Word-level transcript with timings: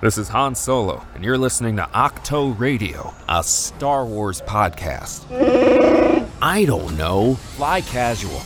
This 0.00 0.16
is 0.16 0.28
Han 0.28 0.54
Solo, 0.54 1.04
and 1.16 1.24
you're 1.24 1.36
listening 1.36 1.74
to 1.74 1.88
Octo 1.92 2.50
Radio, 2.50 3.12
a 3.28 3.42
Star 3.42 4.06
Wars 4.06 4.40
podcast. 4.42 5.26
I 6.40 6.64
don't 6.66 6.96
know. 6.96 7.34
Fly 7.34 7.80
casual. 7.80 8.38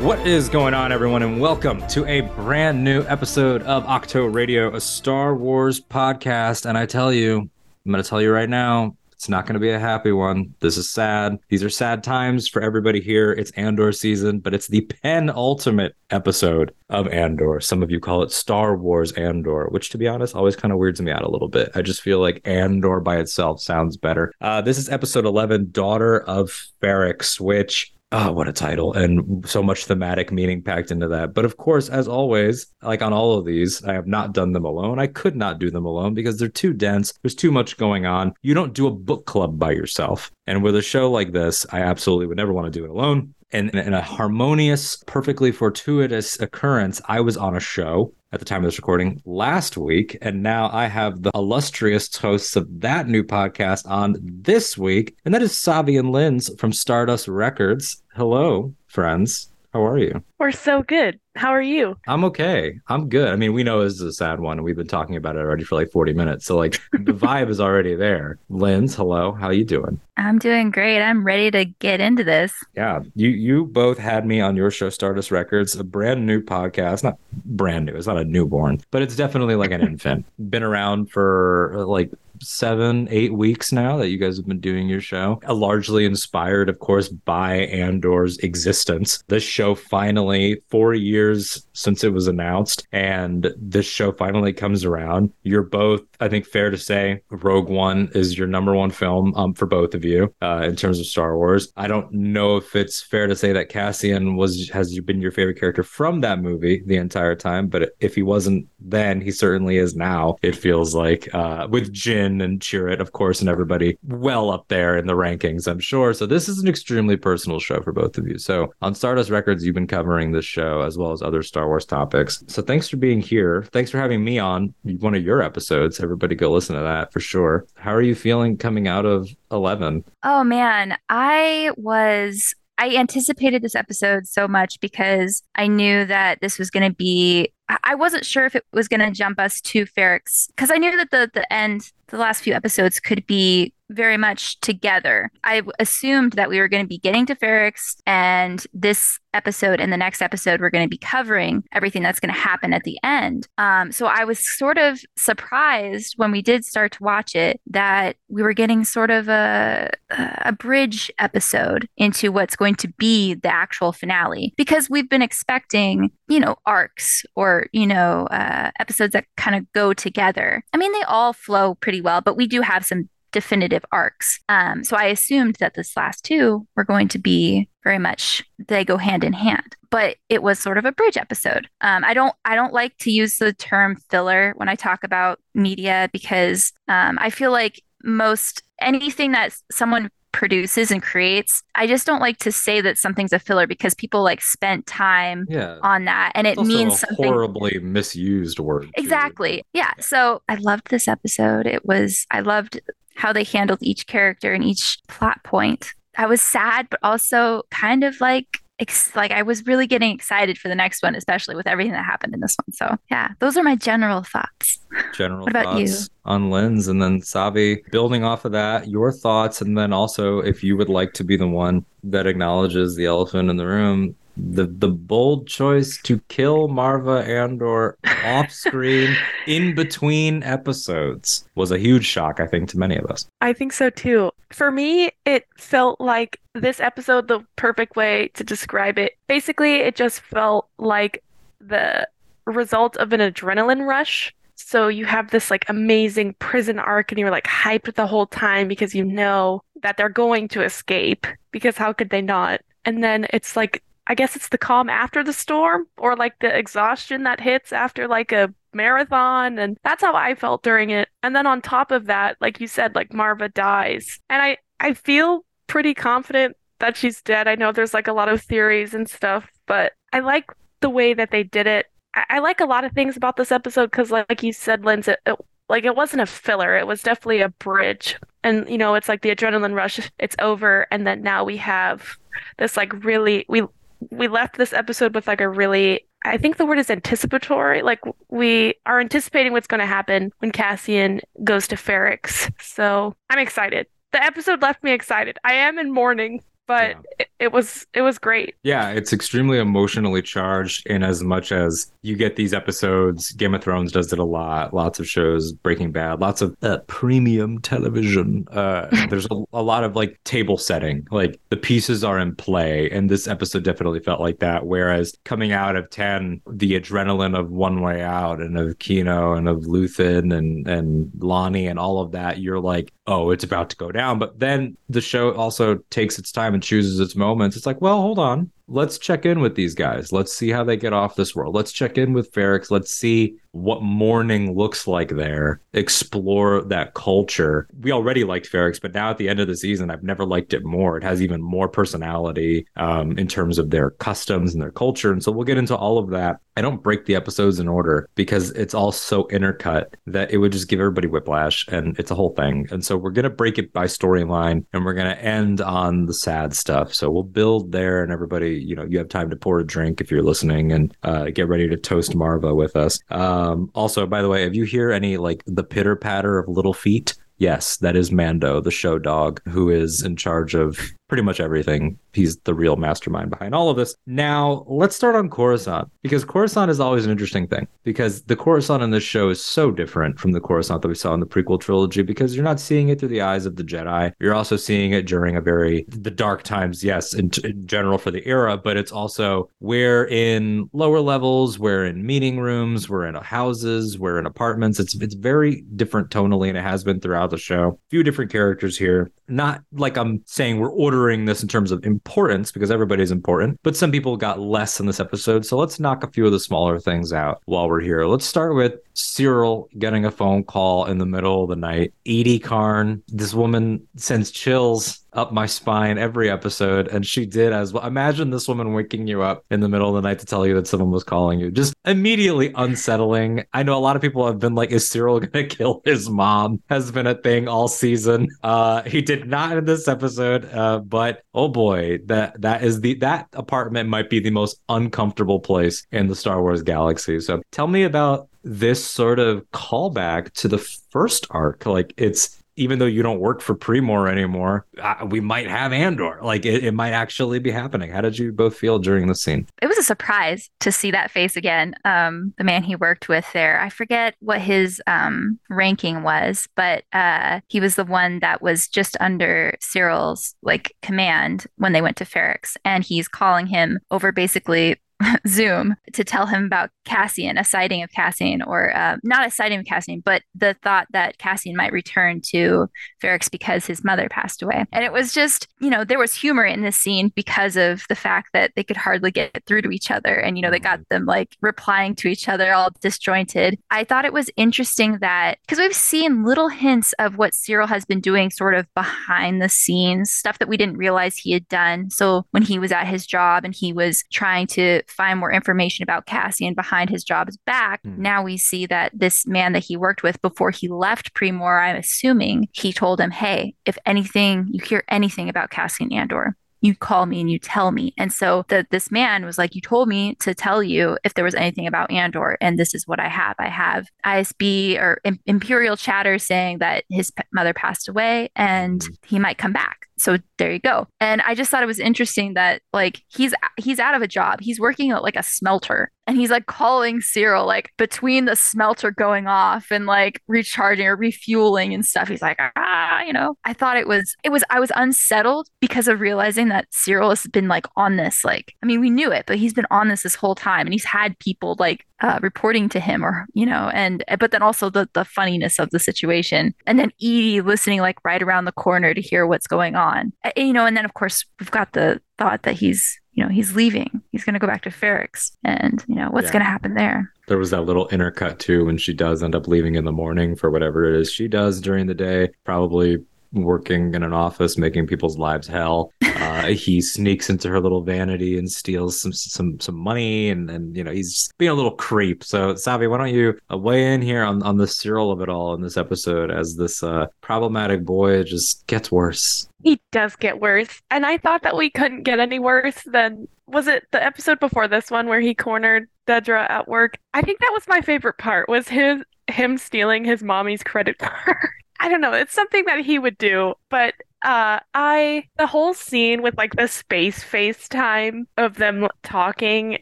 What 0.00 0.26
is 0.26 0.48
going 0.48 0.72
on, 0.72 0.90
everyone, 0.90 1.22
and 1.22 1.38
welcome 1.38 1.86
to 1.88 2.06
a 2.06 2.22
brand 2.22 2.82
new 2.82 3.02
episode 3.02 3.60
of 3.64 3.84
Octo 3.84 4.24
Radio, 4.24 4.74
a 4.74 4.80
Star 4.80 5.34
Wars 5.34 5.78
podcast. 5.78 6.64
And 6.64 6.78
I 6.78 6.86
tell 6.86 7.12
you, 7.12 7.40
I'm 7.84 7.92
going 7.92 8.02
to 8.02 8.08
tell 8.08 8.22
you 8.22 8.32
right 8.32 8.48
now, 8.48 8.96
it's 9.20 9.28
not 9.28 9.44
going 9.44 9.52
to 9.52 9.60
be 9.60 9.68
a 9.68 9.78
happy 9.78 10.12
one. 10.12 10.54
This 10.60 10.78
is 10.78 10.88
sad. 10.88 11.38
These 11.50 11.62
are 11.62 11.68
sad 11.68 12.02
times 12.02 12.48
for 12.48 12.62
everybody 12.62 13.02
here. 13.02 13.32
It's 13.32 13.50
Andor 13.50 13.92
season, 13.92 14.38
but 14.38 14.54
it's 14.54 14.68
the 14.68 14.80
penultimate 15.02 15.94
episode 16.08 16.72
of 16.88 17.06
Andor. 17.08 17.60
Some 17.60 17.82
of 17.82 17.90
you 17.90 18.00
call 18.00 18.22
it 18.22 18.32
Star 18.32 18.78
Wars 18.78 19.12
Andor, 19.12 19.68
which 19.68 19.90
to 19.90 19.98
be 19.98 20.08
honest 20.08 20.34
always 20.34 20.56
kind 20.56 20.72
of 20.72 20.78
weirds 20.78 21.02
me 21.02 21.12
out 21.12 21.20
a 21.20 21.30
little 21.30 21.48
bit. 21.48 21.70
I 21.74 21.82
just 21.82 22.00
feel 22.00 22.18
like 22.18 22.40
Andor 22.46 22.98
by 23.00 23.18
itself 23.18 23.60
sounds 23.60 23.98
better. 23.98 24.32
Uh, 24.40 24.62
this 24.62 24.78
is 24.78 24.88
episode 24.88 25.26
11, 25.26 25.68
Daughter 25.70 26.22
of 26.22 26.48
Ferrix, 26.82 27.38
which 27.38 27.92
Oh, 28.12 28.32
what 28.32 28.48
a 28.48 28.52
title 28.52 28.92
and 28.92 29.48
so 29.48 29.62
much 29.62 29.84
thematic 29.84 30.32
meaning 30.32 30.62
packed 30.62 30.90
into 30.90 31.06
that. 31.08 31.32
But 31.32 31.44
of 31.44 31.58
course, 31.58 31.88
as 31.88 32.08
always, 32.08 32.66
like 32.82 33.02
on 33.02 33.12
all 33.12 33.38
of 33.38 33.44
these, 33.44 33.84
I 33.84 33.92
have 33.92 34.08
not 34.08 34.34
done 34.34 34.50
them 34.50 34.64
alone. 34.64 34.98
I 34.98 35.06
could 35.06 35.36
not 35.36 35.60
do 35.60 35.70
them 35.70 35.84
alone 35.84 36.14
because 36.14 36.36
they're 36.36 36.48
too 36.48 36.72
dense. 36.72 37.12
There's 37.22 37.36
too 37.36 37.52
much 37.52 37.76
going 37.76 38.06
on. 38.06 38.32
You 38.42 38.52
don't 38.52 38.74
do 38.74 38.88
a 38.88 38.90
book 38.90 39.26
club 39.26 39.60
by 39.60 39.70
yourself. 39.70 40.32
And 40.48 40.64
with 40.64 40.74
a 40.74 40.82
show 40.82 41.08
like 41.08 41.30
this, 41.30 41.64
I 41.70 41.82
absolutely 41.82 42.26
would 42.26 42.36
never 42.36 42.52
want 42.52 42.66
to 42.66 42.76
do 42.76 42.84
it 42.84 42.90
alone. 42.90 43.32
And 43.52 43.70
in 43.70 43.94
a 43.94 44.02
harmonious, 44.02 44.96
perfectly 45.06 45.52
fortuitous 45.52 46.40
occurrence, 46.40 47.00
I 47.06 47.20
was 47.20 47.36
on 47.36 47.56
a 47.56 47.60
show 47.60 48.12
at 48.32 48.38
the 48.38 48.44
time 48.44 48.58
of 48.58 48.68
this 48.68 48.78
recording 48.78 49.20
last 49.24 49.76
week. 49.76 50.16
And 50.22 50.42
now 50.42 50.70
I 50.72 50.86
have 50.86 51.22
the 51.22 51.32
illustrious 51.34 52.14
hosts 52.16 52.56
of 52.56 52.80
that 52.80 53.08
new 53.08 53.24
podcast 53.24 53.88
on 53.88 54.16
this 54.22 54.78
week. 54.78 55.16
And 55.24 55.34
that 55.34 55.42
is 55.42 55.52
Savi 55.52 55.98
and 55.98 56.10
Linz 56.10 56.50
from 56.58 56.72
Stardust 56.72 57.28
Records. 57.28 58.02
Hello, 58.14 58.74
friends. 58.86 59.50
How 59.72 59.84
are 59.84 59.98
you? 59.98 60.22
We're 60.38 60.52
so 60.52 60.82
good. 60.82 61.20
How 61.40 61.54
are 61.54 61.62
you? 61.62 61.96
I'm 62.06 62.22
okay. 62.24 62.78
I'm 62.88 63.08
good. 63.08 63.28
I 63.28 63.36
mean, 63.36 63.54
we 63.54 63.62
know 63.62 63.82
this 63.82 63.94
is 63.94 64.02
a 64.02 64.12
sad 64.12 64.40
one, 64.40 64.58
and 64.58 64.62
we've 64.62 64.76
been 64.76 64.86
talking 64.86 65.16
about 65.16 65.36
it 65.36 65.38
already 65.38 65.64
for 65.64 65.74
like 65.74 65.90
40 65.90 66.12
minutes. 66.12 66.44
So 66.44 66.54
like 66.54 66.72
the 66.92 67.12
vibe 67.14 67.48
is 67.48 67.58
already 67.58 67.94
there. 67.94 68.36
Linz, 68.50 68.94
hello. 68.94 69.32
How 69.32 69.48
you 69.48 69.64
doing? 69.64 69.98
I'm 70.18 70.38
doing 70.38 70.70
great. 70.70 71.00
I'm 71.00 71.24
ready 71.24 71.50
to 71.52 71.64
get 71.64 71.98
into 71.98 72.24
this. 72.24 72.52
Yeah, 72.76 73.00
you 73.14 73.30
you 73.30 73.64
both 73.64 73.96
had 73.96 74.26
me 74.26 74.42
on 74.42 74.54
your 74.54 74.70
show, 74.70 74.90
Stardust 74.90 75.30
Records, 75.30 75.74
a 75.76 75.82
brand 75.82 76.26
new 76.26 76.42
podcast. 76.42 77.04
Not 77.04 77.16
brand 77.46 77.86
new. 77.86 77.94
It's 77.94 78.06
not 78.06 78.18
a 78.18 78.24
newborn, 78.24 78.82
but 78.90 79.00
it's 79.00 79.16
definitely 79.16 79.54
like 79.54 79.70
an 79.70 79.80
infant. 79.86 80.26
Been 80.50 80.62
around 80.62 81.10
for 81.10 81.86
like 81.86 82.12
seven, 82.40 83.08
eight 83.10 83.32
weeks 83.32 83.72
now 83.72 83.96
that 83.98 84.08
you 84.08 84.18
guys 84.18 84.36
have 84.36 84.46
been 84.46 84.60
doing 84.60 84.88
your 84.88 85.00
show. 85.00 85.40
Largely 85.48 86.04
inspired, 86.04 86.68
of 86.68 86.78
course, 86.78 87.08
by 87.08 87.66
Andor's 87.66 88.38
existence. 88.38 89.22
This 89.28 89.42
show 89.42 89.74
finally, 89.74 90.62
four 90.70 90.94
years 90.94 91.66
since 91.80 92.04
it 92.04 92.12
was 92.12 92.28
announced, 92.28 92.86
and 92.92 93.52
this 93.56 93.86
show 93.86 94.12
finally 94.12 94.52
comes 94.52 94.84
around. 94.84 95.32
You're 95.42 95.62
both, 95.62 96.02
I 96.20 96.28
think, 96.28 96.46
fair 96.46 96.70
to 96.70 96.78
say, 96.78 97.22
Rogue 97.30 97.68
One 97.68 98.10
is 98.14 98.36
your 98.36 98.46
number 98.46 98.74
one 98.74 98.90
film 98.90 99.34
um, 99.34 99.54
for 99.54 99.66
both 99.66 99.94
of 99.94 100.04
you 100.04 100.34
uh, 100.42 100.62
in 100.64 100.76
terms 100.76 100.98
of 101.00 101.06
Star 101.06 101.36
Wars. 101.36 101.72
I 101.76 101.88
don't 101.88 102.12
know 102.12 102.56
if 102.56 102.76
it's 102.76 103.00
fair 103.00 103.26
to 103.26 103.36
say 103.36 103.52
that 103.52 103.68
Cassian 103.68 104.36
was 104.36 104.68
has 104.70 104.98
been 105.00 105.20
your 105.20 105.32
favorite 105.32 105.58
character 105.58 105.82
from 105.82 106.20
that 106.20 106.40
movie 106.40 106.82
the 106.84 106.96
entire 106.96 107.34
time, 107.34 107.68
but 107.68 107.92
if 108.00 108.14
he 108.14 108.22
wasn't 108.22 108.68
then, 108.78 109.20
he 109.20 109.30
certainly 109.30 109.76
is 109.78 109.96
now. 109.96 110.36
It 110.42 110.56
feels 110.56 110.94
like 110.94 111.32
uh, 111.34 111.66
with 111.70 111.92
Jyn 111.92 112.42
and 112.42 112.60
Chirrut, 112.60 113.00
of 113.00 113.12
course, 113.12 113.40
and 113.40 113.48
everybody 113.48 113.98
well 114.02 114.50
up 114.50 114.68
there 114.68 114.96
in 114.96 115.06
the 115.06 115.14
rankings, 115.14 115.66
I'm 115.66 115.80
sure. 115.80 116.12
So 116.12 116.26
this 116.26 116.48
is 116.48 116.58
an 116.58 116.68
extremely 116.68 117.16
personal 117.16 117.60
show 117.60 117.80
for 117.80 117.92
both 117.92 118.18
of 118.18 118.26
you. 118.28 118.38
So 118.38 118.72
on 118.82 118.94
Stardust 118.94 119.30
Records, 119.30 119.64
you've 119.64 119.74
been 119.74 119.86
covering 119.86 120.32
this 120.32 120.44
show 120.44 120.82
as 120.82 120.98
well 120.98 121.12
as 121.12 121.22
other 121.22 121.42
Star 121.42 121.69
Wars 121.70 121.86
topics. 121.86 122.44
So 122.48 122.62
thanks 122.62 122.88
for 122.88 122.96
being 122.96 123.20
here. 123.20 123.62
Thanks 123.72 123.90
for 123.90 123.98
having 123.98 124.22
me 124.22 124.38
on 124.38 124.74
one 124.98 125.14
of 125.14 125.24
your 125.24 125.42
episodes. 125.42 126.00
Everybody 126.00 126.34
go 126.34 126.50
listen 126.50 126.76
to 126.76 126.82
that 126.82 127.12
for 127.12 127.20
sure. 127.20 127.66
How 127.74 127.94
are 127.94 128.02
you 128.02 128.14
feeling 128.14 128.56
coming 128.56 128.88
out 128.88 129.06
of 129.06 129.28
11? 129.50 130.04
Oh 130.22 130.44
man, 130.44 130.96
I 131.08 131.70
was 131.76 132.54
I 132.78 132.96
anticipated 132.96 133.62
this 133.62 133.74
episode 133.74 134.26
so 134.26 134.48
much 134.48 134.80
because 134.80 135.42
I 135.54 135.66
knew 135.66 136.06
that 136.06 136.40
this 136.40 136.58
was 136.58 136.70
going 136.70 136.90
to 136.90 136.94
be 136.94 137.52
I 137.84 137.94
wasn't 137.94 138.24
sure 138.24 138.46
if 138.46 138.56
it 138.56 138.64
was 138.72 138.88
going 138.88 139.00
to 139.00 139.10
jump 139.12 139.38
us 139.38 139.60
to 139.60 139.86
Ferrix 139.86 140.48
because 140.48 140.70
I 140.70 140.76
knew 140.76 140.96
that 140.96 141.10
the 141.10 141.30
the 141.32 141.52
end, 141.52 141.92
the 142.08 142.18
last 142.18 142.42
few 142.42 142.52
episodes 142.52 142.98
could 142.98 143.26
be 143.26 143.72
very 143.90 144.16
much 144.16 144.58
together. 144.60 145.30
I 145.44 145.62
assumed 145.78 146.32
that 146.32 146.48
we 146.48 146.58
were 146.58 146.68
going 146.68 146.84
to 146.84 146.88
be 146.88 146.98
getting 146.98 147.26
to 147.26 147.34
Ferrix 147.34 147.96
and 148.06 148.64
this 148.72 149.18
episode 149.34 149.80
and 149.80 149.92
the 149.92 149.96
next 149.96 150.22
episode 150.22 150.60
we're 150.60 150.70
going 150.70 150.84
to 150.84 150.90
be 150.90 150.98
covering 150.98 151.62
everything 151.72 152.02
that's 152.02 152.20
going 152.20 152.32
to 152.32 152.40
happen 152.40 152.72
at 152.72 152.84
the 152.84 152.98
end. 153.02 153.46
Um, 153.58 153.92
so 153.92 154.06
I 154.06 154.24
was 154.24 154.38
sort 154.56 154.78
of 154.78 155.00
surprised 155.16 156.14
when 156.16 156.32
we 156.32 156.42
did 156.42 156.64
start 156.64 156.92
to 156.92 157.02
watch 157.02 157.34
it 157.34 157.60
that 157.66 158.16
we 158.28 158.42
were 158.42 158.52
getting 158.52 158.84
sort 158.84 159.10
of 159.10 159.28
a 159.28 159.90
a 160.10 160.52
bridge 160.52 161.10
episode 161.18 161.88
into 161.96 162.32
what's 162.32 162.56
going 162.56 162.74
to 162.74 162.88
be 162.98 163.34
the 163.34 163.52
actual 163.52 163.92
finale 163.92 164.52
because 164.56 164.90
we've 164.90 165.08
been 165.08 165.22
expecting 165.22 166.10
you 166.28 166.40
know 166.40 166.56
arcs 166.66 167.24
or 167.36 167.66
you 167.72 167.86
know 167.86 168.26
uh, 168.30 168.70
episodes 168.80 169.12
that 169.12 169.26
kind 169.36 169.56
of 169.56 169.70
go 169.72 169.92
together. 169.92 170.64
I 170.72 170.76
mean 170.76 170.92
they 170.92 171.02
all 171.02 171.32
flow 171.32 171.74
pretty 171.76 172.00
well, 172.00 172.20
but 172.20 172.36
we 172.36 172.46
do 172.46 172.60
have 172.62 172.84
some 172.84 173.08
definitive 173.32 173.84
arcs. 173.92 174.40
Um, 174.48 174.84
so 174.84 174.96
I 174.96 175.06
assumed 175.06 175.56
that 175.56 175.74
this 175.74 175.96
last 175.96 176.24
two 176.24 176.66
were 176.76 176.84
going 176.84 177.08
to 177.08 177.18
be 177.18 177.68
very 177.82 177.98
much 177.98 178.42
they 178.68 178.84
go 178.84 178.96
hand 178.96 179.24
in 179.24 179.32
hand. 179.32 179.76
But 179.90 180.16
it 180.28 180.42
was 180.42 180.58
sort 180.58 180.78
of 180.78 180.84
a 180.84 180.92
bridge 180.92 181.16
episode. 181.16 181.68
Um, 181.80 182.04
I 182.04 182.14
don't 182.14 182.34
I 182.44 182.54
don't 182.54 182.72
like 182.72 182.96
to 182.98 183.10
use 183.10 183.38
the 183.38 183.52
term 183.52 183.96
filler 184.10 184.52
when 184.56 184.68
I 184.68 184.74
talk 184.74 185.04
about 185.04 185.40
media 185.54 186.08
because 186.12 186.72
um, 186.88 187.18
I 187.20 187.30
feel 187.30 187.50
like 187.50 187.82
most 188.02 188.62
anything 188.80 189.32
that 189.32 189.54
someone 189.70 190.10
produces 190.32 190.90
and 190.90 191.02
creates. 191.02 191.62
I 191.74 191.86
just 191.86 192.06
don't 192.06 192.20
like 192.20 192.38
to 192.38 192.52
say 192.52 192.80
that 192.80 192.98
something's 192.98 193.32
a 193.32 193.38
filler 193.38 193.66
because 193.66 193.94
people 193.94 194.22
like 194.22 194.40
spent 194.40 194.86
time 194.86 195.46
yeah. 195.48 195.78
on 195.82 196.04
that 196.04 196.32
and 196.34 196.46
it 196.46 196.58
means 196.58 197.00
something 197.00 197.26
horribly 197.26 197.78
misused 197.80 198.58
word. 198.58 198.90
Exactly. 198.94 199.58
Too. 199.58 199.62
Yeah. 199.74 199.92
So 199.98 200.42
I 200.48 200.54
loved 200.56 200.90
this 200.90 201.08
episode. 201.08 201.66
It 201.66 201.84
was 201.84 202.26
I 202.30 202.40
loved 202.40 202.80
how 203.16 203.32
they 203.32 203.44
handled 203.44 203.78
each 203.82 204.06
character 204.06 204.52
and 204.52 204.64
each 204.64 204.98
plot 205.08 205.42
point. 205.44 205.92
I 206.16 206.26
was 206.26 206.40
sad, 206.40 206.88
but 206.90 207.00
also 207.02 207.62
kind 207.70 208.04
of 208.04 208.20
like 208.20 208.60
ex- 208.80 209.14
like 209.14 209.30
I 209.30 209.42
was 209.42 209.66
really 209.66 209.86
getting 209.86 210.10
excited 210.10 210.58
for 210.58 210.68
the 210.68 210.74
next 210.74 211.02
one, 211.02 211.14
especially 211.14 211.54
with 211.54 211.66
everything 211.66 211.92
that 211.92 212.04
happened 212.04 212.34
in 212.34 212.40
this 212.40 212.56
one. 212.64 212.72
So 212.72 212.96
yeah, 213.10 213.30
those 213.38 213.56
are 213.56 213.62
my 213.62 213.76
general 213.76 214.22
thoughts. 214.22 214.78
General 215.14 215.42
what 215.42 215.50
about 215.50 215.64
thoughts 215.64 216.02
you? 216.02 216.08
on 216.24 216.50
Linz, 216.50 216.88
and 216.88 217.00
then 217.00 217.20
Savi. 217.20 217.78
Building 217.90 218.24
off 218.24 218.44
of 218.44 218.52
that, 218.52 218.88
your 218.88 219.12
thoughts, 219.12 219.60
and 219.60 219.78
then 219.78 219.92
also 219.92 220.40
if 220.40 220.64
you 220.64 220.76
would 220.76 220.88
like 220.88 221.12
to 221.14 221.24
be 221.24 221.36
the 221.36 221.48
one 221.48 221.84
that 222.04 222.26
acknowledges 222.26 222.96
the 222.96 223.06
elephant 223.06 223.50
in 223.50 223.56
the 223.56 223.66
room, 223.66 224.16
the 224.50 224.66
the 224.66 224.88
bold 224.88 225.46
choice 225.46 226.00
to 226.02 226.20
kill 226.28 226.68
Marva 226.68 227.24
Andor 227.24 227.96
off 228.24 228.50
screen 228.50 229.14
in 229.46 229.74
between 229.74 230.42
episodes 230.42 231.48
was 231.54 231.70
a 231.70 231.78
huge 231.78 232.06
shock, 232.06 232.40
I 232.40 232.46
think, 232.46 232.68
to 232.70 232.78
many 232.78 232.96
of 232.96 233.06
us. 233.06 233.26
I 233.40 233.52
think 233.52 233.72
so 233.72 233.90
too. 233.90 234.30
For 234.52 234.70
me, 234.70 235.10
it 235.24 235.46
felt 235.58 236.00
like 236.00 236.40
this 236.54 236.80
episode 236.80 237.28
the 237.28 237.40
perfect 237.56 237.96
way 237.96 238.28
to 238.34 238.44
describe 238.44 238.98
it. 238.98 239.16
Basically, 239.26 239.76
it 239.76 239.96
just 239.96 240.20
felt 240.20 240.68
like 240.78 241.22
the 241.60 242.08
result 242.46 242.96
of 242.96 243.12
an 243.12 243.20
adrenaline 243.20 243.86
rush. 243.86 244.34
So 244.56 244.88
you 244.88 245.06
have 245.06 245.30
this 245.30 245.50
like 245.50 245.68
amazing 245.68 246.34
prison 246.38 246.78
arc 246.78 247.12
and 247.12 247.18
you're 247.18 247.30
like 247.30 247.46
hyped 247.46 247.94
the 247.94 248.06
whole 248.06 248.26
time 248.26 248.68
because 248.68 248.94
you 248.94 249.04
know 249.04 249.62
that 249.82 249.96
they're 249.96 250.08
going 250.08 250.48
to 250.48 250.62
escape 250.62 251.26
because 251.50 251.76
how 251.76 251.92
could 251.92 252.10
they 252.10 252.22
not? 252.22 252.60
And 252.84 253.02
then 253.02 253.26
it's 253.32 253.56
like 253.56 253.82
I 254.10 254.14
guess 254.14 254.34
it's 254.34 254.48
the 254.48 254.58
calm 254.58 254.90
after 254.90 255.22
the 255.22 255.32
storm 255.32 255.86
or 255.96 256.16
like 256.16 256.36
the 256.40 256.52
exhaustion 256.52 257.22
that 257.22 257.38
hits 257.38 257.72
after 257.72 258.08
like 258.08 258.32
a 258.32 258.52
marathon 258.74 259.56
and 259.56 259.76
that's 259.84 260.02
how 260.02 260.16
I 260.16 260.34
felt 260.34 260.64
during 260.64 260.90
it. 260.90 261.08
And 261.22 261.36
then 261.36 261.46
on 261.46 261.62
top 261.62 261.92
of 261.92 262.06
that, 262.06 262.36
like 262.40 262.60
you 262.60 262.66
said, 262.66 262.96
like 262.96 263.12
Marva 263.12 263.48
dies. 263.48 264.18
And 264.28 264.42
I 264.42 264.56
I 264.80 264.94
feel 264.94 265.44
pretty 265.68 265.94
confident 265.94 266.56
that 266.80 266.96
she's 266.96 267.22
dead. 267.22 267.46
I 267.46 267.54
know 267.54 267.70
there's 267.70 267.94
like 267.94 268.08
a 268.08 268.12
lot 268.12 268.28
of 268.28 268.42
theories 268.42 268.94
and 268.94 269.08
stuff, 269.08 269.48
but 269.66 269.92
I 270.12 270.18
like 270.18 270.50
the 270.80 270.90
way 270.90 271.14
that 271.14 271.30
they 271.30 271.44
did 271.44 271.68
it. 271.68 271.86
I, 272.12 272.24
I 272.30 272.38
like 272.40 272.60
a 272.60 272.66
lot 272.66 272.82
of 272.82 272.90
things 272.90 273.16
about 273.16 273.36
this 273.36 273.52
episode 273.52 273.92
because, 273.92 274.10
like 274.10 274.42
you 274.42 274.52
said, 274.52 274.84
Linz, 274.84 275.06
it, 275.06 275.20
it 275.24 275.36
like 275.68 275.84
it 275.84 275.94
wasn't 275.94 276.22
a 276.22 276.26
filler. 276.26 276.76
It 276.76 276.88
was 276.88 277.02
definitely 277.02 277.42
a 277.42 277.48
bridge. 277.48 278.16
And 278.42 278.68
you 278.68 278.78
know, 278.78 278.96
it's 278.96 279.08
like 279.08 279.22
the 279.22 279.30
adrenaline 279.30 279.76
rush, 279.76 280.00
it's 280.18 280.34
over, 280.40 280.88
and 280.90 281.06
then 281.06 281.22
now 281.22 281.44
we 281.44 281.58
have 281.58 282.16
this 282.58 282.76
like 282.76 283.04
really 283.04 283.44
we 283.48 283.62
we 284.10 284.28
left 284.28 284.56
this 284.56 284.72
episode 284.72 285.14
with 285.14 285.26
like 285.26 285.40
a 285.40 285.48
really 285.48 286.06
I 286.24 286.36
think 286.36 286.58
the 286.58 286.66
word 286.66 286.78
is 286.78 286.90
anticipatory. 286.90 287.82
Like 287.82 288.00
we 288.28 288.74
are 288.84 289.00
anticipating 289.00 289.52
what's 289.52 289.66
going 289.66 289.80
to 289.80 289.86
happen 289.86 290.32
when 290.38 290.52
Cassian 290.52 291.20
goes 291.42 291.66
to 291.68 291.76
Ferrix. 291.76 292.52
So 292.62 293.14
I'm 293.30 293.38
excited. 293.38 293.86
The 294.12 294.22
episode 294.22 294.60
left 294.60 294.82
me 294.82 294.92
excited. 294.92 295.38
I 295.44 295.54
am 295.54 295.78
in 295.78 295.92
mourning 295.92 296.42
but 296.70 296.90
yeah. 296.90 296.94
it, 297.18 297.28
it, 297.40 297.52
was 297.52 297.84
it 297.94 298.02
was 298.02 298.16
great. 298.16 298.54
Yeah, 298.62 298.90
it's 298.90 299.12
extremely 299.12 299.58
emotionally 299.58 300.22
charged 300.22 300.86
in 300.86 301.02
as 301.02 301.20
much 301.20 301.50
as 301.50 301.90
you 302.02 302.14
get 302.14 302.36
these 302.36 302.54
episodes. 302.54 303.32
Game 303.32 303.56
of 303.56 303.64
Thrones 303.64 303.90
does 303.90 304.12
it 304.12 304.20
a 304.20 304.24
lot. 304.24 304.72
Lots 304.72 305.00
of 305.00 305.08
shows, 305.08 305.52
Breaking 305.52 305.90
Bad, 305.90 306.20
lots 306.20 306.42
of 306.42 306.56
uh, 306.62 306.78
premium 306.86 307.60
television. 307.60 308.46
Uh, 308.52 308.86
there's 309.08 309.26
a, 309.32 309.42
a, 309.52 309.62
lot 309.64 309.82
of 309.82 309.96
like 309.96 310.22
table 310.22 310.56
setting, 310.56 311.08
like 311.10 311.40
the 311.48 311.56
pieces 311.56 312.04
are 312.04 312.20
in 312.20 312.36
play, 312.36 312.88
and 312.88 313.10
this 313.10 313.26
episode 313.26 313.64
definitely 313.64 313.98
felt 313.98 314.20
like 314.20 314.38
that. 314.38 314.64
Whereas 314.64 315.18
coming 315.24 315.50
out 315.50 315.74
of 315.74 315.90
ten, 315.90 316.40
the 316.46 316.78
adrenaline 316.78 317.36
of 317.36 317.50
One 317.50 317.80
Way 317.80 318.00
Out 318.00 318.40
and 318.40 318.56
of 318.56 318.78
Kino 318.78 319.32
and 319.32 319.48
of 319.48 319.62
Luthen 319.62 320.32
and 320.32 320.68
and 320.68 321.10
Lonnie 321.18 321.66
and 321.66 321.80
all 321.80 322.00
of 322.00 322.12
that, 322.12 322.38
you're 322.38 322.60
like, 322.60 322.92
oh, 323.08 323.30
it's 323.30 323.42
about 323.42 323.70
to 323.70 323.76
go 323.76 323.90
down. 323.90 324.20
But 324.20 324.38
then 324.38 324.76
the 324.88 325.00
show 325.00 325.32
also 325.32 325.78
takes 325.90 326.16
its 326.16 326.30
time 326.30 326.59
chooses 326.60 327.00
its 327.00 327.16
moments. 327.16 327.56
It's 327.56 327.66
like, 327.66 327.80
well, 327.80 328.00
hold 328.00 328.18
on 328.18 328.50
let's 328.70 328.98
check 328.98 329.26
in 329.26 329.40
with 329.40 329.56
these 329.56 329.74
guys. 329.74 330.12
Let's 330.12 330.32
see 330.32 330.48
how 330.48 330.64
they 330.64 330.76
get 330.76 330.92
off 330.92 331.16
this 331.16 331.34
world. 331.34 331.54
Let's 331.54 331.72
check 331.72 331.98
in 331.98 332.12
with 332.12 332.32
Ferrix. 332.32 332.70
Let's 332.70 332.92
see 332.92 333.36
what 333.52 333.82
mourning 333.82 334.56
looks 334.56 334.86
like 334.86 335.10
there. 335.10 335.60
Explore 335.72 336.62
that 336.64 336.94
culture. 336.94 337.68
We 337.80 337.92
already 337.92 338.24
liked 338.24 338.50
Ferrix, 338.50 338.80
but 338.80 338.94
now 338.94 339.10
at 339.10 339.18
the 339.18 339.28
end 339.28 339.40
of 339.40 339.48
the 339.48 339.56
season, 339.56 339.90
I've 339.90 340.02
never 340.02 340.24
liked 340.24 340.52
it 340.52 340.64
more. 340.64 340.96
It 340.96 341.02
has 341.02 341.22
even 341.22 341.42
more 341.42 341.68
personality 341.68 342.66
um, 342.76 343.18
in 343.18 343.26
terms 343.26 343.58
of 343.58 343.70
their 343.70 343.90
customs 343.90 344.52
and 344.52 344.62
their 344.62 344.70
culture. 344.70 345.12
And 345.12 345.22
so 345.22 345.32
we'll 345.32 345.44
get 345.44 345.58
into 345.58 345.76
all 345.76 345.98
of 345.98 346.10
that. 346.10 346.40
I 346.56 346.62
don't 346.62 346.82
break 346.82 347.06
the 347.06 347.14
episodes 347.14 347.58
in 347.58 347.68
order 347.68 348.08
because 348.16 348.50
it's 348.50 348.74
all 348.74 348.92
so 348.92 349.24
intercut 349.24 349.86
that 350.06 350.30
it 350.30 350.38
would 350.38 350.52
just 350.52 350.68
give 350.68 350.80
everybody 350.80 351.06
whiplash 351.08 351.66
and 351.68 351.98
it's 351.98 352.10
a 352.10 352.14
whole 352.14 352.34
thing. 352.34 352.68
And 352.70 352.84
so 352.84 352.96
we're 352.96 353.10
going 353.10 353.24
to 353.24 353.30
break 353.30 353.56
it 353.56 353.72
by 353.72 353.86
storyline 353.86 354.66
and 354.72 354.84
we're 354.84 354.94
going 354.94 355.14
to 355.14 355.22
end 355.22 355.60
on 355.60 356.06
the 356.06 356.12
sad 356.12 356.54
stuff. 356.54 356.92
So 356.92 357.10
we'll 357.10 357.22
build 357.22 357.72
there 357.72 358.02
and 358.02 358.12
everybody 358.12 358.58
you 358.58 358.76
know 358.76 358.84
you 358.84 358.98
have 358.98 359.08
time 359.08 359.30
to 359.30 359.36
pour 359.36 359.58
a 359.60 359.66
drink 359.66 360.00
if 360.00 360.10
you're 360.10 360.22
listening 360.22 360.72
and 360.72 360.94
uh, 361.02 361.26
get 361.26 361.48
ready 361.48 361.68
to 361.68 361.76
toast 361.76 362.14
Marva 362.14 362.54
with 362.54 362.76
us. 362.76 363.00
Um, 363.10 363.39
Um, 363.40 363.70
also, 363.74 364.06
by 364.06 364.22
the 364.22 364.28
way, 364.28 364.44
if 364.44 364.54
you 364.54 364.64
hear 364.64 364.90
any 364.90 365.16
like 365.16 365.42
the 365.46 365.64
pitter 365.64 365.96
patter 365.96 366.38
of 366.38 366.48
little 366.48 366.74
feet, 366.74 367.14
yes, 367.38 367.76
that 367.78 367.96
is 367.96 368.12
Mando, 368.12 368.60
the 368.60 368.70
show 368.70 368.98
dog, 368.98 369.40
who 369.48 369.70
is 369.70 370.02
in 370.02 370.16
charge 370.16 370.54
of 370.54 370.78
pretty 371.10 371.22
much 371.24 371.40
everything. 371.40 371.98
He's 372.12 372.36
the 372.38 372.54
real 372.54 372.76
mastermind 372.76 373.30
behind 373.30 373.52
all 373.52 373.68
of 373.68 373.76
this. 373.76 373.96
Now, 374.06 374.64
let's 374.68 374.94
start 374.94 375.16
on 375.16 375.28
Coruscant 375.28 375.90
because 376.02 376.24
Coruscant 376.24 376.70
is 376.70 376.78
always 376.78 377.04
an 377.04 377.10
interesting 377.10 377.48
thing 377.48 377.66
because 377.82 378.22
the 378.22 378.36
Coruscant 378.36 378.80
in 378.80 378.92
this 378.92 379.02
show 379.02 379.28
is 379.28 379.44
so 379.44 379.72
different 379.72 380.20
from 380.20 380.30
the 380.30 380.40
Coruscant 380.40 380.82
that 380.82 380.88
we 380.88 380.94
saw 380.94 381.12
in 381.12 381.18
the 381.18 381.26
prequel 381.26 381.60
trilogy 381.60 382.02
because 382.02 382.36
you're 382.36 382.44
not 382.44 382.60
seeing 382.60 382.90
it 382.90 383.00
through 383.00 383.08
the 383.08 383.22
eyes 383.22 383.44
of 383.44 383.56
the 383.56 383.64
Jedi. 383.64 384.12
You're 384.20 384.36
also 384.36 384.54
seeing 384.54 384.92
it 384.92 385.04
during 385.04 385.34
a 385.34 385.40
very 385.40 385.84
the 385.88 386.12
dark 386.12 386.44
times, 386.44 386.84
yes, 386.84 387.12
in, 387.12 387.32
in 387.42 387.66
general 387.66 387.98
for 387.98 388.12
the 388.12 388.24
era, 388.24 388.56
but 388.56 388.76
it's 388.76 388.92
also 388.92 389.50
we're 389.58 390.06
in 390.06 390.70
lower 390.72 391.00
levels, 391.00 391.58
we're 391.58 391.86
in 391.86 392.06
meeting 392.06 392.38
rooms, 392.38 392.88
we're 392.88 393.06
in 393.06 393.16
houses, 393.16 393.98
we're 393.98 394.20
in 394.20 394.26
apartments. 394.26 394.78
It's 394.78 394.94
it's 394.94 395.14
very 395.14 395.62
different 395.74 396.10
tonally 396.10 396.50
and 396.50 396.56
it 396.56 396.62
has 396.62 396.84
been 396.84 397.00
throughout 397.00 397.30
the 397.30 397.38
show. 397.38 397.70
A 397.70 397.90
few 397.90 398.04
different 398.04 398.30
characters 398.30 398.78
here. 398.78 399.10
Not 399.30 399.62
like 399.72 399.96
I'm 399.96 400.22
saying 400.26 400.58
we're 400.58 400.70
ordering 400.70 401.24
this 401.24 401.42
in 401.42 401.48
terms 401.48 401.70
of 401.70 401.84
importance 401.84 402.52
because 402.52 402.70
everybody's 402.70 403.10
important, 403.10 403.60
but 403.62 403.76
some 403.76 403.92
people 403.92 404.16
got 404.16 404.40
less 404.40 404.80
in 404.80 404.86
this 404.86 405.00
episode. 405.00 405.46
So 405.46 405.56
let's 405.56 405.80
knock 405.80 406.02
a 406.02 406.10
few 406.10 406.26
of 406.26 406.32
the 406.32 406.40
smaller 406.40 406.78
things 406.80 407.12
out 407.12 407.40
while 407.44 407.68
we're 407.68 407.80
here. 407.80 408.04
Let's 408.06 408.26
start 408.26 408.54
with 408.54 408.74
Syril 408.94 409.68
getting 409.78 410.04
a 410.04 410.10
phone 410.10 410.44
call 410.44 410.86
in 410.86 410.98
the 410.98 411.06
middle 411.06 411.44
of 411.44 411.48
the 411.48 411.56
night. 411.56 411.94
Eedy 412.06 412.42
Karn, 412.42 413.02
this 413.08 413.32
woman 413.32 413.86
sends 413.96 414.30
chills 414.30 414.99
up 415.12 415.32
my 415.32 415.46
spine 415.46 415.98
every 415.98 416.30
episode, 416.30 416.88
and 416.88 417.06
she 417.06 417.26
did 417.26 417.52
as 417.52 417.72
well. 417.72 417.86
Imagine 417.86 418.30
this 418.30 418.48
woman 418.48 418.72
waking 418.72 419.06
you 419.06 419.22
up 419.22 419.44
in 419.50 419.60
the 419.60 419.68
middle 419.68 419.88
of 419.88 420.02
the 420.02 420.08
night 420.08 420.18
to 420.20 420.26
tell 420.26 420.46
you 420.46 420.54
that 420.54 420.66
someone 420.66 420.90
was 420.90 421.04
calling 421.04 421.40
you. 421.40 421.50
Just 421.50 421.74
immediately 421.84 422.52
unsettling. 422.54 423.44
I 423.52 423.62
know 423.62 423.76
a 423.76 423.80
lot 423.80 423.96
of 423.96 424.02
people 424.02 424.26
have 424.26 424.38
been 424.38 424.54
like, 424.54 424.70
"Is 424.70 424.88
Syril 424.88 425.20
gonna 425.32 425.46
kill 425.46 425.82
his 425.84 426.08
mom?" 426.08 426.62
Has 426.68 426.90
been 426.90 427.06
a 427.06 427.14
thing 427.14 427.48
all 427.48 427.68
season. 427.68 428.28
Uh, 428.42 428.82
he 428.82 429.02
did 429.02 429.28
not 429.28 429.56
in 429.56 429.64
this 429.64 429.88
episode, 429.88 430.44
uh, 430.52 430.78
but 430.78 431.22
oh 431.34 431.48
boy, 431.48 431.98
that 432.06 432.40
that 432.40 432.62
is 432.62 432.80
the 432.80 432.94
that 432.94 433.28
apartment 433.32 433.88
might 433.88 434.10
be 434.10 434.20
the 434.20 434.30
most 434.30 434.60
uncomfortable 434.68 435.40
place 435.40 435.86
in 435.92 436.06
the 436.06 436.16
Star 436.16 436.40
Wars 436.40 436.62
galaxy. 436.62 437.20
So 437.20 437.42
tell 437.50 437.66
me 437.66 437.82
about 437.82 438.28
this 438.42 438.84
sort 438.84 439.18
of 439.18 439.44
callback 439.50 440.32
to 440.32 440.48
the 440.48 440.58
first 440.58 441.26
arc. 441.30 441.66
Like 441.66 441.92
it's 441.96 442.39
even 442.60 442.78
though 442.78 442.86
you 442.86 443.02
don't 443.02 443.20
work 443.20 443.40
for 443.40 443.54
Pre-Mor 443.54 444.06
anymore, 444.06 444.66
uh, 444.82 445.06
we 445.08 445.18
might 445.18 445.48
have 445.48 445.72
Andor. 445.72 446.20
Like 446.22 446.44
it, 446.44 446.62
it, 446.62 446.74
might 446.74 446.92
actually 446.92 447.38
be 447.38 447.50
happening. 447.50 447.90
How 447.90 448.02
did 448.02 448.18
you 448.18 448.32
both 448.32 448.54
feel 448.54 448.78
during 448.78 449.06
the 449.06 449.14
scene? 449.14 449.46
It 449.62 449.66
was 449.66 449.78
a 449.78 449.82
surprise 449.82 450.50
to 450.60 450.70
see 450.70 450.90
that 450.90 451.10
face 451.10 451.36
again. 451.36 451.74
Um, 451.86 452.34
the 452.36 452.44
man 452.44 452.62
he 452.62 452.76
worked 452.76 453.08
with 453.08 453.26
there. 453.32 453.58
I 453.58 453.70
forget 453.70 454.14
what 454.20 454.42
his 454.42 454.80
um, 454.86 455.38
ranking 455.48 456.02
was, 456.02 456.48
but 456.54 456.84
uh, 456.92 457.40
he 457.48 457.60
was 457.60 457.76
the 457.76 457.84
one 457.84 458.20
that 458.20 458.42
was 458.42 458.68
just 458.68 458.94
under 459.00 459.56
Syril's 459.60 460.34
like 460.42 460.76
command 460.82 461.46
when 461.56 461.72
they 461.72 461.82
went 461.82 461.96
to 461.96 462.04
Ferrix, 462.04 462.56
and 462.62 462.84
he's 462.84 463.08
calling 463.08 463.46
him 463.46 463.80
over 463.90 464.12
basically 464.12 464.76
Zoom 465.26 465.76
to 465.92 466.04
tell 466.04 466.26
him 466.26 466.44
about 466.44 466.70
Cassian, 466.84 467.38
a 467.38 467.44
sighting 467.44 467.82
of 467.82 467.90
Cassian, 467.90 468.42
or 468.42 468.74
uh, 468.76 468.96
not 469.02 469.26
a 469.26 469.30
sighting 469.30 469.60
of 469.60 469.66
Cassian, 469.66 470.00
but 470.04 470.22
the 470.34 470.54
thought 470.62 470.86
that 470.90 471.18
Cassian 471.18 471.56
might 471.56 471.72
return 471.72 472.20
to 472.26 472.68
Ferrix 473.02 473.30
because 473.30 473.66
his 473.66 473.84
mother 473.84 474.08
passed 474.08 474.42
away. 474.42 474.64
And 474.72 474.84
it 474.84 474.92
was 474.92 475.12
just, 475.12 475.48
you 475.60 475.70
know, 475.70 475.84
there 475.84 475.98
was 475.98 476.14
humor 476.14 476.44
in 476.44 476.62
this 476.62 476.76
scene 476.76 477.12
because 477.14 477.56
of 477.56 477.82
the 477.88 477.94
fact 477.94 478.30
that 478.32 478.52
they 478.56 478.64
could 478.64 478.76
hardly 478.76 479.10
get 479.10 479.42
through 479.46 479.62
to 479.62 479.70
each 479.70 479.90
other. 479.90 480.14
And, 480.14 480.36
you 480.36 480.42
know, 480.42 480.50
they 480.50 480.58
got 480.58 480.80
them 480.88 481.06
like 481.06 481.36
replying 481.40 481.94
to 481.96 482.08
each 482.08 482.28
other 482.28 482.52
all 482.52 482.70
disjointed. 482.80 483.58
I 483.70 483.84
thought 483.84 484.04
it 484.04 484.12
was 484.12 484.30
interesting 484.36 484.98
that 484.98 485.38
because 485.42 485.58
we've 485.58 485.74
seen 485.74 486.24
little 486.24 486.48
hints 486.48 486.92
of 486.98 487.16
what 487.16 487.32
Syril 487.32 487.68
has 487.68 487.84
been 487.84 488.00
doing 488.00 488.30
sort 488.30 488.54
of 488.54 488.66
behind 488.74 489.40
the 489.40 489.48
scenes, 489.48 490.10
stuff 490.10 490.38
that 490.38 490.48
we 490.48 490.56
didn't 490.56 490.76
realize 490.76 491.16
he 491.16 491.32
had 491.32 491.48
done. 491.48 491.90
So 491.90 492.26
when 492.30 492.42
he 492.42 492.58
was 492.58 492.72
at 492.72 492.86
his 492.86 493.06
job 493.06 493.44
and 493.44 493.54
he 493.54 493.72
was 493.72 494.04
trying 494.10 494.46
to 494.48 494.82
find 494.90 495.18
more 495.18 495.32
information 495.32 495.82
about 495.82 496.06
Cassian 496.06 496.54
behind 496.54 496.90
his 496.90 497.04
job's 497.04 497.36
back, 497.46 497.82
mm. 497.82 497.96
now 497.98 498.22
we 498.22 498.36
see 498.36 498.66
that 498.66 498.92
this 498.94 499.26
man 499.26 499.52
that 499.52 499.64
he 499.64 499.76
worked 499.76 500.02
with 500.02 500.20
before 500.22 500.50
he 500.50 500.68
left 500.68 501.14
Pre-Mor, 501.14 501.60
I'm 501.60 501.76
assuming 501.76 502.48
he 502.52 502.72
told 502.72 503.00
him, 503.00 503.10
Hey, 503.10 503.54
if 503.64 503.78
anything, 503.86 504.48
you 504.50 504.64
hear 504.64 504.84
anything 504.88 505.28
about 505.28 505.50
Cassian 505.50 505.92
Andor, 505.92 506.36
you 506.62 506.74
call 506.74 507.06
me 507.06 507.20
and 507.20 507.30
you 507.30 507.38
tell 507.38 507.72
me. 507.72 507.94
And 507.96 508.12
so 508.12 508.44
the, 508.48 508.66
this 508.70 508.90
man 508.90 509.24
was 509.24 509.38
like, 509.38 509.54
You 509.54 509.60
told 509.60 509.88
me 509.88 510.14
to 510.16 510.34
tell 510.34 510.62
you 510.62 510.98
if 511.04 511.14
there 511.14 511.24
was 511.24 511.34
anything 511.34 511.66
about 511.66 511.90
Andor, 511.90 512.36
and 512.40 512.58
this 512.58 512.74
is 512.74 512.86
what 512.86 513.00
I 513.00 513.08
have. 513.08 513.36
I 513.38 513.48
have 513.48 513.86
ISB 514.04 514.78
or 514.78 515.00
Imperial 515.26 515.76
chatter 515.76 516.18
saying 516.18 516.58
that 516.58 516.84
his 516.90 517.12
mother 517.32 517.54
passed 517.54 517.88
away 517.88 518.30
and 518.36 518.82
hmm. 518.82 518.92
he 519.06 519.18
might 519.18 519.38
come 519.38 519.52
back 519.52 519.79
so 520.00 520.18
there 520.38 520.52
you 520.52 520.58
go. 520.58 520.86
And 521.00 521.20
i 521.22 521.34
just 521.34 521.50
thought 521.50 521.62
it 521.62 521.66
was 521.66 521.78
interesting 521.78 522.34
that 522.34 522.62
like 522.72 523.02
he's 523.08 523.34
he's 523.56 523.78
out 523.78 523.94
of 523.94 524.02
a 524.02 524.08
job. 524.08 524.40
He's 524.40 524.60
working 524.60 524.90
at 524.90 525.02
like 525.02 525.16
a 525.16 525.22
smelter 525.22 525.90
and 526.10 526.18
he's 526.18 526.30
like 526.30 526.46
calling 526.46 526.98
Syril 526.98 527.46
like 527.46 527.70
between 527.76 528.24
the 528.24 528.34
smelter 528.34 528.90
going 528.90 529.28
off 529.28 529.70
and 529.70 529.86
like 529.86 530.20
recharging 530.26 530.84
or 530.84 530.96
refueling 530.96 531.72
and 531.72 531.86
stuff. 531.86 532.08
He's 532.08 532.20
like, 532.20 532.36
ah, 532.56 533.00
you 533.02 533.12
know. 533.12 533.36
I 533.44 533.52
thought 533.52 533.76
it 533.76 533.86
was 533.86 534.16
it 534.24 534.30
was 534.30 534.42
I 534.50 534.58
was 534.58 534.72
unsettled 534.74 535.48
because 535.60 535.86
of 535.86 536.00
realizing 536.00 536.48
that 536.48 536.66
Cyril 536.72 537.10
has 537.10 537.28
been 537.28 537.46
like 537.46 537.66
on 537.76 537.96
this 537.96 538.24
like 538.24 538.54
I 538.60 538.66
mean 538.66 538.80
we 538.80 538.90
knew 538.90 539.12
it, 539.12 539.26
but 539.28 539.36
he's 539.36 539.54
been 539.54 539.68
on 539.70 539.86
this 539.86 540.02
this 540.02 540.16
whole 540.16 540.34
time 540.34 540.66
and 540.66 540.74
he's 540.74 540.84
had 540.84 541.16
people 541.20 541.54
like 541.60 541.86
uh, 542.00 542.18
reporting 542.22 542.68
to 542.70 542.80
him 542.80 543.04
or 543.04 543.26
you 543.34 543.44
know 543.46 543.70
and 543.74 544.02
but 544.18 544.30
then 544.30 544.42
also 544.42 544.70
the 544.70 544.88
the 544.94 545.04
funniness 545.04 545.58
of 545.58 545.70
the 545.70 545.78
situation 545.78 546.54
and 546.66 546.78
then 546.78 546.90
Eedy 547.00 547.44
listening 547.44 547.80
like 547.80 547.98
right 548.04 548.22
around 548.22 548.46
the 548.46 548.52
corner 548.52 548.94
to 548.94 549.00
hear 549.00 549.26
what's 549.26 549.46
going 549.46 549.76
on 549.76 550.12
and, 550.24 550.32
you 550.36 550.52
know 550.52 550.64
and 550.64 550.76
then 550.76 550.86
of 550.86 550.94
course 550.94 551.26
we've 551.38 551.50
got 551.50 551.72
the 551.72 552.00
thought 552.20 552.42
that 552.42 552.54
he's 552.54 553.00
you 553.12 553.24
know 553.24 553.30
he's 553.30 553.56
leaving. 553.56 554.02
He's 554.12 554.24
going 554.24 554.34
to 554.34 554.38
go 554.38 554.46
back 554.46 554.62
to 554.62 554.70
Ferrix 554.70 555.32
and 555.42 555.84
you 555.88 555.96
know 555.96 556.08
what's 556.10 556.26
yeah. 556.26 556.32
going 556.32 556.44
to 556.44 556.50
happen 556.50 556.74
there? 556.74 557.12
There 557.26 557.38
was 557.38 557.50
that 557.50 557.62
little 557.62 557.88
intercut 557.88 558.38
too 558.38 558.66
when 558.66 558.78
she 558.78 558.92
does 558.92 559.22
end 559.22 559.34
up 559.34 559.48
leaving 559.48 559.74
in 559.74 559.84
the 559.84 559.92
morning 559.92 560.36
for 560.36 560.50
whatever 560.50 560.84
it 560.84 561.00
is 561.00 561.10
she 561.10 561.26
does 561.26 561.60
during 561.60 561.86
the 561.86 561.94
day. 561.94 562.28
Probably 562.44 562.98
working 563.32 563.94
in 563.94 564.02
an 564.02 564.12
office, 564.12 564.58
making 564.58 564.86
people's 564.86 565.18
lives 565.18 565.46
hell. 565.46 565.92
Uh, 566.02 566.46
he 566.48 566.80
sneaks 566.80 567.30
into 567.30 567.48
her 567.48 567.60
little 567.60 567.82
vanity 567.82 568.38
and 568.38 568.50
steals 568.50 569.00
some 569.00 569.12
some 569.12 569.58
some 569.60 569.76
money, 569.76 570.30
and 570.30 570.50
and 570.50 570.76
you 570.76 570.84
know 570.84 570.90
he's 570.90 571.30
being 571.38 571.50
a 571.50 571.54
little 571.54 571.74
creep. 571.74 572.24
So 572.24 572.54
Savi, 572.54 572.88
why 572.88 572.98
don't 572.98 573.14
you 573.14 573.38
uh, 573.52 573.58
weigh 573.58 573.92
in 573.92 574.02
here 574.02 574.22
on 574.22 574.42
on 574.42 574.56
the 574.56 574.66
Syril 574.66 575.12
of 575.12 575.20
it 575.20 575.28
all 575.28 575.54
in 575.54 575.60
this 575.60 575.76
episode 575.76 576.30
as 576.30 576.56
this 576.56 576.82
uh, 576.82 577.06
problematic 577.20 577.84
boy 577.84 578.22
just 578.24 578.66
gets 578.66 578.90
worse. 578.90 579.48
He 579.62 579.80
does 579.92 580.16
get 580.16 580.40
worse. 580.40 580.80
And 580.90 581.04
I 581.04 581.18
thought 581.18 581.42
that 581.42 581.56
we 581.56 581.70
couldn't 581.70 582.02
get 582.02 582.18
any 582.18 582.38
worse 582.38 582.82
than 582.86 583.28
was 583.46 583.66
it 583.66 583.86
the 583.90 584.02
episode 584.02 584.40
before 584.40 584.68
this 584.68 584.90
one 584.90 585.08
where 585.08 585.20
he 585.20 585.34
cornered 585.34 585.88
Dedra 586.06 586.48
at 586.48 586.68
work? 586.68 586.98
I 587.14 587.22
think 587.22 587.40
that 587.40 587.50
was 587.52 587.66
my 587.68 587.80
favorite 587.80 588.18
part 588.18 588.48
was 588.48 588.68
his 588.68 589.02
him 589.28 589.58
stealing 589.58 590.04
his 590.04 590.22
mommy's 590.22 590.62
credit 590.62 590.98
card. 590.98 591.50
I 591.80 591.88
don't 591.88 592.00
know, 592.00 592.12
it's 592.12 592.34
something 592.34 592.64
that 592.66 592.80
he 592.80 592.98
would 592.98 593.18
do, 593.18 593.54
but 593.68 593.94
uh 594.22 594.60
I 594.74 595.24
the 595.38 595.46
whole 595.46 595.72
scene 595.72 596.20
with 596.20 596.36
like 596.36 596.54
the 596.54 596.68
space 596.68 597.24
FaceTime 597.24 598.24
of 598.36 598.56
them 598.56 598.86
talking, 599.02 599.78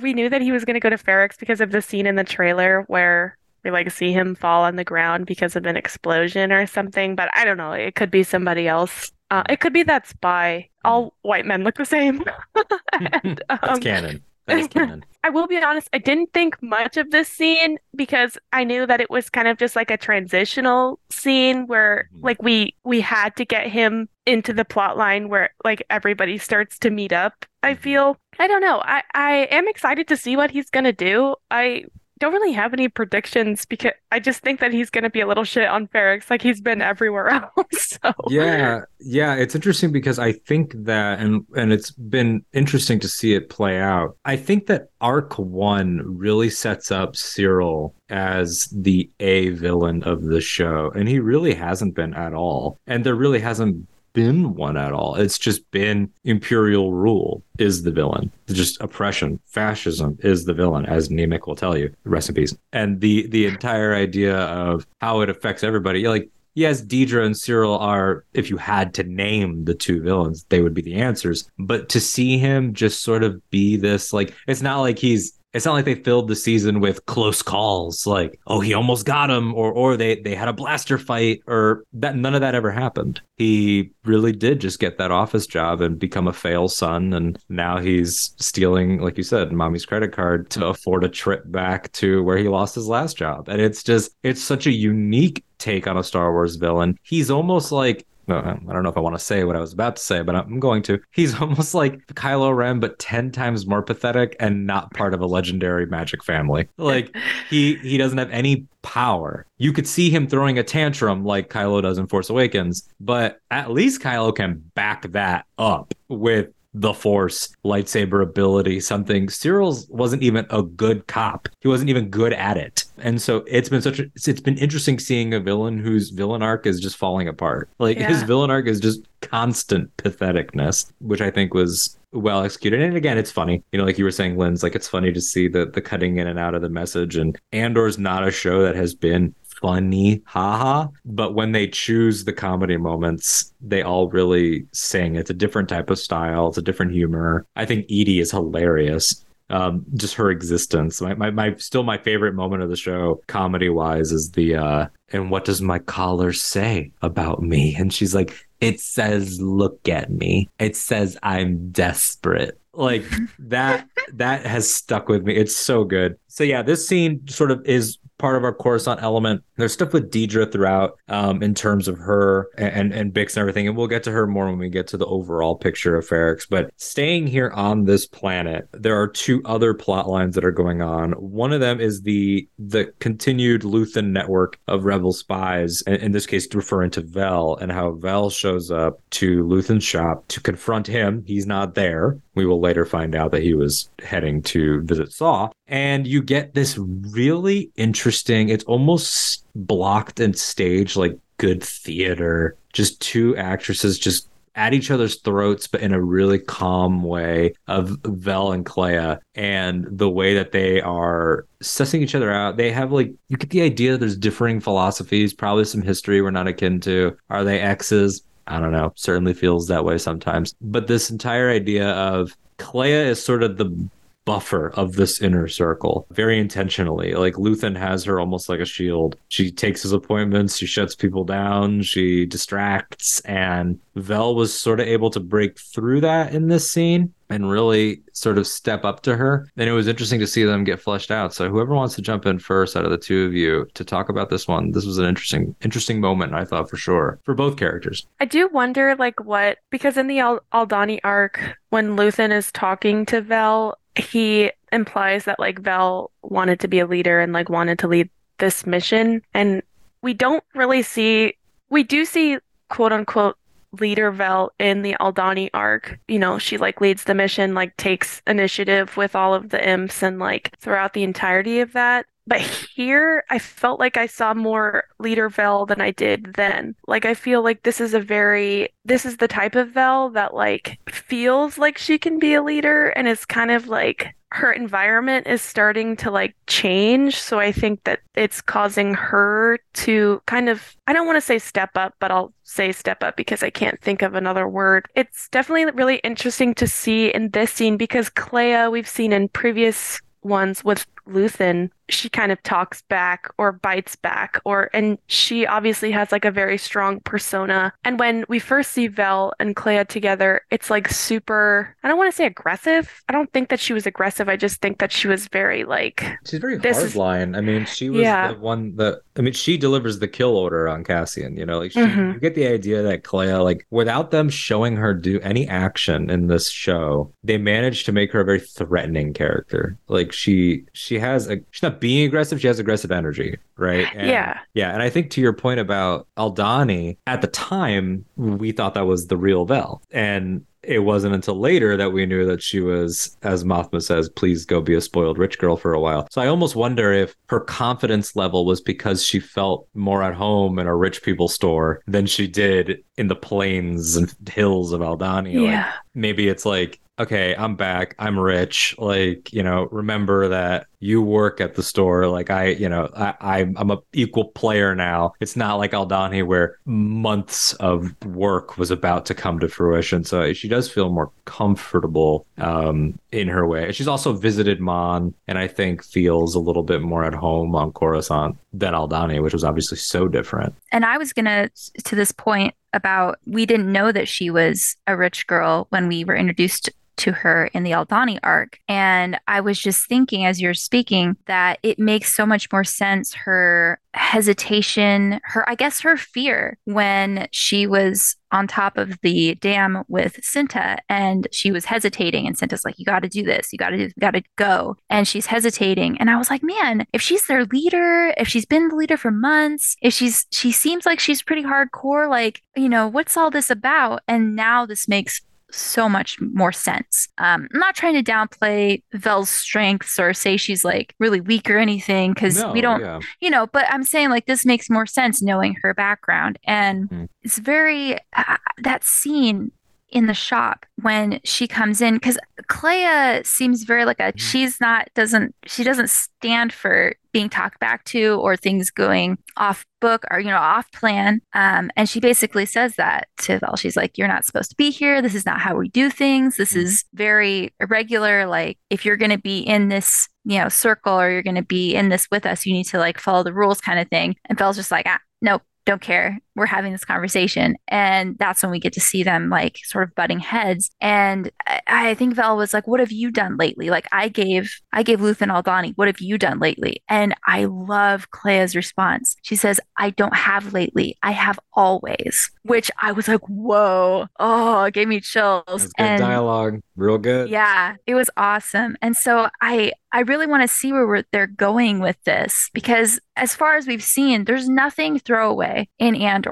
we 0.00 0.12
knew 0.12 0.28
that 0.28 0.42
he 0.42 0.52
was 0.52 0.64
gonna 0.64 0.80
go 0.80 0.90
to 0.90 0.98
Ferrix 0.98 1.38
because 1.38 1.60
of 1.60 1.70
the 1.72 1.82
scene 1.82 2.06
in 2.06 2.14
the 2.16 2.24
trailer 2.24 2.84
where 2.88 3.38
we 3.64 3.70
like 3.70 3.90
see 3.90 4.12
him 4.12 4.34
fall 4.34 4.64
on 4.64 4.76
the 4.76 4.84
ground 4.84 5.26
because 5.26 5.56
of 5.56 5.66
an 5.66 5.76
explosion 5.76 6.52
or 6.52 6.66
something, 6.66 7.14
but 7.14 7.30
I 7.34 7.44
don't 7.44 7.56
know. 7.56 7.72
It 7.72 7.94
could 7.94 8.10
be 8.10 8.22
somebody 8.22 8.68
else. 8.68 9.12
Uh, 9.30 9.42
it 9.48 9.60
could 9.60 9.72
be 9.72 9.82
that 9.82 10.06
spy. 10.06 10.68
All 10.84 11.14
white 11.22 11.44
men 11.44 11.64
look 11.64 11.76
the 11.76 11.84
same. 11.84 12.22
and, 12.92 13.42
That's 13.48 13.68
um, 13.68 13.80
canon. 13.80 14.22
That 14.48 14.58
is 14.58 14.68
canon. 14.68 15.04
I 15.24 15.30
will 15.30 15.46
be 15.46 15.56
honest, 15.62 15.88
I 15.92 15.98
didn't 15.98 16.32
think 16.32 16.60
much 16.62 16.96
of 16.96 17.10
this 17.10 17.28
scene 17.28 17.78
because 17.94 18.38
I 18.52 18.64
knew 18.64 18.86
that 18.86 19.00
it 19.00 19.10
was 19.10 19.28
kind 19.30 19.46
of 19.48 19.58
just 19.58 19.76
like 19.76 19.90
a 19.90 19.96
transitional 19.96 20.98
scene 21.10 21.66
where 21.66 22.08
Mhm. 22.14 22.22
like 22.24 22.42
we 22.42 22.74
we 22.84 23.00
had 23.00 23.36
to 23.36 23.44
get 23.44 23.66
him 23.68 24.08
into 24.26 24.52
the 24.52 24.64
plot 24.64 24.96
line 24.96 25.28
where 25.28 25.50
like 25.64 25.82
everybody 25.90 26.38
starts 26.38 26.78
to 26.80 26.90
meet 26.90 27.12
up. 27.12 27.44
I 27.62 27.74
Mhm. 27.74 27.78
feel 27.78 28.16
I 28.38 28.46
don't 28.46 28.60
know. 28.62 28.80
I 28.84 29.02
I 29.14 29.32
am 29.50 29.68
excited 29.68 30.08
to 30.08 30.16
see 30.16 30.36
what 30.36 30.50
he's 30.50 30.70
going 30.70 30.84
to 30.84 30.92
do. 30.92 31.34
I 31.50 31.84
don't 32.18 32.32
really 32.32 32.52
have 32.52 32.72
any 32.72 32.88
predictions 32.88 33.64
because 33.64 33.92
I 34.12 34.20
just 34.20 34.40
think 34.40 34.60
that 34.60 34.72
he's 34.72 34.90
going 34.90 35.04
to 35.04 35.10
be 35.10 35.20
a 35.20 35.26
little 35.26 35.44
shit 35.44 35.68
on 35.68 35.88
Ferrix 35.88 36.30
like 36.30 36.42
he's 36.42 36.60
been 36.60 36.82
everywhere 36.82 37.28
else. 37.56 37.98
So 38.02 38.12
yeah 38.28 38.82
yeah 39.00 39.34
it's 39.34 39.54
interesting 39.54 39.92
because 39.92 40.18
i 40.18 40.32
think 40.32 40.72
that 40.74 41.20
and 41.20 41.46
and 41.54 41.72
it's 41.72 41.90
been 41.90 42.44
interesting 42.52 42.98
to 42.98 43.08
see 43.08 43.34
it 43.34 43.48
play 43.48 43.78
out 43.78 44.16
i 44.24 44.36
think 44.36 44.66
that 44.66 44.90
arc 45.00 45.38
one 45.38 46.02
really 46.04 46.50
sets 46.50 46.90
up 46.90 47.14
Syril 47.14 47.94
as 48.08 48.68
the 48.72 49.10
a 49.20 49.50
villain 49.50 50.02
of 50.02 50.24
the 50.24 50.40
show 50.40 50.90
and 50.94 51.08
he 51.08 51.20
really 51.20 51.54
hasn't 51.54 51.94
been 51.94 52.14
at 52.14 52.34
all 52.34 52.80
and 52.86 53.04
there 53.04 53.14
really 53.14 53.40
hasn't 53.40 53.86
been 54.18 54.56
one 54.56 54.76
at 54.76 54.92
all. 54.92 55.14
It's 55.14 55.38
just 55.38 55.70
been 55.70 56.10
imperial 56.24 56.92
rule 56.92 57.40
is 57.60 57.84
the 57.84 57.92
villain. 57.92 58.32
Just 58.48 58.80
oppression 58.80 59.38
fascism 59.46 60.18
is 60.24 60.44
the 60.44 60.54
villain 60.54 60.86
as 60.86 61.08
Nemik 61.08 61.46
will 61.46 61.54
tell 61.54 61.78
you. 61.78 61.94
Rest 62.02 62.28
in 62.28 62.34
peace. 62.34 62.52
And 62.72 63.00
the 63.00 63.28
the 63.28 63.46
entire 63.46 63.94
idea 63.94 64.36
of 64.36 64.84
how 65.00 65.20
it 65.20 65.30
affects 65.30 65.62
everybody 65.62 66.08
like 66.08 66.28
yes, 66.54 66.82
Dedra 66.82 67.24
and 67.24 67.36
Syril 67.36 67.80
are, 67.80 68.24
if 68.34 68.50
you 68.50 68.56
had 68.56 68.92
to 68.94 69.04
name 69.04 69.64
the 69.64 69.74
two 69.74 70.02
villains, 70.02 70.44
they 70.48 70.60
would 70.60 70.74
be 70.74 70.82
the 70.82 70.96
answers. 70.96 71.48
But 71.56 71.88
to 71.90 72.00
see 72.00 72.36
him 72.36 72.74
just 72.74 73.04
sort 73.04 73.22
of 73.22 73.48
be 73.50 73.76
this, 73.76 74.12
like, 74.12 74.34
it's 74.48 74.60
not 74.60 74.80
like 74.80 74.98
he's, 74.98 75.37
it's 75.54 75.64
not 75.64 75.72
like 75.72 75.86
they 75.86 75.94
filled 75.94 76.28
the 76.28 76.36
season 76.36 76.80
with 76.80 77.06
close 77.06 77.40
calls, 77.40 78.06
like, 78.06 78.38
oh, 78.46 78.60
he 78.60 78.74
almost 78.74 79.06
got 79.06 79.30
him, 79.30 79.54
or 79.54 79.72
or 79.72 79.96
they 79.96 80.20
they 80.20 80.34
had 80.34 80.48
a 80.48 80.52
blaster 80.52 80.98
fight, 80.98 81.40
or 81.46 81.84
that 81.94 82.16
none 82.16 82.34
of 82.34 82.42
that 82.42 82.54
ever 82.54 82.70
happened. 82.70 83.20
He 83.36 83.90
really 84.04 84.32
did 84.32 84.60
just 84.60 84.78
get 84.78 84.98
that 84.98 85.10
office 85.10 85.46
job 85.46 85.80
and 85.80 85.98
become 85.98 86.28
a 86.28 86.32
fail 86.32 86.68
son, 86.68 87.14
and 87.14 87.38
now 87.48 87.78
he's 87.78 88.34
stealing, 88.38 89.00
like 89.00 89.16
you 89.16 89.22
said, 89.22 89.52
mommy's 89.52 89.86
credit 89.86 90.12
card 90.12 90.50
to 90.50 90.66
afford 90.66 91.04
a 91.04 91.08
trip 91.08 91.50
back 91.50 91.90
to 91.92 92.22
where 92.24 92.36
he 92.36 92.48
lost 92.48 92.74
his 92.74 92.86
last 92.86 93.16
job. 93.16 93.48
And 93.48 93.60
it's 93.60 93.82
just, 93.82 94.10
it's 94.22 94.42
such 94.42 94.66
a 94.66 94.72
unique 94.72 95.44
take 95.58 95.86
on 95.86 95.96
a 95.96 96.04
Star 96.04 96.32
Wars 96.32 96.56
villain. 96.56 96.98
He's 97.02 97.30
almost 97.30 97.72
like 97.72 98.06
I 98.28 98.72
don't 98.72 98.82
know 98.82 98.88
if 98.88 98.96
I 98.96 99.00
want 99.00 99.16
to 99.16 99.24
say 99.24 99.44
what 99.44 99.56
I 99.56 99.60
was 99.60 99.72
about 99.72 99.96
to 99.96 100.02
say, 100.02 100.22
but 100.22 100.34
I'm 100.34 100.60
going 100.60 100.82
to. 100.84 101.00
He's 101.12 101.34
almost 101.40 101.74
like 101.74 102.06
Kylo 102.08 102.54
Ren, 102.54 102.80
but 102.80 102.98
ten 102.98 103.30
times 103.30 103.66
more 103.66 103.82
pathetic 103.82 104.36
and 104.40 104.66
not 104.66 104.92
part 104.94 105.14
of 105.14 105.20
a 105.20 105.26
legendary 105.26 105.86
magic 105.86 106.24
family. 106.24 106.68
Like 106.76 107.14
he 107.50 107.76
he 107.76 107.98
doesn't 107.98 108.18
have 108.18 108.30
any 108.30 108.66
power. 108.82 109.46
You 109.58 109.72
could 109.72 109.86
see 109.86 110.10
him 110.10 110.28
throwing 110.28 110.58
a 110.58 110.62
tantrum 110.62 111.24
like 111.24 111.50
Kylo 111.50 111.82
does 111.82 111.98
in 111.98 112.06
Force 112.06 112.30
Awakens, 112.30 112.88
but 113.00 113.40
at 113.50 113.70
least 113.70 114.00
Kylo 114.00 114.34
can 114.34 114.62
back 114.74 115.10
that 115.12 115.46
up 115.58 115.94
with 116.08 116.48
the 116.80 116.94
force 116.94 117.48
lightsaber 117.64 118.22
ability 118.22 118.80
something. 118.80 119.28
Syril's 119.28 119.88
wasn't 119.88 120.22
even 120.22 120.46
a 120.50 120.62
good 120.62 121.06
cop. 121.06 121.48
He 121.60 121.68
wasn't 121.68 121.90
even 121.90 122.08
good 122.08 122.32
at 122.32 122.56
it. 122.56 122.84
And 122.98 123.20
so 123.20 123.44
it's 123.46 123.68
been 123.68 123.82
such 123.82 123.98
a 123.98 124.04
it's, 124.14 124.40
been 124.40 124.58
interesting 124.58 124.98
seeing 124.98 125.34
a 125.34 125.40
villain 125.40 125.78
whose 125.78 126.10
villain 126.10 126.42
arc 126.42 126.66
is 126.66 126.80
just 126.80 126.96
falling 126.96 127.28
apart. 127.28 127.68
Like 127.78 127.98
his 127.98 128.22
villain 128.22 128.50
arc 128.50 128.66
is 128.66 128.80
just 128.80 129.02
constant 129.20 129.94
patheticness 129.96 130.92
which 131.00 131.20
i 131.20 131.28
think 131.28 131.52
was 131.52 131.98
well 132.12 132.44
executed. 132.44 132.80
And 132.80 132.96
again 132.96 133.18
it's 133.18 133.30
funny. 133.30 133.62
You 133.72 133.78
know 133.78 133.84
like 133.84 133.98
you 133.98 134.04
were 134.04 134.10
saying 134.10 134.38
Linz 134.38 134.62
like 134.62 134.74
it's 134.74 134.88
funny 134.88 135.12
to 135.12 135.20
see 135.20 135.48
the 135.48 135.66
the 135.66 135.80
cutting 135.80 136.18
in 136.18 136.26
and 136.26 136.38
out 136.38 136.54
of 136.54 136.62
the 136.62 136.68
message 136.68 137.16
and 137.16 137.38
andor's 137.52 137.98
not 137.98 138.26
a 138.26 138.30
show 138.30 138.62
that 138.62 138.76
has 138.76 138.94
been 138.94 139.34
funny 139.60 140.22
haha. 140.26 140.88
But 141.04 141.34
when 141.34 141.52
they 141.52 141.68
choose 141.68 142.24
the 142.24 142.32
comedy 142.32 142.76
moments 142.76 143.52
they 143.60 143.82
all 143.82 144.08
really 144.08 144.66
sing. 144.72 145.16
It's 145.16 145.30
a 145.30 145.34
different 145.34 145.68
type 145.68 145.90
of 145.90 145.98
style. 145.98 146.48
It's 146.48 146.58
a 146.58 146.62
different 146.62 146.92
humor. 146.92 147.46
I 147.56 147.64
think 147.64 147.86
Eedy 147.88 148.20
is 148.20 148.30
hilarious 148.30 149.24
um 149.50 149.84
just 149.94 150.14
her 150.14 150.30
existence. 150.30 151.00
My, 151.00 151.14
my, 151.14 151.30
my 151.30 151.54
still 151.56 151.82
my 151.82 151.98
favorite 151.98 152.34
moment 152.34 152.62
of 152.62 152.68
the 152.68 152.76
show 152.76 153.20
comedy 153.28 153.68
wise 153.68 154.12
is 154.12 154.30
the 154.32 154.56
uh 154.56 154.86
and 155.10 155.30
what 155.30 155.44
does 155.44 155.62
my 155.62 155.78
collar 155.78 156.32
say 156.32 156.92
about 157.02 157.42
me? 157.42 157.74
And 157.76 157.92
she's 157.92 158.14
like 158.14 158.46
it 158.60 158.80
says 158.80 159.40
look 159.40 159.88
at 159.88 160.10
me. 160.10 160.48
It 160.58 160.76
says 160.76 161.16
i'm 161.22 161.70
desperate. 161.70 162.60
Like 162.74 163.04
that 163.38 163.88
that 164.12 164.44
has 164.44 164.72
stuck 164.72 165.08
with 165.08 165.24
me. 165.24 165.34
It's 165.34 165.56
so 165.56 165.84
good. 165.84 166.18
So 166.28 166.44
yeah 166.44 166.62
this 166.62 166.86
scene 166.86 167.26
sort 167.28 167.50
of 167.50 167.64
is 167.64 167.98
part 168.18 168.36
of 168.36 168.44
our 168.44 168.54
Coruscant 168.54 169.02
element. 169.02 169.42
There's 169.56 169.72
stuff 169.72 169.92
with 169.92 170.10
Dedra 170.10 170.50
throughout 170.50 170.98
um, 171.08 171.42
in 171.42 171.54
terms 171.54 171.88
of 171.88 171.98
her 171.98 172.48
and, 172.58 172.92
and 172.92 173.12
Bix 173.12 173.30
and 173.30 173.38
everything, 173.38 173.66
and 173.66 173.76
we'll 173.76 173.86
get 173.86 174.02
to 174.04 174.12
her 174.12 174.26
more 174.26 174.46
when 174.46 174.58
we 174.58 174.68
get 174.68 174.86
to 174.88 174.96
the 174.96 175.06
overall 175.06 175.56
picture 175.56 175.96
of 175.96 176.06
Ferrix. 176.06 176.46
But 176.48 176.70
staying 176.76 177.26
here 177.26 177.50
on 177.50 177.84
this 177.84 178.06
planet, 178.06 178.68
there 178.72 179.00
are 179.00 179.08
two 179.08 179.40
other 179.44 179.74
plot 179.74 180.08
lines 180.08 180.34
that 180.34 180.44
are 180.44 180.50
going 180.50 180.82
on. 180.82 181.12
One 181.12 181.52
of 181.52 181.60
them 181.60 181.80
is 181.80 182.02
the 182.02 182.48
the 182.58 182.92
continued 182.98 183.62
Luthen 183.62 184.08
network 184.08 184.58
of 184.68 184.84
rebel 184.84 185.12
spies, 185.12 185.82
in, 185.82 185.94
in 185.96 186.12
this 186.12 186.26
case 186.26 186.46
referring 186.54 186.90
to 186.92 187.02
Vel, 187.02 187.56
and 187.56 187.70
how 187.70 187.92
Vel 187.92 188.30
shows 188.30 188.70
up 188.70 189.00
to 189.10 189.44
Luthen's 189.44 189.84
shop 189.84 190.26
to 190.28 190.40
confront 190.40 190.86
him. 190.86 191.24
He's 191.26 191.46
not 191.46 191.74
there. 191.74 192.18
We 192.38 192.46
will 192.46 192.60
later 192.60 192.86
find 192.86 193.14
out 193.14 193.32
that 193.32 193.42
he 193.42 193.52
was 193.52 193.90
heading 194.02 194.42
to 194.44 194.80
visit 194.82 195.12
Saw. 195.12 195.50
And 195.66 196.06
you 196.06 196.22
get 196.22 196.54
this 196.54 196.78
really 196.78 197.70
interesting, 197.76 198.48
it's 198.48 198.64
almost 198.64 199.44
blocked 199.54 200.20
and 200.20 200.38
staged 200.38 200.96
like 200.96 201.18
good 201.36 201.62
theater. 201.62 202.56
Just 202.72 203.00
two 203.00 203.36
actresses 203.36 203.98
just 203.98 204.28
at 204.54 204.74
each 204.74 204.90
other's 204.90 205.20
throats, 205.20 205.68
but 205.68 205.80
in 205.80 205.92
a 205.92 206.00
really 206.00 206.38
calm 206.38 207.02
way 207.04 207.54
of 207.68 207.96
Vel 208.04 208.50
and 208.50 208.66
Kleya 208.66 209.20
and 209.36 209.86
the 209.88 210.10
way 210.10 210.34
that 210.34 210.50
they 210.50 210.80
are 210.80 211.46
sussing 211.62 212.00
each 212.00 212.16
other 212.16 212.32
out. 212.32 212.56
They 212.56 212.72
have 212.72 212.90
like, 212.90 213.12
you 213.28 213.36
get 213.36 213.50
the 213.50 213.62
idea 213.62 213.96
there's 213.96 214.16
differing 214.16 214.58
philosophies, 214.58 215.32
probably 215.32 215.64
some 215.64 215.82
history 215.82 216.20
we're 216.20 216.32
not 216.32 216.48
akin 216.48 216.80
to. 216.80 217.16
Are 217.30 217.44
they 217.44 217.60
exes? 217.60 218.22
I 218.48 218.58
don't 218.60 218.72
know. 218.72 218.92
Certainly 218.96 219.34
feels 219.34 219.68
that 219.68 219.84
way 219.84 219.98
sometimes. 219.98 220.54
But 220.60 220.86
this 220.86 221.10
entire 221.10 221.50
idea 221.50 221.90
of 221.90 222.36
Kleya 222.58 223.06
is 223.06 223.22
sort 223.22 223.42
of 223.42 223.58
the 223.58 223.88
buffer 224.28 224.68
of 224.74 224.96
this 224.96 225.22
inner 225.22 225.48
circle 225.48 226.06
very 226.10 226.38
intentionally. 226.38 227.14
Like 227.14 227.36
Luthen 227.36 227.74
has 227.78 228.04
her 228.04 228.20
almost 228.20 228.50
like 228.50 228.60
a 228.60 228.66
shield. 228.66 229.16
She 229.28 229.50
takes 229.50 229.80
his 229.80 229.92
appointments, 229.92 230.58
she 230.58 230.66
shuts 230.66 230.94
people 230.94 231.24
down, 231.24 231.80
she 231.80 232.26
distracts, 232.26 233.20
and 233.20 233.80
Vel 233.94 234.34
was 234.34 234.52
sort 234.52 234.80
of 234.80 234.86
able 234.86 235.08
to 235.12 235.20
break 235.20 235.58
through 235.58 236.02
that 236.02 236.34
in 236.34 236.48
this 236.48 236.70
scene 236.70 237.14
and 237.30 237.50
really 237.50 238.02
sort 238.12 238.38
of 238.38 238.46
step 238.46 238.84
up 238.84 239.02
to 239.02 239.16
her. 239.16 239.48
And 239.56 239.68
it 239.68 239.72
was 239.72 239.86
interesting 239.86 240.20
to 240.20 240.26
see 240.26 240.44
them 240.44 240.64
get 240.64 240.80
fleshed 240.80 241.10
out. 241.10 241.34
So 241.34 241.48
whoever 241.48 241.74
wants 241.74 241.94
to 241.96 242.02
jump 242.02 242.26
in 242.26 242.38
first 242.38 242.76
out 242.76 242.84
of 242.84 242.90
the 242.90 242.98
two 242.98 243.24
of 243.24 243.34
you 243.34 243.66
to 243.74 243.84
talk 243.84 244.08
about 244.08 244.30
this 244.30 244.48
one, 244.48 244.72
this 244.72 244.86
was 244.86 244.98
an 244.98 245.04
interesting, 245.04 245.54
interesting 245.62 246.00
moment, 246.00 246.34
I 246.34 246.44
thought 246.44 246.70
for 246.70 246.76
sure, 246.76 247.18
for 247.24 247.34
both 247.34 247.56
characters. 247.56 248.06
I 248.20 248.24
do 248.24 248.48
wonder, 248.48 248.94
like, 248.96 249.24
what 249.24 249.58
because 249.70 249.96
in 249.96 250.06
the 250.06 250.20
Al- 250.20 250.40
Aldani 250.52 251.00
arc, 251.04 251.40
when 251.70 251.96
Luthen 251.96 252.30
is 252.30 252.50
talking 252.52 253.04
to 253.06 253.20
Vel, 253.20 253.78
he 253.98 254.50
implies 254.72 255.24
that 255.24 255.38
like 255.38 255.60
Vel 255.60 256.10
wanted 256.22 256.60
to 256.60 256.68
be 256.68 256.78
a 256.78 256.86
leader 256.86 257.20
and 257.20 257.32
like 257.32 257.48
wanted 257.48 257.78
to 257.80 257.88
lead 257.88 258.10
this 258.38 258.66
mission, 258.66 259.22
and 259.34 259.62
we 260.02 260.14
don't 260.14 260.44
really 260.54 260.82
see. 260.82 261.34
We 261.70 261.82
do 261.82 262.04
see 262.04 262.38
quote 262.68 262.92
unquote 262.92 263.36
leader 263.78 264.10
Vel 264.10 264.52
in 264.58 264.82
the 264.82 264.96
Aldani 265.00 265.50
arc. 265.52 265.98
You 266.08 266.18
know, 266.18 266.38
she 266.38 266.56
like 266.56 266.80
leads 266.80 267.04
the 267.04 267.14
mission, 267.14 267.54
like 267.54 267.76
takes 267.76 268.22
initiative 268.26 268.96
with 268.96 269.14
all 269.14 269.34
of 269.34 269.50
the 269.50 269.68
imps 269.68 270.02
and 270.02 270.18
like 270.18 270.56
throughout 270.60 270.92
the 270.94 271.02
entirety 271.02 271.60
of 271.60 271.72
that. 271.72 272.06
But 272.28 272.42
here, 272.42 273.24
I 273.30 273.38
felt 273.38 273.80
like 273.80 273.96
I 273.96 274.06
saw 274.06 274.34
more 274.34 274.84
leader 274.98 275.30
Vel 275.30 275.64
than 275.64 275.80
I 275.80 275.92
did 275.92 276.34
then. 276.34 276.74
Like, 276.86 277.06
I 277.06 277.14
feel 277.14 277.42
like 277.42 277.62
this 277.62 277.80
is 277.80 277.94
a 277.94 278.00
very, 278.00 278.68
this 278.84 279.06
is 279.06 279.16
the 279.16 279.28
type 279.28 279.54
of 279.54 279.70
Vel 279.70 280.10
that, 280.10 280.34
like, 280.34 280.78
feels 280.90 281.56
like 281.56 281.78
she 281.78 281.98
can 281.98 282.18
be 282.18 282.34
a 282.34 282.42
leader 282.42 282.88
and 282.88 283.08
is 283.08 283.24
kind 283.24 283.50
of 283.50 283.68
like, 283.68 284.14
her 284.30 284.52
environment 284.52 285.26
is 285.26 285.40
starting 285.40 285.96
to 285.96 286.10
like 286.10 286.36
change. 286.46 287.18
So 287.18 287.38
I 287.38 287.50
think 287.50 287.84
that 287.84 288.00
it's 288.14 288.42
causing 288.42 288.92
her 288.92 289.58
to 289.74 290.20
kind 290.26 290.50
of, 290.50 290.76
I 290.86 290.92
don't 290.92 291.06
want 291.06 291.16
to 291.16 291.22
say 291.22 291.38
step 291.38 291.70
up, 291.76 291.94
but 291.98 292.10
I'll 292.10 292.34
say 292.42 292.72
step 292.72 293.02
up 293.02 293.16
because 293.16 293.42
I 293.42 293.48
can't 293.48 293.80
think 293.80 294.02
of 294.02 294.14
another 294.14 294.46
word. 294.46 294.86
It's 294.94 295.30
definitely 295.30 295.70
really 295.72 295.96
interesting 296.04 296.54
to 296.56 296.66
see 296.66 297.08
in 297.08 297.30
this 297.30 297.52
scene 297.52 297.78
because 297.78 298.10
Kleya, 298.10 298.70
we've 298.70 298.86
seen 298.88 299.14
in 299.14 299.28
previous 299.28 299.98
ones 300.22 300.62
with 300.62 300.86
Luthen, 301.06 301.70
she 301.88 302.08
kind 302.08 302.30
of 302.32 302.42
talks 302.42 302.82
back 302.82 303.28
or 303.38 303.52
bites 303.52 303.96
back 303.96 304.40
or 304.44 304.68
and 304.72 304.98
she 305.06 305.46
obviously 305.46 305.90
has 305.90 306.12
like 306.12 306.24
a 306.24 306.30
very 306.30 306.58
strong 306.58 307.00
persona. 307.00 307.72
And 307.84 307.98
when 307.98 308.24
we 308.28 308.38
first 308.38 308.72
see 308.72 308.86
Vel 308.88 309.32
and 309.40 309.56
Kleya 309.56 309.86
together, 309.88 310.42
it's 310.50 310.70
like 310.70 310.88
super 310.88 311.74
I 311.82 311.88
don't 311.88 311.98
want 311.98 312.10
to 312.12 312.16
say 312.16 312.26
aggressive. 312.26 313.02
I 313.08 313.12
don't 313.12 313.32
think 313.32 313.48
that 313.48 313.60
she 313.60 313.72
was 313.72 313.86
aggressive. 313.86 314.28
I 314.28 314.36
just 314.36 314.60
think 314.60 314.78
that 314.78 314.92
she 314.92 315.08
was 315.08 315.28
very 315.28 315.64
like 315.64 316.04
She's 316.26 316.40
very 316.40 316.58
This 316.58 316.78
is- 316.78 316.94
hardline. 316.94 317.36
I 317.36 317.40
mean, 317.40 317.64
she 317.66 317.90
was 317.90 318.02
Yeah. 318.02 318.32
the 318.32 318.38
one 318.38 318.76
that 318.76 319.00
I 319.16 319.20
mean, 319.20 319.32
she 319.32 319.56
delivers 319.56 319.98
the 319.98 320.06
kill 320.06 320.36
order 320.36 320.68
on 320.68 320.84
Cassian. 320.84 321.36
You 321.36 321.44
know, 321.44 321.58
like 321.58 321.72
she, 321.72 321.80
Mhm. 321.80 322.14
you 322.14 322.20
get 322.20 322.34
the 322.36 322.46
idea 322.46 322.82
that 322.82 323.02
Kleya, 323.02 323.42
like, 323.42 323.66
without 323.70 324.12
them 324.12 324.28
showing 324.28 324.76
her 324.76 324.94
do 324.94 325.18
any 325.20 325.48
action 325.48 326.08
in 326.08 326.28
this 326.28 326.48
show, 326.50 327.12
they 327.24 327.36
managed 327.36 327.84
to 327.86 327.92
make 327.92 328.12
her 328.12 328.20
a 328.20 328.24
very 328.24 328.38
threatening 328.38 329.12
character. 329.12 329.76
Like 329.88 330.12
she, 330.12 330.64
she 330.72 330.98
has 331.00 331.28
a, 331.28 331.40
she's 331.50 331.62
not 331.64 331.77
being 331.80 332.06
aggressive. 332.06 332.40
She 332.40 332.46
has 332.46 332.58
aggressive 332.58 332.90
energy, 332.92 333.36
right? 333.56 333.86
And- 333.94 334.08
Yeah. 334.08 334.38
yeah. 334.54 334.72
And 334.72 334.82
I 334.82 334.90
think 334.90 335.10
to 335.12 335.20
your 335.20 335.32
point 335.32 335.60
about 335.60 336.06
Aldani, 336.16 336.96
at 337.06 337.20
the 337.22 337.28
time 337.28 338.04
we 338.16 338.52
thought 338.52 338.74
that 338.74 338.86
was 338.86 339.06
the 339.06 339.16
real 339.16 339.44
Vel, 339.44 339.82
and 339.90 340.44
it 340.64 340.80
wasn't 340.80 341.14
until 341.14 341.38
later 341.38 341.76
that 341.76 341.92
we 341.92 342.04
knew 342.04 342.26
that 342.26 342.42
she 342.42 342.60
was, 342.60 343.16
as 343.22 343.44
Mothma 343.44 343.80
says, 343.80 344.08
please 344.08 344.44
go 344.44 344.60
be 344.60 344.74
a 344.74 344.80
spoiled 344.80 345.16
rich 345.16 345.38
girl 345.38 345.56
for 345.56 345.72
a 345.72 345.80
while. 345.80 346.06
So 346.10 346.20
I 346.20 346.26
almost 346.26 346.56
wonder 346.56 346.92
if 346.92 347.14
her 347.28 347.40
confidence 347.40 348.16
level 348.16 348.44
was 348.44 348.60
because 348.60 349.02
she 349.02 349.20
felt 349.20 349.66
more 349.74 350.02
at 350.02 350.14
home 350.14 350.58
in 350.58 350.66
a 350.66 350.74
rich 350.76 351.02
people 351.02 351.28
store 351.28 351.80
than 351.86 352.06
she 352.06 352.26
did 352.26 352.82
in 352.96 353.06
the 353.06 353.14
plains 353.16 353.96
and 353.96 354.12
hills 354.28 354.72
of 354.72 354.80
Aldani. 354.80 355.34
Like, 355.40 355.50
Yeah. 355.52 355.72
maybe 355.94 356.28
it's 356.28 356.44
like, 356.44 356.80
okay, 356.98 357.34
I'm 357.36 357.56
back. 357.56 357.94
I'm 357.98 358.18
rich. 358.18 358.74
Like, 358.78 359.32
you 359.32 359.42
know, 359.42 359.68
remember 359.70 360.28
that 360.28 360.66
you 360.80 361.02
work 361.02 361.40
at 361.40 361.54
the 361.54 361.62
store. 361.62 362.06
Like 362.08 362.30
I, 362.30 362.48
you 362.48 362.68
know, 362.68 362.88
I, 362.96 363.14
I'm 363.20 363.56
I'm 363.56 363.70
a 363.70 363.78
equal 363.92 364.26
player 364.26 364.74
now. 364.74 365.12
It's 365.20 365.36
not 365.36 365.56
like 365.56 365.72
Aldani 365.72 366.24
where 366.24 366.56
months 366.64 367.52
of 367.54 367.94
work 368.04 368.58
was 368.58 368.70
about 368.70 369.06
to 369.06 369.14
come 369.14 369.38
to 369.40 369.48
fruition. 369.48 370.04
So 370.04 370.32
she 370.32 370.48
does 370.48 370.70
feel 370.70 370.90
more 370.90 371.10
comfortable 371.24 372.26
um, 372.38 372.98
in 373.12 373.28
her 373.28 373.46
way. 373.46 373.72
She's 373.72 373.88
also 373.88 374.12
visited 374.12 374.60
Mon, 374.60 375.14
and 375.26 375.38
I 375.38 375.48
think 375.48 375.82
feels 375.84 376.34
a 376.34 376.40
little 376.40 376.62
bit 376.62 376.82
more 376.82 377.04
at 377.04 377.14
home 377.14 377.54
on 377.54 377.72
Coruscant 377.72 378.36
than 378.52 378.72
Aldani, 378.72 379.22
which 379.22 379.32
was 379.32 379.44
obviously 379.44 379.78
so 379.78 380.08
different. 380.08 380.54
And 380.72 380.84
I 380.84 380.98
was 380.98 381.12
gonna 381.12 381.50
to 381.84 381.96
this 381.96 382.12
point 382.12 382.54
about 382.74 383.18
we 383.26 383.46
didn't 383.46 383.72
know 383.72 383.90
that 383.92 384.08
she 384.08 384.30
was 384.30 384.76
a 384.86 384.96
rich 384.96 385.26
girl 385.26 385.66
when 385.70 385.88
we 385.88 386.04
were 386.04 386.14
introduced 386.14 386.68
to 386.98 387.12
her 387.12 387.46
in 387.54 387.62
the 387.62 387.72
Aldani 387.72 388.18
arc. 388.22 388.58
And 388.68 389.18
I 389.26 389.40
was 389.40 389.58
just 389.58 389.88
thinking 389.88 390.24
as 390.24 390.40
you're 390.40 390.54
speaking 390.54 391.16
that 391.26 391.58
it 391.62 391.78
makes 391.78 392.14
so 392.14 392.26
much 392.26 392.50
more 392.52 392.64
sense 392.64 393.14
her 393.14 393.80
hesitation, 393.94 395.20
her 395.24 395.48
I 395.48 395.54
guess 395.54 395.80
her 395.80 395.96
fear 395.96 396.58
when 396.64 397.28
she 397.32 397.66
was 397.66 398.16
on 398.30 398.46
top 398.46 398.76
of 398.76 398.98
the 399.02 399.34
dam 399.36 399.84
with 399.88 400.20
Cinta 400.20 400.78
and 400.88 401.26
she 401.32 401.50
was 401.50 401.64
hesitating 401.64 402.26
and 402.26 402.36
Cinta's 402.36 402.64
like, 402.64 402.78
You 402.78 402.84
gotta 402.84 403.08
do 403.08 403.22
this, 403.22 403.52
you 403.52 403.58
gotta 403.58 403.76
do 403.76 403.82
you 403.84 403.90
gotta 404.00 404.22
go. 404.36 404.76
And 404.90 405.08
she's 405.08 405.26
hesitating. 405.26 405.98
And 405.98 406.10
I 406.10 406.16
was 406.16 406.30
like, 406.30 406.42
man, 406.42 406.86
if 406.92 407.00
she's 407.00 407.26
their 407.26 407.44
leader, 407.46 408.12
if 408.16 408.28
she's 408.28 408.46
been 408.46 408.68
the 408.68 408.76
leader 408.76 408.96
for 408.96 409.10
months, 409.10 409.76
if 409.82 409.92
she's 409.94 410.26
she 410.30 410.52
seems 410.52 410.86
like 410.86 411.00
she's 411.00 411.22
pretty 411.22 411.42
hardcore, 411.42 412.08
like, 412.08 412.42
you 412.56 412.68
know, 412.68 412.86
what's 412.86 413.16
all 413.16 413.30
this 413.30 413.50
about? 413.50 414.02
And 414.06 414.36
now 414.36 414.66
this 414.66 414.88
makes 414.88 415.20
so 415.50 415.88
much 415.88 416.20
more 416.20 416.52
sense. 416.52 417.08
Um, 417.18 417.48
I'm 417.54 417.60
not 417.60 417.74
trying 417.74 417.94
to 417.94 418.02
downplay 418.02 418.82
Vel's 418.92 419.30
strengths 419.30 419.98
or 419.98 420.12
say 420.12 420.36
she's 420.36 420.64
like 420.64 420.94
really 420.98 421.20
weak 421.20 421.48
or 421.50 421.56
anything 421.58 422.12
because 422.12 422.38
No, 422.42 422.52
we 422.52 422.60
don't 422.60 422.80
yeah. 422.80 423.00
you 423.20 423.30
know, 423.30 423.46
but 423.46 423.64
I'm 423.70 423.82
saying 423.82 424.10
like 424.10 424.26
this 424.26 424.44
makes 424.44 424.68
more 424.68 424.86
sense 424.86 425.22
knowing 425.22 425.56
her 425.62 425.72
background. 425.74 426.38
And 426.44 426.88
Mm. 426.90 427.08
it's 427.22 427.38
very, 427.38 427.98
uh, 428.16 428.36
that 428.62 428.84
scene 428.84 429.52
in 429.90 430.06
the 430.06 430.14
shop 430.14 430.66
when 430.82 431.20
she 431.24 431.46
comes 431.46 431.80
in, 431.80 431.94
because 431.94 432.18
Kleya 432.48 433.24
seems 433.26 433.62
very 433.64 433.84
like 433.84 434.00
a, 434.00 434.12
she's 434.16 434.60
not, 434.60 434.88
doesn't, 434.94 435.34
she 435.46 435.64
doesn't 435.64 435.90
stand 435.90 436.52
for 436.52 436.94
being 437.12 437.28
talked 437.30 437.58
back 437.58 437.84
to 437.84 438.20
or 438.20 438.36
things 438.36 438.70
going 438.70 439.16
off 439.36 439.64
book 439.80 440.04
or, 440.10 440.20
you 440.20 440.28
know, 440.28 440.36
off 440.36 440.70
plan. 440.72 441.20
Um, 441.32 441.70
and 441.76 441.88
she 441.88 442.00
basically 442.00 442.44
says 442.44 442.76
that 442.76 443.08
to 443.18 443.38
Vel. 443.38 443.56
She's 443.56 443.76
like, 443.76 443.96
you're 443.96 444.08
not 444.08 444.24
supposed 444.24 444.50
to 444.50 444.56
be 444.56 444.70
here. 444.70 445.00
This 445.00 445.14
is 445.14 445.24
not 445.24 445.40
how 445.40 445.56
we 445.56 445.68
do 445.68 445.90
things. 445.90 446.36
This 446.36 446.52
Mm. 446.52 446.62
is 446.62 446.84
very 446.94 447.54
irregular. 447.60 448.26
Like, 448.26 448.58
if 448.70 448.84
you're 448.84 448.96
going 448.96 449.10
to 449.10 449.18
be 449.18 449.38
in 449.38 449.68
this 449.68 450.08
you 450.24 450.38
know, 450.38 450.50
circle 450.50 451.00
or 451.00 451.10
you're 451.10 451.22
going 451.22 451.34
to 451.36 451.42
be 451.42 451.74
in 451.74 451.88
this 451.88 452.06
with 452.10 452.26
us, 452.26 452.44
you 452.44 452.52
need 452.52 452.64
to 452.64 452.78
like 452.78 453.00
follow 453.00 453.22
the 453.22 453.32
rules 453.32 453.62
kind 453.62 453.78
of 453.78 453.88
thing. 453.88 454.14
And 454.26 454.36
Vel's 454.36 454.56
just 454.56 454.70
like, 454.70 454.84
ah, 454.86 455.00
nope, 455.22 455.40
don't 455.64 455.80
care. 455.80 456.18
We're 456.38 456.46
having 456.46 456.72
this 456.72 456.84
conversation. 456.84 457.56
And 457.68 458.16
that's 458.18 458.42
when 458.42 458.50
we 458.50 458.58
get 458.58 458.72
to 458.74 458.80
see 458.80 459.02
them 459.02 459.28
like 459.28 459.58
sort 459.64 459.84
of 459.84 459.94
butting 459.94 460.20
heads. 460.20 460.70
And 460.80 461.30
I, 461.46 461.90
I 461.90 461.94
think 461.94 462.14
Vel 462.14 462.36
was 462.36 462.54
like, 462.54 462.66
what 462.66 462.80
have 462.80 462.92
you 462.92 463.10
done 463.10 463.36
lately? 463.36 463.70
Like 463.70 463.86
I 463.92 464.08
gave, 464.08 464.60
I 464.72 464.82
gave 464.82 465.00
Luthen 465.00 465.28
Aldani, 465.28 465.72
what 465.76 465.88
have 465.88 466.00
you 466.00 466.18
done 466.18 466.38
lately? 466.38 466.82
And 466.88 467.14
I 467.26 467.44
love 467.44 468.10
Kleya's 468.10 468.56
response. 468.56 469.16
She 469.22 469.36
says, 469.36 469.60
I 469.76 469.90
don't 469.90 470.16
have 470.16 470.52
lately. 470.52 470.96
I 471.02 471.12
have 471.12 471.38
always, 471.52 472.30
which 472.42 472.70
I 472.80 472.92
was 472.92 473.08
like, 473.08 473.22
whoa, 473.28 474.06
oh, 474.18 474.62
it 474.64 474.74
gave 474.74 474.88
me 474.88 475.00
chills. 475.00 475.72
And 475.76 476.00
dialogue. 476.00 476.60
Real 476.76 476.98
good. 476.98 477.28
yeah, 477.28 477.74
it 477.86 477.96
was 477.96 478.08
awesome. 478.16 478.76
And 478.80 478.96
so 478.96 479.28
I 479.42 479.72
I 479.92 480.00
really 480.00 480.26
want 480.26 480.42
to 480.42 480.48
see 480.48 480.72
where 480.72 480.86
we're, 480.86 481.04
they're 481.12 481.26
going 481.26 481.80
with 481.80 481.96
this 482.04 482.50
because 482.52 483.00
as 483.16 483.34
far 483.34 483.56
as 483.56 483.66
we've 483.66 483.82
seen, 483.82 484.24
there's 484.24 484.48
nothing 484.48 484.98
throwaway 484.98 485.68
in 485.78 485.96
Andor. 485.96 486.27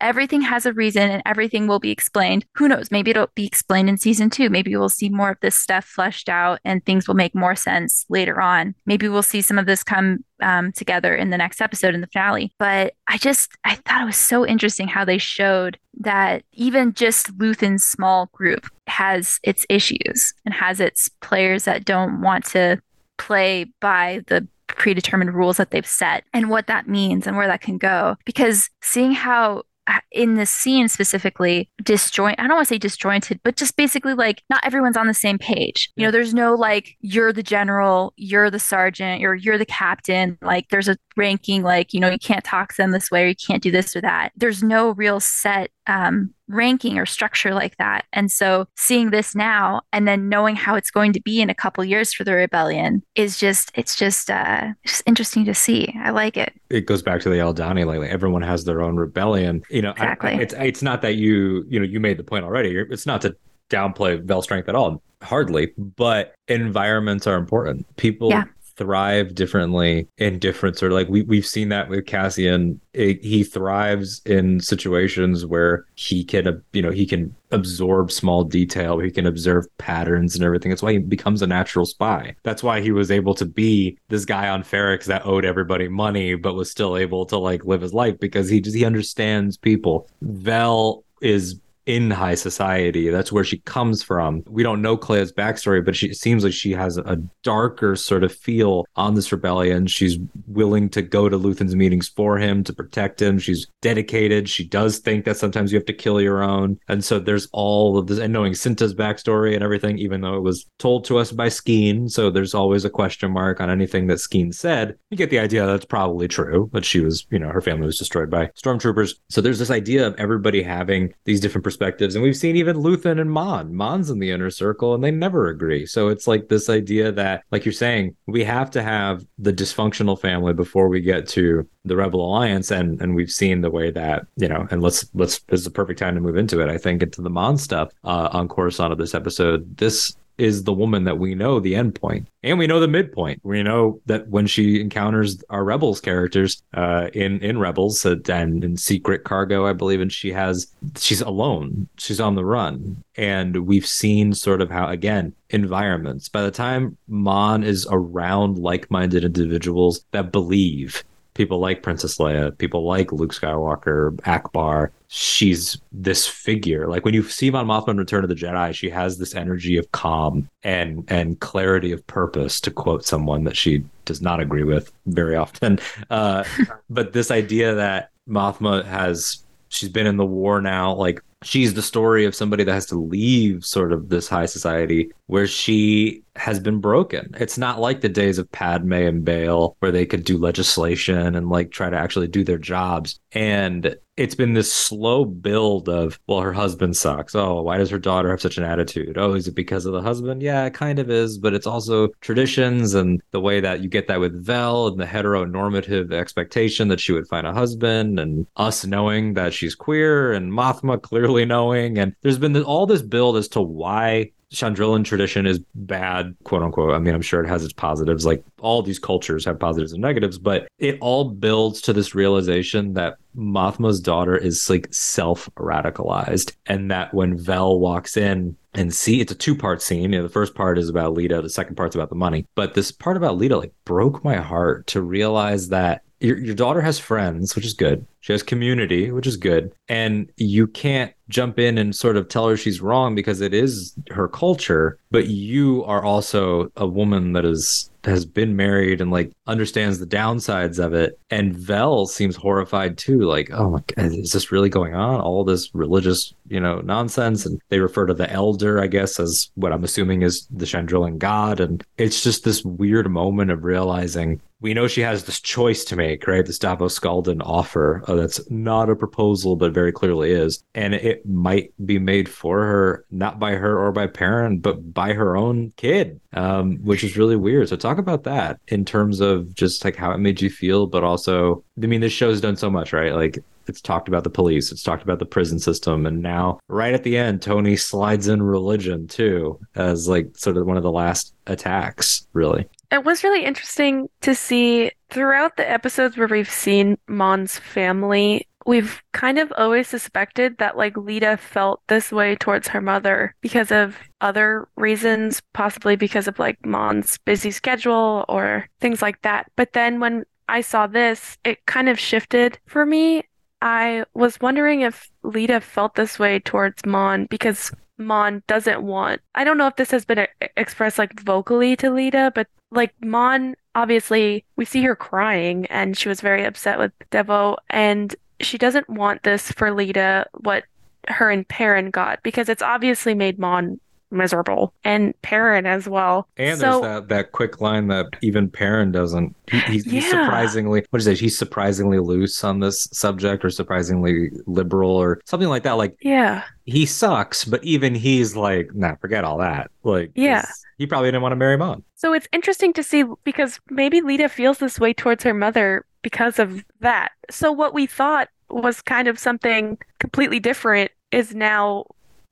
Everything 0.00 0.40
has 0.40 0.64
a 0.64 0.72
reason 0.72 1.10
and 1.10 1.22
everything 1.26 1.66
will 1.66 1.78
be 1.78 1.90
explained. 1.90 2.46
Who 2.54 2.68
knows? 2.68 2.90
Maybe 2.90 3.10
it'll 3.10 3.28
be 3.34 3.46
explained 3.46 3.90
in 3.90 3.98
season 3.98 4.30
two. 4.30 4.48
Maybe 4.48 4.74
we'll 4.74 4.88
see 4.88 5.10
more 5.10 5.30
of 5.30 5.36
this 5.42 5.54
stuff 5.54 5.84
fleshed 5.84 6.30
out 6.30 6.58
and 6.64 6.84
things 6.84 7.06
will 7.06 7.14
make 7.14 7.34
more 7.34 7.54
sense 7.54 8.06
later 8.08 8.40
on. 8.40 8.74
Maybe 8.86 9.08
we'll 9.08 9.22
see 9.22 9.42
some 9.42 9.58
of 9.58 9.66
this 9.66 9.84
come 9.84 10.24
um, 10.40 10.72
together 10.72 11.14
in 11.14 11.28
the 11.28 11.36
next 11.36 11.60
episode 11.60 11.94
in 11.94 12.00
the 12.00 12.06
finale. 12.06 12.54
But 12.58 12.94
I 13.08 13.18
just, 13.18 13.50
I 13.64 13.74
thought 13.74 14.00
it 14.00 14.06
was 14.06 14.16
so 14.16 14.46
interesting 14.46 14.88
how 14.88 15.04
they 15.04 15.18
showed 15.18 15.78
that 16.00 16.44
even 16.52 16.94
just 16.94 17.36
Luthen's 17.38 17.84
small 17.84 18.30
group 18.32 18.66
has 18.86 19.38
its 19.42 19.66
issues 19.68 20.32
and 20.46 20.54
has 20.54 20.80
its 20.80 21.08
players 21.20 21.64
that 21.64 21.84
don't 21.84 22.22
want 22.22 22.46
to 22.46 22.80
play 23.18 23.70
by 23.80 24.22
the 24.28 24.48
predetermined 24.80 25.34
rules 25.34 25.58
that 25.58 25.72
they've 25.72 25.86
set 25.86 26.24
and 26.32 26.48
what 26.48 26.66
that 26.66 26.88
means 26.88 27.26
and 27.26 27.36
where 27.36 27.46
that 27.46 27.60
can 27.60 27.76
go. 27.76 28.16
Because 28.24 28.70
seeing 28.80 29.12
how 29.12 29.64
uh, 29.86 30.00
in 30.10 30.36
this 30.36 30.50
scene 30.50 30.88
specifically 30.88 31.68
disjoint 31.82 32.38
i 32.38 32.42
don't 32.46 32.56
want 32.56 32.68
to 32.68 32.74
say 32.74 32.78
disjointed 32.78 33.40
but 33.42 33.56
just 33.56 33.76
basically 33.76 34.12
like 34.12 34.42
not 34.50 34.64
everyone's 34.64 34.96
on 34.96 35.06
the 35.06 35.14
same 35.14 35.38
page. 35.38 35.90
You 35.96 36.04
know 36.04 36.10
there's 36.10 36.32
no 36.32 36.54
like 36.54 36.96
you're 37.00 37.32
the 37.32 37.42
general 37.42 38.12
you're 38.16 38.50
the 38.50 38.58
sergeant 38.58 39.24
or 39.24 39.34
you're 39.34 39.58
the 39.58 39.66
captain. 39.66 40.38
Like 40.42 40.68
there's 40.68 40.88
a 40.88 40.96
ranking 41.16 41.62
like 41.62 41.92
you 41.92 42.00
know 42.00 42.10
you 42.10 42.18
can't 42.18 42.44
talk 42.44 42.70
to 42.70 42.76
them 42.78 42.92
this 42.92 43.10
way 43.10 43.24
or 43.24 43.28
you 43.28 43.34
can't 43.34 43.62
do 43.62 43.70
this 43.70 43.94
or 43.94 44.00
that. 44.00 44.32
There's 44.36 44.62
no 44.62 44.92
real 44.92 45.20
set 45.20 45.70
um 45.86 46.32
ranking 46.50 46.98
or 46.98 47.06
structure 47.06 47.54
like 47.54 47.76
that. 47.78 48.04
And 48.12 48.30
so 48.30 48.66
seeing 48.76 49.10
this 49.10 49.34
now 49.34 49.82
and 49.92 50.06
then 50.06 50.28
knowing 50.28 50.56
how 50.56 50.74
it's 50.74 50.90
going 50.90 51.12
to 51.14 51.20
be 51.20 51.40
in 51.40 51.48
a 51.50 51.54
couple 51.54 51.84
years 51.84 52.12
for 52.12 52.24
the 52.24 52.34
rebellion 52.34 53.02
is 53.14 53.38
just 53.38 53.70
it's 53.74 53.94
just 53.96 54.30
uh 54.30 54.68
just 54.86 55.02
interesting 55.06 55.44
to 55.46 55.54
see. 55.54 55.94
I 56.02 56.10
like 56.10 56.36
it. 56.36 56.52
it 56.70 56.86
goes 56.86 57.02
back 57.02 57.20
to 57.22 57.28
the 57.30 57.36
Aldani 57.36 57.86
lately. 57.86 58.08
Everyone 58.08 58.42
has 58.42 58.64
their 58.64 58.82
own 58.82 58.96
rebellion. 58.96 59.62
You 59.70 59.82
know, 59.82 59.90
I- 59.96 60.02
Exactly. 60.12 60.34
it's 60.34 60.54
it's 60.54 60.82
not 60.82 61.02
that 61.02 61.14
you 61.14 61.64
you 61.68 61.78
know 61.78 61.86
you 61.86 62.00
made 62.00 62.16
the 62.18 62.24
point 62.24 62.44
already. 62.44 62.76
It's 62.76 63.06
not 63.06 63.20
to 63.22 63.36
downplay 63.70 64.20
Vel 64.24 64.42
strength 64.42 64.68
at 64.68 64.74
all, 64.74 65.00
hardly. 65.22 65.72
But 65.78 66.34
environments 66.48 67.26
are 67.26 67.36
important. 67.36 67.86
People 67.96 68.28
Yeah. 68.30 68.44
Thrive 68.80 69.34
differently 69.34 70.08
in 70.16 70.38
different 70.38 70.78
sort 70.78 70.90
of 70.90 70.96
like 70.96 71.10
we 71.10 71.20
we've 71.20 71.44
seen 71.44 71.68
that 71.68 71.90
with 71.90 72.06
Cassian. 72.06 72.80
It, 72.94 73.22
he 73.22 73.44
thrives 73.44 74.22
in 74.24 74.58
situations 74.58 75.44
where 75.44 75.84
he 75.96 76.24
can, 76.24 76.62
you 76.72 76.80
know, 76.80 76.90
he 76.90 77.04
can 77.04 77.36
absorb 77.50 78.10
small 78.10 78.42
detail. 78.42 78.98
He 78.98 79.10
can 79.10 79.26
observe 79.26 79.66
patterns 79.76 80.34
and 80.34 80.42
everything. 80.42 80.70
That's 80.70 80.82
why 80.82 80.92
he 80.92 80.98
becomes 80.98 81.42
a 81.42 81.46
natural 81.46 81.84
spy. 81.84 82.34
That's 82.42 82.62
why 82.62 82.80
he 82.80 82.90
was 82.90 83.10
able 83.10 83.34
to 83.34 83.44
be 83.44 83.98
this 84.08 84.24
guy 84.24 84.48
on 84.48 84.62
Ferrix 84.62 85.04
that 85.04 85.26
owed 85.26 85.44
everybody 85.44 85.86
money, 85.88 86.34
but 86.34 86.54
was 86.54 86.70
still 86.70 86.96
able 86.96 87.26
to 87.26 87.36
like 87.36 87.66
live 87.66 87.82
his 87.82 87.92
life 87.92 88.18
because 88.18 88.48
he 88.48 88.62
just 88.62 88.76
he 88.76 88.86
understands 88.86 89.58
people. 89.58 90.08
Vel 90.22 91.04
is 91.20 91.60
in 91.86 92.10
high 92.10 92.34
society. 92.34 93.08
That's 93.08 93.32
where 93.32 93.44
she 93.44 93.58
comes 93.58 94.02
from. 94.02 94.42
We 94.46 94.62
don't 94.62 94.82
know 94.82 94.96
Kleya's 94.96 95.32
backstory, 95.32 95.84
but 95.84 95.96
she 95.96 96.10
it 96.10 96.16
seems 96.16 96.44
like 96.44 96.52
she 96.52 96.72
has 96.72 96.98
a 96.98 97.22
darker 97.42 97.96
sort 97.96 98.24
of 98.24 98.32
feel 98.32 98.84
on 98.96 99.14
this 99.14 99.32
rebellion. 99.32 99.86
She's 99.86 100.18
willing 100.46 100.88
to 100.90 101.02
go 101.02 101.28
to 101.28 101.38
Luthen's 101.38 101.76
meetings 101.76 102.08
for 102.08 102.38
him 102.38 102.64
to 102.64 102.72
protect 102.72 103.20
him. 103.22 103.38
She's 103.38 103.66
dedicated. 103.80 104.48
She 104.48 104.66
does 104.66 104.98
think 104.98 105.24
that 105.24 105.36
sometimes 105.36 105.72
you 105.72 105.78
have 105.78 105.86
to 105.86 105.92
kill 105.92 106.20
your 106.20 106.42
own. 106.42 106.78
And 106.88 107.04
so 107.04 107.18
there's 107.18 107.48
all 107.52 107.98
of 107.98 108.06
this 108.06 108.18
and 108.18 108.32
knowing 108.32 108.54
Cinta's 108.54 108.94
backstory 108.94 109.54
and 109.54 109.62
everything, 109.62 109.98
even 109.98 110.20
though 110.20 110.34
it 110.34 110.42
was 110.42 110.66
told 110.78 111.04
to 111.06 111.18
us 111.18 111.32
by 111.32 111.48
Skeen. 111.48 112.10
So 112.10 112.30
there's 112.30 112.54
always 112.54 112.84
a 112.84 112.90
question 112.90 113.30
mark 113.30 113.60
on 113.60 113.70
anything 113.70 114.06
that 114.08 114.18
Skeen 114.18 114.54
said. 114.54 114.96
You 115.10 115.16
get 115.16 115.30
the 115.30 115.38
idea 115.38 115.66
that's 115.66 115.84
probably 115.84 116.28
true, 116.28 116.68
but 116.72 116.84
she 116.84 117.00
was, 117.00 117.26
you 117.30 117.38
know, 117.38 117.48
her 117.48 117.60
family 117.60 117.86
was 117.86 117.98
destroyed 117.98 118.30
by 118.30 118.46
stormtroopers. 118.48 119.14
So 119.28 119.40
there's 119.40 119.58
this 119.58 119.70
idea 119.70 120.06
of 120.06 120.14
everybody 120.16 120.62
having 120.62 121.14
these 121.24 121.40
different 121.40 121.64
perspectives. 121.70 122.16
And 122.16 122.24
we've 122.24 122.36
seen 122.36 122.56
even 122.56 122.76
Luthen 122.76 123.20
and 123.20 123.30
Mon. 123.30 123.72
Mon's 123.72 124.10
in 124.10 124.18
the 124.18 124.32
inner 124.32 124.50
circle 124.50 124.92
and 124.92 125.04
they 125.04 125.12
never 125.12 125.48
agree. 125.48 125.86
So 125.86 126.08
it's 126.08 126.26
like 126.26 126.48
this 126.48 126.68
idea 126.68 127.12
that, 127.12 127.44
like 127.52 127.64
you're 127.64 127.72
saying, 127.72 128.16
we 128.26 128.42
have 128.42 128.72
to 128.72 128.82
have 128.82 129.24
the 129.38 129.52
dysfunctional 129.52 130.20
family 130.20 130.52
before 130.52 130.88
we 130.88 131.00
get 131.00 131.28
to 131.28 131.64
the 131.84 131.94
Rebel 131.94 132.24
Alliance. 132.24 132.72
And 132.72 133.00
and 133.00 133.14
we've 133.14 133.30
seen 133.30 133.60
the 133.60 133.70
way 133.70 133.92
that, 133.92 134.26
you 134.36 134.48
know, 134.48 134.66
and 134.72 134.82
let's 134.82 135.08
let's 135.14 135.38
this 135.42 135.60
is 135.60 135.64
the 135.64 135.70
perfect 135.70 136.00
time 136.00 136.16
to 136.16 136.20
move 136.20 136.36
into 136.36 136.60
it, 136.60 136.68
I 136.68 136.76
think, 136.76 137.04
into 137.04 137.22
the 137.22 137.30
Mon 137.30 137.56
stuff 137.56 137.92
uh, 138.02 138.30
on 138.32 138.48
Coruscant 138.48 138.92
of 138.92 138.98
this 138.98 139.14
episode. 139.14 139.76
This 139.76 140.16
is 140.40 140.64
the 140.64 140.72
woman 140.72 141.04
that 141.04 141.18
we 141.18 141.34
know 141.34 141.60
the 141.60 141.76
end 141.76 141.94
point 141.94 142.28
and 142.42 142.58
we 142.58 142.66
know 142.66 142.80
the 142.80 142.88
midpoint. 142.88 143.40
We 143.42 143.62
know 143.62 144.00
that 144.06 144.28
when 144.28 144.46
she 144.46 144.80
encounters 144.80 145.42
our 145.50 145.64
rebels 145.64 146.00
characters 146.00 146.62
uh 146.74 147.08
in 147.12 147.40
in 147.40 147.58
rebels 147.58 148.04
uh, 148.06 148.16
and 148.28 148.64
in 148.64 148.76
secret 148.76 149.24
cargo 149.24 149.66
i 149.66 149.72
believe 149.72 150.00
and 150.00 150.12
she 150.12 150.32
has 150.32 150.72
she's 150.96 151.20
alone. 151.20 151.88
She's 151.98 152.20
on 152.20 152.34
the 152.34 152.44
run. 152.44 153.02
And 153.16 153.66
we've 153.66 153.86
seen 153.86 154.32
sort 154.34 154.62
of 154.62 154.70
how 154.70 154.88
again 154.88 155.34
environments. 155.50 156.28
By 156.28 156.42
the 156.42 156.50
time 156.50 156.96
mon 157.08 157.62
is 157.64 157.86
around 157.90 158.58
like-minded 158.58 159.24
individuals 159.24 160.04
that 160.12 160.32
believe 160.32 161.04
people 161.34 161.58
like 161.58 161.82
Princess 161.82 162.18
Leia, 162.18 162.56
people 162.56 162.86
like 162.86 163.12
Luke 163.12 163.32
Skywalker, 163.32 164.12
Ackbar. 164.22 164.90
She's 165.08 165.80
this 165.92 166.26
figure. 166.26 166.86
Like 166.86 167.04
when 167.04 167.14
you 167.14 167.22
see 167.22 167.50
Mon 167.50 167.66
Mothma 167.66 167.88
in 167.88 167.98
Return 167.98 168.24
of 168.24 168.28
the 168.28 168.36
Jedi, 168.36 168.74
she 168.74 168.90
has 168.90 169.18
this 169.18 169.34
energy 169.34 169.76
of 169.76 169.90
calm 169.92 170.48
and 170.62 171.04
and 171.08 171.40
clarity 171.40 171.92
of 171.92 172.06
purpose. 172.06 172.60
To 172.60 172.70
quote 172.70 173.04
someone 173.04 173.44
that 173.44 173.56
she 173.56 173.84
does 174.04 174.20
not 174.20 174.40
agree 174.40 174.64
with 174.64 174.92
very 175.06 175.36
often, 175.36 175.78
uh, 176.10 176.44
but 176.88 177.12
this 177.12 177.30
idea 177.30 177.74
that 177.74 178.10
Mothma 178.28 178.84
has 178.84 179.44
she's 179.68 179.88
been 179.88 180.06
in 180.06 180.16
the 180.16 180.26
war 180.26 180.60
now, 180.60 180.94
like 180.94 181.22
she's 181.42 181.74
the 181.74 181.82
story 181.82 182.24
of 182.24 182.34
somebody 182.34 182.64
that 182.64 182.72
has 182.72 182.86
to 182.86 182.96
leave 182.96 183.64
sort 183.64 183.92
of 183.92 184.08
this 184.10 184.28
high 184.28 184.46
society 184.46 185.10
where 185.26 185.46
she 185.46 186.22
has 186.40 186.58
been 186.58 186.80
broken. 186.80 187.30
It's 187.38 187.58
not 187.58 187.80
like 187.80 188.00
the 188.00 188.08
days 188.08 188.38
of 188.38 188.50
Padme 188.50 188.94
and 188.94 189.24
Bail 189.24 189.76
where 189.80 189.92
they 189.92 190.06
could 190.06 190.24
do 190.24 190.38
legislation 190.38 191.36
and 191.36 191.50
like 191.50 191.70
try 191.70 191.90
to 191.90 191.96
actually 191.98 192.28
do 192.28 192.44
their 192.44 192.56
jobs. 192.56 193.20
And 193.32 193.94
it's 194.16 194.34
been 194.34 194.54
this 194.54 194.72
slow 194.72 195.26
build 195.26 195.90
of, 195.90 196.18
well, 196.26 196.40
her 196.40 196.54
husband 196.54 196.96
sucks. 196.96 197.34
Oh, 197.34 197.60
why 197.60 197.76
does 197.76 197.90
her 197.90 197.98
daughter 197.98 198.30
have 198.30 198.40
such 198.40 198.56
an 198.56 198.64
attitude? 198.64 199.18
Oh, 199.18 199.34
is 199.34 199.48
it 199.48 199.54
because 199.54 199.84
of 199.84 199.92
the 199.92 200.00
husband? 200.00 200.42
Yeah, 200.42 200.64
it 200.64 200.72
kind 200.72 200.98
of 200.98 201.10
is, 201.10 201.36
but 201.36 201.52
it's 201.52 201.66
also 201.66 202.08
traditions 202.22 202.94
and 202.94 203.20
the 203.32 203.40
way 203.40 203.60
that 203.60 203.80
you 203.80 203.90
get 203.90 204.08
that 204.08 204.20
with 204.20 204.44
Vel 204.44 204.88
and 204.88 204.98
the 204.98 205.04
heteronormative 205.04 206.10
expectation 206.10 206.88
that 206.88 207.00
she 207.00 207.12
would 207.12 207.28
find 207.28 207.46
a 207.46 207.52
husband 207.52 208.18
and 208.18 208.46
us 208.56 208.86
knowing 208.86 209.34
that 209.34 209.52
she's 209.52 209.74
queer 209.74 210.32
and 210.32 210.52
Mothma 210.52 211.02
clearly 211.02 211.44
knowing. 211.44 211.98
And 211.98 212.14
there's 212.22 212.38
been 212.38 212.56
all 212.62 212.86
this 212.86 213.02
build 213.02 213.36
as 213.36 213.48
to 213.48 213.60
why 213.60 214.32
Chandrilan 214.52 215.04
tradition 215.04 215.46
is 215.46 215.60
bad, 215.74 216.34
quote 216.44 216.62
unquote. 216.62 216.94
I 216.94 216.98
mean, 216.98 217.14
I'm 217.14 217.22
sure 217.22 217.42
it 217.42 217.48
has 217.48 217.64
its 217.64 217.72
positives. 217.72 218.26
Like 218.26 218.44
all 218.60 218.82
these 218.82 218.98
cultures 218.98 219.44
have 219.44 219.60
positives 219.60 219.92
and 219.92 220.02
negatives, 220.02 220.38
but 220.38 220.66
it 220.78 220.98
all 221.00 221.30
builds 221.30 221.80
to 221.82 221.92
this 221.92 222.14
realization 222.14 222.94
that 222.94 223.16
Mothma's 223.36 224.00
daughter 224.00 224.36
is 224.36 224.68
like 224.68 224.88
self 224.92 225.48
radicalized, 225.56 226.54
and 226.66 226.90
that 226.90 227.14
when 227.14 227.38
Vel 227.38 227.78
walks 227.78 228.16
in 228.16 228.56
and 228.74 228.92
see, 228.92 229.20
it's 229.20 229.32
a 229.32 229.36
two 229.36 229.54
part 229.54 229.82
scene. 229.82 230.12
You 230.12 230.18
know, 230.18 230.22
the 230.22 230.28
first 230.28 230.54
part 230.54 230.78
is 230.78 230.88
about 230.88 231.14
Leida, 231.14 231.40
the 231.42 231.48
second 231.48 231.76
part's 231.76 231.94
about 231.94 232.08
the 232.08 232.16
money. 232.16 232.46
But 232.56 232.74
this 232.74 232.90
part 232.90 233.16
about 233.16 233.38
Leida 233.38 233.58
like 233.58 233.72
broke 233.84 234.24
my 234.24 234.36
heart 234.36 234.88
to 234.88 235.00
realize 235.00 235.68
that 235.68 236.02
your, 236.20 236.38
your 236.38 236.54
daughter 236.54 236.80
has 236.80 236.98
friends, 236.98 237.56
which 237.56 237.64
is 237.64 237.74
good. 237.74 238.06
She 238.20 238.32
has 238.32 238.42
community, 238.42 239.10
which 239.10 239.26
is 239.26 239.36
good. 239.36 239.72
And 239.88 240.30
you 240.36 240.66
can't 240.66 241.12
jump 241.28 241.58
in 241.58 241.78
and 241.78 241.96
sort 241.96 242.16
of 242.16 242.28
tell 242.28 242.48
her 242.48 242.56
she's 242.56 242.80
wrong 242.80 243.14
because 243.14 243.40
it 243.40 243.54
is 243.54 243.94
her 244.10 244.28
culture. 244.28 244.98
But 245.10 245.28
you 245.28 245.82
are 245.84 246.04
also 246.04 246.70
a 246.76 246.86
woman 246.86 247.32
that 247.32 247.44
is 247.44 247.90
has 248.04 248.24
been 248.24 248.56
married 248.56 249.00
and 249.02 249.10
like 249.10 249.30
understands 249.46 249.98
the 249.98 250.06
downsides 250.06 250.82
of 250.82 250.94
it. 250.94 251.18
And 251.30 251.54
Vel 251.54 252.06
seems 252.06 252.34
horrified 252.36 252.96
too. 252.96 253.20
Like, 253.20 253.50
oh 253.52 253.70
my 253.70 253.82
god, 253.94 254.12
is 254.12 254.32
this 254.32 254.52
really 254.52 254.70
going 254.70 254.94
on? 254.94 255.20
All 255.20 255.44
this 255.44 255.74
religious, 255.74 256.34
you 256.48 256.60
know, 256.60 256.80
nonsense. 256.80 257.44
And 257.44 257.60
they 257.68 257.78
refer 257.78 258.06
to 258.06 258.14
the 258.14 258.30
elder, 258.30 258.80
I 258.80 258.86
guess, 258.86 259.20
as 259.20 259.50
what 259.54 259.72
I'm 259.72 259.84
assuming 259.84 260.22
is 260.22 260.46
the 260.50 260.64
Chandrilan 260.64 261.18
god. 261.18 261.60
And 261.60 261.84
it's 261.98 262.22
just 262.22 262.44
this 262.44 262.64
weird 262.64 263.10
moment 263.10 263.50
of 263.50 263.64
realizing 263.64 264.40
we 264.60 264.74
know 264.74 264.86
she 264.86 265.00
has 265.00 265.24
this 265.24 265.40
choice 265.40 265.84
to 265.84 265.96
make, 265.96 266.26
right? 266.26 266.44
This 266.44 266.58
Davos 266.58 266.98
Sculdun 266.98 267.40
offer 267.44 268.02
uh, 268.06 268.14
that's 268.14 268.48
not 268.50 268.90
a 268.90 268.96
proposal, 268.96 269.56
but 269.56 269.72
very 269.72 269.92
clearly 269.92 270.30
is. 270.32 270.62
And 270.74 270.94
it 270.94 271.26
might 271.26 271.72
be 271.84 271.98
made 271.98 272.28
for 272.28 272.60
her, 272.60 273.04
not 273.10 273.38
by 273.38 273.52
her 273.52 273.78
or 273.78 273.90
by 273.92 274.06
parent, 274.06 274.62
but 274.62 274.92
by 274.92 275.14
her 275.14 275.36
own 275.36 275.72
kid, 275.76 276.20
um, 276.34 276.76
which 276.78 277.02
is 277.02 277.16
really 277.16 277.36
weird. 277.36 277.68
So 277.68 277.76
talk 277.76 277.98
about 277.98 278.24
that 278.24 278.60
in 278.68 278.84
terms 278.84 279.20
of 279.20 279.54
just 279.54 279.84
like 279.84 279.96
how 279.96 280.12
it 280.12 280.18
made 280.18 280.40
you 280.40 280.50
feel, 280.50 280.86
but 280.86 281.04
also, 281.04 281.64
I 281.82 281.86
mean, 281.86 282.00
this 282.00 282.12
show's 282.12 282.40
done 282.40 282.56
so 282.56 282.70
much, 282.70 282.92
right? 282.92 283.14
Like 283.14 283.38
it's 283.66 283.80
talked 283.80 284.08
about 284.08 284.24
the 284.24 284.30
police, 284.30 284.72
it's 284.72 284.82
talked 284.82 285.02
about 285.02 285.20
the 285.20 285.26
prison 285.26 285.58
system, 285.58 286.04
and 286.04 286.20
now 286.20 286.58
right 286.68 286.92
at 286.92 287.04
the 287.04 287.16
end, 287.16 287.40
Tony 287.40 287.76
slides 287.76 288.28
in 288.28 288.42
religion 288.42 289.06
too 289.06 289.58
as 289.74 290.08
like 290.08 290.36
sort 290.36 290.56
of 290.56 290.66
one 290.66 290.76
of 290.76 290.82
the 290.82 290.90
last 290.92 291.32
attacks, 291.46 292.26
really. 292.34 292.68
It 292.90 293.04
was 293.04 293.22
really 293.22 293.44
interesting 293.44 294.08
to 294.22 294.34
see 294.34 294.90
throughout 295.10 295.56
the 295.56 295.70
episodes 295.70 296.16
where 296.16 296.26
we've 296.26 296.50
seen 296.50 296.98
Mon's 297.06 297.58
family, 297.58 298.48
we've 298.66 299.02
kind 299.12 299.38
of 299.38 299.52
always 299.56 299.88
suspected 299.88 300.58
that 300.58 300.76
like 300.76 300.94
Leida 300.94 301.38
felt 301.38 301.82
this 301.86 302.10
way 302.10 302.34
towards 302.34 302.68
her 302.68 302.80
mother 302.80 303.34
because 303.40 303.70
of 303.70 303.96
other 304.20 304.68
reasons, 304.76 305.40
possibly 305.52 305.96
because 305.96 306.26
of 306.26 306.38
like 306.38 306.64
Mon's 306.66 307.18
busy 307.18 307.50
schedule 307.50 308.24
or 308.28 308.68
things 308.80 309.02
like 309.02 309.22
that. 309.22 309.46
But 309.56 309.72
then 309.72 310.00
when 310.00 310.24
I 310.48 310.60
saw 310.60 310.86
this, 310.86 311.38
it 311.44 311.64
kind 311.66 311.88
of 311.88 311.98
shifted 311.98 312.58
for 312.66 312.84
me. 312.84 313.22
I 313.62 314.04
was 314.14 314.40
wondering 314.40 314.80
if 314.80 315.08
Leida 315.22 315.62
felt 315.62 315.94
this 315.94 316.18
way 316.18 316.40
towards 316.40 316.84
Mon 316.84 317.26
because 317.26 317.72
Mon 318.00 318.42
doesn't 318.46 318.82
want. 318.82 319.20
I 319.34 319.44
don't 319.44 319.58
know 319.58 319.66
if 319.66 319.76
this 319.76 319.90
has 319.92 320.04
been 320.04 320.26
expressed 320.56 320.98
like 320.98 321.20
vocally 321.20 321.76
to 321.76 321.90
Leida, 321.90 322.34
but 322.34 322.48
like 322.70 322.94
Mon, 323.00 323.54
obviously, 323.74 324.44
we 324.56 324.64
see 324.64 324.82
her 324.82 324.96
crying 324.96 325.66
and 325.66 325.96
she 325.96 326.08
was 326.08 326.20
very 326.20 326.44
upset 326.44 326.78
with 326.78 326.92
Davo, 327.10 327.56
and 327.68 328.16
she 328.40 328.58
doesn't 328.58 328.88
want 328.88 329.22
this 329.22 329.52
for 329.52 329.68
Leida, 329.68 330.24
what 330.40 330.64
her 331.08 331.30
and 331.30 331.46
Perrin 331.46 331.90
got, 331.90 332.22
because 332.22 332.48
it's 332.48 332.62
obviously 332.62 333.14
made 333.14 333.38
Mon 333.38 333.78
miserable 334.10 334.72
and 334.84 335.14
Perrin 335.22 335.66
as 335.66 335.88
well. 335.88 336.28
And 336.36 336.58
so, 336.58 336.80
there's 336.80 336.82
that 336.82 337.08
that 337.08 337.32
quick 337.32 337.60
line 337.60 337.88
that 337.88 338.06
even 338.22 338.50
Perrin 338.50 338.92
doesn't. 338.92 339.34
He, 339.50 339.58
he's, 339.60 339.84
he's 339.84 340.04
Yeah. 340.04 340.10
surprisingly 340.24 340.84
what 340.90 341.00
is 341.00 341.06
it? 341.06 341.18
He's 341.18 341.36
surprisingly 341.38 341.98
loose 341.98 342.42
on 342.44 342.60
this 342.60 342.88
subject, 342.92 343.44
or 343.44 343.50
surprisingly 343.50 344.30
liberal, 344.46 344.90
or 344.90 345.20
something 345.24 345.48
like 345.48 345.62
that. 345.64 345.72
Like 345.72 345.96
yeah, 346.00 346.44
he 346.64 346.86
sucks, 346.86 347.44
but 347.44 347.62
even 347.64 347.94
he's 347.94 348.36
like, 348.36 348.74
nah, 348.74 348.94
forget 348.96 349.24
all 349.24 349.38
that. 349.38 349.70
Like, 349.82 350.10
Yeah. 350.14 350.44
he 350.78 350.86
probably 350.86 351.08
didn't 351.08 351.22
want 351.22 351.32
to 351.32 351.36
marry 351.36 351.56
mom. 351.56 351.84
So 351.96 352.12
it's 352.12 352.28
interesting 352.32 352.72
to 352.74 352.82
see 352.82 353.04
because 353.24 353.60
maybe 353.70 354.00
Leida 354.00 354.30
feels 354.30 354.58
this 354.58 354.78
way 354.78 354.92
towards 354.92 355.22
her 355.24 355.34
mother 355.34 355.84
because 356.02 356.38
of 356.38 356.64
that. 356.80 357.10
So 357.30 357.52
what 357.52 357.74
we 357.74 357.86
thought 357.86 358.28
was 358.48 358.80
kind 358.82 359.06
of 359.06 359.18
something 359.18 359.78
completely 359.98 360.40
different 360.40 360.90
is 361.12 361.34
now 361.34 361.84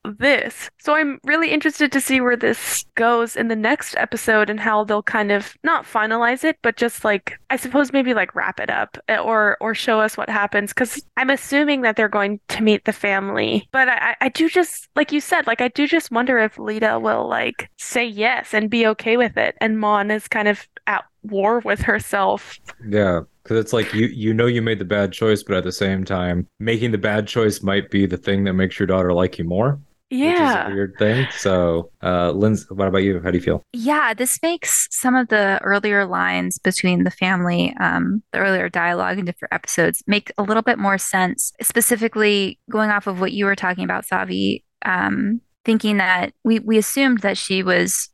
this. 0.09 0.71
So 0.79 0.94
I'm 0.94 1.18
really 1.25 1.51
interested 1.51 1.92
to 1.92 2.01
see 2.01 2.21
where 2.21 2.37
this 2.37 2.85
goes 2.94 3.37
in 3.37 3.49
the 3.49 3.57
next 3.57 3.97
episode 3.97 4.51
and 4.51 4.59
how 4.59 4.85
they'll 4.85 5.03
kind 5.03 5.31
of 5.31 5.55
not 5.62 5.85
finalize 5.85 6.44
it, 6.44 6.59
but 6.62 6.77
just 6.77 7.05
like 7.05 7.38
I 7.51 7.57
suppose 7.57 7.92
maybe 7.92 8.14
like 8.14 8.35
wrap 8.35 8.61
it 8.61 8.71
up 8.71 8.99
eh, 9.09 9.18
or 9.18 9.57
or 9.61 9.75
show 9.75 10.01
us 10.01 10.16
what 10.16 10.29
happens 10.29 10.73
because 10.73 11.03
I'm 11.16 11.31
assuming 11.31 11.83
that 11.83 11.97
they're 11.97 12.09
going 12.09 12.40
to 12.49 12.62
meet 12.62 12.85
the 12.85 12.92
family. 12.92 13.68
But 13.73 13.88
I, 13.88 14.16
I 14.21 14.29
do 14.29 14.49
just 14.49 14.88
like 14.97 15.12
you 15.12 15.21
said, 15.21 15.47
like 15.47 15.61
I 15.61 15.68
do 15.68 15.87
just 15.87 16.11
wonder 16.11 16.38
if 16.38 16.57
Leida 16.57 17.01
will 17.01 17.29
like 17.29 17.68
say 17.79 18.05
yes 18.05 18.55
and 18.55 18.71
be 18.71 18.87
okay 18.88 19.16
with 19.16 19.37
it, 19.37 19.57
and 19.61 19.79
Mon 19.79 20.11
is 20.11 20.29
kind 20.29 20.49
of 20.49 20.66
at 20.87 21.05
war 21.23 21.61
with 21.61 21.81
herself. 21.81 22.59
Yeah, 22.87 23.21
because 23.42 23.59
it's 23.59 23.73
like 23.73 23.92
you 23.94 24.07
you 24.07 24.35
know 24.35 24.47
you 24.47 24.62
made 24.62 24.79
the 24.79 24.85
bad 24.85 25.12
choice, 25.12 25.42
but 25.42 25.57
at 25.57 25.64
the 25.64 25.73
same 25.73 26.05
time, 26.05 26.47
making 26.59 26.92
the 26.92 26.99
bad 26.99 27.27
choice 27.27 27.62
might 27.62 27.90
be 27.90 28.07
the 28.07 28.16
thing 28.16 28.44
that 28.44 28.55
makes 28.55 28.79
your 28.79 28.87
daughter 28.87 29.12
like 29.12 29.38
you 29.38 29.44
more. 29.44 29.81
Which 30.11 30.21
is 30.21 30.27
Yeah. 30.40 30.68
a 30.68 30.71
weird 30.75 30.94
thing. 30.99 31.27
So, 31.37 31.90
uh, 32.03 32.31
Linz, 32.31 32.66
what 32.71 32.88
about 32.88 33.03
you? 33.03 33.21
How 33.23 33.31
do 33.31 33.37
you 33.37 33.42
feel? 33.44 33.62
Yeah, 33.73 34.14
this 34.14 34.40
makes 34.42 34.88
some 34.90 35.14
of 35.14 35.29
the 35.29 35.61
earlier 35.62 36.07
lines 36.07 36.59
between 36.59 37.05
the 37.05 37.11
family, 37.11 37.75
um, 37.79 38.23
the 38.33 38.38
earlier 38.38 38.68
dialogue 38.71 39.18
in 39.18 39.27
different 39.27 39.53
episodes, 39.53 40.03
make 40.07 40.33
a 40.38 40.42
little 40.42 40.62
bit 40.62 40.79
more 40.79 40.97
sense. 40.97 41.53
Specifically, 41.61 42.59
going 42.71 42.90
off 42.90 43.07
of 43.07 43.21
what 43.21 43.33
you 43.33 43.44
were 43.44 43.55
talking 43.57 43.85
about, 43.85 44.07
Savi, 44.07 44.62
um, 44.85 45.40
thinking 45.64 45.99
that 45.99 46.33
we 46.44 46.59
we 46.61 46.79
assumed 46.79 47.18
that 47.21 47.37
she 47.37 47.62
was 47.62 48.09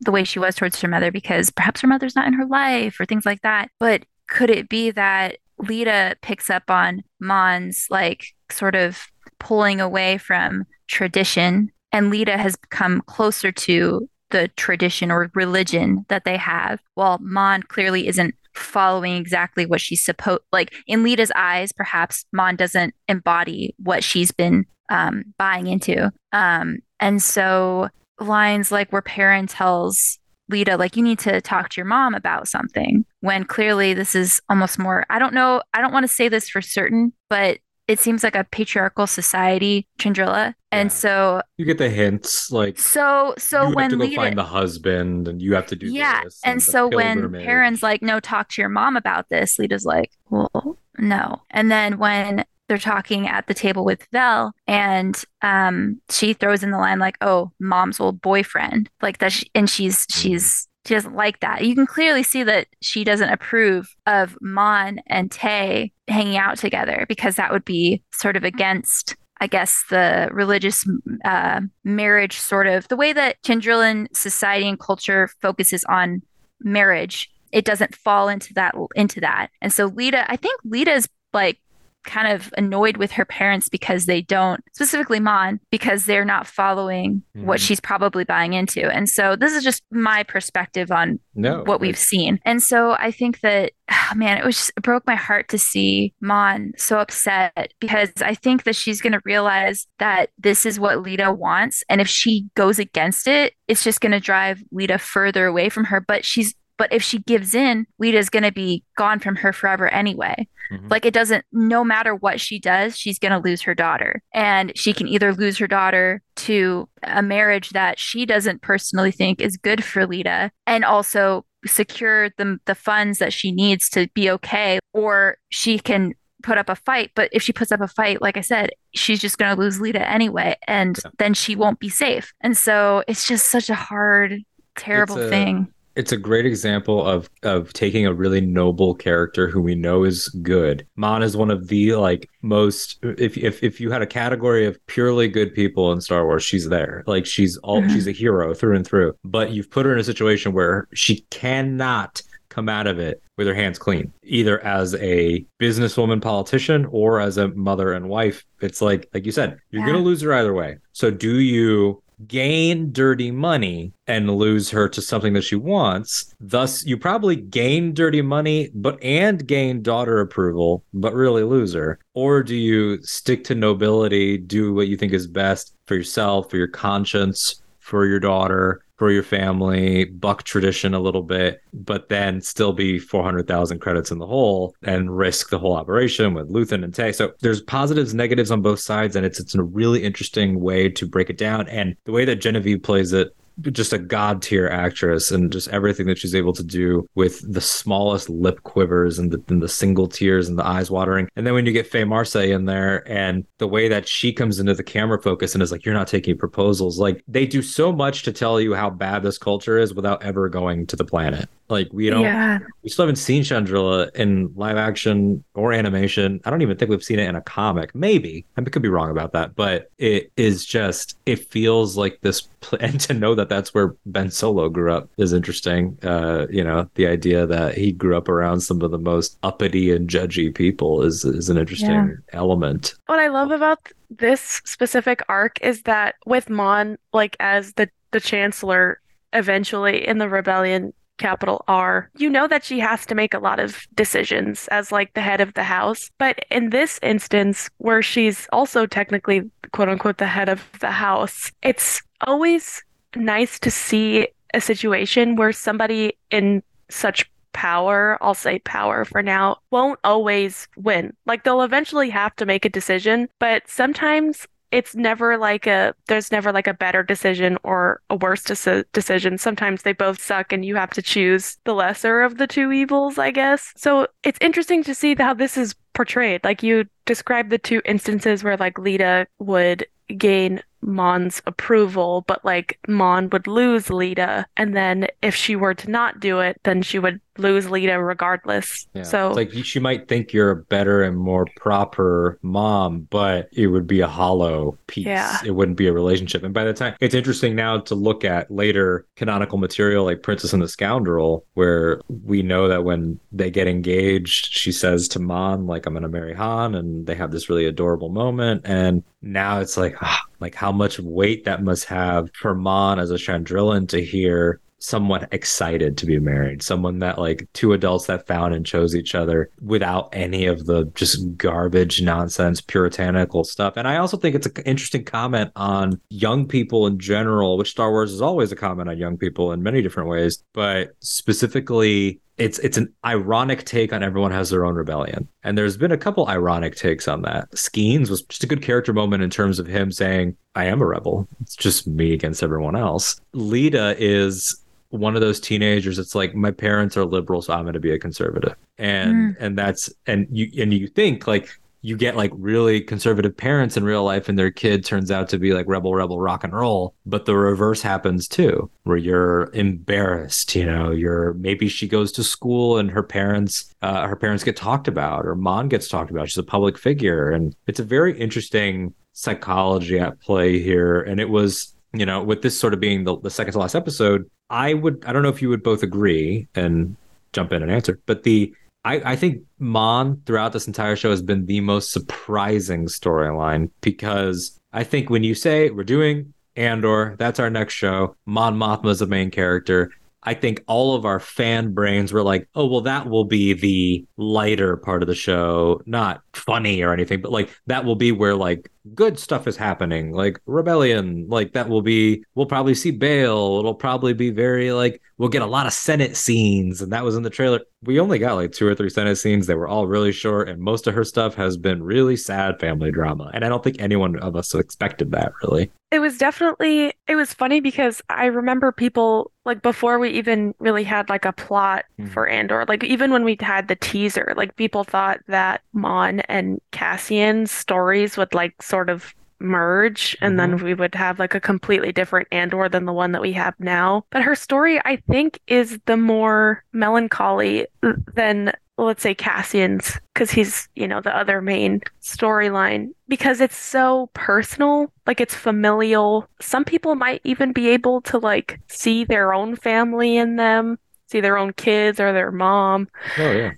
the 0.00 0.10
way 0.12 0.24
she 0.24 0.38
was 0.38 0.54
towards 0.54 0.80
her 0.80 0.88
mother 0.88 1.10
because 1.10 1.50
perhaps 1.50 1.80
her 1.80 1.88
mother's 1.88 2.14
not 2.14 2.26
in 2.26 2.34
her 2.34 2.46
life 2.46 3.00
or 3.00 3.06
things 3.06 3.24
like 3.26 3.40
that. 3.42 3.70
But 3.80 4.04
could 4.28 4.50
it 4.50 4.68
be 4.68 4.90
that 4.90 5.38
Leida 5.62 6.14
picks 6.20 6.50
up 6.50 6.70
on 6.70 7.02
Mon's 7.20 7.86
like 7.90 8.26
sort 8.50 8.74
of 8.74 9.06
pulling 9.40 9.80
away 9.80 10.18
from 10.18 10.64
tradition 10.88 11.70
and 11.92 12.12
Leida 12.12 12.36
has 12.36 12.56
come 12.70 13.00
closer 13.02 13.52
to 13.52 14.08
the 14.30 14.48
tradition 14.56 15.10
or 15.10 15.30
religion 15.34 16.04
that 16.08 16.24
they 16.24 16.36
have, 16.36 16.80
while 16.94 17.18
Mon 17.20 17.62
clearly 17.62 18.08
isn't 18.08 18.34
following 18.54 19.14
exactly 19.14 19.64
what 19.64 19.80
she's 19.80 20.04
supposed 20.04 20.42
like 20.52 20.74
in 20.86 21.04
Leida's 21.04 21.32
eyes, 21.34 21.72
perhaps 21.72 22.24
Mon 22.32 22.56
doesn't 22.56 22.94
embody 23.08 23.74
what 23.78 24.02
she's 24.02 24.32
been 24.32 24.66
um, 24.90 25.22
buying 25.38 25.66
into. 25.66 26.12
Um, 26.32 26.78
and 26.98 27.22
so 27.22 27.88
lines 28.20 28.72
like 28.72 28.90
where 28.92 29.02
Perrin 29.02 29.46
tells 29.46 30.18
Leida, 30.50 30.78
like, 30.78 30.96
you 30.96 31.02
need 31.02 31.18
to 31.20 31.40
talk 31.40 31.68
to 31.68 31.76
your 31.76 31.86
mom 31.86 32.14
about 32.14 32.48
something, 32.48 33.04
when 33.20 33.44
clearly 33.44 33.92
this 33.92 34.14
is 34.14 34.40
almost 34.48 34.78
more, 34.78 35.04
I 35.10 35.18
don't 35.18 35.34
know, 35.34 35.60
I 35.74 35.80
don't 35.82 35.92
want 35.92 36.04
to 36.04 36.12
say 36.12 36.28
this 36.28 36.48
for 36.48 36.62
certain, 36.62 37.12
but 37.28 37.58
it 37.88 37.98
seems 37.98 38.22
like 38.22 38.34
a 38.36 38.44
patriarchal 38.44 39.06
society, 39.06 39.86
Chandrila. 39.98 40.54
And 40.70 40.88
Yeah. 40.90 40.94
so, 40.94 41.42
You 41.56 41.64
get 41.64 41.78
the 41.78 41.88
hints, 41.88 42.52
like 42.52 42.78
so, 42.78 43.34
so 43.38 43.68
you 43.68 43.74
when 43.74 43.90
have 43.90 43.98
to 43.98 44.06
go 44.06 44.12
Leida, 44.12 44.16
find 44.16 44.38
the 44.38 44.44
husband, 44.44 45.26
and 45.26 45.40
you 45.42 45.54
have 45.54 45.66
to 45.68 45.76
do 45.76 45.86
yeah, 45.86 46.22
this. 46.24 46.40
and 46.44 46.58
the 46.58 46.64
so 46.64 46.88
when 46.88 47.16
pilgrimage. 47.20 47.44
Perrin's 47.46 47.82
like, 47.82 48.02
no, 48.02 48.20
talk 48.20 48.50
to 48.50 48.62
your 48.62 48.68
mom 48.68 48.96
about 48.96 49.30
this, 49.30 49.56
Leida's 49.56 49.86
like, 49.86 50.10
well, 50.30 50.78
no. 50.98 51.42
And 51.50 51.70
then 51.70 51.98
when 51.98 52.44
they're 52.68 52.76
talking 52.76 53.26
at 53.26 53.46
the 53.46 53.54
table 53.54 53.82
with 53.86 54.06
Vel, 54.12 54.52
and 54.66 55.24
um, 55.40 56.02
she 56.10 56.34
throws 56.34 56.62
in 56.62 56.70
the 56.70 56.76
line 56.76 56.98
like, 56.98 57.16
"Oh, 57.22 57.50
mom's 57.58 57.98
old 57.98 58.20
boyfriend," 58.20 58.90
like 59.00 59.16
that, 59.18 59.32
she, 59.32 59.50
and 59.54 59.70
she's 59.70 60.04
she's 60.10 60.67
she 60.88 60.94
doesn't 60.94 61.14
like 61.14 61.40
that. 61.40 61.64
You 61.64 61.74
can 61.74 61.86
clearly 61.86 62.22
see 62.22 62.42
that 62.44 62.66
she 62.80 63.04
doesn't 63.04 63.28
approve 63.28 63.94
of 64.06 64.38
Mon 64.40 65.00
and 65.06 65.30
Tay 65.30 65.92
hanging 66.08 66.38
out 66.38 66.56
together 66.56 67.04
because 67.06 67.36
that 67.36 67.52
would 67.52 67.64
be 67.64 68.02
sort 68.12 68.36
of 68.36 68.44
against. 68.44 69.14
I 69.40 69.46
guess 69.46 69.84
the 69.88 70.30
religious 70.32 70.84
uh, 71.24 71.60
marriage, 71.84 72.40
sort 72.40 72.66
of 72.66 72.88
the 72.88 72.96
way 72.96 73.12
that 73.12 73.40
Chandrilan 73.42 74.08
society 74.12 74.66
and 74.66 74.80
culture 74.80 75.28
focuses 75.40 75.84
on 75.84 76.22
marriage, 76.60 77.30
it 77.52 77.64
doesn't 77.64 77.94
fall 77.94 78.28
into 78.28 78.52
that 78.54 78.74
into 78.96 79.20
that. 79.20 79.50
And 79.60 79.72
so 79.72 79.90
Leida, 79.90 80.24
I 80.26 80.36
think 80.36 80.60
Leida's 80.62 81.06
like 81.32 81.60
kind 82.08 82.32
of 82.32 82.52
annoyed 82.56 82.96
with 82.96 83.12
her 83.12 83.24
parents 83.24 83.68
because 83.68 84.06
they 84.06 84.22
don't 84.22 84.64
specifically 84.74 85.20
Mon 85.20 85.60
because 85.70 86.06
they're 86.06 86.24
not 86.24 86.46
following 86.46 87.22
what 87.34 87.60
Mhm. 87.60 87.66
she's 87.66 87.80
probably 87.80 88.24
buying 88.24 88.54
into. 88.54 88.90
And 88.90 89.08
so 89.08 89.36
this 89.36 89.52
is 89.52 89.62
just 89.62 89.82
my 89.92 90.22
perspective 90.22 90.90
on 90.90 91.20
no, 91.34 91.62
what 91.64 91.80
we've 91.80 91.98
seen. 91.98 92.40
And 92.44 92.62
so 92.62 92.96
I 92.98 93.10
think 93.10 93.40
that 93.40 93.72
oh, 93.90 94.14
man, 94.16 94.36
it 94.38 94.44
was 94.44 94.56
just, 94.56 94.72
it 94.76 94.82
broke 94.82 95.06
my 95.06 95.14
heart 95.14 95.48
to 95.48 95.58
see 95.58 96.12
Mon 96.20 96.72
so 96.76 96.98
upset 96.98 97.72
because 97.80 98.10
I 98.20 98.34
think 98.34 98.64
that 98.64 98.76
she's 98.76 99.00
going 99.00 99.14
to 99.14 99.20
realize 99.24 99.86
that 99.98 100.30
this 100.38 100.66
is 100.66 100.78
what 100.78 100.98
Leida 100.98 101.34
wants 101.36 101.82
and 101.88 102.00
if 102.00 102.08
she 102.08 102.46
goes 102.54 102.78
against 102.78 103.26
it, 103.28 103.54
it's 103.66 103.84
just 103.84 104.00
going 104.00 104.12
to 104.12 104.20
drive 104.20 104.62
Leida 104.74 105.00
further 105.00 105.46
away 105.46 105.68
from 105.68 105.84
her, 105.84 106.00
but 106.00 106.24
she's 106.24 106.54
but 106.78 106.92
if 106.92 107.02
she 107.02 107.18
gives 107.18 107.54
in, 107.54 107.86
Leida's 108.00 108.30
going 108.30 108.42
to 108.44 108.52
be 108.52 108.82
gone 108.96 109.18
from 109.18 109.36
her 109.36 109.52
forever 109.52 109.88
anyway. 109.88 110.48
Mhm. 110.72 110.90
Like 110.90 111.04
it 111.04 111.12
doesn't, 111.14 111.44
no 111.52 111.82
matter 111.84 112.14
what 112.14 112.40
she 112.40 112.58
does, 112.58 112.96
she's 112.96 113.18
going 113.18 113.32
to 113.32 113.38
lose 113.46 113.62
her 113.62 113.74
daughter. 113.74 114.22
And 114.32 114.72
she 114.76 114.92
can 114.92 115.08
either 115.08 115.34
lose 115.34 115.58
her 115.58 115.66
daughter 115.66 116.22
to 116.36 116.88
a 117.02 117.22
marriage 117.22 117.70
that 117.70 117.98
she 117.98 118.24
doesn't 118.26 118.62
personally 118.62 119.10
think 119.10 119.40
is 119.40 119.56
good 119.56 119.82
for 119.84 120.06
Leida 120.06 120.50
and 120.66 120.84
also 120.84 121.44
secure 121.66 122.30
the, 122.38 122.58
the 122.66 122.74
funds 122.74 123.18
that 123.18 123.32
she 123.32 123.50
needs 123.50 123.88
to 123.90 124.08
be 124.14 124.30
okay, 124.30 124.78
or 124.92 125.38
she 125.48 125.78
can 125.78 126.14
put 126.42 126.56
up 126.58 126.68
a 126.68 126.76
fight. 126.76 127.10
But 127.16 127.30
if 127.32 127.42
she 127.42 127.52
puts 127.52 127.72
up 127.72 127.80
a 127.80 127.88
fight, 127.88 128.22
like 128.22 128.36
I 128.36 128.42
said, 128.42 128.70
she's 128.94 129.18
just 129.20 129.38
going 129.38 129.54
to 129.56 129.60
lose 129.60 129.78
Leida 129.80 130.02
anyway. 130.08 130.54
And 130.68 130.96
Yeah. 131.04 131.10
then 131.18 131.34
she 131.34 131.56
won't 131.56 131.80
be 131.80 131.88
safe. 131.88 132.32
And 132.42 132.56
so 132.56 133.02
it's 133.08 133.26
just 133.26 133.50
such 133.50 133.68
a 133.70 133.74
hard, 133.74 134.42
terrible 134.76 135.18
a- 135.20 135.28
thing. 135.28 135.72
It's 135.98 136.12
a 136.12 136.16
great 136.16 136.46
example 136.46 137.04
of 137.04 137.28
of 137.42 137.72
taking 137.72 138.06
a 138.06 138.14
really 138.14 138.40
noble 138.40 138.94
character 138.94 139.48
who 139.48 139.60
we 139.60 139.74
know 139.74 140.04
is 140.04 140.28
good. 140.42 140.86
Mon 140.94 141.22
is 141.24 141.36
one 141.36 141.50
of 141.50 141.66
the 141.68 141.94
like 141.96 142.30
most 142.42 142.98
if 143.02 143.36
if 143.36 143.62
if 143.64 143.80
you 143.80 143.90
had 143.90 144.00
a 144.00 144.06
category 144.06 144.64
of 144.64 144.78
purely 144.86 145.26
good 145.28 145.52
people 145.54 145.90
in 145.92 146.00
Star 146.00 146.24
Wars, 146.24 146.44
she's 146.44 146.68
there. 146.68 147.02
Like 147.06 147.26
she's 147.26 147.56
all 147.58 147.86
she's 147.88 148.06
a 148.06 148.12
hero 148.12 148.54
through 148.54 148.76
and 148.76 148.86
through. 148.86 149.14
But 149.24 149.50
you've 149.50 149.70
put 149.70 149.84
her 149.86 149.92
in 149.92 149.98
a 149.98 150.04
situation 150.04 150.52
where 150.52 150.86
she 150.94 151.20
cannot 151.30 152.22
come 152.48 152.68
out 152.68 152.86
of 152.86 152.98
it 152.98 153.20
with 153.36 153.46
her 153.46 153.54
hands 153.54 153.78
clean, 153.78 154.12
either 154.22 154.58
as 154.64 154.94
a 154.96 155.44
businesswoman 155.60 156.22
politician 156.22 156.86
or 156.90 157.20
as 157.20 157.36
a 157.38 157.48
mother 157.48 157.92
and 157.92 158.08
wife. 158.08 158.44
It's 158.60 158.80
like 158.80 159.08
like 159.12 159.26
you 159.26 159.32
said, 159.32 159.58
you're 159.70 159.82
Yeah. 159.82 159.88
gonna 159.92 160.04
lose 160.04 160.22
her 160.22 160.32
either 160.32 160.54
way. 160.54 160.78
So 160.92 161.10
do 161.10 161.40
you 161.40 162.02
gain 162.26 162.92
dirty 162.92 163.30
money 163.30 163.92
and 164.06 164.36
lose 164.36 164.70
her 164.70 164.88
to 164.88 165.00
something 165.02 165.32
that 165.34 165.44
she 165.44 165.56
wants. 165.56 166.34
Thus 166.40 166.84
you 166.84 166.96
probably 166.96 167.36
gain 167.36 167.94
dirty 167.94 168.22
money 168.22 168.70
but 168.74 169.02
and 169.02 169.46
gain 169.46 169.82
daughter 169.82 170.20
approval 170.20 170.84
but 170.92 171.14
really 171.14 171.44
lose 171.44 171.74
her. 171.74 171.98
Or 172.14 172.42
do 172.42 172.56
you 172.56 173.02
stick 173.02 173.44
to 173.44 173.54
nobility 173.54 174.38
do 174.38 174.74
what 174.74 174.88
you 174.88 174.96
think 174.96 175.12
is 175.12 175.26
best 175.26 175.74
for 175.86 175.94
yourself 175.94 176.50
for 176.50 176.56
your 176.56 176.68
conscience 176.68 177.62
for 177.78 178.06
your 178.06 178.20
daughter 178.20 178.82
for 178.98 179.10
your 179.10 179.22
family 179.22 180.04
buck 180.04 180.42
tradition 180.42 180.92
a 180.92 181.00
little 181.00 181.22
bit 181.22 181.62
but 181.72 182.08
then 182.08 182.40
still 182.40 182.72
be 182.72 182.98
400,000 182.98 183.78
credits 183.78 184.10
in 184.10 184.18
the 184.18 184.26
hole 184.26 184.74
and 184.82 185.16
risk 185.16 185.50
the 185.50 185.58
whole 185.58 185.74
operation 185.74 186.34
with 186.34 186.50
Luthen 186.50 186.84
and 186.84 186.94
Tay. 186.94 187.12
So 187.12 187.32
there's 187.40 187.62
positives, 187.62 188.14
negatives 188.14 188.50
on 188.50 188.62
both 188.62 188.80
sides, 188.80 189.16
and 189.16 189.24
it's 189.24 189.40
it's 189.40 189.54
a 189.54 189.62
really 189.62 190.02
interesting 190.02 190.60
way 190.60 190.88
to 190.90 191.06
break 191.06 191.30
it 191.30 191.38
down. 191.38 191.68
And 191.68 191.96
the 192.04 192.12
way 192.12 192.24
that 192.24 192.36
Genevieve 192.36 192.82
plays 192.82 193.12
it, 193.12 193.34
just 193.60 193.92
a 193.92 193.98
god 193.98 194.42
tier 194.42 194.68
actress, 194.68 195.30
and 195.30 195.52
just 195.52 195.68
everything 195.68 196.06
that 196.06 196.18
she's 196.18 196.34
able 196.34 196.52
to 196.52 196.62
do 196.62 197.08
with 197.14 197.40
the 197.52 197.60
smallest 197.60 198.28
lip 198.28 198.62
quivers 198.62 199.18
and 199.18 199.30
the, 199.30 199.42
and 199.48 199.62
the 199.62 199.68
single 199.68 200.08
tears 200.08 200.48
and 200.48 200.58
the 200.58 200.66
eyes 200.66 200.90
watering. 200.90 201.28
And 201.36 201.46
then 201.46 201.54
when 201.54 201.66
you 201.66 201.72
get 201.72 201.86
Faye 201.86 202.04
Marsay 202.04 202.54
in 202.54 202.64
there, 202.64 203.08
and 203.08 203.44
the 203.58 203.68
way 203.68 203.88
that 203.88 204.08
she 204.08 204.32
comes 204.32 204.58
into 204.58 204.74
the 204.74 204.82
camera 204.82 205.20
focus 205.20 205.54
and 205.54 205.62
is 205.62 205.72
like, 205.72 205.84
"You're 205.84 205.94
not 205.94 206.08
taking 206.08 206.36
proposals," 206.36 206.98
like 206.98 207.22
they 207.28 207.46
do 207.46 207.62
so 207.62 207.92
much 207.92 208.22
to 208.24 208.32
tell 208.32 208.60
you 208.60 208.74
how 208.74 208.90
bad 208.90 209.22
this 209.22 209.38
culture 209.38 209.78
is 209.78 209.94
without 209.94 210.22
ever 210.22 210.48
going 210.48 210.86
to 210.86 210.96
the 210.96 211.04
planet. 211.04 211.48
Like 211.68 211.88
we 211.92 212.08
don't 212.08 212.22
yeah. 212.22 212.58
we 212.82 212.88
still 212.88 213.04
haven't 213.04 213.16
seen 213.16 213.42
Chandrila 213.42 214.14
in 214.16 214.52
live 214.56 214.76
action 214.76 215.44
or 215.54 215.72
animation. 215.72 216.40
I 216.44 216.50
don't 216.50 216.62
even 216.62 216.76
think 216.76 216.90
we've 216.90 217.02
seen 217.02 217.18
it 217.18 217.28
in 217.28 217.36
a 217.36 217.42
comic. 217.42 217.94
Maybe 217.94 218.46
I 218.56 218.62
could 218.62 218.82
be 218.82 218.88
wrong 218.88 219.10
about 219.10 219.32
that, 219.32 219.54
but 219.54 219.90
it 219.98 220.32
is 220.36 220.64
just 220.64 221.18
it 221.26 221.50
feels 221.50 221.96
like 221.96 222.20
this. 222.22 222.48
And 222.80 223.00
to 223.00 223.14
know 223.14 223.34
that 223.34 223.48
that's 223.48 223.72
where 223.74 223.94
Ben 224.06 224.30
Solo 224.30 224.68
grew 224.68 224.92
up 224.92 225.08
is 225.18 225.32
interesting. 225.32 225.98
Uh, 226.02 226.46
you 226.50 226.62
know, 226.64 226.88
the 226.94 227.06
idea 227.06 227.46
that 227.46 227.76
he 227.76 227.92
grew 227.92 228.16
up 228.16 228.28
around 228.28 228.60
some 228.60 228.82
of 228.82 228.90
the 228.90 228.98
most 228.98 229.38
uppity 229.42 229.92
and 229.92 230.08
judgy 230.08 230.54
people 230.54 231.02
is 231.02 231.24
is 231.24 231.48
an 231.48 231.58
interesting 231.58 231.90
Yeah. 232.32 232.38
element. 232.38 232.94
What 233.06 233.18
I 233.20 233.28
love 233.28 233.50
about 233.50 233.88
this 234.10 234.60
specific 234.64 235.22
arc 235.28 235.60
is 235.62 235.82
that 235.82 236.16
with 236.26 236.48
Mon, 236.50 236.96
like 237.12 237.36
as 237.40 237.74
the 237.74 237.88
the 238.10 238.20
Chancellor, 238.20 239.00
eventually 239.32 240.06
in 240.06 240.18
the 240.18 240.28
rebellion, 240.28 240.92
capital 241.18 241.64
R. 241.68 242.10
You 242.16 242.30
know 242.30 242.48
that 242.48 242.64
she 242.64 242.78
has 242.80 243.04
to 243.06 243.14
make 243.14 243.34
a 243.34 243.38
lot 243.38 243.60
of 243.60 243.86
decisions 243.94 244.68
as 244.68 244.92
like 244.92 245.14
the 245.14 245.20
head 245.20 245.40
of 245.40 245.54
the 245.54 245.64
house. 245.64 246.10
But 246.18 246.44
in 246.50 246.70
this 246.70 246.98
instance, 247.02 247.68
where 247.78 248.02
she's 248.02 248.48
also 248.52 248.86
technically 248.86 249.42
quote 249.72 249.88
unquote 249.88 250.18
the 250.18 250.26
head 250.26 250.48
of 250.48 250.66
the 250.80 250.90
house, 250.90 251.52
it's 251.62 252.00
always 252.22 252.82
nice 253.14 253.58
to 253.60 253.70
see 253.70 254.28
a 254.54 254.60
situation 254.60 255.36
where 255.36 255.52
somebody 255.52 256.16
in 256.30 256.62
such 256.88 257.30
power, 257.52 258.18
I'll 258.20 258.34
say 258.34 258.60
power 258.60 259.04
for 259.04 259.22
now, 259.22 259.58
won't 259.70 259.98
always 260.04 260.68
win. 260.76 261.14
Like 261.26 261.44
they'll 261.44 261.62
eventually 261.62 262.10
have 262.10 262.34
to 262.36 262.46
make 262.46 262.64
a 262.64 262.70
decision, 262.70 263.28
but 263.38 263.68
sometimes 263.68 264.46
it's 264.70 264.94
never 264.94 265.36
like 265.36 265.66
a 265.66 265.94
there's 266.06 266.30
never 266.30 266.52
like 266.52 266.66
a 266.66 266.74
better 266.74 267.02
decision 267.02 267.58
or 267.62 268.02
a 268.10 268.16
worse 268.16 268.42
deci- 268.42 268.84
decision. 268.92 269.38
Sometimes 269.38 269.82
they 269.82 269.92
both 269.92 270.20
suck 270.20 270.52
and 270.52 270.64
you 270.64 270.76
have 270.76 270.90
to 270.90 271.02
choose 271.02 271.58
the 271.64 271.74
lesser 271.74 272.22
of 272.22 272.38
the 272.38 272.46
two 272.46 272.72
evils, 272.72 273.18
I 273.18 273.30
guess. 273.30 273.72
So 273.76 274.06
it's 274.22 274.38
interesting 274.40 274.84
to 274.84 274.94
see 274.94 275.14
how 275.14 275.34
this 275.34 275.56
is 275.56 275.74
portrayed. 275.94 276.44
Like 276.44 276.62
you 276.62 276.84
described 277.06 277.50
the 277.50 277.58
two 277.58 277.80
instances 277.84 278.44
where 278.44 278.56
like 278.56 278.74
Leida 278.74 279.26
would 279.38 279.86
gain 280.16 280.62
Mon's 280.80 281.42
approval, 281.46 282.24
but 282.26 282.44
like 282.44 282.78
Mon 282.86 283.28
would 283.30 283.46
lose 283.46 283.88
Leida. 283.88 284.44
And 284.56 284.76
then 284.76 285.08
if 285.22 285.34
she 285.34 285.56
were 285.56 285.74
to 285.74 285.90
not 285.90 286.20
do 286.20 286.40
it, 286.40 286.60
then 286.64 286.82
she 286.82 286.98
would 286.98 287.20
lose 287.38 287.66
Leida 287.66 288.04
regardless. 288.04 288.86
Yeah. 288.94 289.02
So 289.02 289.28
it's 289.28 289.36
like 289.36 289.64
she 289.64 289.80
might 289.80 290.08
think 290.08 290.32
you're 290.32 290.50
a 290.50 290.56
better 290.56 291.02
and 291.02 291.16
more 291.16 291.46
proper 291.56 292.38
mom, 292.42 293.06
but 293.10 293.48
it 293.52 293.68
would 293.68 293.86
be 293.86 294.00
a 294.00 294.08
hollow 294.08 294.76
piece. 294.86 295.06
Yeah. 295.06 295.38
It 295.44 295.52
wouldn't 295.52 295.76
be 295.76 295.86
a 295.86 295.92
relationship. 295.92 296.42
And 296.42 296.54
by 296.54 296.64
the 296.64 296.74
time 296.74 296.94
it's 297.00 297.14
interesting 297.14 297.54
now 297.54 297.78
to 297.80 297.94
look 297.94 298.24
at 298.24 298.50
later 298.50 299.06
canonical 299.16 299.58
material 299.58 300.04
like 300.04 300.22
Princess 300.22 300.52
and 300.52 300.62
the 300.62 300.68
Scoundrel, 300.68 301.44
where 301.54 302.00
we 302.24 302.42
know 302.42 302.68
that 302.68 302.84
when 302.84 303.18
they 303.32 303.50
get 303.50 303.68
engaged, 303.68 304.52
she 304.52 304.72
says 304.72 305.08
to 305.08 305.18
Mon, 305.18 305.66
like, 305.66 305.86
I'm 305.86 305.94
gonna 305.94 306.08
marry 306.08 306.34
Han, 306.34 306.74
and 306.74 307.06
they 307.06 307.14
have 307.14 307.30
this 307.30 307.48
really 307.48 307.66
adorable 307.66 308.08
moment. 308.08 308.62
And 308.64 309.02
now 309.22 309.60
it's 309.60 309.76
like, 309.76 309.96
ah, 310.02 310.22
like 310.40 310.54
how 310.54 310.72
much 310.72 310.98
weight 310.98 311.44
that 311.44 311.62
must 311.62 311.84
have 311.86 312.30
for 312.34 312.54
Mon 312.54 312.98
as 312.98 313.10
a 313.10 313.14
Chandrilan 313.14 313.88
to 313.88 314.04
hear 314.04 314.60
someone 314.78 315.26
excited 315.32 315.96
to 315.98 316.06
be 316.06 316.18
married, 316.18 316.62
someone 316.62 316.98
that 317.00 317.18
like 317.18 317.48
two 317.52 317.72
adults 317.72 318.06
that 318.06 318.26
found 318.26 318.54
and 318.54 318.64
chose 318.64 318.94
each 318.94 319.14
other 319.14 319.50
without 319.60 320.08
any 320.12 320.46
of 320.46 320.66
the 320.66 320.84
just 320.94 321.36
garbage, 321.36 322.00
nonsense, 322.00 322.60
puritanical 322.60 323.44
stuff. 323.44 323.74
And 323.76 323.88
I 323.88 323.96
also 323.96 324.16
think 324.16 324.34
it's 324.34 324.46
an 324.46 324.62
interesting 324.64 325.04
comment 325.04 325.50
on 325.56 326.00
young 326.10 326.46
people 326.46 326.86
in 326.86 326.98
general, 326.98 327.58
which 327.58 327.70
Star 327.70 327.90
Wars 327.90 328.12
is 328.12 328.22
always 328.22 328.52
a 328.52 328.56
comment 328.56 328.88
on 328.88 328.98
young 328.98 329.16
people 329.16 329.52
in 329.52 329.62
many 329.62 329.82
different 329.82 330.08
ways, 330.08 330.42
but 330.52 330.96
specifically 331.00 332.20
it's 332.38 332.60
it's 332.60 332.78
an 332.78 332.92
ironic 333.04 333.64
take 333.64 333.92
on 333.92 334.02
everyone 334.02 334.30
has 334.30 334.50
their 334.50 334.64
own 334.64 334.76
rebellion. 334.76 335.28
And 335.42 335.58
there's 335.58 335.76
been 335.76 335.92
a 335.92 335.98
couple 335.98 336.28
ironic 336.28 336.76
takes 336.76 337.08
on 337.08 337.22
that. 337.22 337.56
Skeen's 337.56 338.10
was 338.10 338.22
just 338.22 338.44
a 338.44 338.46
good 338.46 338.62
character 338.62 338.92
moment 338.92 339.22
in 339.24 339.30
terms 339.30 339.58
of 339.58 339.66
him 339.66 339.90
saying, 339.90 340.36
I 340.54 340.66
am 340.66 340.80
a 340.80 340.86
rebel. 340.86 341.28
It's 341.40 341.56
just 341.56 341.86
me 341.86 342.12
against 342.12 342.42
everyone 342.42 342.76
else. 342.76 343.20
Leida 343.34 343.96
is 343.98 344.56
one 344.90 345.14
of 345.14 345.20
those 345.20 345.38
teenagers 345.38 345.98
it's 345.98 346.14
like 346.14 346.34
my 346.34 346.50
parents 346.50 346.96
are 346.96 347.04
liberal 347.04 347.42
so 347.42 347.52
i'm 347.52 347.62
going 347.62 347.74
to 347.74 347.80
be 347.80 347.92
a 347.92 347.98
conservative. 347.98 348.56
And 348.78 349.36
and 349.38 349.58
that's 349.58 349.92
and 350.06 350.26
you 350.30 350.50
and 350.62 350.72
you 350.72 350.86
think 350.86 351.26
like 351.26 351.48
you 351.82 351.96
get 351.96 352.16
like 352.16 352.32
really 352.34 352.80
conservative 352.80 353.36
parents 353.36 353.76
in 353.76 353.84
real 353.84 354.02
life 354.02 354.28
and 354.28 354.36
their 354.36 354.50
kid 354.50 354.84
turns 354.84 355.12
out 355.12 355.28
to 355.28 355.38
be 355.38 355.52
like 355.52 355.66
rebel 355.68 355.94
rebel 355.94 356.20
rock 356.20 356.42
and 356.42 356.52
roll. 356.52 356.94
But 357.06 357.26
the 357.26 357.36
reverse 357.36 357.82
happens 357.82 358.26
too 358.28 358.70
where 358.84 358.96
you're 358.96 359.50
embarrassed 359.52 360.54
you 360.54 360.64
know 360.64 360.90
you're 360.90 361.34
maybe 361.34 361.68
she 361.68 361.86
goes 361.86 362.12
to 362.12 362.24
school 362.24 362.78
and 362.78 362.90
her 362.90 363.02
parents 363.02 363.74
uh, 363.82 364.06
her 364.06 364.16
parents 364.16 364.44
get 364.44 364.56
talked 364.56 364.88
about 364.88 365.26
or 365.26 365.34
mom 365.34 365.68
gets 365.68 365.88
talked 365.88 366.10
about. 366.10 366.28
She's 366.28 366.38
a 366.38 366.42
public 366.42 366.78
figure. 366.78 367.30
And 367.30 367.54
it's 367.66 367.80
a 367.80 367.84
very 367.84 368.18
interesting 368.18 368.94
psychology 369.12 369.98
at 369.98 370.20
play 370.20 370.60
here. 370.60 371.00
And 371.00 371.20
it 371.20 371.28
was 371.28 371.74
you 371.92 372.06
know 372.06 372.22
with 372.22 372.42
this 372.42 372.58
sort 372.58 372.74
of 372.74 372.80
being 372.80 373.04
the, 373.04 373.18
the 373.20 373.30
second 373.30 373.52
to 373.52 373.58
last 373.58 373.74
episode 373.74 374.28
i 374.50 374.74
would 374.74 375.04
i 375.06 375.12
don't 375.12 375.22
know 375.22 375.28
if 375.28 375.42
you 375.42 375.48
would 375.48 375.62
both 375.62 375.82
agree 375.82 376.46
and 376.54 376.96
jump 377.32 377.52
in 377.52 377.62
and 377.62 377.70
answer 377.70 378.00
but 378.06 378.22
the 378.22 378.52
I, 378.84 379.12
I 379.12 379.16
think 379.16 379.42
Mon 379.58 380.22
throughout 380.24 380.52
this 380.52 380.66
entire 380.66 380.96
show 380.96 381.10
has 381.10 381.20
been 381.20 381.46
the 381.46 381.60
most 381.60 381.92
surprising 381.92 382.86
storyline 382.86 383.70
because 383.80 384.58
I 384.72 384.84
think 384.84 385.10
when 385.10 385.24
you 385.24 385.34
say 385.34 385.68
we're 385.68 385.84
doing 385.84 386.32
Andor, 386.56 387.14
that's 387.18 387.38
our 387.38 387.50
next 387.50 387.74
show, 387.74 388.16
Mon 388.26 388.58
Mothma 388.58 388.90
is 388.90 389.00
the 389.00 389.06
main 389.06 389.30
character. 389.30 389.92
I 390.22 390.34
think 390.34 390.64
all 390.66 390.94
of 390.94 391.04
our 391.04 391.20
fan 391.20 391.72
brains 391.72 392.12
were 392.12 392.22
like, 392.22 392.48
oh, 392.54 392.66
well, 392.66 392.80
that 392.82 393.08
will 393.08 393.24
be 393.24 393.52
the 393.52 394.04
lighter 394.16 394.76
part 394.76 395.02
of 395.02 395.06
the 395.06 395.14
show, 395.14 395.80
not 395.86 396.22
funny 396.32 396.82
or 396.82 396.92
anything, 396.92 397.20
but 397.20 397.30
like 397.30 397.48
that 397.66 397.84
will 397.84 397.94
be 397.94 398.10
where 398.10 398.34
like 398.34 398.70
good 398.94 399.18
stuff 399.18 399.46
is 399.46 399.56
happening, 399.56 400.12
like 400.12 400.40
rebellion, 400.46 401.26
like 401.28 401.52
that 401.52 401.68
will 401.68 401.82
be, 401.82 402.24
we'll 402.34 402.46
probably 402.46 402.74
see 402.74 402.90
Bail. 402.90 403.56
It'll 403.58 403.74
probably 403.74 404.12
be 404.12 404.30
very 404.30 404.72
like, 404.72 405.00
we'll 405.18 405.28
get 405.28 405.42
a 405.42 405.46
lot 405.46 405.66
of 405.66 405.72
Senate 405.72 406.16
scenes. 406.16 406.80
And 406.82 406.92
that 406.92 407.04
was 407.04 407.16
in 407.16 407.22
the 407.22 407.30
trailer. 407.30 407.60
We 407.84 408.00
only 408.00 408.18
got 408.18 408.34
like 408.34 408.52
two 408.52 408.66
or 408.66 408.74
three 408.74 408.90
Senate 408.90 409.16
scenes. 409.16 409.46
They 409.46 409.54
were 409.54 409.68
all 409.68 409.86
really 409.86 410.12
short. 410.12 410.48
And 410.48 410.60
most 410.60 410.86
of 410.86 410.94
her 410.94 411.04
stuff 411.04 411.34
has 411.34 411.56
been 411.56 411.82
really 411.82 412.16
sad 412.16 412.58
family 412.60 412.90
drama. 412.90 413.30
And 413.34 413.44
I 413.44 413.48
don't 413.48 413.62
think 413.62 413.80
anyone 413.80 414.18
of 414.18 414.34
us 414.36 414.54
expected 414.54 415.12
that 415.12 415.32
really. 415.42 415.70
It 415.90 416.00
was 416.00 416.18
definitely 416.18 416.92
it 417.06 417.16
was 417.16 417.32
funny 417.32 417.60
because 417.60 418.02
I 418.10 418.26
remember 418.26 418.72
people 418.72 419.30
like 419.46 419.62
before 419.62 419.98
we 419.98 420.10
even 420.10 420.54
really 420.58 420.84
had 420.84 421.08
like 421.08 421.24
a 421.24 421.32
plot 421.32 421.86
Mhm. 421.98 422.10
for 422.10 422.28
Andor, 422.28 422.66
like 422.68 422.84
even 422.84 423.10
when 423.10 423.24
we 423.24 423.38
had 423.40 423.68
the 423.68 423.76
teaser, 423.76 424.34
like 424.36 424.54
people 424.56 424.84
thought 424.84 425.20
that 425.28 425.62
Mon 425.72 426.20
and 426.20 426.60
Cassian's 426.72 427.50
stories 427.50 428.18
would 428.18 428.34
like 428.34 428.60
sort 428.60 428.77
of 428.84 429.14
merge 429.40 430.16
and 430.20 430.38
then 430.38 430.56
mm-hmm. 430.56 430.64
we 430.64 430.74
would 430.74 430.94
have 430.94 431.18
like 431.18 431.34
a 431.34 431.40
completely 431.40 431.92
different 431.92 432.28
Andor 432.32 432.68
than 432.68 432.86
the 432.86 432.92
one 432.92 433.12
that 433.12 433.22
we 433.22 433.32
have 433.32 433.54
now. 433.58 434.04
But 434.10 434.22
her 434.22 434.34
story 434.34 434.80
I 434.84 434.96
think 435.08 435.40
is 435.46 435.78
the 435.86 435.96
more 435.96 436.64
melancholy 436.72 437.66
than 438.14 438.52
let's 438.78 439.02
say 439.02 439.14
Cassian's 439.14 439.98
because 440.14 440.30
he's, 440.30 440.68
you 440.76 440.86
know, 440.86 441.00
the 441.00 441.14
other 441.14 441.40
main 441.40 441.80
storyline 442.00 442.90
because 443.08 443.40
it's 443.40 443.56
so 443.56 444.08
personal, 444.14 444.92
like 445.06 445.20
it's 445.20 445.34
familial. 445.34 446.28
Some 446.40 446.64
people 446.64 446.94
might 446.94 447.20
even 447.24 447.52
be 447.52 447.68
able 447.68 448.00
to 448.02 448.18
like 448.18 448.60
see 448.68 449.04
their 449.04 449.34
own 449.34 449.56
family 449.56 450.16
in 450.16 450.36
them, 450.36 450.78
see 451.08 451.20
their 451.20 451.36
own 451.36 451.52
kids 451.52 451.98
or 451.98 452.12
their 452.12 452.30
mom. 452.30 452.88
Oh, 453.18 453.32
yeah. 453.32 453.52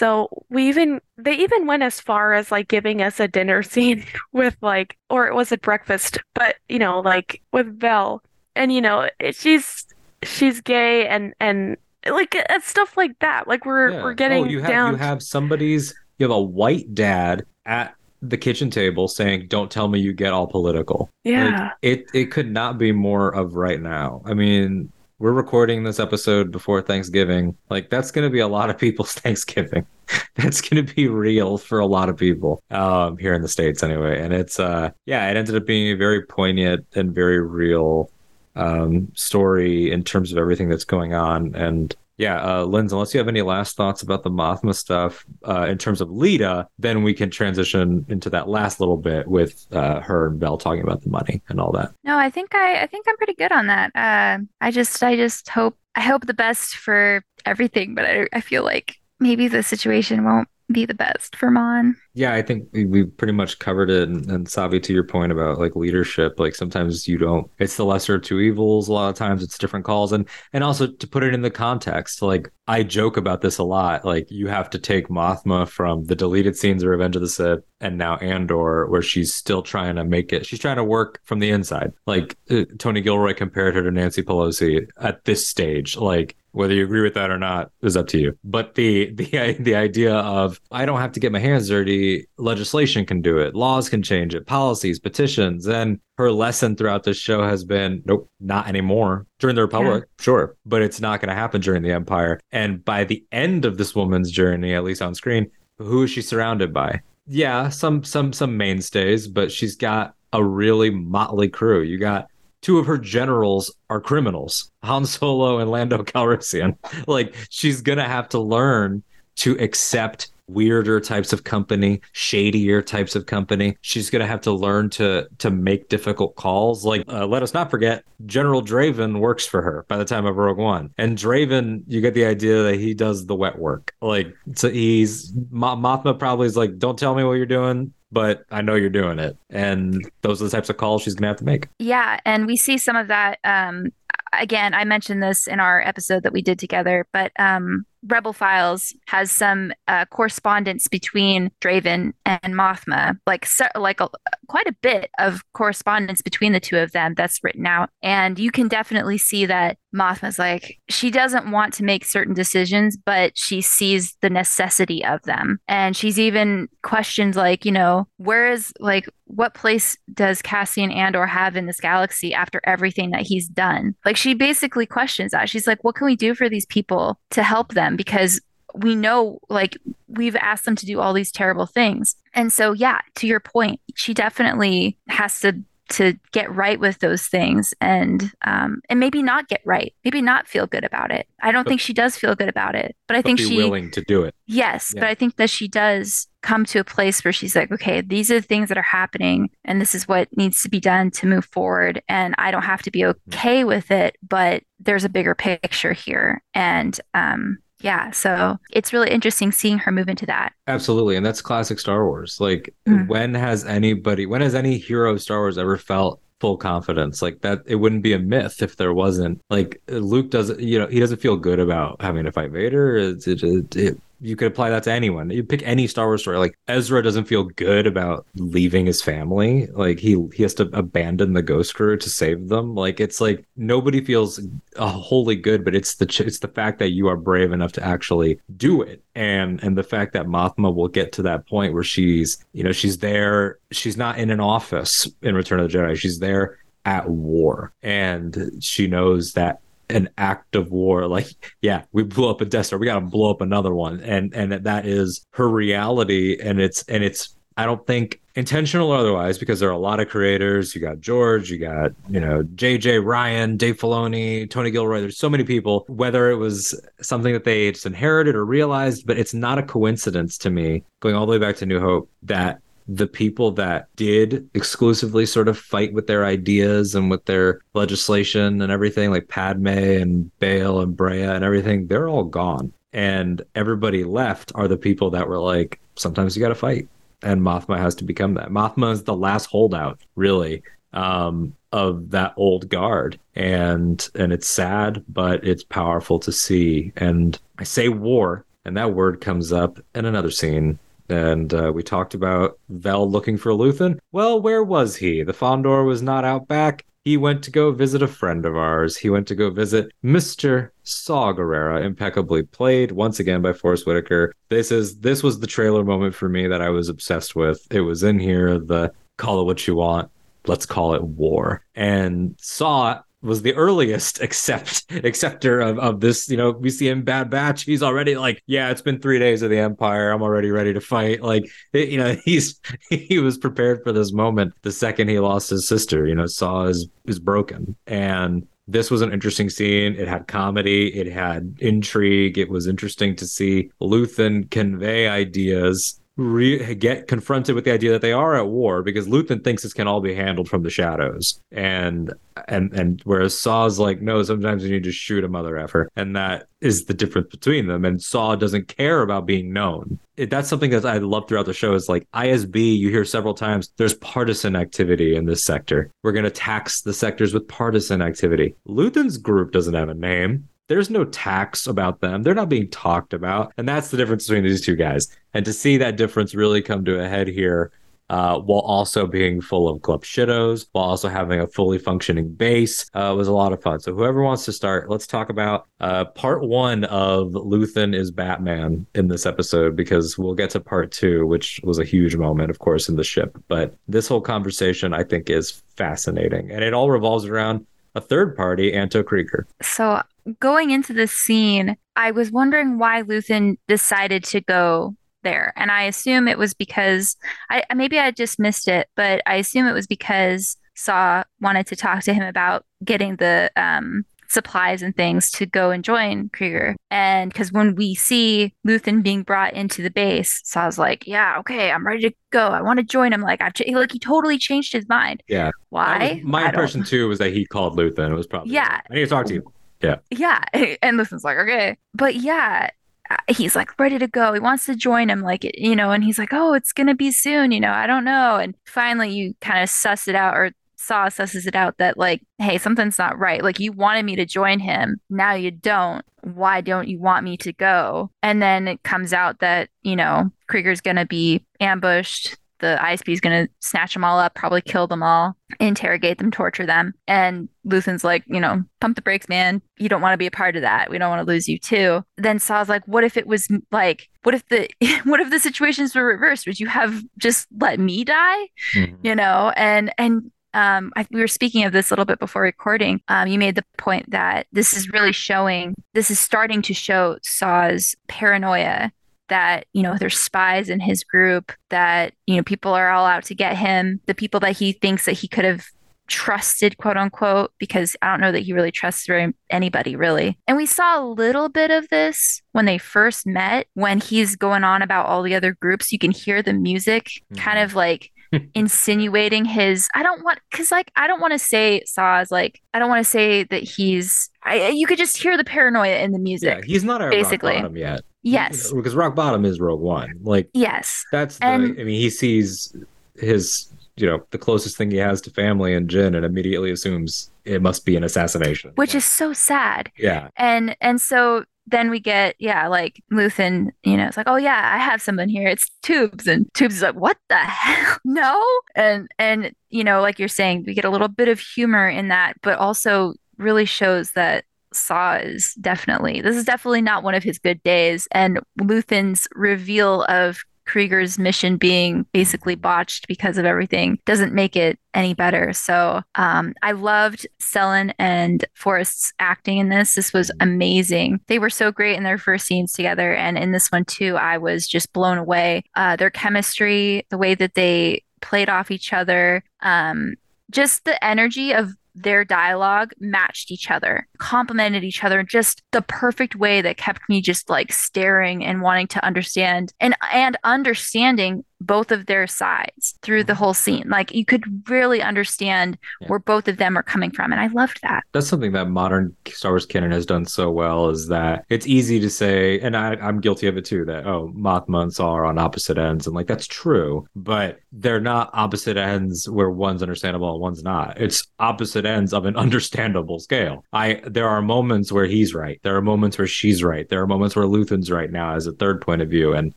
So 0.00 0.30
we 0.48 0.66
even 0.66 1.02
they 1.18 1.34
even 1.34 1.66
went 1.66 1.82
as 1.82 2.00
far 2.00 2.32
as 2.32 2.50
like 2.50 2.68
giving 2.68 3.02
us 3.02 3.20
a 3.20 3.28
dinner 3.28 3.62
scene 3.72 4.02
with 4.32 4.56
like 4.62 4.96
or 5.10 5.26
it 5.26 5.34
was 5.34 5.52
at 5.52 5.60
breakfast, 5.60 6.16
but 6.34 6.56
you 6.70 6.78
know, 6.78 7.00
like 7.00 7.42
with 7.52 7.78
Vel. 7.78 8.22
And 8.56 8.72
you 8.72 8.80
know, 8.80 9.10
she's 9.32 9.86
she's 10.22 10.62
gay 10.62 11.06
and 11.06 11.34
and 11.38 11.76
like 12.08 12.34
uh, 12.34 12.60
stuff 12.60 12.96
like 12.96 13.18
that. 13.18 13.46
Like 13.46 13.66
we're 13.66 13.90
Yeah. 13.90 14.02
we're 14.02 14.14
getting 14.14 14.44
oh, 14.44 14.46
you 14.46 14.60
have 14.60 14.70
down 14.70 14.92
you 14.92 14.96
have 14.96 15.22
somebody's 15.22 15.94
you 16.16 16.24
have 16.24 16.34
a 16.34 16.40
white 16.40 16.94
dad 16.94 17.44
at 17.66 17.94
the 18.22 18.38
kitchen 18.38 18.70
table 18.70 19.06
saying, 19.06 19.48
"Don't 19.48 19.70
tell 19.70 19.88
me 19.88 20.00
you 20.00 20.14
get 20.14 20.32
all 20.32 20.46
political." 20.46 21.10
yeah. 21.24 21.44
Like, 21.44 21.72
it 21.82 22.04
it 22.14 22.30
could 22.30 22.50
not 22.50 22.78
be 22.78 22.90
more 22.90 23.34
of 23.34 23.54
right 23.54 23.82
now. 23.82 24.22
I 24.24 24.32
mean, 24.32 24.90
we're 25.20 25.32
recording 25.32 25.84
this 25.84 26.00
episode 26.00 26.50
before 26.50 26.80
Thanksgiving. 26.80 27.54
Like 27.68 27.90
that's 27.90 28.10
going 28.10 28.26
to 28.26 28.32
be 28.32 28.40
a 28.40 28.48
lot 28.48 28.70
of 28.70 28.78
people's 28.78 29.12
Thanksgiving. 29.14 29.86
that's 30.34 30.62
going 30.62 30.84
to 30.84 30.94
be 30.94 31.06
real 31.06 31.58
for 31.58 31.78
a 31.78 31.86
lot 31.86 32.08
of 32.08 32.16
people 32.16 32.62
um, 32.70 33.18
here 33.18 33.34
in 33.34 33.42
the 33.42 33.48
states, 33.48 33.82
anyway. 33.82 34.20
And 34.20 34.32
it's 34.32 34.58
uh, 34.58 34.90
yeah, 35.04 35.30
it 35.30 35.36
ended 35.36 35.54
up 35.54 35.66
being 35.66 35.92
a 35.92 35.96
very 35.96 36.24
poignant 36.24 36.86
and 36.94 37.14
very 37.14 37.40
real 37.40 38.10
um, 38.56 39.12
story 39.14 39.92
in 39.92 40.02
terms 40.02 40.32
of 40.32 40.38
everything 40.38 40.70
that's 40.70 40.84
going 40.84 41.12
on. 41.12 41.54
And 41.54 41.94
yeah, 42.20 42.36
uh, 42.36 42.66
unless 42.66 43.14
you 43.14 43.18
have 43.18 43.28
any 43.28 43.40
last 43.40 43.78
thoughts 43.78 44.02
about 44.02 44.24
the 44.24 44.30
Mothma 44.30 44.74
stuff 44.74 45.24
uh, 45.48 45.62
in 45.62 45.78
terms 45.78 46.02
of 46.02 46.10
Leida, 46.10 46.66
then 46.78 47.02
we 47.02 47.14
can 47.14 47.30
transition 47.30 48.04
into 48.10 48.28
that 48.28 48.46
last 48.46 48.78
little 48.78 48.98
bit 48.98 49.26
with 49.26 49.66
uh, 49.72 50.00
her 50.00 50.26
and 50.26 50.38
Vel 50.38 50.58
talking 50.58 50.82
about 50.82 51.00
the 51.02 51.08
money 51.08 51.40
and 51.48 51.58
all 51.58 51.72
that. 51.72 51.94
No, 52.04 52.18
I 52.18 52.28
think 52.28 52.54
I 52.54 52.82
I 52.82 52.86
think 52.86 53.06
I'm 53.08 53.16
pretty 53.16 53.32
good 53.32 53.52
on 53.52 53.68
that. 53.68 53.90
Uh, 53.94 54.44
I 54.60 54.70
just 54.70 55.02
I 55.02 55.16
just 55.16 55.48
hope 55.48 55.78
I 55.94 56.02
hope 56.02 56.26
the 56.26 56.34
best 56.34 56.76
for 56.76 57.24
everything, 57.46 57.94
but 57.94 58.04
I 58.04 58.28
I 58.34 58.42
feel 58.42 58.64
like 58.64 58.96
maybe 59.18 59.48
the 59.48 59.62
situation 59.62 60.22
won't 60.22 60.48
be 60.72 60.86
the 60.86 60.94
best 60.94 61.36
for 61.36 61.50
Mon. 61.50 61.96
Yeah, 62.14 62.34
I 62.34 62.42
think 62.42 62.68
we, 62.72 63.04
pretty 63.04 63.32
much 63.32 63.58
covered 63.58 63.90
it. 63.90 64.08
And, 64.08 64.30
and 64.30 64.46
Savi, 64.46 64.82
to 64.82 64.92
your 64.92 65.04
point 65.04 65.32
about 65.32 65.58
like 65.58 65.76
leadership, 65.76 66.38
like 66.38 66.54
sometimes 66.54 67.06
you 67.06 67.18
don't, 67.18 67.50
it's 67.58 67.76
the 67.76 67.84
lesser 67.84 68.16
of 68.16 68.22
two 68.22 68.40
evils. 68.40 68.88
A 68.88 68.92
lot 68.92 69.08
of 69.08 69.16
times 69.16 69.42
it's 69.42 69.58
different 69.58 69.84
calls. 69.84 70.12
And, 70.12 70.28
and 70.52 70.64
also 70.64 70.86
to 70.86 71.06
put 71.06 71.22
it 71.22 71.34
in 71.34 71.42
the 71.42 71.50
context, 71.50 72.22
like 72.22 72.50
I 72.66 72.82
joke 72.82 73.16
about 73.16 73.40
this 73.40 73.58
a 73.58 73.64
lot. 73.64 74.04
Like 74.04 74.30
you 74.30 74.48
have 74.48 74.70
to 74.70 74.78
take 74.78 75.08
Mothma 75.08 75.68
from 75.68 76.04
the 76.04 76.16
deleted 76.16 76.56
scenes 76.56 76.82
of 76.82 76.88
Revenge 76.88 77.16
of 77.16 77.22
the 77.22 77.28
Sith 77.28 77.60
and 77.80 77.96
now 77.96 78.16
Andor, 78.16 78.86
where 78.86 79.02
she's 79.02 79.34
still 79.34 79.62
trying 79.62 79.96
to 79.96 80.04
make 80.04 80.32
it, 80.32 80.46
she's 80.46 80.60
trying 80.60 80.76
to 80.76 80.84
work 80.84 81.20
from 81.24 81.38
the 81.38 81.50
inside. 81.50 81.92
Like 82.06 82.36
uh, 82.50 82.64
Tony 82.78 83.00
Gilroy 83.00 83.34
compared 83.34 83.74
her 83.74 83.82
to 83.82 83.90
Nancy 83.90 84.22
Pelosi 84.22 84.86
at 84.98 85.24
this 85.24 85.46
stage. 85.46 85.96
Like 85.96 86.36
Whether 86.52 86.74
you 86.74 86.84
agree 86.84 87.02
with 87.02 87.14
that 87.14 87.30
or 87.30 87.38
not 87.38 87.70
is 87.82 87.96
up 87.96 88.08
to 88.08 88.18
you. 88.18 88.38
But 88.44 88.74
the 88.74 89.12
the 89.14 89.56
the 89.60 89.74
idea 89.74 90.14
of 90.14 90.60
I 90.70 90.84
don't 90.84 91.00
have 91.00 91.12
to 91.12 91.20
get 91.20 91.32
my 91.32 91.38
hands 91.38 91.68
dirty, 91.68 92.26
legislation 92.38 93.06
can 93.06 93.22
do 93.22 93.38
it, 93.38 93.54
laws 93.54 93.88
can 93.88 94.02
change 94.02 94.34
it, 94.34 94.46
policies, 94.46 94.98
petitions, 94.98 95.66
and 95.66 96.00
her 96.18 96.30
lesson 96.30 96.76
throughout 96.76 97.04
this 97.04 97.16
show 97.16 97.42
has 97.42 97.64
been 97.64 98.02
nope, 98.04 98.30
not 98.40 98.68
anymore. 98.68 99.26
During 99.38 99.56
the 99.56 99.62
Republic, 99.62 100.04
yeah. 100.06 100.22
sure, 100.22 100.56
but 100.66 100.82
it's 100.82 101.00
not 101.00 101.20
going 101.20 101.30
to 101.30 101.34
happen 101.34 101.60
during 101.60 101.82
the 101.82 101.92
Empire. 101.92 102.40
And 102.52 102.84
by 102.84 103.04
the 103.04 103.24
end 103.32 103.64
of 103.64 103.78
this 103.78 103.94
woman's 103.94 104.30
journey, 104.30 104.74
at 104.74 104.84
least 104.84 105.00
on 105.00 105.14
screen, 105.14 105.50
who 105.78 106.02
is 106.02 106.10
she 106.10 106.20
surrounded 106.22 106.72
by? 106.72 107.00
Yeah, 107.26 107.68
some 107.68 108.04
some 108.04 108.32
some 108.32 108.56
mainstays, 108.56 109.28
but 109.28 109.50
she's 109.52 109.76
got 109.76 110.14
a 110.32 110.44
really 110.44 110.90
motley 110.90 111.48
crew. 111.48 111.82
You 111.82 111.98
got 111.98 112.29
two 112.62 112.78
of 112.78 112.86
her 112.86 112.98
generals 112.98 113.74
are 113.88 114.00
criminals, 114.00 114.70
Han 114.82 115.06
Solo 115.06 115.58
and 115.58 115.70
Lando 115.70 116.02
Calrissian. 116.02 116.76
like 117.06 117.34
she's 117.50 117.80
gonna 117.80 118.08
have 118.08 118.28
to 118.30 118.38
learn 118.38 119.02
to 119.36 119.56
accept 119.58 120.30
weirder 120.50 121.00
types 121.00 121.32
of 121.32 121.44
company, 121.44 122.00
shadier 122.12 122.82
types 122.82 123.14
of 123.14 123.26
company. 123.26 123.76
She's 123.80 124.10
going 124.10 124.20
to 124.20 124.26
have 124.26 124.40
to 124.42 124.52
learn 124.52 124.90
to 124.90 125.28
to 125.38 125.50
make 125.50 125.88
difficult 125.88 126.36
calls. 126.36 126.84
Like, 126.84 127.04
uh, 127.08 127.26
let 127.26 127.42
us 127.42 127.54
not 127.54 127.70
forget, 127.70 128.04
General 128.26 128.62
Draven 128.62 129.20
works 129.20 129.46
for 129.46 129.62
her 129.62 129.84
by 129.88 129.96
the 129.96 130.04
time 130.04 130.26
of 130.26 130.36
Rogue 130.36 130.58
One, 130.58 130.92
and 130.98 131.16
Draven, 131.16 131.82
you 131.86 132.00
get 132.00 132.14
the 132.14 132.24
idea 132.24 132.62
that 132.64 132.76
he 132.76 132.94
does 132.94 133.26
the 133.26 133.34
wet 133.34 133.58
work. 133.58 133.94
Like, 134.00 134.34
so 134.54 134.68
he's 134.68 135.32
Mothma 135.32 136.18
probably 136.18 136.46
is 136.46 136.56
like, 136.56 136.78
don't 136.78 136.98
tell 136.98 137.14
me 137.14 137.24
what 137.24 137.34
you're 137.34 137.46
doing 137.46 137.92
but 138.12 138.44
I 138.50 138.62
know 138.62 138.74
you're 138.74 138.90
doing 138.90 139.18
it. 139.18 139.36
And 139.48 140.10
those 140.22 140.40
are 140.40 140.44
the 140.44 140.50
types 140.50 140.70
of 140.70 140.76
calls 140.76 141.02
she's 141.02 141.14
going 141.14 141.22
to 141.22 141.28
have 141.28 141.36
to 141.38 141.44
make. 141.44 141.68
Yeah. 141.78 142.20
And 142.24 142.46
we 142.46 142.56
see 142.56 142.78
some 142.78 142.96
of 142.96 143.08
that. 143.08 143.38
Um, 143.44 143.92
again, 144.32 144.74
I 144.74 144.84
mentioned 144.84 145.22
this 145.22 145.46
in 145.46 145.60
our 145.60 145.80
episode 145.80 146.22
that 146.22 146.32
we 146.32 146.42
did 146.42 146.58
together, 146.58 147.06
but 147.12 147.32
um, 147.38 147.84
Rebel 148.02 148.32
Files 148.32 148.94
has 149.08 149.30
some 149.30 149.72
uh, 149.88 150.06
correspondence 150.06 150.88
between 150.88 151.50
Draven 151.60 152.12
and 152.24 152.54
Mothma, 152.54 153.18
like 153.26 153.44
so, 153.44 153.66
like 153.74 154.00
a, 154.00 154.08
quite 154.48 154.66
a 154.66 154.76
bit 154.80 155.10
of 155.18 155.42
correspondence 155.52 156.22
between 156.22 156.52
the 156.52 156.60
two 156.60 156.78
of 156.78 156.92
them 156.92 157.14
that's 157.14 157.42
written 157.42 157.66
out, 157.66 157.90
and 158.02 158.38
you 158.38 158.50
can 158.50 158.68
definitely 158.68 159.18
see 159.18 159.46
that 159.46 159.76
Mothma's 159.94 160.38
like 160.38 160.78
she 160.88 161.10
doesn't 161.10 161.50
want 161.50 161.74
to 161.74 161.84
make 161.84 162.04
certain 162.04 162.34
decisions, 162.34 162.96
but 162.96 163.36
she 163.36 163.60
sees 163.60 164.16
the 164.20 164.30
necessity 164.30 165.04
of 165.04 165.22
them, 165.22 165.60
and 165.68 165.96
she's 165.96 166.18
even 166.18 166.68
questioned 166.82 167.36
like 167.36 167.64
you 167.64 167.72
know 167.72 168.08
where 168.16 168.50
is 168.50 168.72
like 168.80 169.08
what 169.26 169.54
place 169.54 169.96
does 170.12 170.42
Cassian 170.42 170.90
Andor 170.90 171.24
have 171.24 171.56
in 171.56 171.66
this 171.66 171.78
galaxy 171.78 172.34
after 172.34 172.60
everything 172.64 173.10
that 173.10 173.22
he's 173.22 173.46
done? 173.46 173.94
Like 174.04 174.16
she 174.16 174.34
basically 174.34 174.86
questions 174.86 175.30
that. 175.30 175.48
She's 175.48 175.68
like, 175.68 175.84
what 175.84 175.94
can 175.94 176.06
we 176.06 176.16
do 176.16 176.34
for 176.34 176.48
these 176.48 176.66
people 176.66 177.20
to 177.30 177.44
help 177.44 177.74
them? 177.74 177.96
because 178.00 178.40
we 178.74 178.94
know 178.94 179.38
like 179.48 179.76
we've 180.08 180.36
asked 180.36 180.64
them 180.64 180.76
to 180.76 180.86
do 180.86 181.00
all 181.00 181.12
these 181.12 181.30
terrible 181.30 181.66
things. 181.66 182.16
And 182.32 182.52
so 182.52 182.72
yeah, 182.72 183.00
to 183.16 183.26
your 183.26 183.40
point, 183.40 183.80
she 183.94 184.14
definitely 184.14 184.96
has 185.08 185.40
to 185.40 185.60
to 185.90 186.14
get 186.32 186.54
right 186.54 186.80
with 186.80 186.98
those 187.00 187.26
things 187.26 187.74
and 187.80 188.32
um 188.44 188.80
and 188.88 189.00
maybe 189.00 189.22
not 189.22 189.48
get 189.48 189.60
right 189.64 189.94
maybe 190.04 190.22
not 190.22 190.48
feel 190.48 190.66
good 190.66 190.84
about 190.84 191.10
it 191.10 191.26
i 191.42 191.52
don't 191.52 191.64
but, 191.64 191.70
think 191.70 191.80
she 191.80 191.92
does 191.92 192.16
feel 192.16 192.34
good 192.34 192.48
about 192.48 192.74
it 192.74 192.96
but 193.06 193.16
i 193.16 193.22
think 193.22 193.38
she 193.38 193.56
willing 193.56 193.90
to 193.90 194.02
do 194.02 194.22
it 194.22 194.34
yes 194.46 194.92
yeah. 194.94 195.00
but 195.00 195.08
i 195.08 195.14
think 195.14 195.36
that 195.36 195.50
she 195.50 195.68
does 195.68 196.28
come 196.42 196.64
to 196.64 196.78
a 196.78 196.84
place 196.84 197.22
where 197.24 197.32
she's 197.32 197.54
like 197.54 197.70
okay 197.70 198.00
these 198.00 198.30
are 198.30 198.40
the 198.40 198.46
things 198.46 198.68
that 198.68 198.78
are 198.78 198.82
happening 198.82 199.50
and 199.64 199.80
this 199.80 199.94
is 199.94 200.08
what 200.08 200.28
needs 200.36 200.62
to 200.62 200.68
be 200.68 200.80
done 200.80 201.10
to 201.10 201.26
move 201.26 201.44
forward 201.44 202.02
and 202.08 202.34
i 202.38 202.50
don't 202.50 202.62
have 202.62 202.82
to 202.82 202.90
be 202.90 203.00
mm-hmm. 203.00 203.32
okay 203.32 203.64
with 203.64 203.90
it 203.90 204.16
but 204.26 204.62
there's 204.78 205.04
a 205.04 205.08
bigger 205.08 205.34
picture 205.34 205.92
here 205.92 206.42
and 206.54 207.00
um 207.14 207.58
yeah 207.80 208.10
so 208.10 208.58
it's 208.72 208.92
really 208.92 209.10
interesting 209.10 209.52
seeing 209.52 209.78
her 209.78 209.92
move 209.92 210.08
into 210.08 210.26
that. 210.26 210.52
Absolutely 210.66 211.16
and 211.16 211.24
that's 211.24 211.42
classic 211.42 211.78
star 211.78 212.06
wars. 212.06 212.40
Like 212.40 212.74
mm. 212.86 213.06
when 213.08 213.34
has 213.34 213.64
anybody 213.64 214.26
when 214.26 214.40
has 214.40 214.54
any 214.54 214.78
hero 214.78 215.12
of 215.12 215.22
star 215.22 215.38
wars 215.38 215.58
ever 215.58 215.76
felt 215.76 216.20
full 216.40 216.56
confidence? 216.56 217.22
Like 217.22 217.40
that 217.42 217.62
it 217.66 217.76
wouldn't 217.76 218.02
be 218.02 218.12
a 218.12 218.18
myth 218.18 218.62
if 218.62 218.76
there 218.76 218.94
wasn't. 218.94 219.40
Like 219.50 219.80
luke 219.88 220.30
doesn't 220.30 220.60
you 220.60 220.78
know 220.78 220.86
he 220.86 221.00
doesn't 221.00 221.20
feel 221.20 221.36
good 221.36 221.58
about 221.58 222.00
having 222.00 222.24
to 222.24 222.32
fight 222.32 222.50
vader. 222.50 222.96
It, 222.96 223.26
it, 223.26 223.76
it, 223.76 224.00
you 224.20 224.36
could 224.36 224.48
apply 224.48 224.70
that 224.70 224.82
to 224.84 224.92
anyone. 224.92 225.30
You 225.30 225.42
pick 225.42 225.62
any 225.62 225.86
Star 225.86 226.06
Wars 226.06 226.22
story. 226.22 226.38
Like 226.38 226.58
Ezra 226.68 227.02
doesn't 227.02 227.24
feel 227.24 227.44
good 227.44 227.86
about 227.86 228.26
leaving 228.34 228.86
his 228.86 229.02
family. 229.02 229.66
Like 229.68 229.98
he 229.98 230.16
he 230.34 230.42
has 230.42 230.54
to 230.54 230.68
abandon 230.72 231.32
the 231.32 231.42
Ghost 231.42 231.74
Crew 231.74 231.96
to 231.96 232.10
save 232.10 232.48
them. 232.48 232.74
Like 232.74 233.00
it's 233.00 233.20
like 233.20 233.46
nobody 233.56 234.04
feels 234.04 234.40
uh, 234.76 234.88
wholly 234.88 235.36
good, 235.36 235.64
but 235.64 235.74
it's 235.74 235.96
the 235.96 236.06
it's 236.24 236.40
the 236.40 236.48
fact 236.48 236.78
that 236.78 236.90
you 236.90 237.08
are 237.08 237.16
brave 237.16 237.52
enough 237.52 237.72
to 237.72 237.84
actually 237.84 238.40
do 238.56 238.82
it, 238.82 239.02
and 239.14 239.62
and 239.62 239.76
the 239.76 239.82
fact 239.82 240.12
that 240.12 240.26
Mothma 240.26 240.74
will 240.74 240.88
get 240.88 241.12
to 241.12 241.22
that 241.22 241.46
point 241.46 241.72
where 241.72 241.82
she's 241.82 242.44
you 242.52 242.62
know 242.62 242.72
she's 242.72 242.98
there. 242.98 243.58
She's 243.72 243.96
not 243.96 244.18
in 244.18 244.30
an 244.30 244.40
office 244.40 245.08
in 245.22 245.34
Return 245.34 245.60
of 245.60 245.70
the 245.70 245.78
Jedi. 245.78 245.96
She's 245.96 246.18
there 246.18 246.58
at 246.84 247.08
war, 247.08 247.72
and 247.82 248.50
she 248.60 248.86
knows 248.86 249.32
that 249.32 249.60
an 249.90 250.08
act 250.18 250.54
of 250.54 250.70
war. 250.70 251.06
Like 251.06 251.54
yeah 251.60 251.84
we 251.92 252.02
blew 252.02 252.28
up 252.28 252.40
a 252.40 252.44
desert. 252.44 252.78
we 252.78 252.86
got 252.86 253.00
to 253.00 253.06
blow 253.06 253.30
up 253.30 253.40
another 253.40 253.74
one. 253.74 254.00
And 254.00 254.34
and 254.34 254.52
that 254.52 254.86
is 254.86 255.26
her 255.32 255.48
reality. 255.48 256.38
And 256.40 256.60
it's 256.60 256.82
and 256.84 257.02
it's 257.02 257.36
i 257.56 257.66
don't 257.66 257.84
think 257.86 258.20
intentional 258.36 258.90
or 258.90 258.96
otherwise 258.96 259.36
because 259.36 259.58
there 259.58 259.68
are 259.68 259.72
a 259.72 259.78
lot 259.78 259.98
of 260.00 260.08
creators. 260.08 260.74
You 260.74 260.80
got 260.80 261.00
george 261.00 261.50
you 261.50 261.58
got 261.58 261.92
you 262.08 262.20
know 262.20 262.42
jj 262.54 263.04
ryan 263.04 263.56
dave 263.56 263.78
filoni 263.78 264.48
tony 264.48 264.70
gilroy. 264.70 265.00
There's 265.00 265.18
so 265.18 265.28
many 265.28 265.44
people. 265.44 265.84
Whether 265.88 266.30
it 266.30 266.36
was 266.36 266.80
something 267.00 267.32
that 267.32 267.44
they 267.44 267.72
just 267.72 267.86
inherited 267.86 268.34
or 268.34 268.44
realized 268.44 269.06
but 269.06 269.18
it's 269.18 269.34
not 269.34 269.58
a 269.58 269.62
coincidence 269.62 270.38
to 270.38 270.50
me 270.50 270.84
going 271.00 271.14
all 271.14 271.26
the 271.26 271.32
way 271.32 271.38
back 271.38 271.56
to 271.56 271.66
new 271.66 271.80
hope 271.80 272.08
that 272.22 272.60
the 272.92 273.06
people 273.06 273.52
that 273.52 273.86
did 273.94 274.50
exclusively 274.54 275.24
sort 275.24 275.46
of 275.46 275.56
fight 275.56 275.92
with 275.92 276.08
their 276.08 276.24
ideas 276.26 276.96
and 276.96 277.08
with 277.08 277.24
their 277.26 277.60
legislation 277.72 278.60
and 278.60 278.72
everything, 278.72 279.12
like 279.12 279.28
Padme 279.28 279.68
and 279.68 280.38
Bail 280.40 280.80
and 280.80 280.96
Breha 280.96 281.36
and 281.36 281.44
everything, 281.44 281.86
they're 281.86 282.08
all 282.08 282.24
gone. 282.24 282.72
And 282.92 283.42
everybody 283.54 284.02
left 284.02 284.50
are 284.56 284.66
the 284.66 284.76
people 284.76 285.10
that 285.10 285.28
were 285.28 285.38
like, 285.38 285.78
sometimes 285.94 286.36
you 286.36 286.42
got 286.42 286.48
to 286.48 286.56
fight. 286.56 286.88
And 287.22 287.40
Mothma 287.42 287.78
has 287.78 287.94
to 287.96 288.04
become 288.04 288.34
that. 288.34 288.48
Mothma 288.48 288.92
is 288.92 289.04
the 289.04 289.14
last 289.14 289.46
holdout, 289.46 290.00
really, 290.16 290.64
um, 290.92 291.54
of 291.70 292.10
that 292.10 292.34
old 292.36 292.68
guard. 292.68 293.20
And 293.36 294.08
and 294.16 294.32
it's 294.32 294.48
sad, 294.48 295.04
but 295.06 295.46
it's 295.46 295.62
powerful 295.62 296.18
to 296.20 296.32
see. 296.32 296.92
And 296.96 297.38
I 297.58 297.64
say 297.64 297.88
war, 297.88 298.44
and 298.64 298.76
that 298.76 298.94
word 298.94 299.20
comes 299.20 299.52
up 299.52 299.78
in 299.94 300.06
another 300.06 300.30
scene 300.30 300.78
and 301.10 301.52
uh, 301.52 301.72
we 301.74 301.82
talked 301.82 302.14
about 302.14 302.58
Vel 302.68 303.10
looking 303.10 303.36
for 303.36 303.52
Luthen. 303.52 303.98
Well, 304.12 304.40
where 304.40 304.62
was 304.62 304.96
he? 304.96 305.22
The 305.22 305.32
Fondor 305.32 305.86
was 305.86 306.02
not 306.02 306.24
out 306.24 306.48
back. 306.48 306.84
He 307.04 307.16
went 307.16 307.42
to 307.44 307.50
go 307.50 307.72
visit 307.72 308.02
a 308.02 308.08
friend 308.08 308.44
of 308.44 308.56
ours. 308.56 308.96
He 308.96 309.08
went 309.08 309.26
to 309.28 309.34
go 309.34 309.48
visit 309.48 309.90
Mr. 310.04 310.70
Saw 310.82 311.32
Gerrera, 311.32 311.82
impeccably 311.82 312.42
played 312.42 312.92
once 312.92 313.18
again 313.20 313.40
by 313.40 313.54
Forest 313.54 313.86
Whitaker. 313.86 314.34
This 314.50 314.70
is 314.70 314.98
this 314.98 315.22
was 315.22 315.40
the 315.40 315.46
trailer 315.46 315.82
moment 315.82 316.14
for 316.14 316.28
me 316.28 316.46
that 316.46 316.60
I 316.60 316.68
was 316.68 316.88
obsessed 316.88 317.34
with. 317.34 317.66
It 317.70 317.80
was 317.80 318.02
in 318.02 318.18
here, 318.18 318.58
the 318.58 318.92
call 319.16 319.40
it 319.40 319.44
what 319.44 319.66
you 319.66 319.76
want. 319.76 320.10
Let's 320.46 320.66
call 320.66 320.94
it 320.94 321.02
war. 321.02 321.64
And 321.74 322.34
Saw 322.38 323.00
was 323.22 323.42
the 323.42 323.54
earliest 323.54 324.20
accept 324.22 324.84
acceptor 324.90 325.60
of, 325.60 325.78
of 325.78 326.00
this. 326.00 326.28
You 326.28 326.36
know, 326.36 326.50
we 326.50 326.70
see 326.70 326.88
him 326.88 327.02
Bad 327.02 327.30
Batch. 327.30 327.64
He's 327.64 327.82
already 327.82 328.16
like, 328.16 328.42
yeah, 328.46 328.70
it's 328.70 328.82
been 328.82 329.00
three 329.00 329.18
days 329.18 329.42
of 329.42 329.50
the 329.50 329.58
Empire. 329.58 330.10
I'm 330.10 330.22
already 330.22 330.50
ready 330.50 330.72
to 330.72 330.80
fight. 330.80 331.22
Like, 331.22 331.44
you 331.72 331.98
know, 331.98 332.16
he's 332.24 332.60
he 332.90 333.18
was 333.18 333.38
prepared 333.38 333.82
for 333.84 333.92
this 333.92 334.12
moment 334.12 334.54
the 334.62 334.72
second 334.72 335.08
he 335.08 335.18
lost 335.18 335.50
his 335.50 335.68
sister. 335.68 336.06
You 336.06 336.14
know, 336.14 336.26
saw 336.26 336.64
is 336.64 336.88
is 337.06 337.18
broken, 337.18 337.76
and 337.86 338.46
this 338.68 338.90
was 338.90 339.02
an 339.02 339.12
interesting 339.12 339.50
scene. 339.50 339.94
It 339.96 340.06
had 340.06 340.28
comedy, 340.28 340.94
it 340.94 341.10
had 341.12 341.56
intrigue. 341.58 342.38
It 342.38 342.48
was 342.48 342.66
interesting 342.66 343.16
to 343.16 343.26
see 343.26 343.70
Luthen 343.80 344.50
convey 344.50 345.08
ideas 345.08 345.99
re- 346.20 346.74
get 346.74 347.08
confronted 347.08 347.54
with 347.54 347.64
the 347.64 347.72
idea 347.72 347.90
that 347.92 348.02
they 348.02 348.12
are 348.12 348.36
at 348.36 348.48
war 348.48 348.82
because 348.82 349.08
Luthen 349.08 349.42
thinks 349.42 349.62
this 349.62 349.72
can 349.72 349.88
all 349.88 350.00
be 350.00 350.14
handled 350.14 350.48
from 350.48 350.62
the 350.62 350.70
shadows, 350.70 351.40
and 351.50 352.12
and 352.48 352.72
and 352.72 353.00
whereas 353.04 353.38
Saw's 353.38 353.78
like, 353.78 354.00
no, 354.00 354.22
sometimes 354.22 354.62
you 354.62 354.70
need 354.70 354.84
to 354.84 354.92
shoot 354.92 355.24
a 355.24 355.28
mother 355.28 355.58
effer, 355.58 355.88
and 355.96 356.14
that 356.16 356.46
is 356.60 356.84
the 356.84 356.94
difference 356.94 357.28
between 357.28 357.66
them. 357.66 357.84
And 357.84 358.02
Saw 358.02 358.36
doesn't 358.36 358.68
care 358.68 359.02
about 359.02 359.26
being 359.26 359.52
known. 359.52 359.98
It, 360.16 360.28
that's 360.28 360.48
something 360.48 360.70
that 360.70 360.84
I 360.84 360.98
love 360.98 361.26
throughout 361.26 361.46
the 361.46 361.54
show. 361.54 361.74
Is 361.74 361.88
like 361.88 362.06
ISB, 362.12 362.78
you 362.78 362.90
hear 362.90 363.04
several 363.04 363.34
times. 363.34 363.72
There's 363.76 363.94
partisan 363.94 364.56
activity 364.56 365.16
in 365.16 365.24
this 365.24 365.42
sector. 365.42 365.90
We're 366.02 366.12
going 366.12 366.24
to 366.24 366.30
tax 366.30 366.82
the 366.82 366.92
sectors 366.92 367.32
with 367.32 367.48
partisan 367.48 368.02
activity. 368.02 368.54
Luthen's 368.68 369.16
group 369.16 369.52
doesn't 369.52 369.74
have 369.74 369.88
a 369.88 369.94
name 369.94 370.48
there's 370.70 370.88
no 370.88 371.04
tax 371.04 371.66
about 371.66 372.00
them. 372.00 372.22
They're 372.22 372.32
not 372.32 372.48
being 372.48 372.70
talked 372.70 373.12
about. 373.12 373.52
And 373.56 373.68
that's 373.68 373.90
the 373.90 373.96
difference 373.96 374.28
between 374.28 374.44
these 374.44 374.64
two 374.64 374.76
guys. 374.76 375.08
And 375.34 375.44
to 375.44 375.52
see 375.52 375.76
that 375.78 375.96
difference 375.96 376.32
really 376.32 376.62
come 376.62 376.84
to 376.84 377.04
a 377.04 377.08
head 377.08 377.26
here 377.26 377.72
uh, 378.08 378.38
while 378.38 378.60
also 378.60 379.04
being 379.04 379.40
full 379.40 379.68
of 379.68 379.82
club 379.82 380.04
shittos, 380.04 380.66
while 380.70 380.84
also 380.84 381.08
having 381.08 381.40
a 381.40 381.48
fully 381.48 381.76
functioning 381.76 382.32
base. 382.32 382.88
Uh, 382.94 383.12
was 383.16 383.26
a 383.26 383.32
lot 383.32 383.52
of 383.52 383.60
fun. 383.60 383.80
So 383.80 383.92
whoever 383.92 384.22
wants 384.22 384.44
to 384.44 384.52
start, 384.52 384.88
let's 384.88 385.08
talk 385.08 385.28
about 385.28 385.66
uh, 385.80 386.04
part 386.04 386.46
one 386.46 386.84
of 386.84 387.32
Luthen 387.32 387.92
is 387.92 388.12
Batman 388.12 388.86
in 388.94 389.08
this 389.08 389.26
episode 389.26 389.74
because 389.74 390.16
we'll 390.16 390.34
get 390.34 390.50
to 390.50 390.60
part 390.60 390.92
two, 390.92 391.26
which 391.26 391.60
was 391.64 391.80
a 391.80 391.84
huge 391.84 392.14
moment, 392.14 392.48
of 392.48 392.60
course, 392.60 392.88
in 392.88 392.94
the 392.94 393.02
ship. 393.02 393.36
But 393.48 393.74
this 393.88 394.06
whole 394.06 394.20
conversation, 394.20 394.94
I 394.94 395.02
think, 395.02 395.30
is 395.30 395.64
fascinating, 395.76 396.52
and 396.52 396.62
it 396.62 396.74
all 396.74 396.92
revolves 396.92 397.24
around 397.24 397.66
a 397.94 398.00
third 398.00 398.36
party, 398.36 398.72
Anto 398.72 399.02
Krieger. 399.02 399.46
So 399.62 400.00
going 400.38 400.70
into 400.70 400.92
this 400.92 401.12
scene, 401.12 401.76
I 401.96 402.10
was 402.10 402.30
wondering 402.30 402.78
why 402.78 403.02
Luthen 403.02 403.56
decided 403.68 404.24
to 404.24 404.40
go 404.40 404.94
there. 405.22 405.52
And 405.56 405.70
I 405.70 405.82
assume 405.82 406.28
it 406.28 406.38
was 406.38 406.54
because 406.54 407.16
I 407.50 407.62
maybe 407.74 407.98
I 407.98 408.10
just 408.10 408.38
missed 408.38 408.68
it, 408.68 408.88
but 408.96 409.20
I 409.26 409.36
assume 409.36 409.66
it 409.66 409.72
was 409.74 409.86
because 409.86 410.56
Saw 410.74 411.24
wanted 411.40 411.66
to 411.66 411.76
talk 411.76 412.02
to 412.04 412.14
him 412.14 412.22
about 412.22 412.64
getting 412.84 413.16
the 413.16 413.50
um, 413.56 414.06
supplies 414.28 414.80
and 414.80 414.96
things 414.96 415.30
to 415.32 415.44
go 415.44 415.70
and 415.72 415.84
join 415.84 416.30
Krieger. 416.30 416.74
And 416.90 417.30
because 417.30 417.52
when 417.52 417.74
we 417.74 417.94
see 417.94 418.54
Luthen 418.66 419.02
being 419.02 419.22
brought 419.22 419.52
into 419.52 419.82
the 419.82 419.90
base, 419.90 420.40
Saw's 420.44 420.78
like, 420.78 421.06
"Yeah, 421.06 421.36
okay, 421.40 421.70
I'm 421.70 421.86
ready 421.86 422.08
to 422.08 422.14
go. 422.30 422.46
I 422.48 422.62
want 422.62 422.78
to 422.78 422.84
join 422.84 423.12
him." 423.12 423.20
Like, 423.20 423.42
I've 423.42 423.52
ch- 423.52 423.68
like 423.74 423.92
he 423.92 423.98
totally 423.98 424.38
changed 424.38 424.72
his 424.72 424.88
mind. 424.88 425.22
Yeah. 425.28 425.50
Why? 425.68 426.14
Was, 426.14 426.24
my 426.24 426.44
I 426.44 426.48
impression 426.48 426.80
don't- 426.80 426.88
too 426.88 427.08
was 427.08 427.18
that 427.18 427.32
he 427.34 427.44
called 427.44 427.76
Luthen. 427.76 428.10
It 428.10 428.14
was 428.14 428.26
probably 428.26 428.54
Yeah. 428.54 428.80
I 428.90 428.94
need 428.94 429.00
to 429.00 429.06
talk 429.08 429.26
to 429.26 429.34
you. 429.34 429.52
Yeah. 429.80 429.96
Yeah. 430.10 430.44
And 430.82 430.96
Luthen's 430.96 431.24
like, 431.24 431.38
okay. 431.38 431.76
But 431.94 432.16
yeah, 432.16 432.70
uh, 433.10 433.16
he's 433.28 433.56
like 433.56 433.78
ready 433.78 433.98
to 433.98 434.06
go. 434.06 434.32
He 434.32 434.40
wants 434.40 434.66
to 434.66 434.76
join 434.76 435.10
him, 435.10 435.20
like, 435.20 435.44
you 435.58 435.74
know, 435.74 435.90
and 435.90 436.04
he's 436.04 436.18
like, 436.18 436.32
oh, 436.32 436.54
it's 436.54 436.72
going 436.72 436.86
to 436.86 436.94
be 436.94 437.10
soon, 437.10 437.50
you 437.50 437.60
know, 437.60 437.72
I 437.72 437.86
don't 437.86 438.04
know. 438.04 438.36
And 438.36 438.54
finally, 438.66 439.10
you 439.10 439.34
kind 439.40 439.62
of 439.62 439.68
suss 439.68 440.08
it 440.08 440.14
out 440.14 440.36
or 440.36 440.52
Saw 440.82 441.08
susses 441.08 441.46
it 441.46 441.54
out 441.54 441.76
that, 441.76 441.98
like, 441.98 442.22
hey, 442.38 442.56
something's 442.56 442.98
not 442.98 443.18
right. 443.18 443.42
Like, 443.44 443.60
you 443.60 443.70
wanted 443.70 444.06
me 444.06 444.16
to 444.16 444.24
join 444.24 444.58
him. 444.60 444.98
Now 445.10 445.34
you 445.34 445.50
don't. 445.50 446.02
Why 446.22 446.62
don't 446.62 446.88
you 446.88 446.98
want 446.98 447.22
me 447.22 447.36
to 447.36 447.52
go? 447.52 448.10
And 448.22 448.40
then 448.40 448.66
it 448.66 448.82
comes 448.82 449.12
out 449.12 449.40
that, 449.40 449.68
you 449.82 449.94
know, 449.94 450.32
Krieger's 450.46 450.80
going 450.80 450.96
to 450.96 451.04
be 451.04 451.44
ambushed. 451.60 452.38
The 452.60 452.78
ISB 452.80 453.12
is 453.12 453.20
going 453.20 453.46
to 453.46 453.52
snatch 453.60 453.94
them 453.94 454.04
all 454.04 454.18
up, 454.18 454.34
probably 454.34 454.60
kill 454.60 454.86
them 454.86 455.02
all, 455.02 455.36
interrogate 455.58 456.18
them, 456.18 456.30
torture 456.30 456.66
them. 456.66 456.94
And 457.08 457.48
Luthen's 457.64 458.04
like, 458.04 458.24
you 458.26 458.40
know, 458.40 458.62
pump 458.80 458.96
the 458.96 459.02
brakes, 459.02 459.28
man. 459.28 459.60
You 459.78 459.88
don't 459.88 460.00
want 460.02 460.12
to 460.14 460.18
be 460.18 460.26
a 460.26 460.30
part 460.30 460.56
of 460.56 460.62
that. 460.62 460.90
We 460.90 460.98
don't 460.98 461.10
want 461.10 461.26
to 461.26 461.30
lose 461.30 461.48
you 461.48 461.58
too. 461.58 462.04
Then 462.16 462.38
Saw's 462.38 462.68
like, 462.68 462.86
what 462.86 463.04
if 463.04 463.16
it 463.16 463.26
was 463.26 463.48
like, 463.72 464.08
what 464.22 464.34
if 464.34 464.46
the, 464.48 464.68
what 465.04 465.20
if 465.20 465.30
the 465.30 465.40
situations 465.40 465.94
were 465.94 466.04
reversed? 466.04 466.46
Would 466.46 466.60
you 466.60 466.68
have 466.68 467.02
just 467.18 467.48
let 467.58 467.78
me 467.80 468.04
die? 468.04 468.48
Mhm. 468.74 468.98
You 469.02 469.14
know, 469.14 469.52
and 469.56 469.92
and 469.98 470.30
um, 470.52 470.92
I, 470.96 471.06
we 471.10 471.20
were 471.20 471.28
speaking 471.28 471.64
of 471.64 471.72
this 471.72 471.90
a 471.90 471.94
little 471.94 472.04
bit 472.04 472.18
before 472.18 472.42
recording. 472.42 473.00
Um, 473.08 473.28
you 473.28 473.38
made 473.38 473.54
the 473.54 473.64
point 473.78 474.10
that 474.10 474.46
this 474.52 474.74
is 474.74 474.90
really 474.90 475.12
showing, 475.12 475.74
this 475.94 476.10
is 476.10 476.18
starting 476.18 476.60
to 476.62 476.74
show 476.74 477.18
Saw's 477.22 477.94
paranoia 478.08 478.90
that, 479.30 479.64
you 479.72 479.82
know, 479.82 479.96
there's 479.98 480.18
spies 480.18 480.68
in 480.68 480.78
his 480.80 481.02
group, 481.02 481.52
that, 481.70 482.12
you 482.26 482.36
know, 482.36 482.42
people 482.42 482.72
are 482.74 482.90
all 482.90 483.06
out 483.06 483.24
to 483.24 483.34
get 483.34 483.56
him, 483.56 484.00
the 484.06 484.14
people 484.14 484.38
that 484.40 484.56
he 484.58 484.72
thinks 484.72 485.06
that 485.06 485.12
he 485.12 485.26
could 485.26 485.44
have 485.46 485.64
trusted, 486.08 486.76
quote 486.76 486.96
unquote, 486.96 487.52
because 487.58 487.94
I 488.02 488.10
don't 488.10 488.20
know 488.20 488.32
that 488.32 488.40
he 488.40 488.52
really 488.52 488.72
trusts 488.72 489.08
anybody 489.48 489.94
really. 489.96 490.36
And 490.48 490.56
we 490.56 490.66
saw 490.66 491.00
a 491.00 491.06
little 491.06 491.48
bit 491.48 491.70
of 491.70 491.88
this 491.88 492.42
when 492.52 492.64
they 492.66 492.78
first 492.78 493.26
met, 493.26 493.68
when 493.74 494.00
he's 494.00 494.34
going 494.36 494.64
on 494.64 494.82
about 494.82 495.06
all 495.06 495.22
the 495.22 495.36
other 495.36 495.56
groups. 495.60 495.92
You 495.92 495.98
can 496.00 496.10
hear 496.10 496.42
the 496.42 496.52
music 496.52 497.10
kind 497.36 497.58
Mhm. 497.58 497.64
of 497.64 497.74
like 497.76 498.10
insinuating 498.54 499.44
his 499.44 499.88
I 499.94 500.02
don't 500.04 500.22
want 500.24 500.38
because 500.50 500.70
like 500.70 500.90
I 500.96 501.06
don't 501.08 501.20
want 501.20 501.32
to 501.32 501.38
say 501.38 501.82
Saw's 501.86 502.30
like 502.30 502.60
I 502.74 502.78
don't 502.78 502.88
want 502.88 503.04
to 503.04 503.10
say 503.10 503.42
that 503.44 503.62
he's 503.64 504.30
I 504.44 504.68
you 504.68 504.86
could 504.86 504.98
just 504.98 505.16
hear 505.16 505.36
the 505.36 505.42
paranoia 505.44 505.98
in 505.98 506.12
the 506.12 506.18
music. 506.18 506.58
Yeah, 506.58 506.64
he's 506.64 506.84
not 506.84 507.02
at 507.02 507.10
basically. 507.10 507.52
rock 507.54 507.62
bottom 507.62 507.76
yet. 507.76 508.00
Yes. 508.22 508.72
because 508.74 508.94
rock 508.94 509.14
bottom 509.14 509.44
is 509.44 509.60
Rogue 509.60 509.80
One. 509.80 510.14
Like 510.22 510.48
Yes. 510.54 511.04
that's 511.12 511.38
the. 511.38 511.46
And- 511.46 511.78
I 511.80 511.84
mean, 511.84 512.00
he 512.00 512.10
sees 512.10 512.74
his 513.16 513.66
you 513.96 514.06
know 514.06 514.22
the 514.30 514.38
closest 514.38 514.76
thing 514.78 514.90
he 514.90 514.96
has 514.96 515.20
to 515.22 515.30
family 515.30 515.74
and 515.74 515.88
Jyn, 515.88 516.16
and 516.16 516.24
immediately 516.24 516.70
assumes 516.70 517.30
it 517.44 517.60
must 517.60 517.84
be 517.84 517.96
an 517.96 518.04
assassination. 518.04 518.72
Which 518.76 518.94
is 518.94 519.04
so 519.04 519.32
sad. 519.32 519.90
yeah, 519.98 520.28
And 520.36 520.74
and 520.80 521.00
so 521.00 521.44
then 521.66 521.90
we 521.90 522.00
get 522.00 522.34
yeah 522.40 522.66
like 522.66 523.00
Luthen 523.12 523.70
you 523.84 523.96
know 523.96 524.06
it's 524.06 524.16
like 524.16 524.26
oh 524.28 524.36
yeah 524.36 524.72
I 524.74 524.78
have 524.78 525.00
someone 525.00 525.28
here 525.28 525.46
it's 525.48 525.70
Tubes 525.82 526.26
and 526.26 526.52
Tubes 526.54 526.76
is 526.76 526.82
like 526.82 526.96
what 526.96 527.16
the 527.28 527.36
hell 527.36 527.98
no 528.04 528.42
and 528.74 529.08
and 529.20 529.52
you 529.68 529.84
know 529.84 530.00
like 530.00 530.18
you're 530.18 530.26
saying 530.26 530.64
we 530.66 530.74
get 530.74 530.84
a 530.86 530.90
little 530.90 531.06
bit 531.06 531.28
of 531.28 531.38
humor 531.38 531.88
in 531.88 532.08
that 532.08 532.34
but 532.42 532.58
also 532.58 533.14
really 533.36 533.66
shows 533.66 534.12
that 534.12 534.44
Saw 534.72 535.16
is 535.16 535.54
definitely 535.54 536.20
this 536.20 536.36
is 536.36 536.44
definitely 536.44 536.82
not 536.82 537.02
one 537.02 537.14
of 537.14 537.22
his 537.22 537.38
good 537.38 537.62
days 537.62 538.06
and 538.12 538.40
Luthen's 538.58 539.26
reveal 539.34 540.02
of 540.04 540.44
Krieger's 540.70 541.18
mission 541.18 541.56
being 541.56 542.06
basically 542.12 542.54
botched 542.54 543.08
because 543.08 543.38
of 543.38 543.44
everything 543.44 543.98
doesn't 544.06 544.32
make 544.32 544.54
it 544.54 544.78
any 544.94 545.14
better. 545.14 545.52
So 545.52 546.02
um, 546.14 546.54
I 546.62 546.72
loved 546.72 547.26
Stellan 547.40 547.92
and 547.98 548.44
Forest's 548.54 549.12
acting 549.18 549.58
in 549.58 549.68
this. 549.68 549.96
This 549.96 550.12
was 550.12 550.30
amazing. 550.38 551.20
They 551.26 551.40
were 551.40 551.50
so 551.50 551.72
great 551.72 551.96
in 551.96 552.04
their 552.04 552.18
first 552.18 552.46
scenes 552.46 552.72
together. 552.72 553.12
And 553.12 553.36
in 553.36 553.50
this 553.50 553.72
one, 553.72 553.84
too, 553.84 554.16
I 554.16 554.38
was 554.38 554.68
just 554.68 554.92
blown 554.92 555.18
away. 555.18 555.64
Uh, 555.74 555.96
their 555.96 556.10
chemistry, 556.10 557.04
the 557.10 557.18
way 557.18 557.34
that 557.34 557.54
they 557.54 558.04
played 558.20 558.48
off 558.48 558.70
each 558.70 558.92
other, 558.92 559.42
um, 559.62 560.14
just 560.52 560.84
the 560.84 561.02
energy 561.04 561.52
of 561.52 561.74
their 561.94 562.24
dialogue 562.24 562.92
matched 562.98 563.50
each 563.50 563.70
other, 563.70 564.06
complemented 564.18 564.84
each 564.84 565.02
other 565.04 565.20
in 565.20 565.26
just 565.26 565.62
the 565.72 565.82
perfect 565.82 566.36
way 566.36 566.62
that 566.62 566.76
kept 566.76 567.08
me 567.08 567.20
just 567.20 567.50
like 567.50 567.72
staring 567.72 568.44
and 568.44 568.62
wanting 568.62 568.86
to 568.88 569.04
understand 569.04 569.72
and 569.80 569.96
and 570.12 570.36
understanding 570.44 571.44
both 571.60 571.92
of 571.92 572.06
their 572.06 572.26
sides 572.26 572.98
through 573.02 573.24
the 573.24 573.32
mm-hmm. 573.32 573.42
whole 573.42 573.54
scene. 573.54 573.84
Like 573.88 574.14
you 574.14 574.24
could 574.24 574.68
really 574.68 575.02
understand 575.02 575.78
Yeah. 576.00 576.08
where 576.08 576.18
both 576.18 576.48
of 576.48 576.56
them 576.56 576.76
are 576.76 576.82
coming 576.82 577.10
from. 577.10 577.32
And 577.32 577.40
I 577.40 577.48
loved 577.48 577.80
that. 577.82 578.04
that's 578.12 578.28
something 578.28 578.52
that 578.52 578.68
modern 578.68 579.14
Star 579.28 579.52
Wars 579.52 579.66
canon 579.66 579.90
has 579.92 580.06
done 580.06 580.24
so 580.24 580.50
well. 580.50 580.88
Is 580.88 581.08
that 581.08 581.44
it's 581.48 581.66
easy 581.66 582.00
to 582.00 582.10
say, 582.10 582.60
and 582.60 582.76
I, 582.76 582.94
I'm 582.94 583.20
guilty 583.20 583.46
of 583.46 583.56
it 583.56 583.64
too. 583.64 583.84
That 583.84 584.06
oh, 584.06 584.32
Mothma 584.34 584.82
and 584.82 584.92
Saw 584.92 585.12
are 585.12 585.24
on 585.24 585.38
opposite 585.38 585.78
ends, 585.78 586.06
and 586.06 586.16
like 586.16 586.26
that's 586.26 586.46
true, 586.46 587.06
but 587.14 587.60
they're 587.72 588.00
not 588.00 588.30
opposite 588.32 588.76
ends 588.76 589.28
where 589.28 589.50
one's 589.50 589.82
understandable 589.82 590.32
and 590.32 590.40
one's 590.40 590.62
not. 590.62 591.00
It's 591.00 591.26
opposite 591.38 591.84
ends 591.86 592.12
of 592.12 592.24
an 592.24 592.36
understandable 592.44 593.18
scale. 593.18 593.64
I 593.72 594.00
there 594.06 594.28
are 594.28 594.42
moments 594.42 594.92
where 594.92 595.06
he's 595.06 595.34
right. 595.34 595.60
There 595.62 595.76
are 595.76 595.82
moments 595.82 596.18
where 596.18 596.26
she's 596.26 596.62
right. 596.64 596.88
There 596.88 597.02
are 597.02 597.06
moments 597.06 597.36
where 597.36 597.46
Luthen's 597.46 597.90
right 597.90 598.10
now 598.10 598.34
as 598.34 598.46
a 598.46 598.52
third 598.52 598.80
point 598.80 599.02
of 599.02 599.08
view. 599.08 599.34
And 599.34 599.56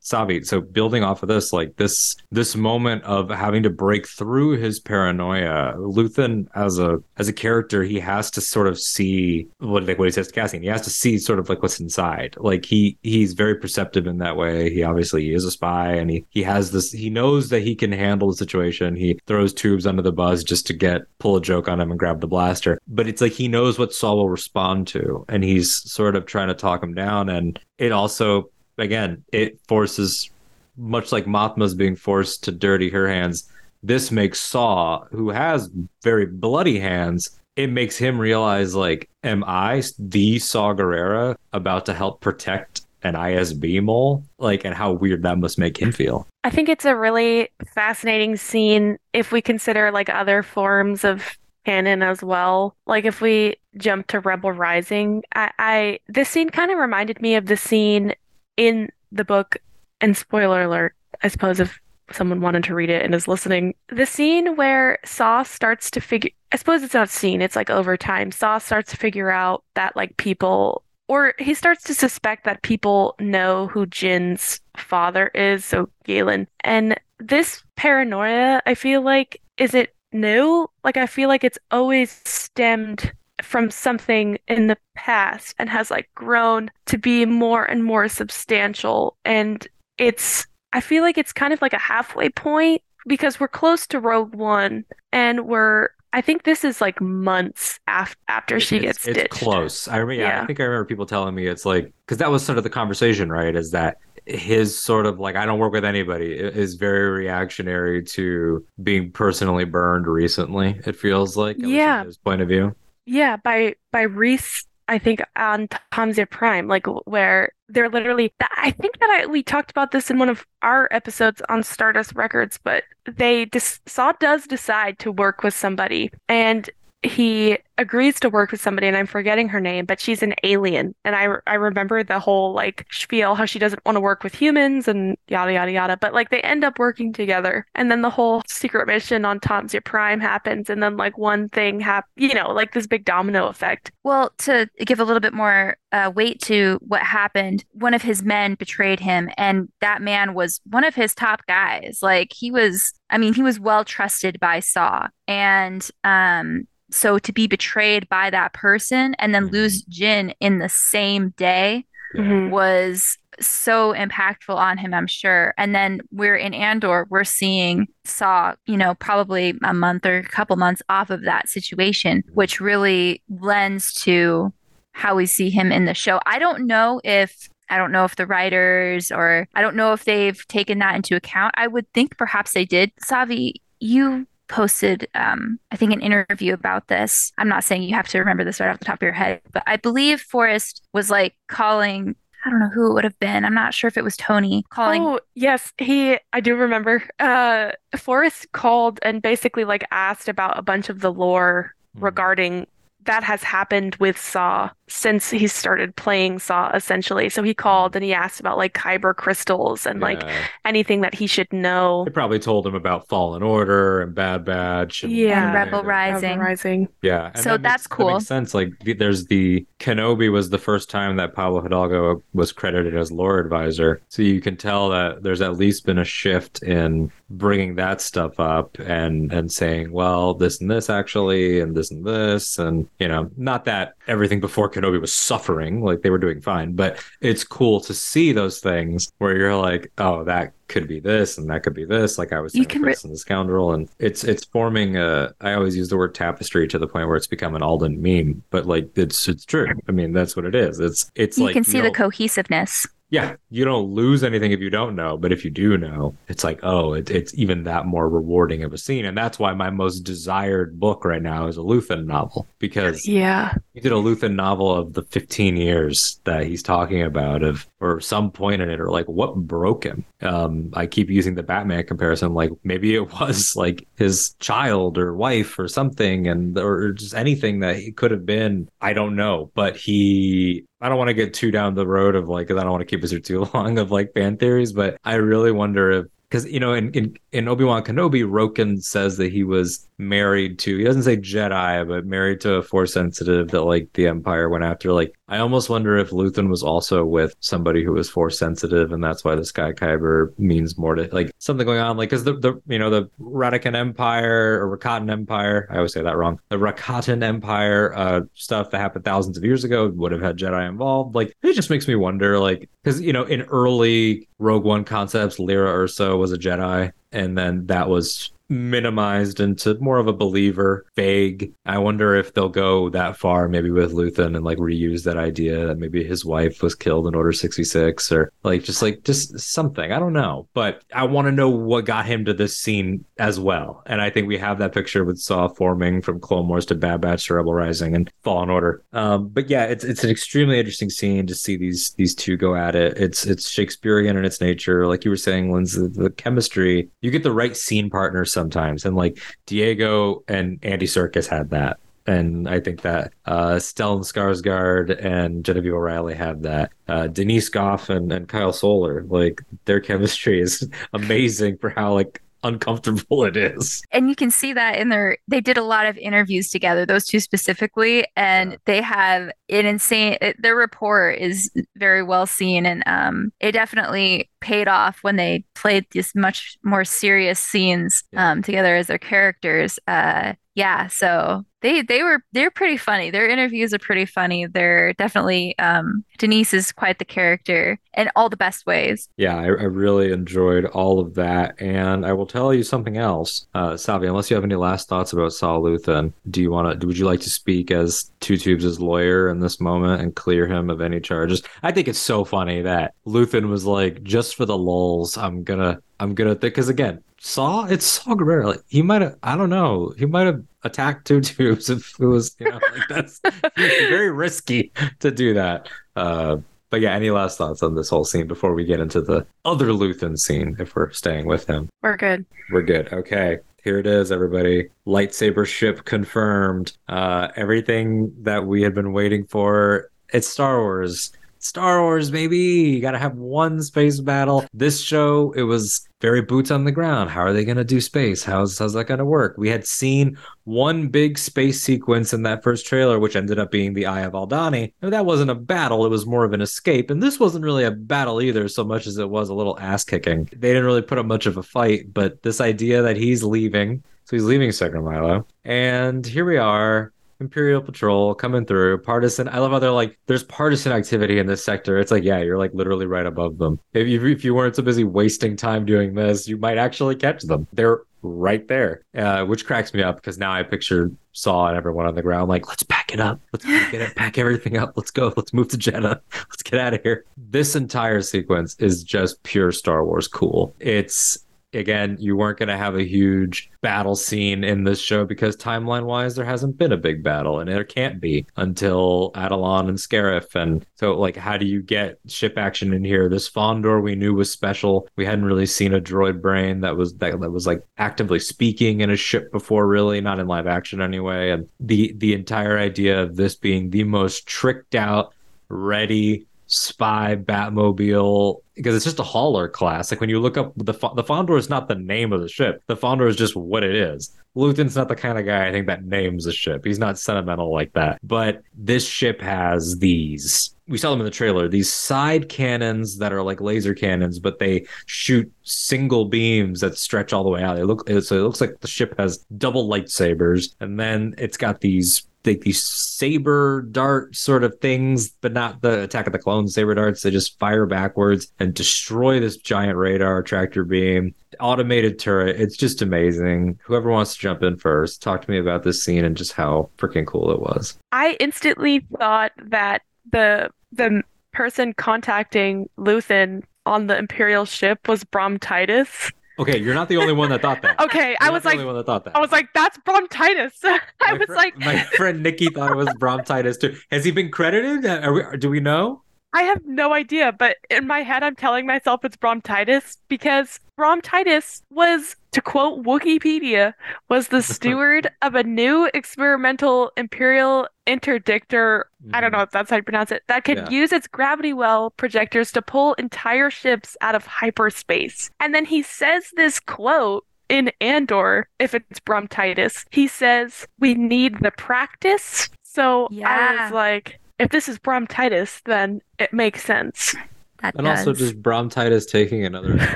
Savi, 0.02 0.46
so 0.46 0.62
building 0.62 1.04
off 1.04 1.24
of 1.24 1.30
this, 1.30 1.54
like 1.54 1.76
this 1.78 1.93
this 2.32 2.56
moment 2.56 3.04
of 3.04 3.30
having 3.30 3.64
to 3.64 3.70
break 3.70 4.08
through 4.08 4.58
his 4.58 4.80
paranoia, 4.80 5.74
Luthen 5.78 6.48
as 6.56 6.80
a 6.80 7.00
as 7.18 7.28
a 7.28 7.34
character, 7.34 7.84
he 7.84 8.00
has 8.00 8.32
to 8.32 8.42
sort 8.42 8.68
of 8.68 8.80
see 8.80 9.48
what 9.60 9.86
like 9.86 10.00
what 10.00 10.08
he 10.08 10.12
says 10.12 10.28
to 10.28 10.34
Cassian. 10.34 10.64
He 10.64 10.70
has 10.70 10.82
to 10.82 10.90
see 10.90 11.18
sort 11.18 11.40
of 11.40 11.50
like 11.50 11.62
what's 11.62 11.80
inside. 11.80 12.36
Like 12.38 12.66
he 12.66 12.98
he's 13.04 13.34
very 13.34 13.56
perceptive 13.56 14.08
in 14.08 14.18
that 14.20 14.38
way. 14.38 14.74
He 14.74 14.84
obviously 14.84 15.34
is 15.34 15.46
a 15.46 15.52
spy 15.52 15.94
and 15.94 16.10
he 16.10 16.26
he 16.30 16.44
has 16.44 16.72
this 16.72 16.92
he 16.92 17.10
knows 17.10 17.50
that 17.50 17.62
he 17.62 17.76
can 17.76 17.92
handle 17.92 18.30
the 18.30 18.38
situation. 18.38 18.96
He 18.96 19.20
throws 19.28 19.54
tubes 19.54 19.88
under 19.88 20.02
the 20.02 20.12
bus 20.12 20.44
just 20.44 20.68
to 20.68 20.74
get 20.74 21.02
pull 21.20 21.36
a 21.36 21.42
joke 21.42 21.68
on 21.68 21.80
him 21.80 21.92
and 21.92 22.00
grab 22.00 22.22
the 22.22 22.28
blaster. 22.28 22.80
But 22.88 23.08
it's 23.08 23.22
like 23.22 23.34
he 23.34 23.48
knows 23.48 23.80
what 23.80 23.94
Saw 23.94 24.16
will 24.16 24.30
respond 24.30 24.88
to 24.88 25.26
and 25.30 25.44
he's 25.44 25.74
sort 25.92 26.16
of 26.16 26.26
trying 26.26 26.50
to 26.50 26.54
talk 26.54 26.84
him 26.84 26.94
down 26.94 27.30
and 27.30 27.60
it 27.78 27.92
also 27.92 28.50
again 28.78 29.24
it 29.32 29.60
forces 29.68 30.32
much 30.78 31.12
like 31.12 31.26
Mothma's 31.26 31.76
being 31.76 31.96
forced 31.96 32.44
to 32.44 32.52
dirty 32.52 32.90
her 32.90 33.08
hands, 33.08 33.50
this 33.82 34.12
makes 34.12 34.40
Saw, 34.40 35.06
who 35.12 35.30
has 35.30 35.70
very 36.02 36.26
bloody 36.26 36.80
hands, 36.80 37.40
it 37.56 37.68
makes 37.68 37.98
him 37.98 38.20
realize 38.20 38.74
like, 38.74 39.10
am 39.24 39.44
I 39.46 39.84
the 40.00 40.40
Saw 40.40 40.74
Gerrera 40.74 41.36
about 41.52 41.86
to 41.86 41.94
help 41.94 42.22
protect 42.22 42.82
an 43.04 43.16
ISB 43.16 43.84
mole? 43.84 44.24
Like, 44.38 44.66
and 44.66 44.74
how 44.74 44.94
weird 44.94 45.24
that 45.24 45.38
must 45.38 45.60
make 45.60 45.80
him 45.80 45.92
feel. 45.92 46.28
I 46.44 46.50
think 46.50 46.70
it's 46.70 46.86
a 46.86 46.96
really 46.96 47.50
fascinating 47.74 48.38
scene 48.38 48.98
if 49.14 49.32
we 49.32 49.42
consider 49.42 49.92
like 49.92 50.10
other 50.10 50.44
forms 50.44 51.04
of 51.04 51.38
canon 51.66 52.02
as 52.02 52.22
well. 52.22 52.76
Like 52.86 53.06
if 53.06 53.22
we 53.22 53.56
jump 53.78 54.08
to 54.08 54.20
Rebel 54.20 54.52
Rising, 54.52 55.24
I, 55.36 55.52
I 55.60 56.00
this 56.08 56.30
scene 56.30 56.50
kind 56.50 56.72
of 56.72 56.78
reminded 56.78 57.22
me 57.22 57.36
of 57.36 57.46
the 57.46 57.58
scene 57.58 58.14
in 58.58 58.90
the 59.12 59.24
book, 59.24 59.58
and 60.04 60.16
spoiler 60.16 60.64
alert, 60.64 60.96
I 61.24 61.30
suppose 61.30 61.60
if 61.60 61.80
someone 62.12 62.42
wanted 62.42 62.66
to 62.66 62.76
read 62.76 62.90
it 62.90 63.04
and 63.04 63.16
is 63.16 63.28
listening, 63.28 63.74
the 63.88 64.06
scene 64.06 64.56
where 64.56 65.00
Saw 65.06 65.42
starts 65.44 65.90
to 65.92 66.02
figure 66.02 66.30
I 66.52 66.58
suppose 66.58 66.84
it's 66.84 66.94
not 66.94 67.10
scene, 67.10 67.42
it's 67.42 67.56
like 67.56 67.72
over 67.72 67.98
time. 67.98 68.32
Saw 68.32 68.60
starts 68.60 68.92
to 68.92 68.98
figure 68.98 69.32
out 69.32 69.64
that 69.74 69.96
like 69.96 70.16
people 70.18 70.84
or 71.08 71.34
he 71.40 71.54
starts 71.54 71.84
to 71.86 71.94
suspect 71.94 72.44
that 72.44 72.62
people 72.62 73.16
know 73.20 73.68
who 73.68 73.86
Jyn's 73.86 74.60
father 74.78 75.28
is, 75.34 75.66
so 75.66 75.90
Galen. 76.06 76.48
And 76.62 77.00
this 77.20 77.64
paranoia, 77.76 78.62
I 78.66 78.76
feel 78.76 79.02
like, 79.02 79.42
isn't 79.58 79.90
new. 80.12 80.68
Like, 80.84 80.98
I 80.98 81.08
feel 81.08 81.28
like 81.28 81.44
it's 81.44 81.60
always 81.72 82.22
stemmed 82.26 83.12
from 83.42 83.70
something 83.70 84.38
in 84.48 84.68
the 84.68 84.78
past 84.96 85.56
and 85.60 85.70
has 85.70 85.92
like 85.92 86.10
grown 86.16 86.72
to 86.86 86.98
be 86.98 87.26
more 87.26 87.66
and 87.66 87.84
more 87.84 88.08
substantial. 88.08 89.18
And 89.26 89.68
it's, 89.98 90.46
I 90.72 90.82
feel 90.82 91.04
like 91.04 91.18
it's 91.18 91.34
kind 91.34 91.54
of 91.54 91.62
like 91.62 91.74
a 91.74 91.80
halfway 91.80 92.30
point 92.30 92.82
because 93.08 93.40
we're 93.40 93.48
close 93.48 93.86
to 93.88 94.00
Rogue 94.00 94.34
One 94.36 94.86
and 95.12 95.46
we're 95.48 95.90
I 96.16 96.22
think 96.22 96.44
this 96.44 96.64
is 96.64 96.80
like 96.80 97.02
months 97.02 97.80
af- 97.88 98.16
after 98.28 98.60
she 98.60 98.76
it's, 98.78 98.84
gets 99.04 99.08
it's 99.08 99.18
ditched. 99.18 99.30
close. 99.32 99.88
I 99.88 99.98
remember, 99.98 100.14
yeah, 100.22 100.28
Yeah. 100.38 100.44
I 100.44 100.46
think 100.46 100.60
I 100.60 100.64
remember 100.64 100.86
people 100.86 101.08
telling 101.08 101.34
me 101.34 101.48
it's 101.48 101.66
like 101.66 101.92
because 102.06 102.20
that 102.20 102.30
was 102.30 102.46
sort 102.46 102.60
of 102.60 102.64
the 102.64 102.70
conversation, 102.70 103.30
right? 103.32 103.56
Is 103.56 103.72
that 103.72 103.98
his 104.28 104.80
sort 104.80 105.06
of 105.08 105.20
like 105.20 105.36
I 105.36 105.46
don't 105.48 105.58
work 105.60 105.74
with 105.74 105.84
anybody 105.84 106.32
is 106.34 106.76
very 106.76 107.10
reactionary 107.10 108.04
to 108.04 108.64
being 108.84 109.12
personally 109.12 109.66
burned 109.66 110.06
recently. 110.08 110.80
It 110.86 110.96
feels 110.96 111.36
like, 111.36 111.56
at 111.56 111.64
least 111.64 111.70
from 111.72 111.76
Yeah. 111.76 112.04
his 112.06 112.18
point 112.18 112.42
of 112.42 112.48
view. 112.48 112.76
Yeah, 113.06 113.38
by 113.38 113.74
by 113.92 114.04
Reese, 114.04 114.66
I 114.88 114.98
think 114.98 115.22
on 115.36 115.70
Tom's 115.92 116.16
Zip 116.16 116.30
Prime, 116.30 116.68
like 116.68 116.86
where 117.06 117.54
they're 117.70 117.90
literally. 117.90 118.34
I 118.58 118.72
think 118.72 119.00
that 119.00 119.22
I 119.22 119.26
we 119.26 119.44
talked 119.44 119.72
about 119.72 119.92
this 119.92 120.10
in 120.10 120.20
one 120.20 120.30
of 120.30 120.46
our 120.62 120.88
episodes 120.92 121.42
on 121.50 121.64
Stardust 121.64 122.14
Records, 122.16 122.60
but 122.64 122.84
they 123.06 123.46
dis, 123.46 123.80
Saw 123.86 124.12
does 124.20 124.46
decide 124.46 125.00
to 125.00 125.12
work 125.12 125.44
with 125.44 125.54
somebody, 125.54 126.12
and 126.28 126.70
he 127.04 127.58
agrees 127.78 128.20
to 128.20 128.30
work 128.30 128.52
with 128.52 128.62
somebody, 128.62 128.88
and 128.88 128.96
I'm 128.96 129.08
forgetting 129.08 129.50
her 129.50 129.60
name, 129.60 129.86
but 129.86 130.00
she's 130.00 130.24
an 130.24 130.36
alien, 130.44 130.96
and 131.04 131.16
I 131.16 131.28
I 131.48 131.56
remember 131.56 132.04
the 132.04 132.20
whole 132.20 132.54
like 132.54 132.86
spiel 132.92 133.36
how 133.36 133.46
she 133.46 133.60
doesn't 133.60 133.84
want 133.86 133.96
to 133.96 134.00
work 134.02 134.24
with 134.24 134.36
humans 134.36 134.88
and 134.88 135.18
yada 135.28 135.54
yada 135.54 135.72
yada, 135.72 135.98
but 135.98 136.14
like 136.14 136.30
they 136.30 136.42
end 136.42 136.64
up 136.64 136.80
working 136.80 137.12
together, 137.12 137.66
and 137.76 137.92
then 137.92 138.02
the 138.02 138.10
whole 138.10 138.42
secret 138.48 138.88
mission 138.88 139.26
on 139.26 139.40
Tom's 139.40 139.72
Zip 139.72 139.84
Prime 139.86 140.20
happens, 140.20 140.70
and 140.70 140.82
then 140.82 140.98
like 140.98 141.18
one 141.18 141.50
thing 141.50 141.80
hap, 141.80 142.06
you 142.16 142.34
know, 142.34 142.52
like 142.52 142.74
this 142.74 142.88
big 142.88 143.06
domino 143.06 143.48
effect. 143.48 143.92
Well, 144.04 144.32
to 144.40 144.70
give 144.86 145.00
a 145.00 145.04
little 145.04 145.20
bit 145.20 145.34
more 145.34 145.78
uh, 145.92 146.12
weight 146.14 146.42
to 146.44 146.80
what 146.88 147.02
happened, 147.02 147.66
one 147.72 147.94
of 147.94 148.02
his 148.02 148.24
men 148.24 148.56
betrayed 148.56 149.00
him, 149.00 149.30
and 149.38 149.70
that 149.82 150.02
man 150.02 150.34
was 150.34 150.62
one 150.70 150.84
of 150.84 150.96
his 150.96 151.14
top 151.14 151.46
guys. 151.48 152.00
Like 152.02 152.34
he 152.34 152.52
was, 152.52 152.94
I 153.10 153.18
mean, 153.18 153.34
he 153.34 153.44
was 153.44 153.60
well 153.60 153.84
trusted 153.84 154.40
by 154.40 154.60
Saw, 154.60 155.08
and 155.28 155.88
um, 156.04 156.68
so 156.94 157.18
to 157.18 157.34
be 157.34 157.48
betrayed 157.48 158.08
by 158.08 158.30
that 158.30 158.54
person 158.54 159.16
and 159.20 159.34
then 159.34 159.48
Mhm. 159.48 159.52
lose 159.52 159.84
Jyn 159.86 160.34
in 160.40 160.60
the 160.60 160.70
same 160.70 161.34
day 161.38 161.86
Mhm. 162.16 162.50
was 162.50 163.18
so 163.40 163.94
impactful 163.96 164.56
on 164.56 164.78
him, 164.78 164.94
I'm 164.94 165.08
sure. 165.08 165.56
And 165.58 165.74
then 165.74 166.02
we're 166.12 166.36
in 166.36 166.54
Andor, 166.54 167.08
we're 167.10 167.24
seeing 167.24 167.88
Saw, 168.06 168.54
you 168.68 168.78
know, 168.78 168.94
probably 168.94 169.58
a 169.64 169.74
month 169.74 170.06
or 170.06 170.18
a 170.18 170.24
couple 170.24 170.56
months 170.56 170.84
off 170.88 171.10
of 171.10 171.22
that 171.24 171.50
situation, 171.50 172.24
which 172.34 172.62
really 172.62 173.24
lends 173.28 173.94
to 174.04 174.54
how 174.92 175.16
we 175.16 175.26
see 175.26 175.50
him 175.50 175.72
in 175.72 175.86
the 175.86 175.96
show. 175.96 176.20
I 176.28 176.38
don't 176.38 176.68
know 176.68 177.02
if 177.04 177.50
I 177.70 177.78
don't 177.78 177.92
know 177.92 178.04
if 178.06 178.18
the 178.18 178.28
writers 178.28 179.12
or 179.12 179.48
I 179.56 179.62
don't 179.64 179.76
know 179.76 179.94
if 179.94 180.04
they've 180.06 180.48
taken 180.48 180.78
that 180.80 180.96
into 180.96 181.16
account. 181.16 181.56
I 181.58 181.66
would 181.66 181.92
think 181.94 182.18
perhaps 182.18 182.52
they 182.54 182.66
did. 182.66 182.92
Savi, 183.04 183.54
you 183.80 184.28
posted 184.54 185.08
um, 185.16 185.60
I 185.72 185.76
think 185.78 185.92
an 185.94 186.02
interview 186.02 186.54
about 186.54 186.88
this. 186.88 187.32
I'm 187.40 187.50
not 187.50 187.64
saying 187.64 187.84
you 187.84 187.96
have 187.96 188.08
to 188.10 188.20
remember 188.20 188.44
this 188.44 188.60
right 188.60 188.70
off 188.70 188.80
the 188.80 188.86
top 188.86 189.00
of 189.00 189.02
your 189.02 189.12
head, 189.14 189.42
but 189.52 189.64
I 189.66 189.78
believe 189.78 190.22
Forest 190.22 190.82
was 190.94 191.10
like 191.10 191.36
calling 191.48 192.16
I 192.46 192.50
don't 192.50 192.60
know 192.60 192.70
who 192.74 192.92
it 192.92 192.94
would 192.94 193.06
have 193.06 193.18
been. 193.20 193.46
I'm 193.46 193.54
not 193.54 193.74
sure 193.74 193.88
if 193.88 193.98
it 193.98 194.04
was 194.04 194.18
Tony 194.18 194.66
calling. 194.70 195.02
Oh, 195.02 195.20
yes, 195.34 195.72
he 195.78 196.18
I 196.34 196.40
do 196.42 196.56
remember. 196.56 197.04
Uh 197.20 197.72
Forest 197.98 198.52
called 198.52 199.00
and 199.04 199.22
basically 199.22 199.64
like 199.66 199.86
asked 199.92 200.28
about 200.30 200.58
a 200.60 200.62
bunch 200.62 200.90
of 200.90 201.00
the 201.00 201.12
lore 201.12 201.74
Mhm. 201.98 202.04
regarding 202.04 202.68
that 203.06 203.24
has 203.24 203.44
happened 203.44 203.96
with 203.98 204.18
Saw 204.18 204.70
since 204.88 205.30
he 205.30 205.48
started 205.48 205.96
playing 205.96 206.40
Saw 206.40 206.70
essentially. 206.74 207.30
So 207.30 207.42
he 207.42 207.54
called 207.54 207.96
and 207.96 208.04
he 208.06 208.14
asked 208.14 208.40
about 208.40 208.58
like 208.58 208.74
Kyber 208.74 209.16
crystals 209.16 209.86
and 209.86 210.00
like 210.00 210.22
anything 210.66 211.02
that 211.02 211.16
he 211.16 211.26
should 211.26 211.52
know. 211.52 212.04
They 212.06 212.12
probably 212.12 212.40
told 212.40 212.68
him 212.68 212.76
about 212.76 213.08
Fallen 213.08 213.42
Order 213.42 214.02
and 214.02 214.14
Bad 214.14 214.46
Batch 214.46 215.04
and, 215.04 215.12
Yeah. 215.12 215.46
And 215.46 215.54
Rebel 215.56 215.80
and- 215.80 215.88
Rising. 215.88 216.40
Rising. 216.40 216.88
Yeah, 217.02 217.28
and 217.34 217.38
So 217.40 217.52
that 217.52 217.62
makes- 217.62 217.72
that's 217.72 217.84
that 217.84 217.90
cool. 217.90 218.12
makes 218.14 218.26
sense. 218.28 218.54
Like 218.54 218.72
there's 218.98 219.26
the 219.26 219.66
Kenobi 219.80 220.32
was 220.32 220.50
the 220.50 220.58
first 220.58 220.90
time 220.90 221.16
that 221.18 221.34
Pablo 221.34 221.62
Hidalgo 221.62 222.22
was 222.34 222.52
credited 222.52 222.96
as 222.96 223.12
lore 223.12 223.40
advisor, 223.40 224.02
so 224.10 224.22
you 224.22 224.40
can 224.42 224.56
tell 224.58 224.90
that 224.90 225.24
there's 225.24 225.42
at 225.42 225.58
least 225.58 225.86
been 225.86 225.98
a 225.98 226.06
shift 226.06 226.62
in 226.64 227.12
bringing 227.30 227.76
that 227.76 228.00
stuff 228.00 228.40
up 228.40 228.78
and 228.80 229.32
and 229.34 229.52
saying, 229.52 229.92
well, 229.92 230.34
this 230.36 230.62
and 230.62 230.70
this 230.70 230.90
actually, 230.90 231.60
and 231.60 231.76
this 231.76 231.90
and 231.92 232.06
this, 232.06 232.58
and 232.60 232.88
you 233.00 233.08
know, 233.08 233.30
not 233.38 233.66
that 233.66 233.94
everything 234.08 234.40
before 234.40 234.70
Kenobi 234.70 235.00
was 235.00 235.14
suffering, 235.14 235.82
like 235.82 236.02
they 236.02 236.10
were 236.10 236.18
doing 236.18 236.42
fine, 236.42 236.74
but 236.74 237.04
it's 237.22 237.44
cool 237.44 237.80
to 237.82 237.94
see 237.94 238.32
those 238.32 238.60
things 238.60 239.12
where 239.18 239.36
you're 239.36 239.56
like, 239.56 239.92
oh, 239.98 240.24
that 240.24 240.54
could 240.68 240.88
be 240.88 241.00
this 241.00 241.38
and 241.38 241.50
that 241.50 241.62
could 241.62 241.76
be 241.76 241.86
this 241.86 242.18
like 242.18 242.34
i 242.34 242.40
was 242.40 242.56
You 242.56 242.66
can 242.66 242.82
re- 242.82 242.96
the 242.96 243.18
scoundrel 243.18 243.74
and 243.74 243.88
it's 244.00 244.24
it's 244.24 244.44
forming 244.46 244.98
a 244.98 245.32
i 245.40 245.54
always 245.54 245.76
use 245.76 245.90
the 245.90 245.98
word 245.98 246.16
tapestry 246.16 246.68
to 246.70 246.80
the 246.80 246.88
point 246.88 247.08
where 247.08 247.16
it's 247.16 247.28
become 247.28 247.54
an 247.54 247.62
alden 247.62 248.02
meme 248.02 248.42
but 248.50 248.66
like 248.66 248.90
it's 248.98 249.28
it's 249.28 249.46
true 249.46 249.68
i 249.88 249.92
mean 249.92 250.14
that's 250.14 250.36
what 250.36 250.46
it 250.46 250.56
is 250.56 250.80
it's 250.80 251.12
it's 251.14 251.38
you 251.38 251.46
like 251.46 251.54
can 251.54 251.64
see 251.64 251.80
the 251.80 251.92
cohesiveness. 251.92 252.88
Yeah 253.14 253.36
you 253.52 253.64
don't 253.64 253.92
lose 253.92 254.24
anything 254.24 254.52
if 254.52 254.60
you 254.60 254.72
don't 254.72 254.96
know 254.96 255.16
but 255.16 255.32
if 255.32 255.46
you 255.46 255.52
do 255.52 255.78
know 255.78 256.16
it's 256.28 256.44
like 256.44 256.60
oh 256.64 256.94
it, 256.94 257.12
it's 257.12 257.34
even 257.36 257.64
that 257.64 257.86
more 257.86 258.10
rewarding 258.10 258.64
of 258.64 258.74
a 258.74 258.78
scene. 258.78 259.06
And 259.06 259.16
that's 259.18 259.38
why 259.38 259.54
my 259.54 259.70
most 259.70 260.00
desired 260.02 260.80
book 260.80 261.06
right 261.06 261.22
now 261.22 261.48
is 261.48 261.58
a 261.58 261.62
luthen 261.62 262.06
novel 262.06 262.48
because 262.60 263.08
Yeah. 263.08 263.54
he 263.74 263.80
did 263.82 263.92
a 263.92 263.96
Luthen 263.96 264.34
novel 264.36 264.74
of 264.74 264.94
the 264.94 265.04
15 265.04 265.56
years 265.58 266.20
that 266.24 266.46
he's 266.46 266.64
talking 266.64 267.04
about 267.04 267.44
of 267.44 267.68
or 267.80 268.00
some 268.00 268.32
point 268.32 268.62
in 268.64 268.70
it 268.70 268.80
or 268.80 268.90
like 268.90 269.08
what 269.08 269.36
broke 269.36 269.84
him. 269.84 270.04
Um 270.22 270.72
i 270.74 270.88
keep 270.88 271.10
using 271.10 271.36
the 271.36 271.44
batman 271.44 271.86
comparison 271.86 272.34
like 272.34 272.52
maybe 272.64 272.96
it 272.96 273.12
was 273.20 273.56
like 273.64 273.88
his 273.96 274.36
child 274.40 274.98
or 274.98 275.14
wife 275.14 275.60
or 275.60 275.68
something 275.68 276.28
and 276.28 276.58
or 276.58 276.92
just 276.94 277.14
anything 277.14 277.60
that 277.60 277.76
he 277.78 277.92
could 277.92 278.12
have 278.12 278.26
been. 278.26 278.70
I 278.82 278.94
don't 278.94 279.16
know 279.16 279.52
but 279.54 279.78
he 279.78 280.66
I 280.84 280.90
don't 280.90 280.98
want 280.98 281.08
to 281.08 281.14
get 281.14 281.34
too 281.34 281.50
down 281.50 281.76
the 281.76 281.88
road 281.88 282.14
of 282.14 282.28
like, 282.28 282.48
because 282.48 282.60
I 282.60 282.64
don't 282.64 282.74
want 282.74 282.82
to 282.82 282.86
keep 282.86 283.04
us 283.06 283.12
here 283.12 283.22
too 283.22 283.48
long 283.54 283.78
of 283.78 283.90
like 283.90 284.14
fan 284.14 284.36
theories, 284.36 284.74
but 284.74 284.98
I 285.06 285.16
really 285.16 285.52
wonder 285.52 285.90
if 285.92 286.06
because 286.30 286.46
you 286.46 286.60
know 286.60 286.74
in, 286.74 286.92
in 286.92 287.16
in 287.32 287.48
obi-wan 287.48 287.84
kenobi 287.84 288.24
roken 288.28 288.84
says 288.84 289.18
that 289.18 289.32
he 289.32 289.44
was 289.44 289.88
married 290.08 290.60
to 290.60 290.78
he 290.78 290.84
doesn't 290.84 291.04
say 291.04 291.18
jedi 291.18 291.88
but 291.88 292.06
married 292.06 292.42
to 292.42 292.56
a 292.56 292.62
force 292.64 292.94
sensitive 292.94 293.50
that 293.50 293.64
like 293.64 293.92
the 293.94 294.08
empire 294.08 294.50
went 294.50 294.64
after. 294.64 294.92
Like 294.92 295.14
i 295.28 295.38
almost 295.40 295.70
wonder 295.70 295.98
if 295.98 296.12
luthen 296.12 296.50
was 296.50 296.62
also 296.62 297.04
with 297.04 297.36
somebody 297.40 297.84
who 297.84 297.94
was 297.94 298.10
force 298.10 298.38
sensitive 298.38 298.92
and 298.92 299.04
that's 299.04 299.24
why 299.24 299.36
the 299.36 299.46
sky 299.46 299.72
kyber 299.72 300.38
means 300.38 300.78
more 300.78 300.96
to 300.96 301.08
like 301.12 301.32
something 301.40 301.66
going 301.66 301.80
on. 301.80 301.98
Like 301.98 302.10
because 302.10 302.24
the, 302.24 302.34
the 302.34 302.62
you 302.68 302.80
know 302.80 302.90
the 302.90 303.10
radican 303.20 303.76
empire 303.76 304.60
or 304.62 304.78
rakatan 304.78 305.12
empire 305.12 305.68
i 305.70 305.78
always 305.78 305.94
say 305.94 306.02
that 306.04 306.18
wrong. 306.18 306.40
The 306.50 306.58
rakatan 306.58 307.24
empire 307.24 307.94
uh 307.96 308.22
stuff 308.34 308.72
that 308.72 308.80
happened 308.80 309.06
thousands 309.06 309.38
of 309.38 309.44
years 309.44 309.64
ago 309.64 309.90
would 309.90 310.12
have 310.12 310.22
had 310.22 310.38
jedi 310.38 310.68
involved. 310.68 311.16
Like 311.16 311.36
it 311.42 311.54
just 311.54 311.70
makes 311.70 311.88
me 311.88 311.96
wonder 311.96 312.40
like 312.40 312.70
because 312.84 313.02
you 313.02 313.14
know 313.14 313.24
in 313.24 313.42
early 313.44 314.28
rogue 314.40 314.66
one 314.66 314.84
concepts 314.84 315.40
lyra 315.40 315.72
erso 315.74 316.18
was 316.18 316.32
a 316.32 316.38
jedi 316.38 316.92
and 317.14 317.38
then 317.38 317.66
that 317.68 317.88
was 317.88 318.33
minimized 318.50 319.40
into 319.40 319.78
more 319.80 319.98
of 319.98 320.08
a 320.08 320.14
believer 320.14 320.86
vague. 320.96 321.54
I 321.66 321.78
wonder 321.78 322.16
if 322.16 322.34
they'll 322.34 322.50
go 322.50 322.90
that 322.90 323.18
far 323.18 323.48
maybe 323.48 323.72
with 323.72 323.94
luthen 323.94 324.36
and 324.36 324.44
like 324.44 324.58
reuse 324.58 325.04
that 325.04 325.18
idea 325.18 325.68
that 325.68 325.80
maybe 325.80 326.04
his 326.04 326.26
wife 326.26 326.62
was 326.62 326.76
killed 326.76 327.08
in 327.08 327.16
order 327.16 327.32
66 327.32 328.12
or 328.12 328.32
like 328.44 328.64
just 328.64 328.82
like 328.82 329.04
just 329.04 329.40
something. 329.40 329.92
I 329.92 330.00
don't 330.00 330.14
know. 330.14 330.48
But 330.54 330.84
i 330.94 331.04
want 331.04 331.28
to 331.28 331.32
know 331.32 331.50
what 331.50 331.86
got 331.86 332.06
him 332.06 332.26
to 332.26 332.34
this 332.34 332.58
scene 332.58 333.06
as 333.18 333.40
well. 333.40 333.82
And 333.86 334.02
i 334.02 334.10
think 334.10 334.28
we 334.28 334.38
have 334.38 334.60
that 334.60 334.74
picture 334.74 335.04
with 335.04 335.20
saw 335.20 335.48
forming 335.48 336.02
from 336.02 336.20
clone 336.20 336.48
wars 336.48 336.66
to 336.68 336.76
bad 336.76 337.02
batch 337.02 337.28
to 337.28 337.36
rebel 337.36 337.54
rising 337.54 337.96
and 337.96 338.12
fallen 338.24 338.50
order. 338.50 338.84
Um 338.94 339.30
but 339.30 339.50
yeah 339.50 339.66
it's 339.66 339.84
it's 339.84 340.04
an 340.04 340.10
extremely 340.10 340.60
interesting 340.60 340.90
scene 340.90 341.28
to 341.28 341.36
see 341.36 341.56
these 341.56 341.94
these 341.94 342.14
two 342.14 342.36
go 342.36 342.56
at 342.56 342.76
it. 342.76 342.98
It's 342.98 343.26
it's 343.26 343.50
shakespearean 343.50 344.18
in 344.18 344.26
its 344.26 344.42
nature. 344.42 344.88
Like 344.88 345.06
you 345.06 345.12
were 345.12 345.18
saying 345.18 345.52
Lindsay, 345.52 345.82
the, 345.82 345.88
the 345.88 346.10
chemistry 346.10 346.90
you 347.02 347.10
get 347.10 347.24
the 347.24 347.32
right 347.32 347.56
scene 347.56 347.90
partners 347.90 348.33
sometimes 348.34 348.86
and 348.86 348.96
like 348.96 349.20
diego 349.46 350.24
and 350.28 350.60
andy 350.64 350.86
Serkis 350.88 351.28
had 351.28 351.52
that 351.52 351.80
and 352.06 352.50
I 352.50 352.60
think 352.60 352.82
that 352.82 353.14
uh, 353.26 353.56
Stellan 353.56 354.02
Skarsgård 354.02 355.04
and 355.04 355.46
Genevieve 355.46 355.74
O'Reilly 355.74 356.16
have 356.16 356.42
that. 356.42 356.72
Uh, 356.88 357.08
Denise 357.08 357.50
Gough 357.50 357.90
and, 357.90 358.12
and 358.12 358.28
Kyle 358.28 358.52
Soller, 358.52 359.04
like 359.08 359.42
their 359.66 359.80
chemistry 359.80 360.42
is 360.42 360.68
amazing 360.94 361.58
for 361.58 361.70
how 361.70 361.94
like 361.94 362.22
uncomfortable 362.44 363.24
it 363.24 363.36
is. 363.38 363.82
and 363.92 364.10
you 364.10 364.16
can 364.16 364.30
see 364.30 364.54
that 364.54 364.78
in 364.78 364.90
their 364.90 365.18
they 365.28 365.42
did 365.42 365.58
a 365.58 365.64
lot 365.64 365.86
of 365.86 365.98
interviews 365.98 366.50
together 366.50 366.86
those 366.86 367.06
two 367.06 367.20
specifically 367.20 368.06
and 368.16 368.52
Yeah. 368.52 368.58
they 368.66 368.82
have 368.82 369.32
an 369.50 369.66
insane 369.66 370.18
it, 370.22 370.42
their 370.42 370.56
rapport 370.56 371.10
is 371.12 371.50
very 371.78 372.04
well 372.04 372.26
seen 372.26 372.66
and 372.66 372.84
um 372.86 373.32
it 373.40 373.54
definitely 373.54 374.30
paid 374.42 374.68
off 374.68 375.00
when 375.04 375.16
they 375.16 375.46
played 375.56 375.86
these 375.92 376.14
much 376.16 376.58
more 376.64 376.84
serious 376.86 377.40
scenes 377.40 378.04
Yeah. 378.12 378.32
um 378.32 378.42
together 378.42 378.76
as 378.76 378.88
their 378.88 378.98
characters 378.98 379.80
uh 379.88 380.34
yeah 380.56 380.88
so 380.88 381.46
they 381.62 381.82
they 381.82 382.04
were 382.04 382.24
they're 382.34 382.52
pretty 382.52 382.78
funny 382.78 383.10
their 383.10 383.28
interviews 383.30 383.74
are 383.74 383.80
pretty 383.80 384.06
funny 384.06 384.46
they're 384.46 384.94
definitely 384.94 385.58
um 385.60 386.04
denise 386.18 386.54
is 386.54 386.72
quite 386.72 387.00
the 387.00 387.06
character 387.06 387.80
in 387.96 388.10
all 388.16 388.30
the 388.30 388.38
best 388.38 388.66
ways 388.66 389.10
Yeah, 389.18 389.36
I, 389.38 389.46
I 389.46 389.48
really 389.48 390.12
enjoyed 390.12 390.66
all 390.66 391.00
of 391.00 391.14
that. 391.16 391.62
And 391.62 392.06
I 392.06 392.14
will 392.14 392.26
tell 392.26 392.54
you 392.54 392.64
something 392.64 392.98
else, 392.98 393.46
uh, 393.54 393.78
Salvi, 393.78 394.08
unless 394.08 394.30
you 394.30 394.36
have 394.36 394.44
any 394.44 394.56
last 394.56 394.88
thoughts 394.90 395.14
about 395.14 395.34
Saw 395.34 395.60
Luthen, 395.60 396.14
do 396.30 396.42
you 396.42 396.52
want 396.52 396.82
to, 396.82 396.88
would 396.88 396.98
you 396.98 397.06
like 397.06 397.20
to 397.22 397.30
speak 397.30 397.70
as 397.72 398.12
Two 398.20 398.38
Tubes' 398.38 398.80
lawyer 398.80 399.30
in 399.30 399.40
this 399.40 399.60
moment 399.60 400.02
and 400.02 400.16
clear 400.16 400.48
him 400.48 400.70
of 400.70 400.82
any 400.82 401.00
charges? 401.00 401.44
I 401.62 401.72
think 401.72 401.88
it's 401.88 402.00
so 402.00 402.26
funny 402.26 402.62
that 402.64 402.96
luthen 403.06 403.48
was 403.50 403.66
like, 403.66 404.02
just 404.04 404.36
for 404.36 404.46
the 404.46 404.58
lulls, 404.58 405.18
I'm 405.18 405.44
gonna, 405.44 405.80
I'm 406.04 406.14
gonna, 406.14 406.36
because 406.36 406.68
again, 406.68 407.02
Saw, 407.22 407.66
it's 407.66 407.86
Saw 407.86 408.14
Gerrera. 408.14 408.46
Like, 408.46 408.64
he 408.68 408.82
might 408.82 409.02
have, 409.02 409.16
I 409.24 409.38
don't 409.38 409.50
know, 409.50 409.94
he 409.98 410.06
might 410.06 410.26
have 410.26 410.44
attacked 410.64 411.08
Two 411.08 411.22
Tubes 411.22 411.70
if 411.70 411.98
it 411.98 412.06
was, 412.06 412.36
you 412.40 412.50
know, 412.50 412.60
like 412.74 412.90
that's 412.90 413.22
very 413.56 414.12
risky 414.12 414.74
to 415.00 415.12
do 415.12 415.34
that. 415.34 415.70
Uh, 415.96 416.38
but 416.70 416.82
yeah, 416.82 416.94
any 416.94 417.10
last 417.10 417.38
thoughts 417.38 417.64
on 417.64 417.76
this 417.76 417.88
whole 417.88 418.04
scene 418.04 418.28
before 418.28 418.54
we 418.54 418.66
get 418.66 418.82
into 418.82 419.00
the 419.00 419.26
other 419.46 419.68
Luthen 419.68 420.18
scene, 420.18 420.58
if 420.60 420.76
we're 420.76 420.92
staying 420.92 421.26
with 421.26 421.48
him? 421.48 421.70
We're 421.82 421.96
good. 421.96 422.26
We're 422.52 422.64
good. 422.64 422.92
Okay. 422.92 423.40
Here 423.64 423.78
it 423.78 423.88
is, 423.88 424.12
everybody. 424.12 424.68
Lightsaber 424.86 425.48
ship 425.48 425.86
confirmed. 425.86 426.76
Uh, 426.90 427.30
everything 427.38 428.14
that 428.24 428.46
we 428.46 428.62
had 428.62 428.76
been 428.76 428.92
waiting 428.92 429.26
for. 429.26 429.90
It's 430.12 430.28
Star 430.28 430.60
Wars. 430.60 431.14
Star 431.44 431.82
Wars, 431.82 432.10
baby. 432.10 432.38
You 432.38 432.82
got 432.82 432.92
to 432.92 433.00
have 433.00 433.16
one 433.16 433.62
space 433.62 434.00
battle. 434.00 434.46
This 434.54 434.80
show, 434.80 435.34
it 435.34 435.44
was 435.44 435.88
very 436.00 436.22
boots 436.22 436.52
on 436.52 436.64
the 436.64 436.72
ground. 436.72 437.10
How 437.10 437.22
are 437.22 437.34
they 437.34 437.44
going 437.44 437.58
to 437.58 437.66
do 437.66 437.82
space? 437.82 438.24
How's, 438.24 438.58
how's 438.58 438.74
that 438.74 438.86
going 438.86 439.00
to 439.00 439.06
work? 439.06 439.36
We 439.38 439.50
had 439.50 439.68
seen 439.68 440.18
one 440.46 440.88
big 440.88 441.18
space 441.18 441.62
sequence 441.62 442.14
in 442.14 442.24
that 442.24 442.44
first 442.44 442.66
trailer, 442.66 442.98
which 442.98 443.18
ended 443.18 443.40
up 443.40 443.52
being 443.52 443.74
the 443.74 443.86
Eye 443.86 444.02
of 444.02 444.14
Aldhani. 444.14 444.74
That 444.80 445.06
wasn't 445.06 445.32
a 445.32 445.36
battle. 445.36 445.86
It 445.86 445.90
was 445.90 446.06
more 446.06 446.24
of 446.24 446.32
an 446.32 446.42
escape. 446.42 446.90
And 446.90 447.04
this 447.04 447.20
wasn't 447.20 447.44
really 447.44 447.66
a 447.66 447.72
battle 447.72 448.22
either, 448.22 448.48
so 448.48 448.64
much 448.64 448.88
as 448.88 448.98
it 448.98 449.10
was 449.10 449.28
a 449.28 449.34
little 449.34 449.60
ass 449.60 449.84
kicking. 449.84 450.30
They 450.32 450.50
didn't 450.54 450.66
really 450.66 450.82
put 450.82 450.98
up 450.98 451.06
much 451.06 451.26
of 451.26 451.36
a 451.36 451.44
fight, 451.44 451.94
but 451.94 452.24
this 452.24 452.40
idea 452.40 452.82
that 452.82 452.96
he's 452.96 453.22
leaving, 453.22 453.84
so 454.06 454.16
he's 454.16 454.26
leaving 454.26 454.52
Sector 454.54 454.82
Milo. 454.82 455.28
And 455.44 456.06
here 456.06 456.26
we 456.26 456.38
are. 456.38 456.94
Imperial 457.24 457.62
Patrol 457.62 458.14
coming 458.14 458.46
through, 458.46 458.78
partisan. 458.80 459.28
I 459.28 459.40
love 459.40 459.52
how 459.52 459.60
they're 459.60 459.72
like, 459.72 459.98
there's 460.08 460.24
partisan 460.24 460.72
activity 460.72 461.20
in 461.20 461.28
this 461.28 461.44
sector. 461.44 461.80
It's 461.80 461.92
like, 461.92 462.04
yeah, 462.04 462.20
you're 462.20 462.38
like 462.38 462.54
literally 462.54 462.86
right 462.86 463.06
above 463.06 463.38
them. 463.38 463.60
If 463.74 463.88
you, 463.88 464.06
if 464.08 464.24
you 464.24 464.36
weren't 464.36 464.56
so 464.56 464.64
busy 464.64 464.84
wasting 464.84 465.36
time 465.36 465.66
doing 465.66 465.94
this, 465.94 466.28
you 466.28 466.38
might 466.38 466.58
actually 466.58 466.96
catch 466.96 467.24
them. 467.24 467.48
They're 467.54 467.82
right 468.02 468.48
there, 468.48 468.84
uh, 468.96 469.24
which 469.24 469.46
cracks 469.46 469.74
me 469.74 469.82
up 469.82 469.96
because 469.96 470.18
now 470.18 470.32
I 470.32 470.44
picture 470.44 470.92
Saw 471.14 471.48
and 471.48 471.58
everyone 471.58 471.86
on 471.86 471.96
the 471.96 472.02
ground 472.02 472.28
like, 472.28 472.48
let's 472.50 472.64
pack 472.64 472.92
it 472.94 473.00
up. 473.00 473.22
Let's 473.32 473.46
pack 473.46 473.74
it 473.74 473.96
pack 473.96 474.18
everything 474.18 474.58
up. 474.58 474.74
Let's 474.76 474.92
go. 474.92 475.14
Let's 475.16 475.34
move 475.34 475.48
to 475.50 475.58
Jedha. 475.58 476.02
Let's 476.14 476.44
get 476.44 476.60
out 476.60 476.74
of 476.74 476.82
here. 476.84 477.06
This 477.18 477.56
entire 477.56 478.02
sequence 478.02 478.56
is 478.60 478.84
just 478.84 479.22
pure 479.24 479.52
Star 479.52 479.86
Wars 479.86 480.08
cool. 480.08 480.54
It's 480.60 481.20
again, 481.54 481.98
you 482.00 482.16
weren't 482.16 482.40
going 482.40 482.50
to 482.50 482.58
have 482.58 482.76
a 482.76 482.84
huge 482.84 483.52
battle 483.62 483.96
scene 483.96 484.44
in 484.44 484.64
this 484.64 484.80
show 484.80 485.06
because 485.06 485.36
timeline 485.36 485.86
wise, 485.86 486.16
there 486.16 486.26
hasn't 486.26 486.58
been 486.58 486.72
a 486.72 486.78
big 486.78 487.04
battle 487.04 487.40
and 487.40 487.50
there 487.50 487.64
can't 487.64 488.00
be 488.02 488.26
until 488.36 489.12
Atollon 489.16 489.70
and 489.70 489.78
Scarif. 489.78 490.36
And 490.36 490.66
so, 490.76 490.94
like, 491.00 491.16
how 491.16 491.38
do 491.38 491.46
you 491.46 491.62
get 491.62 492.00
ship 492.08 492.38
action 492.38 492.74
in 492.74 492.84
here? 492.84 493.10
This 493.10 493.30
Fondor 493.30 493.82
we 493.82 493.96
knew 493.96 494.14
was 494.14 494.32
special. 494.32 494.88
We 494.96 495.06
hadn't 495.06 495.26
really 495.26 495.46
seen 495.46 495.74
a 495.74 495.82
droid 495.82 496.22
brain 496.22 496.62
that 496.62 496.76
was 496.76 496.96
that, 496.96 497.20
that 497.20 497.32
was 497.32 497.48
like 497.48 497.64
actively 497.78 498.20
speaking 498.20 498.82
in 498.82 498.90
a 498.90 498.96
ship 498.96 499.32
before, 499.32 499.68
really, 499.68 500.02
not 500.02 500.20
in 500.20 500.28
live 500.28 500.48
action 500.48 500.82
anyway. 500.82 501.32
And 501.32 501.48
the 501.60 501.94
the 501.98 502.14
entire 502.14 502.58
idea 502.58 503.02
of 503.02 503.16
this 503.16 503.36
being 503.36 503.70
the 503.70 503.84
most 503.84 504.26
tricked 504.28 504.76
out, 504.76 505.14
ready 505.50 506.26
spy 506.54 507.16
Batmobile 507.16 508.42
because 508.56 508.76
it's 508.76 508.86
just 508.86 509.00
a 509.00 509.04
hauler 509.04 509.48
class. 509.48 509.92
Like 509.92 510.00
when 510.00 510.10
you 510.10 510.20
look 510.20 510.38
up 510.38 510.54
the 510.56 510.74
the 510.74 511.04
Fondor 511.04 511.38
is 511.38 511.50
not 511.50 511.68
the 511.68 511.76
name 511.76 512.14
of 512.14 512.22
the 512.22 512.30
ship. 512.30 512.62
The 512.68 512.78
Fondor 512.78 513.08
is 513.08 513.16
just 513.16 513.36
what 513.36 513.64
it 513.64 513.76
is. 513.76 514.16
Luthen's 514.36 514.76
not 514.76 514.88
the 514.88 514.96
kind 514.96 515.20
of 515.20 515.26
guy 515.26 515.48
I 515.48 515.52
think 515.52 515.68
that 515.68 515.86
names 515.86 516.26
a 516.26 516.32
ship. 516.32 516.66
He's 516.66 516.80
not 516.80 516.98
sentimental 516.98 517.54
like 517.54 517.72
that. 517.74 518.00
But 518.04 518.42
this 518.56 518.88
ship 518.88 519.22
has 519.22 519.78
these. 519.78 520.56
We 520.68 520.78
saw 520.78 520.90
them 520.92 521.02
in 521.02 521.06
the 521.06 521.12
trailer. 521.12 521.48
These 521.48 521.72
side 521.72 522.30
cannons 522.30 522.98
that 522.98 523.14
are 523.14 523.22
like 523.22 523.42
laser 523.42 523.74
cannons, 523.74 524.18
but 524.18 524.40
they 524.40 524.66
shoot 524.86 525.32
single 525.44 526.06
beams 526.06 526.62
that 526.62 526.78
stretch 526.78 527.14
all 527.14 527.24
the 527.24 527.30
way 527.30 527.44
out. 527.44 527.60
It 527.60 527.66
look 527.66 527.88
so 527.88 527.96
it 527.96 528.24
looks 528.24 528.42
like 528.42 528.60
the 528.60 528.68
ship 528.68 528.96
has 528.98 529.26
double 529.38 529.70
lightsabers, 529.70 530.56
and 530.60 530.80
then 530.80 531.14
it's 531.18 531.38
got 531.38 531.62
these 531.62 532.08
like 532.26 532.42
these 532.42 532.64
saber 532.64 533.64
dart 533.72 534.16
sort 534.16 534.44
of 534.44 534.60
things, 534.60 535.10
but 535.22 535.34
not 535.34 535.62
the 535.62 535.84
Attack 535.84 536.08
of 536.08 536.14
the 536.14 536.20
Clones 536.20 536.54
saber 536.54 536.74
darts. 536.74 537.02
They 537.02 537.12
just 537.12 537.38
fire 537.40 537.66
backwards 537.66 538.32
and 538.40 538.54
destroy 538.54 539.20
this 539.20 539.38
giant 539.38 539.78
radar 539.78 540.24
tractor 540.24 540.64
beam. 540.64 541.14
Automated 541.40 542.00
turret. 542.00 542.40
It's 542.40 542.56
just 542.56 542.82
amazing. 542.82 543.60
Whoever 543.64 543.90
wants 543.90 544.14
to 544.14 544.20
jump 544.20 544.44
in 544.44 544.58
first, 544.58 545.02
talk 545.02 545.22
to 545.24 545.32
me 545.32 545.40
about 545.40 545.64
this 545.64 545.84
scene 545.84 546.06
and 546.06 546.16
just 546.16 546.34
how 546.34 546.70
freaking 546.78 547.08
cool 547.08 547.32
it 547.32 547.40
was. 547.40 547.78
I 547.92 548.18
instantly 548.20 548.86
thought 548.98 549.32
that 549.38 549.82
the 550.12 550.50
the 550.72 551.04
person 551.34 551.74
contacting 551.74 552.70
Luthen 552.78 553.44
on 553.66 553.88
the 553.88 553.98
Imperial 553.98 554.46
ship 554.46 554.88
was 554.88 555.04
Brom 555.04 555.40
Titus. 555.40 556.12
Okay, 556.40 556.60
you're 556.60 556.74
not 556.74 556.90
the 556.90 556.98
only 556.98 557.14
one 557.14 557.30
that 557.30 557.42
thought 557.42 557.62
that. 557.62 557.80
Okay, 557.82 558.10
You're 558.10 558.18
I 558.22 558.30
was 558.32 558.44
the 558.44 558.50
like, 558.50 558.56
only 558.56 558.66
one 558.66 558.76
that 558.76 558.86
thought 558.86 559.04
that. 559.06 559.16
I 559.16 559.20
was 559.20 559.32
like, 559.32 559.50
that's 559.54 559.78
Brom 559.80 560.08
Titus. 560.08 560.60
I 560.64 560.80
My 561.02 561.14
was 561.14 561.26
fri- 561.28 561.36
like, 561.36 561.58
my 561.60 561.84
friend 561.98 562.24
Nikki 562.24 562.48
thought 562.48 562.72
it 562.72 562.76
was 562.76 562.92
Brom 562.96 563.24
Titus 563.24 563.58
too. 563.58 563.76
Has 563.92 564.04
he 564.04 564.12
been 564.12 564.32
credited? 564.32 564.86
Uh, 564.86 565.00
are 565.02 565.14
we, 565.14 565.38
do 565.38 565.50
we 565.50 565.60
know? 565.60 566.02
I 566.34 566.44
have 566.44 566.62
no 566.66 566.94
idea, 566.94 567.32
but 567.32 567.58
in 567.70 567.86
my 567.86 568.00
head, 568.02 568.24
I'm 568.24 568.36
telling 568.36 568.66
myself 568.66 569.06
it's 569.06 569.16
Brom 569.16 569.42
Titus 569.42 569.98
because 570.08 570.60
Brom 570.76 571.00
Titus 571.02 571.62
was, 571.70 572.16
to 572.34 572.42
quote 572.42 572.84
Wikipedia, 572.84 573.74
was 574.10 574.28
the 574.28 574.42
steward 574.56 575.10
of 575.22 575.36
a 575.36 575.44
new 575.44 575.90
experimental 575.94 576.92
Imperial 576.98 577.68
interdictor. 577.88 578.84
I 579.14 579.22
don't 579.22 579.32
know 579.32 579.40
mm. 579.40 579.44
if 579.44 579.52
that's 579.52 579.70
how 579.70 579.78
you 579.78 579.84
pronounce 579.84 580.12
it. 580.12 580.24
That 580.28 580.44
could 580.44 580.58
Yeah. 580.58 580.70
use 580.70 580.92
its 580.92 581.08
gravity 581.08 581.54
well 581.54 581.92
projectors 581.92 582.52
to 582.54 582.62
pull 582.62 582.94
entire 582.96 583.50
ships 583.50 583.96
out 584.02 584.16
of 584.16 584.26
hyperspace. 584.26 585.30
And 585.40 585.54
then 585.54 585.66
he 585.66 585.82
says 585.82 586.32
this 586.36 586.60
quote 586.60 587.26
in 587.50 587.72
Andor, 587.82 588.48
if 588.60 588.74
it's 588.74 589.00
Brom 589.00 589.28
Titus, 589.28 589.86
he 589.92 590.08
says, 590.08 590.68
We 590.80 590.94
need 590.96 591.40
the 591.42 591.52
practice. 591.52 592.50
So 592.64 593.08
I 593.08 593.10
Yeah. 593.12 593.64
was 593.66 593.72
like, 593.74 594.20
if 594.40 594.50
this 594.50 594.68
is 594.68 594.80
Brom 594.80 595.06
Titus, 595.08 595.62
then 595.66 596.02
it 596.18 596.34
makes 596.34 596.64
sense. 596.64 597.16
That 597.64 597.76
And 597.78 597.86
does. 597.86 598.00
also 598.00 598.14
just 598.14 598.42
Brom 598.42 598.70
Titus 598.70 599.06
taking 599.06 599.46
another 599.46 599.80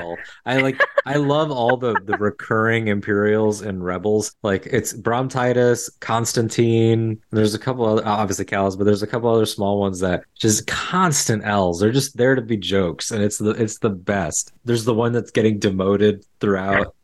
L. 0.00 0.16
I 0.46 0.56
like 0.58 0.80
I 1.06 1.14
love 1.16 1.50
all 1.50 1.76
the 1.76 1.94
the 2.06 2.16
recurring 2.18 2.88
Imperials 2.88 3.60
and 3.62 3.84
Rebels. 3.84 4.34
Like 4.42 4.66
it's 4.66 4.92
Brom 4.94 5.28
Titus, 5.28 5.90
Constantine. 6.00 7.20
There's 7.30 7.54
a 7.54 7.58
couple 7.58 7.84
other 7.86 8.06
obviously 8.06 8.44
Kallus, 8.46 8.76
but 8.76 8.84
there's 8.84 9.02
a 9.02 9.06
couple 9.06 9.28
other 9.30 9.46
small 9.46 9.78
ones 9.80 10.00
that 10.00 10.24
just 10.34 10.66
constant 10.66 11.44
L's. 11.44 11.78
They're 11.80 11.92
just 11.92 12.16
there 12.16 12.34
to 12.34 12.42
be 12.42 12.56
jokes, 12.56 13.10
and 13.10 13.22
it's 13.22 13.38
the 13.38 13.50
it's 13.50 13.78
the 13.78 13.90
best. 13.90 14.52
There's 14.64 14.84
the 14.84 14.94
one 14.94 15.12
that's 15.12 15.30
getting 15.30 15.58
demoted 15.58 16.24
throughout. 16.40 16.94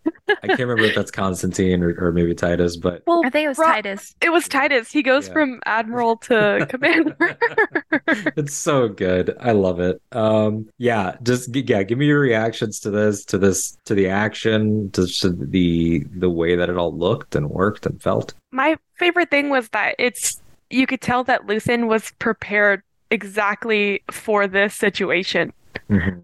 I 0.45 0.47
can't 0.49 0.61
remember 0.61 0.85
if 0.85 0.95
that's 0.95 1.11
Constantine 1.11 1.83
or, 1.83 1.95
or 1.99 2.13
maybe 2.13 2.35
Titus, 2.35 2.77
but 2.77 3.03
Well, 3.07 3.23
I 3.25 3.31
think 3.31 3.47
it 3.47 3.49
was 3.49 3.57
Brom- 3.57 3.73
Titus. 3.73 4.15
It 4.21 4.31
was 4.31 4.49
Titus. 4.49 4.91
He 4.93 5.03
goes 5.03 5.27
Yeah. 5.29 5.33
from 5.33 5.61
admiral 5.67 6.17
to 6.19 6.67
commander. 6.71 7.17
it's 8.37 8.55
so 8.55 8.89
good. 8.89 9.37
I 9.41 9.53
love 9.53 9.81
it. 9.81 10.01
Um, 10.13 10.69
yeah, 10.79 11.17
just 11.23 11.55
yeah, 11.55 11.83
give 11.83 11.99
me 11.99 12.07
your 12.07 12.21
reactions 12.21 12.81
to 12.81 12.91
this, 12.91 13.25
to 13.27 13.39
this, 13.39 13.77
to 13.87 13.95
the 13.95 14.09
action, 14.09 14.91
to, 14.93 15.07
to 15.07 15.31
the 15.31 16.05
the 16.17 16.31
way 16.31 16.57
that 16.57 16.69
it 16.69 16.77
all 16.77 16.97
looked 16.97 17.35
and 17.35 17.51
worked 17.51 17.87
and 17.87 18.01
felt. 18.03 18.35
My 18.53 18.77
favorite 18.95 19.31
thing 19.31 19.49
was 19.51 19.69
that 19.71 19.95
it's 19.99 20.41
you 20.71 20.87
could 20.87 21.01
tell 21.01 21.25
that 21.25 21.47
Luthen 21.47 21.87
was 21.89 22.13
prepared 22.19 22.83
exactly 23.11 24.03
for 24.11 24.47
this 24.47 24.75
situation. 24.75 25.53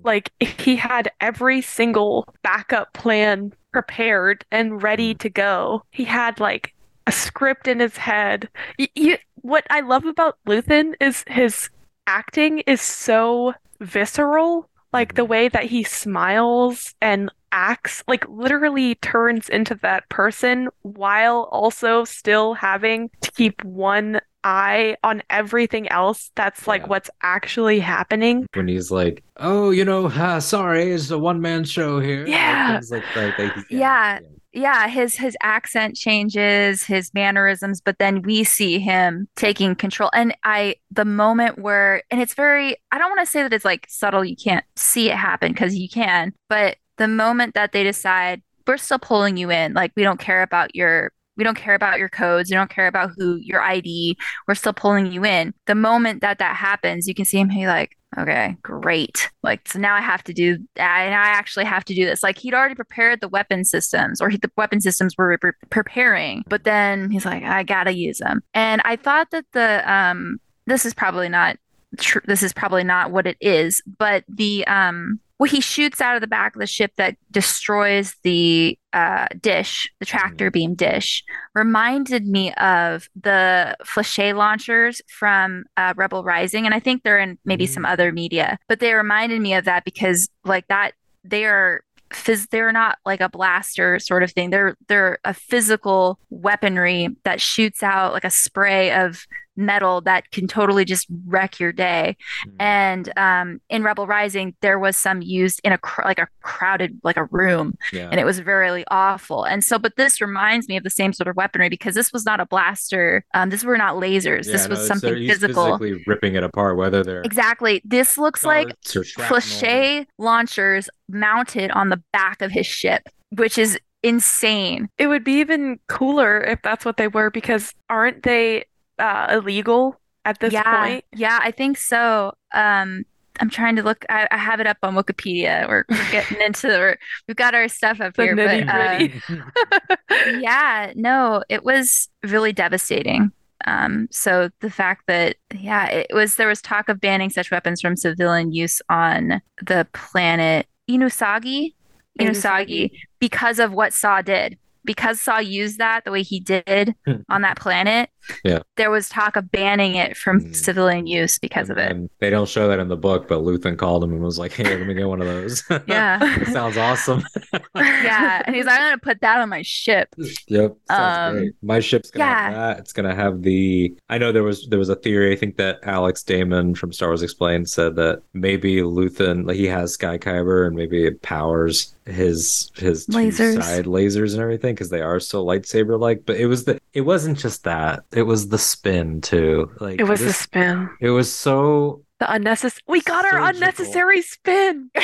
Like 0.05 0.31
he 0.41 0.75
had 0.77 1.11
every 1.21 1.61
single 1.61 2.27
backup 2.43 2.93
plan 2.93 3.53
prepared 3.73 4.45
and 4.51 4.83
ready 4.83 5.15
mm. 5.15 5.19
to 5.19 5.31
go. 5.31 5.85
He 5.91 6.05
had 6.05 6.41
like 6.41 6.75
a 7.07 7.13
script 7.13 7.69
in 7.69 7.81
his 7.81 7.97
head. 7.97 8.49
You, 8.95 9.19
what 9.37 9.67
I 9.71 9.81
love 9.81 10.05
about 10.05 10.39
Luthen 10.47 10.95
is 11.01 11.25
his 11.27 11.71
acting 12.07 12.61
is 12.61 12.81
so 12.81 13.55
visceral. 13.81 14.69
Like 14.93 15.15
the 15.15 15.25
mm. 15.25 15.29
way 15.29 15.49
that 15.49 15.65
he 15.65 15.83
smiles 15.85 16.95
and 17.01 17.31
acts, 17.53 18.03
like 18.07 18.29
literally 18.29 18.97
turns 18.97 19.49
into 19.49 19.75
that 19.77 20.09
person 20.09 20.69
while 20.83 21.49
also 21.51 22.05
still 22.05 22.55
having 22.55 23.11
to 23.23 23.33
keep 23.33 23.65
one 23.65 24.21
eye 24.45 24.97
on 25.03 25.23
everything 25.31 25.89
else 25.89 26.31
that's 26.37 26.67
like 26.67 26.83
Yeah. 26.83 26.89
what's 26.89 27.11
actually 27.23 27.81
happening. 27.81 28.47
when 28.55 28.69
he's 28.69 28.91
like, 28.91 29.23
"Oh, 29.37 29.71
you 29.71 29.85
know, 29.85 30.07
uh, 30.07 30.41
sorry, 30.41 30.91
it's 30.93 31.11
a 31.11 31.19
one 31.19 31.41
man 31.41 31.65
show 31.65 32.01
here." 32.01 32.21
Like, 32.21 32.29
Yeah. 32.29 32.81
like 32.91 33.05
that. 33.15 33.39
Like, 33.39 33.53
Yeah. 33.69 34.19
yeah 34.53 34.89
his 34.89 35.15
his 35.15 35.37
accent 35.43 35.95
changes 35.95 36.83
his 36.83 37.15
mannerisms 37.15 37.81
but 37.81 37.97
then 38.01 38.21
we 38.23 38.43
see 38.43 38.81
him 38.81 39.29
taking 39.37 39.77
control 39.77 40.11
and 40.13 40.35
i 40.43 40.75
the 40.91 41.05
moment 41.05 41.57
where 41.61 42.03
and 42.11 42.21
it's 42.21 42.35
very 42.35 42.75
i 42.91 42.99
don't 42.99 43.11
want 43.11 43.21
to 43.21 43.31
say 43.31 43.43
that 43.45 43.53
it's 43.53 43.65
like 43.65 43.87
subtle 43.89 44.25
you 44.25 44.35
can't 44.35 44.65
see 44.75 45.09
it 45.09 45.15
happen 45.15 45.53
because 45.53 45.77
you 45.77 45.89
can 45.89 46.33
but 46.49 46.77
the 46.97 47.07
moment 47.07 47.55
that 47.55 47.71
they 47.71 47.85
decide 47.85 48.43
we're 48.67 48.77
still 48.77 48.99
pulling 48.99 49.37
you 49.37 49.53
in 49.53 49.73
like 49.73 49.93
we 49.97 50.03
don't 50.03 50.19
care 50.19 50.43
about 50.43 50.75
your 50.75 51.13
we 51.41 51.45
don't 51.45 51.57
care 51.57 51.75
about 51.75 51.99
your 51.99 52.11
codes. 52.11 52.51
We 52.51 52.55
don't 52.55 52.69
care 52.69 52.87
about 52.87 53.13
who 53.17 53.37
your 53.37 53.63
id 53.63 54.19
we're 54.47 54.55
still 54.55 54.75
pulling 54.75 55.11
you 55.11 55.25
in. 55.25 55.55
The 55.65 55.75
moment 55.75 56.21
that 56.21 56.39
that 56.39 56.55
happens 56.55 57.09
you 57.09 57.15
can 57.15 57.25
see 57.25 57.39
him 57.39 57.49
be 57.49 57.67
like 57.67 57.97
okay 58.19 58.59
great. 58.63 59.31
Like 59.43 59.67
so 59.67 59.79
now 59.79 59.95
i 59.95 60.03
have 60.03 60.23
to 60.25 60.35
do 60.35 60.59
I, 60.77 61.09
now 61.09 61.23
i 61.23 61.29
actually 61.29 61.65
have 61.65 61.85
to 61.87 61.95
do 61.95 62.05
this. 62.05 62.23
Like 62.23 62.37
he'd 62.37 62.53
already 62.53 62.75
prepared 62.75 63.23
the 63.23 63.29
weapon 63.29 63.65
systems 63.65 64.21
or 64.21 64.29
he, 64.29 64.37
the 64.37 64.51
weapon 64.59 64.83
systems 64.83 65.17
were 65.17 65.39
pre- 65.39 65.53
preparing 65.71 66.45
but 66.47 66.65
then 66.65 67.11
he's 67.11 67.25
like 67.25 67.43
i 67.43 67.63
gotta 67.63 67.95
use 67.95 68.19
them. 68.19 68.43
And 68.53 68.83
i 68.85 68.97
thought 68.97 69.31
that 69.31 69.47
the 69.53 69.91
um 69.91 70.41
this 70.67 70.85
is 70.85 70.93
probably 70.93 71.31
not 71.31 71.57
true 71.99 72.23
this 72.27 72.43
is 72.43 72.53
probably 72.53 72.85
not 72.85 73.11
what 73.11 73.27
it 73.27 73.37
is 73.41 73.83
but 73.99 74.25
the 74.29 74.67
um 74.67 75.19
well 75.39 75.51
he 75.51 75.61
shoots 75.61 76.01
out 76.01 76.15
of 76.15 76.21
the 76.21 76.27
back 76.27 76.55
of 76.55 76.61
the 76.61 76.67
ship 76.67 76.93
that 76.97 77.17
destroys 77.31 78.15
the 78.23 78.79
uh 78.93 79.27
dish 79.41 79.91
the 79.99 80.07
tractor 80.07 80.51
beam 80.51 80.75
dish 80.75 81.25
reminded 81.55 82.27
me 82.27 82.53
of 82.55 83.09
the 83.21 83.77
flèche 83.85 84.37
launchers 84.37 85.03
from 85.09 85.65
uh, 85.77 85.95
Rebel 85.97 86.23
Rising, 86.23 86.65
and 86.67 86.75
I 86.75 86.81
think 86.81 87.03
they're 87.03 87.19
in 87.19 87.39
maybe 87.45 87.67
some 87.67 87.85
other 87.85 88.13
media, 88.13 88.59
but 88.69 88.81
they 88.81 88.95
reminded 88.95 89.41
me 89.41 89.55
of 89.55 89.65
that 89.65 89.85
because 89.85 90.29
like 90.45 90.67
that 90.69 90.93
they 91.25 91.45
are 91.45 91.83
phys- 92.11 92.49
they're 92.51 92.73
not 92.73 92.99
like 93.05 93.21
a 93.21 93.29
blaster 93.29 93.99
sort 93.99 94.23
of 94.23 94.33
thing. 94.33 94.51
They're 94.51 94.77
they're 94.89 95.19
a 95.25 95.35
physical 95.35 96.19
weaponry 96.31 97.17
that 97.25 97.41
shoots 97.41 97.83
out 97.83 98.13
like 98.13 98.25
a 98.25 98.31
spray 98.31 98.93
of 98.93 99.27
metal 99.61 100.01
that 100.03 100.31
can 100.31 100.49
totally 100.49 100.85
just 100.85 101.07
wreck 101.27 101.61
your 101.61 101.73
day. 101.73 102.17
Mhm. 102.47 102.53
And 102.59 103.13
um, 103.19 103.61
in 103.69 103.83
Rebel 103.83 104.07
Rising, 104.07 104.55
there 104.61 104.79
was 104.79 104.97
some 104.97 105.23
used 105.23 105.61
in 105.65 105.73
a 105.73 105.79
cr- 105.79 106.03
like 106.05 106.19
a 106.19 106.29
crowded 106.43 106.99
like 107.05 107.17
a 107.17 107.25
room, 107.27 107.75
yeah. 107.93 108.09
and 108.11 108.19
it 108.19 108.25
was 108.25 108.39
very 108.41 108.85
awful. 108.91 109.45
And 109.45 109.63
so, 109.63 109.79
but 109.79 109.97
this 109.97 110.21
reminds 110.21 110.69
me 110.69 110.77
of 110.77 110.85
the 110.85 110.91
same 110.91 111.13
sort 111.13 111.29
of 111.29 111.37
weaponry 111.37 111.69
because 111.69 111.95
this 111.95 112.13
was 112.13 112.25
not 112.25 112.41
a 112.41 112.47
blaster. 112.47 113.25
Um, 113.35 113.51
this 113.51 113.65
were 113.65 113.79
not 113.79 113.97
lasers. 113.97 114.47
Yeah, 114.47 114.53
this 114.53 114.69
was 114.69 114.79
no, 114.81 114.85
so 114.85 114.89
something 114.89 115.17
he's 115.17 115.31
physical. 115.33 115.79
physically 115.79 116.03
ripping 116.07 116.35
it 116.35 116.43
apart, 116.43 116.77
whether 116.77 117.05
they're 117.05 117.23
Exactly. 117.23 117.83
This 117.85 118.19
looks 118.19 118.45
like 118.45 118.69
darts 118.69 118.97
or 118.97 119.05
shrapnel. 119.05 119.39
Flèche 119.39 120.07
launchers 120.19 120.89
mounted 121.09 121.71
on 121.73 121.89
the 121.89 122.03
back 122.13 122.41
of 122.43 122.51
his 122.51 122.67
ship, 122.67 123.09
which 123.31 123.59
is 123.59 123.79
insane. 124.03 124.89
It 124.99 125.09
would 125.09 125.25
be 125.25 125.35
even 125.35 125.79
cooler 125.89 126.41
if 126.41 126.61
that's 126.63 126.85
what 126.85 126.97
they 126.97 127.09
were 127.09 127.31
because 127.31 127.75
aren't 127.89 128.23
they 128.23 128.65
uh, 129.01 129.29
illegal 129.39 130.01
at 130.25 130.39
this 130.41 130.53
yeah, 130.53 130.83
point? 130.85 131.05
yeah, 131.15 131.41
I 131.43 131.51
think 131.51 131.79
so. 131.79 132.33
Um, 132.53 133.05
I'm 133.41 133.49
trying 133.49 133.77
to 133.77 133.83
look. 133.83 134.05
I, 134.11 134.29
I 134.31 134.37
have 134.37 134.61
it 134.61 134.67
up 134.67 134.77
on 134.83 134.95
Wikipedia. 134.95 135.67
We're, 135.69 135.85
we're 135.89 136.11
getting 136.13 136.41
into 136.43 136.67
the. 136.69 136.79
We're, 136.79 136.97
we've 137.27 137.37
got 137.37 137.55
our 137.55 137.69
stuff 137.69 138.01
up 138.01 138.15
The 138.15 138.23
here, 138.23 138.37
but 138.37 138.69
uh, 138.69 139.97
yeah, 140.39 140.93
no, 140.95 141.43
it 141.49 141.65
was 141.65 142.09
really 142.23 142.53
devastating. 142.53 143.33
Um, 143.67 144.09
so 144.11 144.51
the 144.61 144.71
fact 144.71 145.05
that 145.07 145.37
yeah, 145.55 145.87
it 145.89 146.09
was 146.13 146.37
there 146.37 146.49
was 146.49 146.63
talk 146.63 146.89
of 146.89 147.01
banning 147.01 147.31
such 147.31 147.51
weapons 147.51 147.81
from 147.81 147.97
civilian 147.97 148.53
use 148.53 148.81
on 148.89 149.43
the 149.63 149.87
planet 149.93 150.67
Inusagi, 150.91 151.75
Inusagi, 152.19 152.29
Inusagi. 152.29 152.91
because 153.21 153.59
of 153.59 153.73
what 153.73 153.93
Saw 153.93 154.23
did. 154.23 154.59
Because 154.85 155.21
Saw 155.21 155.39
used 155.39 155.77
that 155.79 156.05
the 156.05 156.11
way 156.11 156.23
he 156.23 156.41
did 156.41 156.95
Hmm. 157.07 157.17
on 157.29 157.43
that 157.43 157.59
planet, 157.59 158.09
Yeah. 158.45 158.61
there 158.77 158.91
was 158.91 159.09
talk 159.09 159.37
of 159.37 159.51
banning 159.51 159.95
it 159.97 160.17
from 160.17 160.41
Hmm. 160.41 160.53
civilian 160.53 161.07
use 161.07 161.39
because 161.39 161.71
of 161.71 161.79
it. 161.79 161.91
And 161.91 162.09
they 162.21 162.31
don't 162.31 162.49
show 162.49 162.69
that 162.69 162.79
in 162.79 162.89
the 162.89 162.97
book, 162.97 163.29
but 163.29 163.41
Luthen 163.43 163.77
called 163.77 164.05
him 164.05 164.13
and 164.13 164.23
was 164.23 164.39
like, 164.39 164.53
"Hey, 164.53 164.77
let 164.77 164.87
me 164.87 164.95
get 164.95 165.09
one 165.09 165.21
of 165.21 165.27
those." 165.27 165.63
Yeah. 165.87 166.45
Sounds 166.53 166.77
awesome. 166.77 167.23
yeah, 167.75 168.43
and 168.45 168.55
he's 168.55 168.67
like, 168.67 168.79
I'm 168.79 168.87
gonna 168.87 168.99
put 168.99 169.21
that 169.21 169.41
on 169.41 169.49
my 169.49 169.63
ship. 169.63 170.09
Yep, 170.49 170.77
sounds 170.89 171.29
Um, 171.31 171.37
great. 171.39 171.53
My 171.63 171.81
ship's 171.81 172.11
gonna 172.11 172.25
have 172.27 172.55
that. 172.55 172.79
It's 172.79 172.93
gonna 172.93 173.15
have 173.15 173.43
the. 173.43 173.95
I 174.09 174.19
know 174.19 174.33
there 174.33 174.43
was 174.43 174.67
there 174.69 174.79
was 174.79 174.89
a 174.89 174.97
theory. 174.97 175.33
I 175.33 175.37
think 175.37 175.57
that 175.57 175.79
Alex 175.83 176.23
Damon 176.23 176.75
from 176.75 176.93
Star 176.93 177.09
Wars 177.09 177.23
Explained 177.23 177.69
said 177.69 177.97
that 177.97 178.23
maybe 178.35 178.77
Luthen, 178.77 179.47
like 179.47 179.57
he 179.57 179.67
has 179.67 179.95
Sky 179.95 180.19
Kyber, 180.19 180.67
and 180.67 180.77
maybe 180.77 181.05
it 181.07 181.23
powers 181.23 181.95
his 182.07 182.71
his 182.77 183.07
Lasers. 183.07 183.63
side 183.63 183.85
lasers 183.85 184.33
and 184.33 184.43
everything 184.43 184.75
because 184.75 184.91
they 184.91 185.01
are 185.01 185.21
so 185.21 185.45
lightsaber 185.45 185.99
like. 185.99 186.25
But 186.27 186.37
it 186.37 186.47
was 186.47 186.65
the 186.65 186.81
it 186.93 187.03
wasn't 187.03 187.39
just 187.39 187.65
that. 187.65 188.05
It 188.13 188.23
was 188.23 188.49
the 188.49 188.59
spin 188.59 189.21
too. 189.21 189.71
Like 189.81 190.01
It 190.01 190.05
was 190.05 190.21
the 190.21 190.33
spin. 190.33 190.91
It 191.01 191.11
was 191.11 191.33
so 191.33 192.03
The 192.19 192.33
unnecessary. 192.33 192.83
We 192.89 193.01
got 193.03 193.25
our 193.33 193.49
unnecessary 193.49 194.23
spin. 194.23 194.91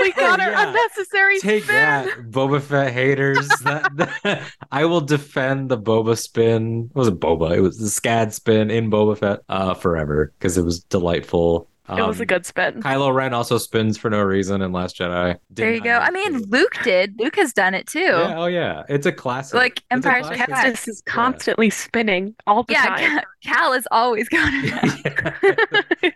We 0.00 0.12
got 0.16 0.40
our 0.40 0.50
yeah. 0.50 0.68
unnecessary 0.68 1.38
Take 1.40 1.64
spin. 1.64 1.74
that, 1.76 2.08
Boba 2.30 2.60
Fett 2.62 2.92
haters. 2.92 3.48
that, 3.64 3.90
that- 4.22 4.42
I 4.70 4.84
will 4.86 5.00
defend 5.00 5.68
the 5.68 5.78
Boba 5.78 6.16
spin. 6.18 6.88
It 6.90 6.96
wasn't 6.96 7.20
Boba. 7.20 7.56
It 7.56 7.60
was 7.60 7.78
the 7.78 7.86
Scad 7.86 8.32
spin 8.32 8.70
in 8.70 8.90
Boba 8.90 9.18
Fett 9.18 9.40
uh, 9.48 9.74
forever 9.74 10.32
because 10.38 10.56
it 10.58 10.64
was 10.64 10.80
delightful. 10.84 11.68
It 11.98 12.06
was 12.06 12.18
a 12.18 12.22
Um, 12.22 12.26
good 12.26 12.46
spin. 12.46 12.82
Kylo 12.82 13.12
Ren 13.14 13.34
also 13.34 13.58
spins 13.58 13.98
for 13.98 14.10
no 14.10 14.20
reason 14.22 14.62
in 14.62 14.72
Last 14.72 14.96
Jedi. 14.98 15.32
Did 15.32 15.40
there 15.54 15.74
you 15.74 15.80
go. 15.82 15.92
I 15.98 16.10
mean, 16.10 16.42
to. 16.42 16.46
Luke 16.48 16.76
did. 16.84 17.14
Luke 17.18 17.36
has 17.36 17.52
done 17.52 17.74
it 17.74 17.86
too. 17.86 17.98
Yeah, 18.00 18.34
oh 18.38 18.46
yeah, 18.46 18.82
it's 18.88 19.06
a 19.06 19.12
classic. 19.12 19.54
Like 19.54 19.78
It's 19.78 19.84
a 19.90 19.94
Empire. 19.94 20.22
Strikes 20.24 20.52
Kestis 20.52 20.88
is 20.88 21.02
constantly 21.06 21.70
spinning 21.70 22.34
all 22.46 22.62
the 22.64 22.72
Yeah, 22.74 22.86
time. 22.86 22.98
Cal, 22.98 23.22
Cal 23.54 23.72
is 23.72 23.86
always 23.90 24.28
going. 24.30 24.50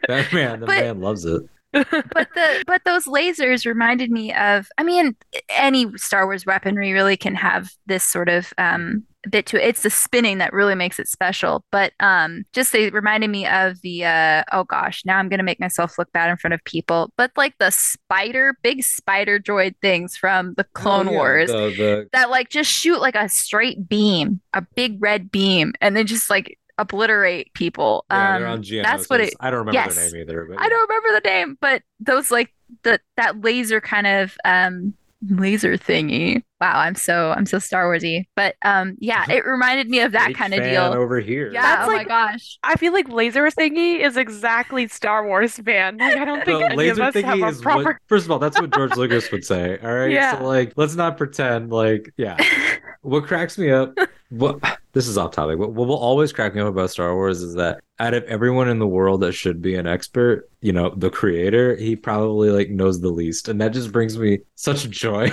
that 0.08 0.28
man, 0.32 0.60
the 0.60 0.66
But- 0.66 0.78
man 0.80 1.00
loves 1.00 1.24
it. 1.24 1.42
But 1.74 2.28
the 2.34 2.64
but 2.66 2.82
those 2.84 3.06
lasers 3.06 3.66
reminded 3.66 4.10
me 4.10 4.32
of. 4.32 4.68
I 4.78 4.82
mean, 4.84 5.16
any 5.50 5.96
Star 5.98 6.26
Wars 6.26 6.46
weaponry 6.46 6.92
really 6.92 7.16
can 7.16 7.34
have 7.34 7.70
this 7.86 8.04
sort 8.04 8.28
of 8.28 8.52
um 8.58 9.04
bit 9.30 9.46
to 9.46 9.62
it. 9.62 9.68
It's 9.68 9.82
the 9.82 9.90
spinning 9.90 10.38
that 10.38 10.52
really 10.52 10.74
makes 10.74 10.98
it 10.98 11.08
special. 11.08 11.64
But 11.70 11.92
um, 12.00 12.44
just 12.52 12.72
they 12.72 12.90
reminded 12.90 13.30
me 13.30 13.46
of 13.46 13.80
the 13.82 14.04
uh 14.04 14.44
oh 14.52 14.64
gosh, 14.64 15.02
now 15.04 15.18
I'm 15.18 15.28
gonna 15.28 15.42
make 15.42 15.60
myself 15.60 15.98
look 15.98 16.12
bad 16.12 16.30
in 16.30 16.36
front 16.36 16.54
of 16.54 16.64
people. 16.64 17.10
But 17.16 17.32
like 17.36 17.54
the 17.58 17.70
spider, 17.70 18.56
big 18.62 18.82
spider 18.82 19.38
droid 19.38 19.74
things 19.80 20.16
from 20.16 20.54
the 20.54 20.64
Clone 20.64 21.08
Oh, 21.08 21.12
yeah, 21.12 21.16
Wars. 21.16 21.50
The, 21.50 21.56
the 21.56 22.08
that 22.12 22.30
like 22.30 22.50
just 22.50 22.70
shoot 22.70 23.00
like 23.00 23.16
a 23.16 23.28
straight 23.28 23.88
beam, 23.88 24.40
a 24.52 24.62
big 24.74 25.02
red 25.02 25.30
beam, 25.30 25.72
and 25.80 25.96
then 25.96 26.06
just 26.06 26.30
like 26.30 26.58
obliterate 26.78 27.52
people. 27.54 28.04
yeah, 28.10 28.38
they're 28.38 28.46
Um, 28.48 28.52
on 28.54 28.62
Geonosis. 28.62 28.82
that's 28.82 29.10
what 29.10 29.20
it. 29.20 29.34
I 29.40 29.50
don't 29.50 29.60
remember 29.60 29.74
yes. 29.78 29.94
their 29.96 30.10
name 30.12 30.22
either. 30.22 30.46
But 30.50 30.60
I 30.60 30.68
don't 30.68 30.88
remember 30.88 31.20
the 31.20 31.28
name, 31.28 31.58
but 31.60 31.82
those 32.00 32.30
like 32.30 32.52
the 32.82 33.00
that 33.16 33.40
laser 33.42 33.80
kind 33.80 34.06
of 34.06 34.36
um 34.44 34.94
laser 35.28 35.76
thingy. 35.76 36.42
Wow, 36.60 36.78
I'm 36.78 36.94
so 36.94 37.32
I'm 37.36 37.46
so 37.46 37.58
Star 37.58 37.84
Warsy, 37.92 38.26
but 38.36 38.54
um 38.64 38.96
yeah, 39.00 39.24
it 39.30 39.44
reminded 39.44 39.88
me 39.90 40.00
of 40.00 40.12
that 40.12 40.28
Big 40.28 40.36
kind 40.36 40.54
of 40.54 40.62
deal. 40.62 40.82
over 40.94 41.20
here. 41.20 41.50
Yeah, 41.52 41.62
That's 41.62 41.88
oh 41.88 41.92
my 41.92 41.98
like- 41.98 42.08
gosh. 42.08 42.58
I 42.62 42.76
feel 42.76 42.92
like 42.92 43.08
laser 43.08 43.46
thingy 43.50 44.00
is 44.00 44.16
exactly 44.16 44.86
Star 44.88 45.26
Wars 45.26 45.56
fan. 45.56 45.98
Like 46.04 46.16
I 46.16 46.24
don't 46.24 46.44
think 46.44 46.60
the 46.60 46.66
any 46.72 46.88
of 46.88 46.98
laser 46.98 47.02
us 47.02 47.14
have 47.14 47.24
thingy 47.24 47.44
a 47.44 47.48
is 47.48 47.60
proper. 47.60 47.82
what 47.84 47.96
first 48.06 48.24
of 48.26 48.30
all 48.30 48.38
that's 48.38 48.60
what 48.60 48.72
george 48.72 48.94
lucas 48.96 49.30
would 49.32 49.44
say 49.44 49.78
all 49.82 49.92
right 49.92 50.10
Yeah. 50.10 50.38
so 50.38 50.44
like 50.44 50.72
let's 50.76 50.94
not 50.94 51.16
pretend 51.16 51.70
like 51.72 52.12
yeah 52.16 52.36
what 53.02 53.24
cracks 53.26 53.58
me 53.58 53.70
up 53.70 53.96
what 54.30 54.58
this 54.92 55.06
is 55.08 55.16
off 55.18 55.32
topic 55.32 55.58
what, 55.58 55.72
what 55.72 55.88
will 55.88 55.96
always 55.98 56.32
crack 56.32 56.54
me 56.54 56.60
up 56.60 56.68
about 56.68 56.90
star 56.90 57.14
wars 57.14 57.42
is 57.42 57.54
that 57.54 57.80
out 57.98 58.14
of 58.14 58.22
everyone 58.24 58.68
in 58.68 58.78
the 58.78 58.86
world 58.86 59.20
that 59.20 59.32
should 59.32 59.60
be 59.62 59.74
an 59.76 59.86
expert 59.86 60.48
you 60.60 60.72
know 60.72 60.92
the 60.96 61.10
creator 61.10 61.76
he 61.76 61.94
probably 61.96 62.50
like 62.50 62.70
knows 62.70 63.00
the 63.00 63.10
least 63.10 63.48
and 63.48 63.60
that 63.60 63.72
just 63.72 63.92
brings 63.92 64.18
me 64.18 64.38
such 64.56 64.88
joy 64.90 65.30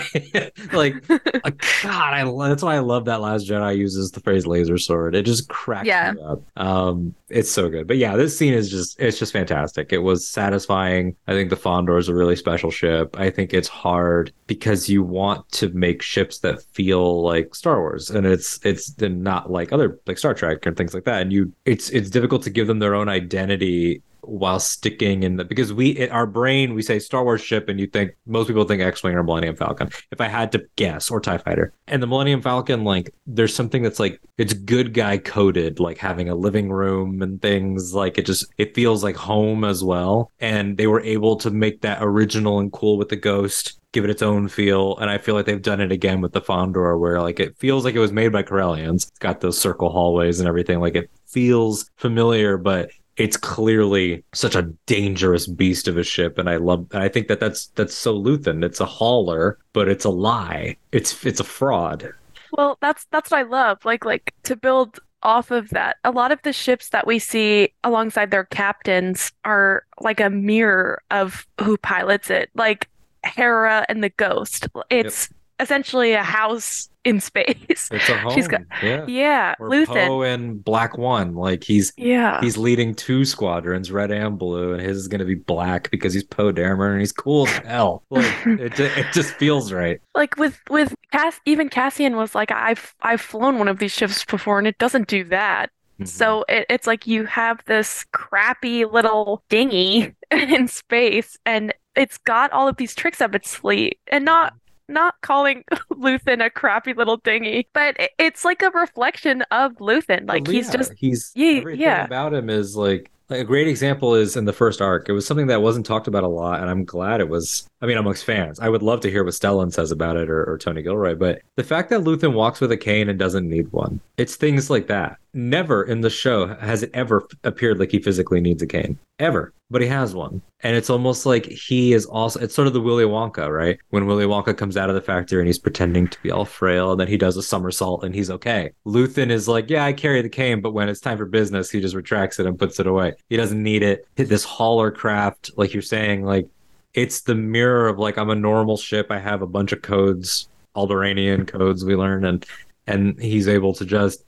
like 0.73 0.95
god 1.83 2.13
i 2.13 2.47
that's 2.49 2.63
why 2.63 2.75
i 2.75 2.79
love 2.79 3.05
that 3.05 3.21
last 3.21 3.47
jedi 3.47 3.77
uses 3.77 4.11
the 4.11 4.19
phrase 4.19 4.45
laser 4.47 4.77
sword. 4.77 5.15
It 5.15 5.23
just 5.23 5.49
cracks 5.49 5.87
Yeah. 5.87 6.13
me 6.13 6.21
up. 6.21 6.41
Um 6.57 7.15
it's 7.29 7.49
so 7.49 7.69
good. 7.69 7.87
But 7.87 7.97
yeah 7.97 8.15
this 8.17 8.37
scene 8.37 8.53
is 8.53 8.69
just 8.69 8.99
it's 8.99 9.17
just 9.19 9.33
fantastic. 9.33 9.93
It 9.93 9.99
was 9.99 10.27
satisfying. 10.27 11.15
I 11.27 11.33
think 11.33 11.49
the 11.49 11.55
fondor 11.55 11.97
is 11.97 12.09
a 12.09 12.13
really 12.15 12.35
special 12.35 12.71
ship. 12.71 13.15
I 13.19 13.29
think 13.29 13.53
it's 13.53 13.67
hard 13.69 14.33
because 14.47 14.89
you 14.89 15.01
want 15.03 15.49
to 15.53 15.69
make 15.69 16.01
ships 16.01 16.39
that 16.39 16.61
feel 16.73 17.23
like 17.23 17.55
star 17.55 17.79
wars 17.79 18.09
and 18.09 18.25
it's 18.25 18.59
it's 18.65 18.99
not 18.99 19.49
like 19.51 19.71
other 19.71 19.99
like 20.07 20.17
star 20.17 20.33
trek 20.33 20.65
and 20.65 20.75
things 20.75 20.93
like 20.93 21.05
that. 21.05 21.21
And 21.21 21.31
you 21.31 21.51
it's 21.65 21.89
it's 21.89 22.09
difficult 22.09 22.43
to 22.43 22.49
give 22.49 22.67
them 22.67 22.79
their 22.79 22.95
own 22.95 23.07
identity 23.09 24.01
while 24.23 24.59
sticking 24.59 25.23
in 25.23 25.35
the 25.35 25.45
because 25.45 25.73
we 25.73 25.89
in 25.89 26.09
our 26.11 26.25
brain 26.25 26.73
we 26.73 26.81
say 26.81 26.99
Star 26.99 27.23
Wars 27.23 27.41
ship 27.41 27.69
and 27.69 27.79
you 27.79 27.87
think 27.87 28.11
most 28.25 28.47
people 28.47 28.63
think 28.63 28.81
X-wing 28.81 29.15
or 29.15 29.23
Millennium 29.23 29.55
Falcon. 29.55 29.89
If 30.11 30.21
I 30.21 30.27
had 30.27 30.51
to 30.53 30.65
guess, 30.75 31.09
or 31.09 31.19
Tie 31.19 31.37
Fighter, 31.37 31.73
and 31.87 32.01
the 32.01 32.07
Millennium 32.07 32.41
Falcon, 32.41 32.83
like 32.83 33.13
there's 33.27 33.53
something 33.53 33.81
that's 33.83 33.99
like 33.99 34.21
it's 34.37 34.53
good 34.53 34.93
guy 34.93 35.17
coded, 35.17 35.79
like 35.79 35.97
having 35.97 36.29
a 36.29 36.35
living 36.35 36.69
room 36.69 37.21
and 37.21 37.41
things. 37.41 37.93
Like 37.93 38.17
it 38.17 38.25
just 38.25 38.45
it 38.57 38.75
feels 38.75 39.03
like 39.03 39.15
home 39.15 39.63
as 39.63 39.83
well, 39.83 40.31
and 40.39 40.77
they 40.77 40.87
were 40.87 41.01
able 41.01 41.35
to 41.37 41.51
make 41.51 41.81
that 41.81 41.99
original 42.01 42.59
and 42.59 42.71
cool 42.71 42.97
with 42.97 43.09
the 43.09 43.15
Ghost 43.15 43.77
give 43.91 44.03
it 44.05 44.09
its 44.09 44.21
own 44.21 44.47
feel. 44.47 44.97
And 44.97 45.09
I 45.09 45.17
feel 45.17 45.35
like 45.35 45.45
they've 45.45 45.61
done 45.61 45.81
it 45.81 45.91
again 45.91 46.21
with 46.21 46.33
the 46.33 46.41
Fondor, 46.41 46.99
where 46.99 47.21
like 47.21 47.39
it 47.39 47.57
feels 47.57 47.83
like 47.83 47.95
it 47.95 47.99
was 47.99 48.11
made 48.11 48.31
by 48.31 48.43
Corellians. 48.43 49.07
It's 49.07 49.19
got 49.19 49.41
those 49.41 49.59
circle 49.59 49.89
hallways 49.89 50.39
and 50.39 50.47
everything. 50.47 50.79
Like 50.79 50.95
it 50.95 51.09
feels 51.27 51.89
familiar, 51.97 52.57
but 52.57 52.89
it's 53.21 53.37
clearly 53.37 54.23
such 54.33 54.55
a 54.55 54.63
dangerous 54.85 55.45
beast 55.47 55.87
of 55.87 55.97
a 55.97 56.03
ship 56.03 56.37
and 56.39 56.49
i 56.49 56.57
love 56.57 56.87
and 56.91 57.03
i 57.03 57.07
think 57.07 57.27
that 57.27 57.39
that's 57.39 57.67
that's 57.75 57.93
so 57.93 58.11
luthen 58.19 58.65
it's 58.65 58.79
a 58.79 58.85
hauler 58.85 59.57
but 59.73 59.87
it's 59.87 60.05
a 60.05 60.09
lie 60.09 60.75
it's 60.91 61.25
it's 61.25 61.39
a 61.39 61.43
fraud 61.43 62.11
Well, 62.53 62.77
that's 62.81 63.05
that's 63.11 63.31
what 63.31 63.39
I 63.39 63.43
love. 63.43 63.85
Like 63.85 64.03
like 64.03 64.33
to 64.43 64.55
build 64.57 64.99
off 65.23 65.51
of 65.51 65.69
that. 65.69 65.95
A 66.03 66.11
lot 66.11 66.31
of 66.33 66.41
the 66.43 66.51
ships 66.51 66.89
that 66.89 67.07
we 67.07 67.19
see 67.19 67.71
alongside 67.83 68.31
their 68.31 68.43
captains 68.45 69.31
are 69.45 69.85
like 70.01 70.19
a 70.19 70.29
mirror 70.29 71.01
of 71.11 71.47
who 71.61 71.77
pilots 71.77 72.29
it. 72.29 72.49
Like 72.55 72.89
Hera 73.23 73.85
and 73.87 74.03
the 74.03 74.09
Ghost. 74.09 74.67
It's 74.89 75.29
essentially 75.61 76.13
a 76.13 76.23
house 76.23 76.89
in 77.03 77.19
space. 77.19 77.89
it's 77.91 78.09
a 78.09 78.17
home 78.17 78.31
She's 78.35 78.47
got- 78.47 78.61
yeah 78.83 79.05
Yeah, 79.07 79.55
or 79.59 79.69
Luthen. 79.69 80.07
Poe 80.07 80.21
and 80.21 80.63
Black 80.63 80.97
One, 80.97 81.33
like 81.35 81.63
he's 81.63 81.91
Yeah. 81.97 82.39
he's 82.41 82.57
leading 82.57 82.93
two 82.93 83.25
squadrons, 83.25 83.91
red 83.91 84.11
and 84.11 84.37
blue, 84.37 84.73
and 84.73 84.81
his 84.81 84.97
is 84.97 85.07
gonna 85.07 85.25
be 85.25 85.35
black 85.35 85.89
because 85.91 86.13
he's 86.13 86.23
Poe 86.23 86.51
Dameron 86.53 86.91
and 86.91 86.99
he's 86.99 87.11
cool 87.11 87.47
as 87.47 87.57
hell. 87.65 88.03
Like 88.11 88.25
it, 88.45 88.75
ju- 88.75 88.91
it 88.95 89.07
just 89.13 89.33
feels 89.35 89.71
right. 89.73 89.99
Like 90.15 90.37
with 90.37 90.59
with 90.69 90.93
Cass, 91.11 91.39
even 91.45 91.69
Cassian 91.69 92.15
was 92.17 92.35
like, 92.35 92.51
I've 92.51 92.93
I've 93.01 93.21
flown 93.21 93.57
one 93.57 93.67
of 93.67 93.79
these 93.79 93.91
ships 93.93 94.23
before, 94.25 94.59
and 94.59 94.67
it 94.67 94.77
doesn't 94.77 95.07
do 95.07 95.23
that. 95.25 95.69
Mm-hmm. 95.95 96.05
So 96.05 96.45
it, 96.49 96.65
it's 96.69 96.85
like 96.87 97.07
you 97.07 97.25
have 97.25 97.63
this 97.65 98.05
crappy 98.11 98.85
little 98.85 99.43
dinghy 99.49 100.13
in 100.31 100.67
space, 100.67 101.37
and 101.47 101.73
it's 101.95 102.17
got 102.19 102.51
all 102.53 102.67
of 102.67 102.77
these 102.77 102.93
tricks 102.95 103.21
up 103.21 103.33
its 103.35 103.49
sleeve, 103.49 103.93
and 104.07 104.23
not 104.23 104.53
not 104.91 105.15
calling 105.21 105.63
Luthen 105.91 106.45
a 106.45 106.49
crappy 106.49 106.93
little 106.93 107.17
dinghy, 107.17 107.67
but 107.73 107.99
it, 107.99 108.11
it's 108.17 108.45
like 108.45 108.61
a 108.61 108.69
reflection 108.71 109.43
of 109.51 109.73
Luthen. 109.77 110.27
Like 110.27 110.45
Well, 110.45 110.53
he's 110.53 110.67
yeah, 110.67 110.73
just 110.73 110.93
he's 110.95 111.31
Yeah, 111.35 111.57
everything 111.57 111.81
yeah. 111.81 112.05
about 112.05 112.33
him 112.33 112.49
is 112.49 112.75
like 112.75 113.11
like 113.31 113.39
a 113.39 113.45
great 113.45 113.69
example 113.69 114.13
is 114.13 114.35
in 114.35 114.43
the 114.43 114.53
first 114.53 114.81
arc. 114.81 115.07
It 115.07 115.13
was 115.13 115.25
something 115.25 115.47
that 115.47 115.61
wasn't 115.61 115.85
talked 115.85 116.07
about 116.07 116.23
a 116.23 116.27
lot, 116.27 116.59
and 116.59 116.69
I'm 116.69 116.83
glad 116.83 117.21
it 117.21 117.29
was. 117.29 117.65
I 117.81 117.85
mean, 117.85 117.97
amongst 117.97 118.25
fans, 118.25 118.59
I 118.59 118.67
would 118.67 118.83
love 118.83 118.99
to 119.01 119.09
hear 119.09 119.23
what 119.23 119.33
Stellan 119.33 119.71
says 119.71 119.89
about 119.89 120.17
it 120.17 120.29
or, 120.29 120.43
or 120.43 120.57
Tony 120.57 120.81
Gilroy. 120.81 121.15
But 121.15 121.41
the 121.55 121.63
fact 121.63 121.89
that 121.89 122.01
Luthen 122.01 122.33
walks 122.33 122.59
with 122.59 122.71
a 122.73 122.77
cane 122.77 123.07
and 123.09 123.17
doesn't 123.17 123.49
need 123.49 123.71
one, 123.71 124.01
it's 124.17 124.35
things 124.35 124.69
like 124.69 124.87
that. 124.87 125.17
Never 125.33 125.83
in 125.83 126.01
the 126.01 126.09
show 126.09 126.47
has 126.55 126.83
it 126.83 126.91
ever 126.93 127.25
appeared 127.45 127.79
like 127.79 127.91
he 127.91 127.99
physically 127.99 128.41
needs 128.41 128.61
a 128.61 128.67
cane, 128.67 128.99
ever. 129.17 129.53
But 129.69 129.81
he 129.81 129.87
has 129.87 130.13
one, 130.13 130.41
and 130.59 130.75
it's 130.75 130.89
almost 130.89 131.25
like 131.25 131.45
he 131.45 131.93
is 131.93 132.05
also. 132.05 132.41
It's 132.41 132.53
sort 132.53 132.67
of 132.67 132.73
the 132.73 132.81
Willy 132.81 133.05
Wonka, 133.05 133.49
right? 133.49 133.79
When 133.91 134.07
Willy 134.07 134.25
Wonka 134.25 134.57
comes 134.57 134.75
out 134.75 134.89
of 134.89 134.95
the 134.95 135.01
factory 135.01 135.39
and 135.39 135.47
he's 135.47 135.57
pretending 135.57 136.09
to 136.09 136.21
be 136.21 136.31
all 136.31 136.43
frail, 136.43 136.91
and 136.91 136.99
then 136.99 137.07
he 137.07 137.15
does 137.15 137.37
a 137.37 137.43
somersault 137.43 138.03
and 138.03 138.13
he's 138.13 138.29
okay. 138.29 138.71
Luthen 138.85 139.29
is 139.29 139.47
like, 139.47 139.69
yeah, 139.69 139.85
I 139.85 139.93
carry 139.93 140.21
the 140.21 140.27
cane, 140.27 140.59
but 140.59 140.73
when 140.73 140.89
it's 140.89 140.99
time 140.99 141.17
for 141.17 141.25
business, 141.25 141.71
he 141.71 141.79
just 141.79 141.95
retracts 141.95 142.37
it 142.37 142.45
and 142.45 142.59
puts 142.59 142.81
it 142.81 142.87
away. 142.87 143.13
He 143.29 143.37
doesn't 143.37 143.63
need 143.63 143.83
it. 143.83 144.05
This 144.15 144.43
hauler 144.43 144.91
craft, 144.91 145.51
like 145.55 145.73
you're 145.73 145.81
saying, 145.81 146.25
like 146.25 146.49
it's 146.93 147.21
the 147.21 147.35
mirror 147.35 147.87
of 147.87 147.99
like 147.99 148.17
I'm 148.17 148.29
a 148.29 148.35
normal 148.35 148.75
ship. 148.75 149.07
I 149.09 149.19
have 149.19 149.41
a 149.41 149.47
bunch 149.47 149.71
of 149.71 149.81
codes, 149.81 150.49
Alderaanian 150.75 151.47
codes 151.47 151.85
we 151.85 151.95
learn, 151.95 152.25
and 152.25 152.45
and 152.85 153.17
he's 153.17 153.47
able 153.47 153.73
to 153.75 153.85
just. 153.85 154.25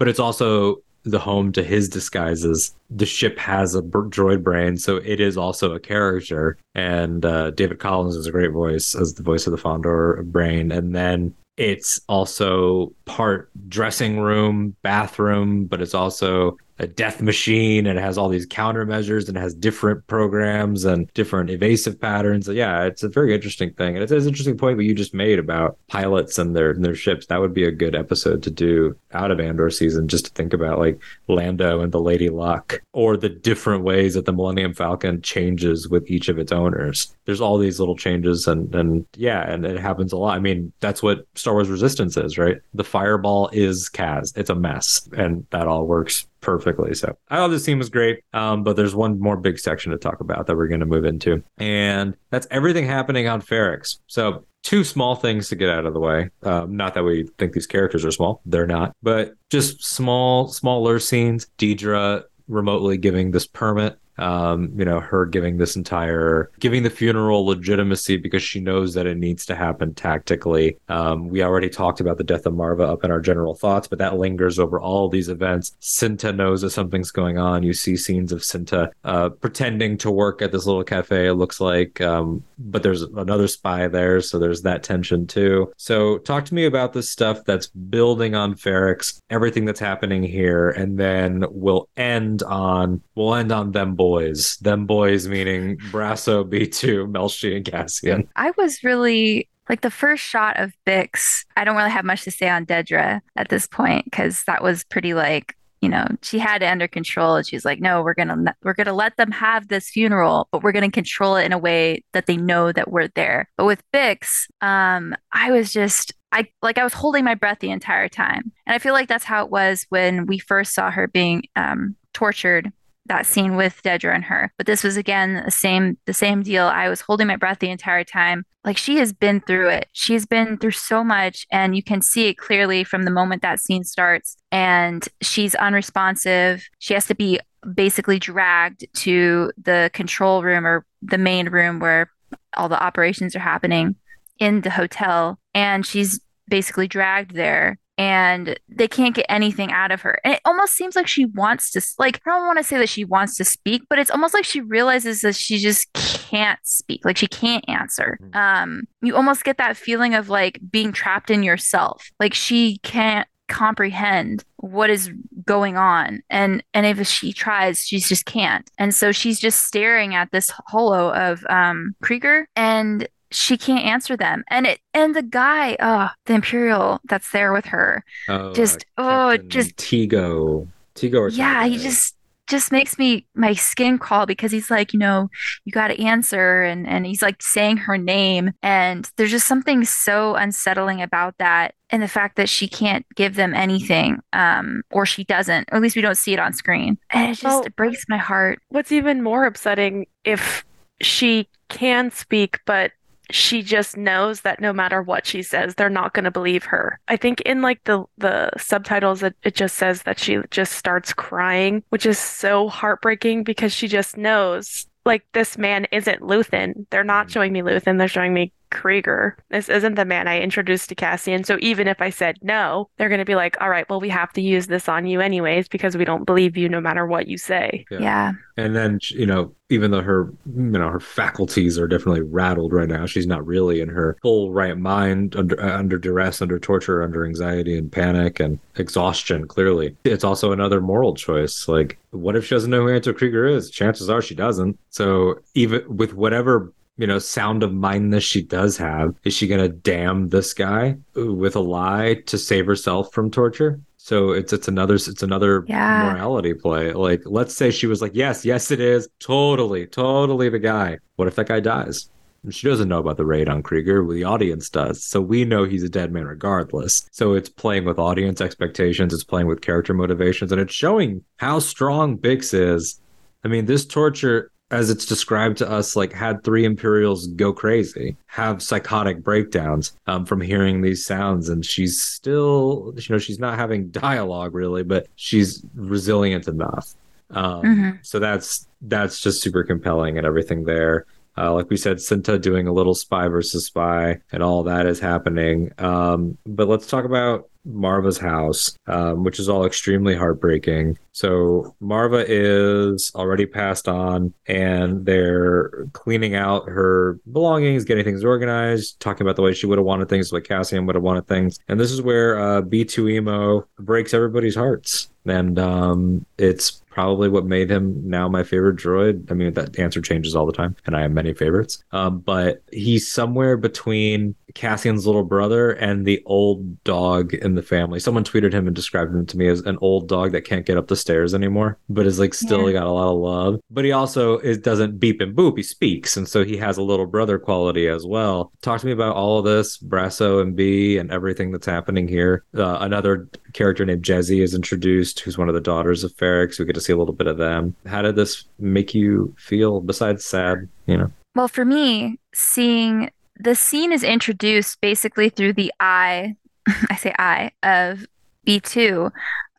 But 0.00 0.08
it's 0.08 0.18
also 0.18 0.82
the 1.04 1.18
home 1.18 1.52
to 1.52 1.62
his 1.62 1.88
disguises. 1.88 2.74
The 2.88 3.06
ship 3.06 3.38
has 3.38 3.74
a 3.74 3.82
droid 3.82 4.42
brain, 4.42 4.78
so 4.78 4.96
it 4.96 5.20
is 5.20 5.36
also 5.36 5.74
a 5.74 5.78
character. 5.78 6.56
And 6.74 7.24
uh, 7.24 7.50
David 7.50 7.78
Collins 7.78 8.16
is 8.16 8.26
a 8.26 8.32
great 8.32 8.50
voice 8.50 8.94
as 8.94 9.14
the 9.14 9.22
voice 9.22 9.46
of 9.46 9.52
the 9.52 9.58
Fondor 9.58 10.24
brain. 10.24 10.72
And 10.72 10.96
then 10.96 11.34
it's 11.58 12.00
also 12.08 12.94
part 13.04 13.50
dressing 13.68 14.18
room, 14.18 14.74
bathroom, 14.82 15.66
but 15.66 15.82
it's 15.82 15.94
also 15.94 16.56
a 16.80 16.86
death 16.86 17.20
machine 17.20 17.86
and 17.86 17.98
it 17.98 18.02
has 18.02 18.16
all 18.16 18.28
these 18.28 18.46
countermeasures 18.46 19.28
and 19.28 19.36
it 19.36 19.40
has 19.40 19.54
different 19.54 20.04
programs 20.06 20.86
and 20.86 21.12
different 21.12 21.50
evasive 21.50 22.00
patterns. 22.00 22.48
Yeah, 22.48 22.84
it's 22.84 23.02
a 23.02 23.08
very 23.08 23.34
interesting 23.34 23.72
thing. 23.74 23.94
And 23.94 24.02
it's 24.02 24.10
an 24.10 24.26
interesting 24.26 24.56
point 24.56 24.78
what 24.78 24.86
you 24.86 24.94
just 24.94 25.12
made 25.12 25.38
about 25.38 25.76
pilots 25.88 26.38
and 26.38 26.56
their 26.56 26.70
and 26.70 26.84
their 26.84 26.94
ships. 26.94 27.26
That 27.26 27.40
would 27.40 27.52
be 27.52 27.64
a 27.64 27.70
good 27.70 27.94
episode 27.94 28.42
to 28.44 28.50
do 28.50 28.96
out 29.12 29.30
of 29.30 29.40
Andor 29.40 29.68
season, 29.68 30.08
just 30.08 30.24
to 30.24 30.30
think 30.32 30.54
about 30.54 30.78
like 30.78 30.98
Lando 31.28 31.82
and 31.82 31.92
the 31.92 32.00
Lady 32.00 32.30
Luck 32.30 32.80
or 32.92 33.16
the 33.16 33.28
different 33.28 33.84
ways 33.84 34.14
that 34.14 34.24
the 34.24 34.32
Millennium 34.32 34.72
Falcon 34.72 35.20
changes 35.20 35.88
with 35.88 36.10
each 36.10 36.28
of 36.28 36.38
its 36.38 36.50
owners. 36.50 37.14
There's 37.26 37.42
all 37.42 37.58
these 37.58 37.78
little 37.78 37.96
changes 37.96 38.48
and 38.48 38.74
and 38.74 39.06
yeah, 39.16 39.48
and 39.50 39.66
it 39.66 39.78
happens 39.78 40.14
a 40.14 40.16
lot. 40.16 40.34
I 40.34 40.40
mean, 40.40 40.72
that's 40.80 41.02
what 41.02 41.26
Star 41.34 41.52
Wars 41.52 41.68
Resistance 41.68 42.16
is, 42.16 42.38
right? 42.38 42.56
The 42.72 42.84
fireball 42.84 43.50
is 43.52 43.90
Kaz. 43.92 44.36
It's 44.36 44.50
a 44.50 44.54
mess, 44.54 45.06
and 45.12 45.46
that 45.50 45.68
all 45.68 45.86
works 45.86 46.26
perfectly. 46.40 46.94
So 46.94 47.16
I 47.28 47.36
thought 47.36 47.48
this 47.48 47.64
scene 47.64 47.78
was 47.78 47.90
great. 47.90 48.20
Um, 48.32 48.64
but 48.64 48.76
there's 48.76 48.94
one 48.94 49.20
more 49.20 49.36
big 49.36 49.58
section 49.58 49.92
to 49.92 49.98
talk 49.98 50.20
about 50.20 50.46
that 50.46 50.56
we're 50.56 50.68
going 50.68 50.80
to 50.80 50.86
move 50.86 51.04
into, 51.04 51.42
and 51.58 52.16
that's 52.30 52.46
everything 52.50 52.86
happening 52.86 53.28
on 53.28 53.42
Ferrix. 53.42 53.98
So 54.06 54.44
two 54.62 54.84
small 54.84 55.16
things 55.16 55.48
to 55.48 55.56
get 55.56 55.70
out 55.70 55.86
of 55.86 55.94
the 55.94 56.00
way. 56.00 56.30
Um, 56.42 56.76
not 56.76 56.94
that 56.94 57.04
we 57.04 57.28
think 57.38 57.52
these 57.52 57.66
characters 57.66 58.04
are 58.04 58.12
small; 58.12 58.40
they're 58.46 58.66
not. 58.66 58.94
But 59.02 59.34
just 59.50 59.84
small, 59.84 60.48
smaller 60.48 60.98
scenes. 60.98 61.46
Dedra 61.58 62.24
remotely 62.48 62.96
giving 62.96 63.30
this 63.30 63.46
permit 63.46 63.98
um, 64.20 64.72
you 64.76 64.84
know, 64.84 65.00
her 65.00 65.26
giving 65.26 65.56
this 65.56 65.76
entire 65.76 66.50
giving 66.60 66.82
the 66.82 66.90
funeral 66.90 67.46
legitimacy 67.46 68.16
because 68.16 68.42
she 68.42 68.60
knows 68.60 68.94
that 68.94 69.06
it 69.06 69.16
needs 69.16 69.46
to 69.46 69.54
happen 69.54 69.94
tactically. 69.94 70.76
Um, 70.88 71.28
we 71.28 71.42
already 71.42 71.68
talked 71.68 72.00
about 72.00 72.18
the 72.18 72.24
death 72.24 72.46
of 72.46 72.54
Marva 72.54 72.84
up 72.84 73.04
in 73.04 73.10
our 73.10 73.20
general 73.20 73.54
thoughts, 73.54 73.88
but 73.88 73.98
that 73.98 74.18
lingers 74.18 74.58
over 74.58 74.80
all 74.80 75.08
these 75.08 75.28
events. 75.28 75.74
Cinta 75.80 76.34
knows 76.34 76.60
that 76.60 76.70
something's 76.70 77.10
going 77.10 77.38
on. 77.38 77.62
You 77.62 77.72
see 77.72 77.96
scenes 77.96 78.32
of 78.32 78.40
Cinta 78.40 78.90
uh, 79.04 79.30
pretending 79.30 79.96
to 79.98 80.10
work 80.10 80.42
at 80.42 80.52
this 80.52 80.66
little 80.66 80.84
cafe. 80.84 81.28
It 81.28 81.34
looks 81.34 81.60
like, 81.60 82.00
um, 82.00 82.44
but 82.60 82.82
there's 82.82 83.02
another 83.02 83.48
spy 83.48 83.88
there, 83.88 84.20
so 84.20 84.38
there's 84.38 84.62
that 84.62 84.82
tension 84.82 85.26
too. 85.26 85.72
So, 85.76 86.18
talk 86.18 86.44
to 86.46 86.54
me 86.54 86.66
about 86.66 86.92
the 86.92 87.02
stuff 87.02 87.44
that's 87.44 87.68
building 87.68 88.34
on 88.34 88.54
Ferrix, 88.54 89.18
everything 89.30 89.64
that's 89.64 89.80
happening 89.80 90.22
here, 90.22 90.70
and 90.70 90.98
then 90.98 91.44
we'll 91.50 91.88
end 91.96 92.42
on 92.42 93.02
we'll 93.14 93.34
end 93.34 93.52
on 93.52 93.72
them 93.72 93.94
boys. 93.94 94.56
Them 94.58 94.86
boys 94.86 95.26
meaning 95.26 95.78
Brasso, 95.90 96.44
B2, 96.50 97.10
Melshi, 97.10 97.56
and 97.56 97.64
Cassian. 97.64 98.28
I 98.36 98.52
was 98.56 98.84
really 98.84 99.48
like 99.68 99.80
the 99.82 99.90
first 99.90 100.22
shot 100.22 100.58
of 100.58 100.72
Bix. 100.84 101.44
I 101.56 101.64
don't 101.64 101.76
really 101.76 101.90
have 101.90 102.04
much 102.04 102.24
to 102.24 102.30
say 102.30 102.48
on 102.48 102.66
Dedra 102.66 103.20
at 103.36 103.48
this 103.48 103.66
point 103.66 104.04
because 104.04 104.42
that 104.44 104.62
was 104.62 104.84
pretty 104.84 105.14
like 105.14 105.56
you 105.80 105.88
know 105.88 106.06
she 106.22 106.38
had 106.38 106.62
it 106.62 106.66
under 106.66 106.86
control 106.86 107.36
and 107.36 107.46
she's 107.46 107.64
like 107.64 107.80
no 107.80 108.02
we're 108.02 108.14
gonna 108.14 108.54
we're 108.62 108.74
gonna 108.74 108.92
let 108.92 109.16
them 109.16 109.30
have 109.30 109.68
this 109.68 109.88
funeral 109.88 110.48
but 110.52 110.62
we're 110.62 110.72
gonna 110.72 110.90
control 110.90 111.36
it 111.36 111.44
in 111.44 111.52
a 111.52 111.58
way 111.58 112.04
that 112.12 112.26
they 112.26 112.36
know 112.36 112.72
that 112.72 112.90
we're 112.90 113.08
there. 113.08 113.48
But 113.56 113.66
with 113.66 113.82
bix 113.92 114.46
um 114.60 115.14
i 115.32 115.50
was 115.50 115.72
just 115.72 116.12
i 116.32 116.46
like 116.62 116.78
i 116.78 116.84
was 116.84 116.94
holding 116.94 117.24
my 117.24 117.34
breath 117.34 117.58
the 117.60 117.70
entire 117.70 118.08
time. 118.08 118.52
And 118.66 118.74
i 118.74 118.78
feel 118.78 118.92
like 118.92 119.08
that's 119.08 119.24
how 119.24 119.44
it 119.44 119.50
was 119.50 119.86
when 119.88 120.26
we 120.26 120.38
first 120.38 120.74
saw 120.74 120.90
her 120.90 121.08
being 121.08 121.44
um 121.56 121.96
tortured 122.12 122.72
that 123.10 123.26
scene 123.26 123.56
with 123.56 123.82
Dedra 123.82 124.14
and 124.14 124.24
her. 124.24 124.52
But 124.56 124.66
this 124.66 124.82
was 124.84 124.96
again 124.96 125.42
the 125.44 125.50
same 125.50 125.98
the 126.06 126.14
same 126.14 126.42
deal. 126.42 126.66
I 126.66 126.88
was 126.88 127.02
holding 127.02 127.26
my 127.26 127.36
breath 127.36 127.58
the 127.58 127.70
entire 127.70 128.04
time. 128.04 128.44
Like 128.64 128.78
she 128.78 128.96
has 128.96 129.12
been 129.12 129.40
through 129.40 129.68
it. 129.70 129.88
She's 129.92 130.26
been 130.26 130.56
through 130.56 130.70
so 130.72 131.02
much 131.02 131.46
and 131.50 131.74
you 131.74 131.82
can 131.82 132.02
see 132.02 132.28
it 132.28 132.38
clearly 132.38 132.84
from 132.84 133.02
the 133.02 133.10
moment 133.10 133.42
that 133.42 133.60
scene 133.60 133.84
starts 133.84 134.36
and 134.52 135.06
she's 135.20 135.54
unresponsive. 135.56 136.68
She 136.78 136.94
has 136.94 137.06
to 137.06 137.14
be 137.14 137.40
basically 137.74 138.18
dragged 138.18 138.86
to 138.94 139.52
the 139.60 139.90
control 139.92 140.42
room 140.42 140.64
or 140.64 140.86
the 141.02 141.18
main 141.18 141.48
room 141.48 141.80
where 141.80 142.10
all 142.56 142.68
the 142.68 142.82
operations 142.82 143.34
are 143.34 143.40
happening 143.40 143.96
in 144.38 144.60
the 144.60 144.70
hotel 144.70 145.38
and 145.52 145.84
she's 145.84 146.20
basically 146.48 146.86
dragged 146.86 147.34
there 147.34 147.78
and 148.00 148.58
they 148.66 148.88
can't 148.88 149.14
get 149.14 149.26
anything 149.28 149.70
out 149.72 149.90
of 149.90 150.00
her. 150.00 150.18
And 150.24 150.32
it 150.32 150.40
almost 150.46 150.72
seems 150.72 150.96
like 150.96 151.06
she 151.06 151.26
wants 151.26 151.70
to, 151.72 151.82
like, 151.98 152.18
I 152.26 152.30
don't 152.30 152.46
want 152.46 152.56
to 152.56 152.64
say 152.64 152.78
that 152.78 152.88
she 152.88 153.04
wants 153.04 153.36
to 153.36 153.44
speak, 153.44 153.82
but 153.90 153.98
it's 153.98 154.10
almost 154.10 154.32
like 154.32 154.46
she 154.46 154.62
realizes 154.62 155.20
that 155.20 155.36
she 155.36 155.58
just 155.58 155.92
can't 155.92 156.58
speak, 156.62 157.04
like 157.04 157.18
she 157.18 157.26
can't 157.26 157.62
answer. 157.68 158.18
Um, 158.32 158.84
you 159.02 159.14
almost 159.14 159.44
get 159.44 159.58
that 159.58 159.76
feeling 159.76 160.14
of 160.14 160.30
like 160.30 160.58
being 160.70 160.92
trapped 160.92 161.30
in 161.30 161.42
yourself, 161.42 162.10
like 162.18 162.32
she 162.32 162.78
can't 162.78 163.28
comprehend 163.48 164.44
what 164.58 164.88
is 164.88 165.10
going 165.44 165.76
on 165.76 166.22
and 166.30 166.62
and 166.72 166.86
if 166.86 167.04
she 167.08 167.32
tries 167.32 167.84
she 167.84 167.98
just 167.98 168.24
can't 168.24 168.70
and 168.78 168.94
so 168.94 169.10
she's 169.10 169.40
just 169.40 169.66
staring 169.66 170.14
at 170.14 170.30
this 170.30 170.52
holo 170.68 171.12
of 171.12 171.44
um 171.50 171.92
Kreegyr 172.00 172.44
and 172.54 173.08
she 173.30 173.56
can't 173.56 173.84
answer 173.84 174.16
them. 174.16 174.44
And 174.50 174.66
it 174.66 174.80
and 174.94 175.14
the 175.14 175.22
guy 175.22 175.76
oh 175.80 176.08
the 176.26 176.34
imperial 176.34 177.00
that's 177.04 177.30
there 177.32 177.52
with 177.52 177.66
her 177.66 178.04
Oh, 178.28 178.52
Just- 178.52 178.84
uh, 178.98 179.02
oh, 179.02 179.30
Captain 179.32 179.48
just- 179.50 179.76
Tigo. 179.76 180.68
Tigo 180.96 181.20
or 181.20 181.28
yeah 181.28 181.64
he 181.66 181.78
just 181.78 182.16
just 182.48 182.72
makes 182.72 182.98
me 182.98 183.24
my 183.36 183.54
skin 183.54 183.96
crawl 183.96 184.26
because 184.26 184.50
he's 184.50 184.72
like 184.72 184.92
you 184.92 184.98
know 184.98 185.30
you 185.64 185.70
got 185.70 185.88
to 185.88 186.02
answer. 186.02 186.62
And 186.62 186.84
and 186.88 187.06
he's 187.06 187.22
like 187.22 187.40
saying 187.40 187.76
her 187.78 187.96
name. 187.96 188.50
And 188.62 189.08
there's 189.16 189.30
just 189.30 189.46
something 189.46 189.84
so 189.84 190.34
unsettling 190.34 191.00
about 191.00 191.38
that 191.38 191.74
and 191.90 192.02
the 192.02 192.08
fact 192.08 192.34
that 192.36 192.48
she 192.48 192.66
can't 192.66 193.06
give 193.14 193.36
them 193.36 193.54
anything 193.54 194.18
um 194.32 194.82
or 194.90 195.06
she 195.06 195.22
doesn't 195.24 195.68
or 195.70 195.76
at 195.76 195.82
least 195.82 195.94
we 195.94 196.02
don't 196.02 196.18
see 196.18 196.32
it 196.32 196.40
on 196.40 196.52
screen. 196.52 196.98
And 197.10 197.30
it 197.30 197.34
just 197.34 197.44
Well- 197.44 197.62
it 197.62 197.76
breaks 197.76 198.04
my 198.08 198.18
heart. 198.18 198.58
What's 198.70 198.90
even 198.90 199.22
more 199.22 199.44
upsetting 199.44 200.06
if 200.24 200.64
she 201.00 201.48
can 201.68 202.10
speak, 202.10 202.58
but 202.66 202.90
she 203.34 203.62
just 203.62 203.96
knows 203.96 204.42
that 204.42 204.60
no 204.60 204.72
matter 204.72 205.02
what 205.02 205.26
she 205.26 205.42
says, 205.42 205.74
they're 205.74 205.88
not 205.88 206.14
going 206.14 206.24
to 206.24 206.30
believe 206.30 206.64
her. 206.64 207.00
I 207.08 207.16
think 207.16 207.40
in 207.42 207.62
like 207.62 207.82
the 207.84 208.04
the 208.18 208.50
subtitles, 208.58 209.22
it, 209.22 209.36
it 209.42 209.54
just 209.54 209.76
says 209.76 210.02
that 210.02 210.18
she 210.18 210.38
just 210.50 210.72
starts 210.72 211.12
crying, 211.12 211.82
which 211.90 212.06
is 212.06 212.18
so 212.18 212.68
heartbreaking 212.68 213.44
because 213.44 213.72
she 213.72 213.88
just 213.88 214.16
knows 214.16 214.86
like 215.04 215.24
this 215.32 215.56
man 215.56 215.86
isn't 215.92 216.20
Luthen. 216.20 216.86
They're 216.90 217.04
not 217.04 217.28
mm. 217.28 217.30
showing 217.30 217.52
me 217.52 217.62
Luthen, 217.62 217.98
they're 217.98 218.08
showing 218.08 218.34
me 218.34 218.52
Kreegyr. 218.70 219.34
This 219.50 219.68
isn't 219.68 219.94
the 219.94 220.04
man 220.04 220.28
I 220.28 220.40
introduced 220.40 220.88
to 220.88 220.94
Cassian. 220.94 221.44
So 221.44 221.58
even 221.60 221.88
if 221.88 222.00
I 222.00 222.10
said 222.10 222.38
no, 222.42 222.88
they're 222.96 223.08
going 223.08 223.18
to 223.18 223.24
be 223.24 223.34
like, 223.34 223.60
all 223.60 223.70
right, 223.70 223.88
well, 223.88 224.00
we 224.00 224.08
have 224.08 224.32
to 224.34 224.40
use 224.40 224.66
this 224.66 224.88
on 224.88 225.06
you 225.06 225.20
anyways 225.20 225.68
because 225.68 225.96
we 225.96 226.04
don't 226.04 226.24
believe 226.24 226.56
you 226.56 226.68
no 226.68 226.80
matter 226.80 227.06
what 227.06 227.26
you 227.26 227.36
say. 227.36 227.84
Yeah. 227.90 227.98
yeah 228.00 228.32
And 228.56 228.74
then, 228.74 229.00
you 229.10 229.26
know, 229.26 229.54
even 229.70 229.90
though 229.90 230.02
her, 230.02 230.32
you 230.46 230.62
know, 230.62 230.88
her 230.88 231.00
faculties 231.00 231.78
are 231.78 231.86
definitely 231.86 232.22
rattled 232.22 232.72
right 232.72 232.88
now, 232.88 233.06
she's 233.06 233.26
not 233.26 233.46
really 233.46 233.80
in 233.80 233.88
her 233.88 234.16
full 234.20 234.52
right 234.52 234.76
mind 234.76 235.36
under 235.36 235.60
uh, 235.62 235.78
under 235.78 235.96
duress, 235.96 236.42
under 236.42 236.58
torture, 236.58 237.02
under 237.02 237.24
anxiety 237.24 237.78
and 237.78 237.90
panic 237.90 238.40
and 238.40 238.58
exhaustion. 238.76 239.46
Clearly, 239.46 239.96
it's 240.04 240.24
also 240.24 240.52
another 240.52 240.80
moral 240.80 241.14
choice. 241.14 241.68
Like, 241.68 241.98
what 242.10 242.34
if 242.34 242.46
she 242.46 242.54
doesn't 242.54 242.70
know 242.70 242.82
who 242.82 242.88
Anto 242.88 243.12
Kreegyr 243.12 243.54
is? 243.54 243.70
Chances 243.70 244.10
are 244.10 244.20
she 244.20 244.34
doesn't. 244.34 244.78
So 244.90 245.40
even 245.54 245.82
with 245.96 246.14
whatever 246.14 246.72
you 247.00 247.06
know 247.06 247.18
sound 247.18 247.62
of 247.62 247.72
mindness 247.72 248.24
she 248.24 248.42
does 248.42 248.76
have, 248.76 249.14
is 249.24 249.32
she 249.34 249.46
gonna 249.48 249.68
damn 249.68 250.28
this 250.28 250.52
guy 250.54 250.96
with 251.14 251.56
a 251.56 251.60
lie 251.60 252.14
to 252.26 252.36
save 252.38 252.66
herself 252.66 253.12
from 253.12 253.30
torture? 253.30 253.80
So 253.96 254.30
it's 254.32 254.52
it's 254.52 254.68
another 254.68 254.94
it's 254.94 255.22
another 255.22 255.64
Yeah. 255.68 256.02
morality 256.04 256.54
play. 256.54 256.92
Like 256.92 257.22
let's 257.24 257.54
say 257.54 257.70
she 257.70 257.86
was 257.86 258.00
like, 258.02 258.12
yes, 258.14 258.44
yes, 258.44 258.70
it 258.70 258.80
is 258.80 259.08
totally, 259.20 259.86
totally 259.86 260.48
the 260.48 260.58
guy. 260.58 260.98
What 261.16 261.28
if 261.28 261.36
that 261.36 261.48
guy 261.48 261.60
dies? 261.60 262.10
She 262.50 262.66
doesn't 262.68 262.88
know 262.88 263.00
about 263.00 263.18
the 263.18 263.26
raid 263.26 263.50
on 263.50 263.62
Kreegyr. 263.62 264.10
The 264.10 264.24
audience 264.24 264.70
does, 264.70 265.04
so 265.04 265.20
we 265.20 265.44
know 265.44 265.64
he's 265.64 265.82
a 265.82 265.90
dead 265.90 266.10
man 266.10 266.24
regardless. 266.24 267.06
So 267.12 267.34
it's 267.34 267.50
playing 267.50 267.84
with 267.84 267.98
audience 267.98 268.40
expectations. 268.40 269.12
It's 269.12 269.24
playing 269.24 269.46
with 269.46 269.60
character 269.60 269.92
motivations, 269.92 270.50
and 270.50 270.58
it's 270.60 270.72
showing 270.74 271.22
how 271.36 271.58
strong 271.58 272.16
Bix 272.16 272.54
is. 272.54 272.98
I 273.44 273.48
mean, 273.48 273.66
this 273.66 273.84
torture, 273.84 274.50
as 274.70 274.88
it's 274.90 275.04
described 275.04 275.58
to 275.58 275.68
us, 275.70 275.96
like 275.96 276.12
had 276.12 276.44
three 276.44 276.64
Imperials 276.64 277.26
go 277.28 277.52
crazy, 277.52 278.16
have 278.26 278.62
psychotic 278.62 279.22
breakdowns 279.22 279.92
um, 280.06 280.24
from 280.24 280.40
hearing 280.40 280.80
these 280.80 281.04
sounds, 281.04 281.48
and 281.48 281.64
she's 281.66 282.00
still, 282.00 282.94
you 282.96 283.02
know, 283.10 283.18
she's 283.18 283.38
not 283.40 283.58
having 283.58 283.88
dialogue 283.88 284.54
really, 284.54 284.82
but 284.84 285.06
she's 285.16 285.64
resilient 285.74 286.46
enough. 286.48 286.94
Um, 287.32 287.62
Mhm. 287.62 287.98
So 288.02 288.18
that's 288.18 288.66
that's 288.82 289.20
just 289.20 289.42
super 289.42 289.62
compelling 289.62 290.16
and 290.18 290.26
everything 290.26 290.64
there. 290.64 291.04
Uh, 291.36 291.52
like 291.54 291.68
we 291.70 291.76
said, 291.76 291.98
Cinta 291.98 292.40
doing 292.40 292.66
a 292.66 292.72
little 292.72 292.94
spy 292.94 293.28
versus 293.28 293.66
spy, 293.66 294.18
and 294.32 294.42
all 294.42 294.62
that 294.64 294.86
is 294.86 294.98
happening. 295.00 295.72
Um, 295.78 296.38
but 296.46 296.66
let's 296.68 296.86
talk 296.86 297.04
about 297.04 297.49
Marva's 297.64 298.18
house, 298.18 298.76
um, 298.86 299.24
which 299.24 299.38
is 299.38 299.48
all 299.48 299.64
extremely 299.64 300.14
heartbreaking. 300.14 300.98
So 301.12 301.74
Marva 301.80 302.24
is 302.26 303.12
already 303.14 303.46
passed 303.46 303.88
on, 303.88 304.32
and 304.46 305.04
they're 305.04 305.86
cleaning 305.92 306.34
out 306.34 306.68
her 306.68 307.18
belongings, 307.30 307.84
getting 307.84 308.04
things 308.04 308.24
organized, 308.24 309.00
talking 309.00 309.26
about 309.26 309.36
the 309.36 309.42
way 309.42 309.52
she 309.52 309.66
would 309.66 309.78
have 309.78 309.84
wanted 309.84 310.08
things, 310.08 310.32
like 310.32 310.44
Cassian 310.44 310.86
would 310.86 310.94
have 310.94 311.04
wanted 311.04 311.26
things. 311.26 311.58
And 311.68 311.78
this 311.78 311.90
is 311.90 312.00
where 312.00 312.38
uh, 312.38 312.62
B2 312.62 313.10
Emo 313.12 313.66
breaks 313.78 314.14
everybody's 314.14 314.54
hearts. 314.54 315.08
And 315.26 315.58
um, 315.58 316.24
it's 316.38 316.82
probably 317.00 317.30
what 317.30 317.46
made 317.46 317.70
him 317.70 317.98
now 318.04 318.28
my 318.28 318.42
favorite 318.42 318.76
droid. 318.76 319.30
I 319.30 319.34
mean, 319.34 319.54
that 319.54 319.78
answer 319.78 320.02
changes 320.02 320.36
all 320.36 320.44
the 320.44 320.52
time, 320.52 320.76
and 320.84 320.94
I 320.94 321.00
have 321.00 321.12
many 321.12 321.32
favorites. 321.32 321.82
Um, 321.92 322.18
but 322.20 322.62
he's 322.72 323.10
somewhere 323.10 323.56
between 323.56 324.34
Cassian's 324.54 325.06
little 325.06 325.22
brother 325.24 325.70
and 325.70 326.04
the 326.04 326.22
old 326.26 326.82
dog 326.84 327.32
in 327.32 327.54
the 327.54 327.62
family. 327.62 328.00
Someone 328.00 328.24
tweeted 328.24 328.52
him 328.52 328.66
and 328.66 328.76
described 328.76 329.14
him 329.14 329.24
to 329.26 329.38
me 329.38 329.48
as 329.48 329.60
an 329.60 329.78
old 329.80 330.08
dog 330.08 330.32
that 330.32 330.42
can't 330.44 330.66
get 330.66 330.76
up 330.76 330.88
the 330.88 330.96
stairs 330.96 331.32
anymore, 331.34 331.78
but 331.88 332.04
is 332.06 332.18
like 332.18 332.34
still 332.34 332.66
Yeah. 332.66 332.80
got 332.80 332.86
a 332.86 332.90
lot 332.90 333.12
of 333.14 333.18
love. 333.18 333.60
But 333.70 333.84
he 333.86 333.92
also 333.92 334.38
is 334.38 334.58
doesn't 334.58 334.98
beep 335.00 335.22
and 335.22 335.34
boop. 335.34 335.56
He 335.56 335.62
speaks, 335.62 336.16
and 336.18 336.28
so 336.28 336.44
he 336.44 336.58
has 336.58 336.76
a 336.76 336.82
little 336.82 337.06
brother 337.06 337.38
quality 337.38 337.88
as 337.88 338.04
well. 338.04 338.52
Talk 338.60 338.80
to 338.80 338.86
me 338.86 338.92
about 338.92 339.16
all 339.16 339.38
of 339.38 339.44
this, 339.46 339.78
Brasso 339.78 340.42
and 340.42 340.54
B, 340.54 340.98
and 340.98 341.10
everything 341.10 341.50
that's 341.50 341.66
happening 341.66 342.08
here. 342.08 342.44
Uh, 342.54 342.76
another 342.80 343.28
character 343.54 343.86
named 343.86 344.02
Jezzi 344.04 344.42
is 344.42 344.54
introduced, 344.54 345.20
who's 345.20 345.38
one 345.38 345.48
of 345.48 345.54
the 345.54 345.60
daughters 345.60 346.04
of 346.04 346.12
Ferrix. 346.16 346.58
We 346.58 346.64
get 346.66 346.74
to 346.74 346.80
see 346.80 346.89
a 346.90 346.96
little 346.96 347.14
bit 347.14 347.26
of 347.26 347.38
them. 347.38 347.74
How 347.86 348.02
did 348.02 348.16
this 348.16 348.44
make 348.58 348.94
you 348.94 349.34
feel? 349.38 349.80
Besides 349.80 350.24
sad, 350.24 350.68
you 350.86 350.96
know. 350.96 351.12
Well, 351.34 351.48
for 351.48 351.64
me, 351.64 352.18
seeing 352.34 353.10
the 353.38 353.54
scene 353.54 353.92
is 353.92 354.02
introduced 354.02 354.80
basically 354.80 355.30
through 355.30 355.54
the 355.54 355.72
eye, 355.80 356.36
I 356.90 356.96
say 356.96 357.14
eye, 357.18 357.52
of 357.62 358.06
B2. 358.46 359.10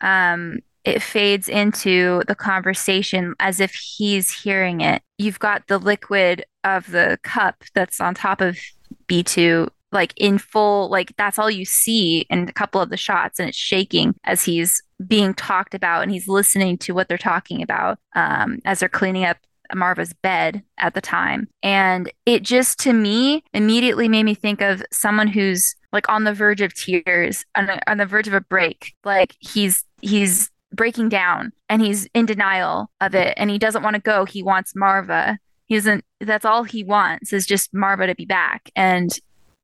Um, 0.01 0.59
it 0.83 1.01
fades 1.01 1.47
into 1.47 2.23
the 2.27 2.35
conversation 2.35 3.35
as 3.39 3.59
if 3.59 3.73
he's 3.73 4.31
hearing 4.31 4.81
it. 4.81 5.03
You've 5.17 5.39
got 5.39 5.67
the 5.67 5.77
liquid 5.77 6.45
of 6.63 6.89
the 6.91 7.19
cup 7.23 7.63
that's 7.73 8.01
on 8.01 8.15
top 8.15 8.41
of 8.41 8.57
B2, 9.07 9.69
like 9.91 10.13
in 10.17 10.37
full, 10.37 10.89
like 10.89 11.15
that's 11.17 11.37
all 11.39 11.49
you 11.49 11.65
see 11.65 12.25
in 12.29 12.47
a 12.47 12.53
couple 12.53 12.81
of 12.81 12.89
the 12.89 12.97
shots, 12.97 13.39
and 13.39 13.49
it's 13.49 13.57
shaking 13.57 14.15
as 14.23 14.43
he's 14.43 14.81
being 15.07 15.33
talked 15.33 15.73
about 15.73 16.03
and 16.03 16.11
he's 16.11 16.27
listening 16.27 16.77
to 16.77 16.93
what 16.93 17.07
they're 17.07 17.17
talking 17.17 17.61
about 17.61 17.97
um, 18.15 18.59
as 18.65 18.79
they're 18.79 18.89
cleaning 18.89 19.25
up 19.25 19.37
Marva's 19.75 20.13
bed 20.13 20.63
at 20.77 20.93
the 20.93 21.01
time. 21.01 21.47
And 21.63 22.11
it 22.25 22.43
just 22.43 22.79
to 22.81 22.93
me 22.93 23.43
immediately 23.53 24.07
made 24.07 24.23
me 24.23 24.35
think 24.35 24.61
of 24.61 24.83
someone 24.91 25.27
who's 25.27 25.75
like 25.91 26.07
on 26.09 26.23
the 26.23 26.33
verge 26.33 26.61
of 26.61 26.73
tears, 26.73 27.45
on 27.55 27.65
the, 27.65 27.89
on 27.89 27.97
the 27.97 28.05
verge 28.05 28.27
of 28.27 28.33
a 28.33 28.41
break. 28.41 28.93
Like 29.03 29.35
he's 29.39 29.83
he's 30.01 30.49
breaking 30.73 31.09
down 31.09 31.51
and 31.69 31.81
he's 31.81 32.07
in 32.13 32.25
denial 32.25 32.89
of 33.01 33.13
it 33.13 33.33
and 33.37 33.49
he 33.49 33.59
doesn't 33.59 33.83
want 33.83 33.95
to 33.95 34.01
go. 34.01 34.25
He 34.25 34.43
wants 34.43 34.75
Marva. 34.75 35.37
He 35.65 35.75
doesn't 35.75 36.03
that's 36.19 36.45
all 36.45 36.63
he 36.63 36.83
wants 36.83 37.33
is 37.33 37.45
just 37.45 37.73
Marva 37.73 38.07
to 38.07 38.15
be 38.15 38.25
back. 38.25 38.71
And 38.75 39.09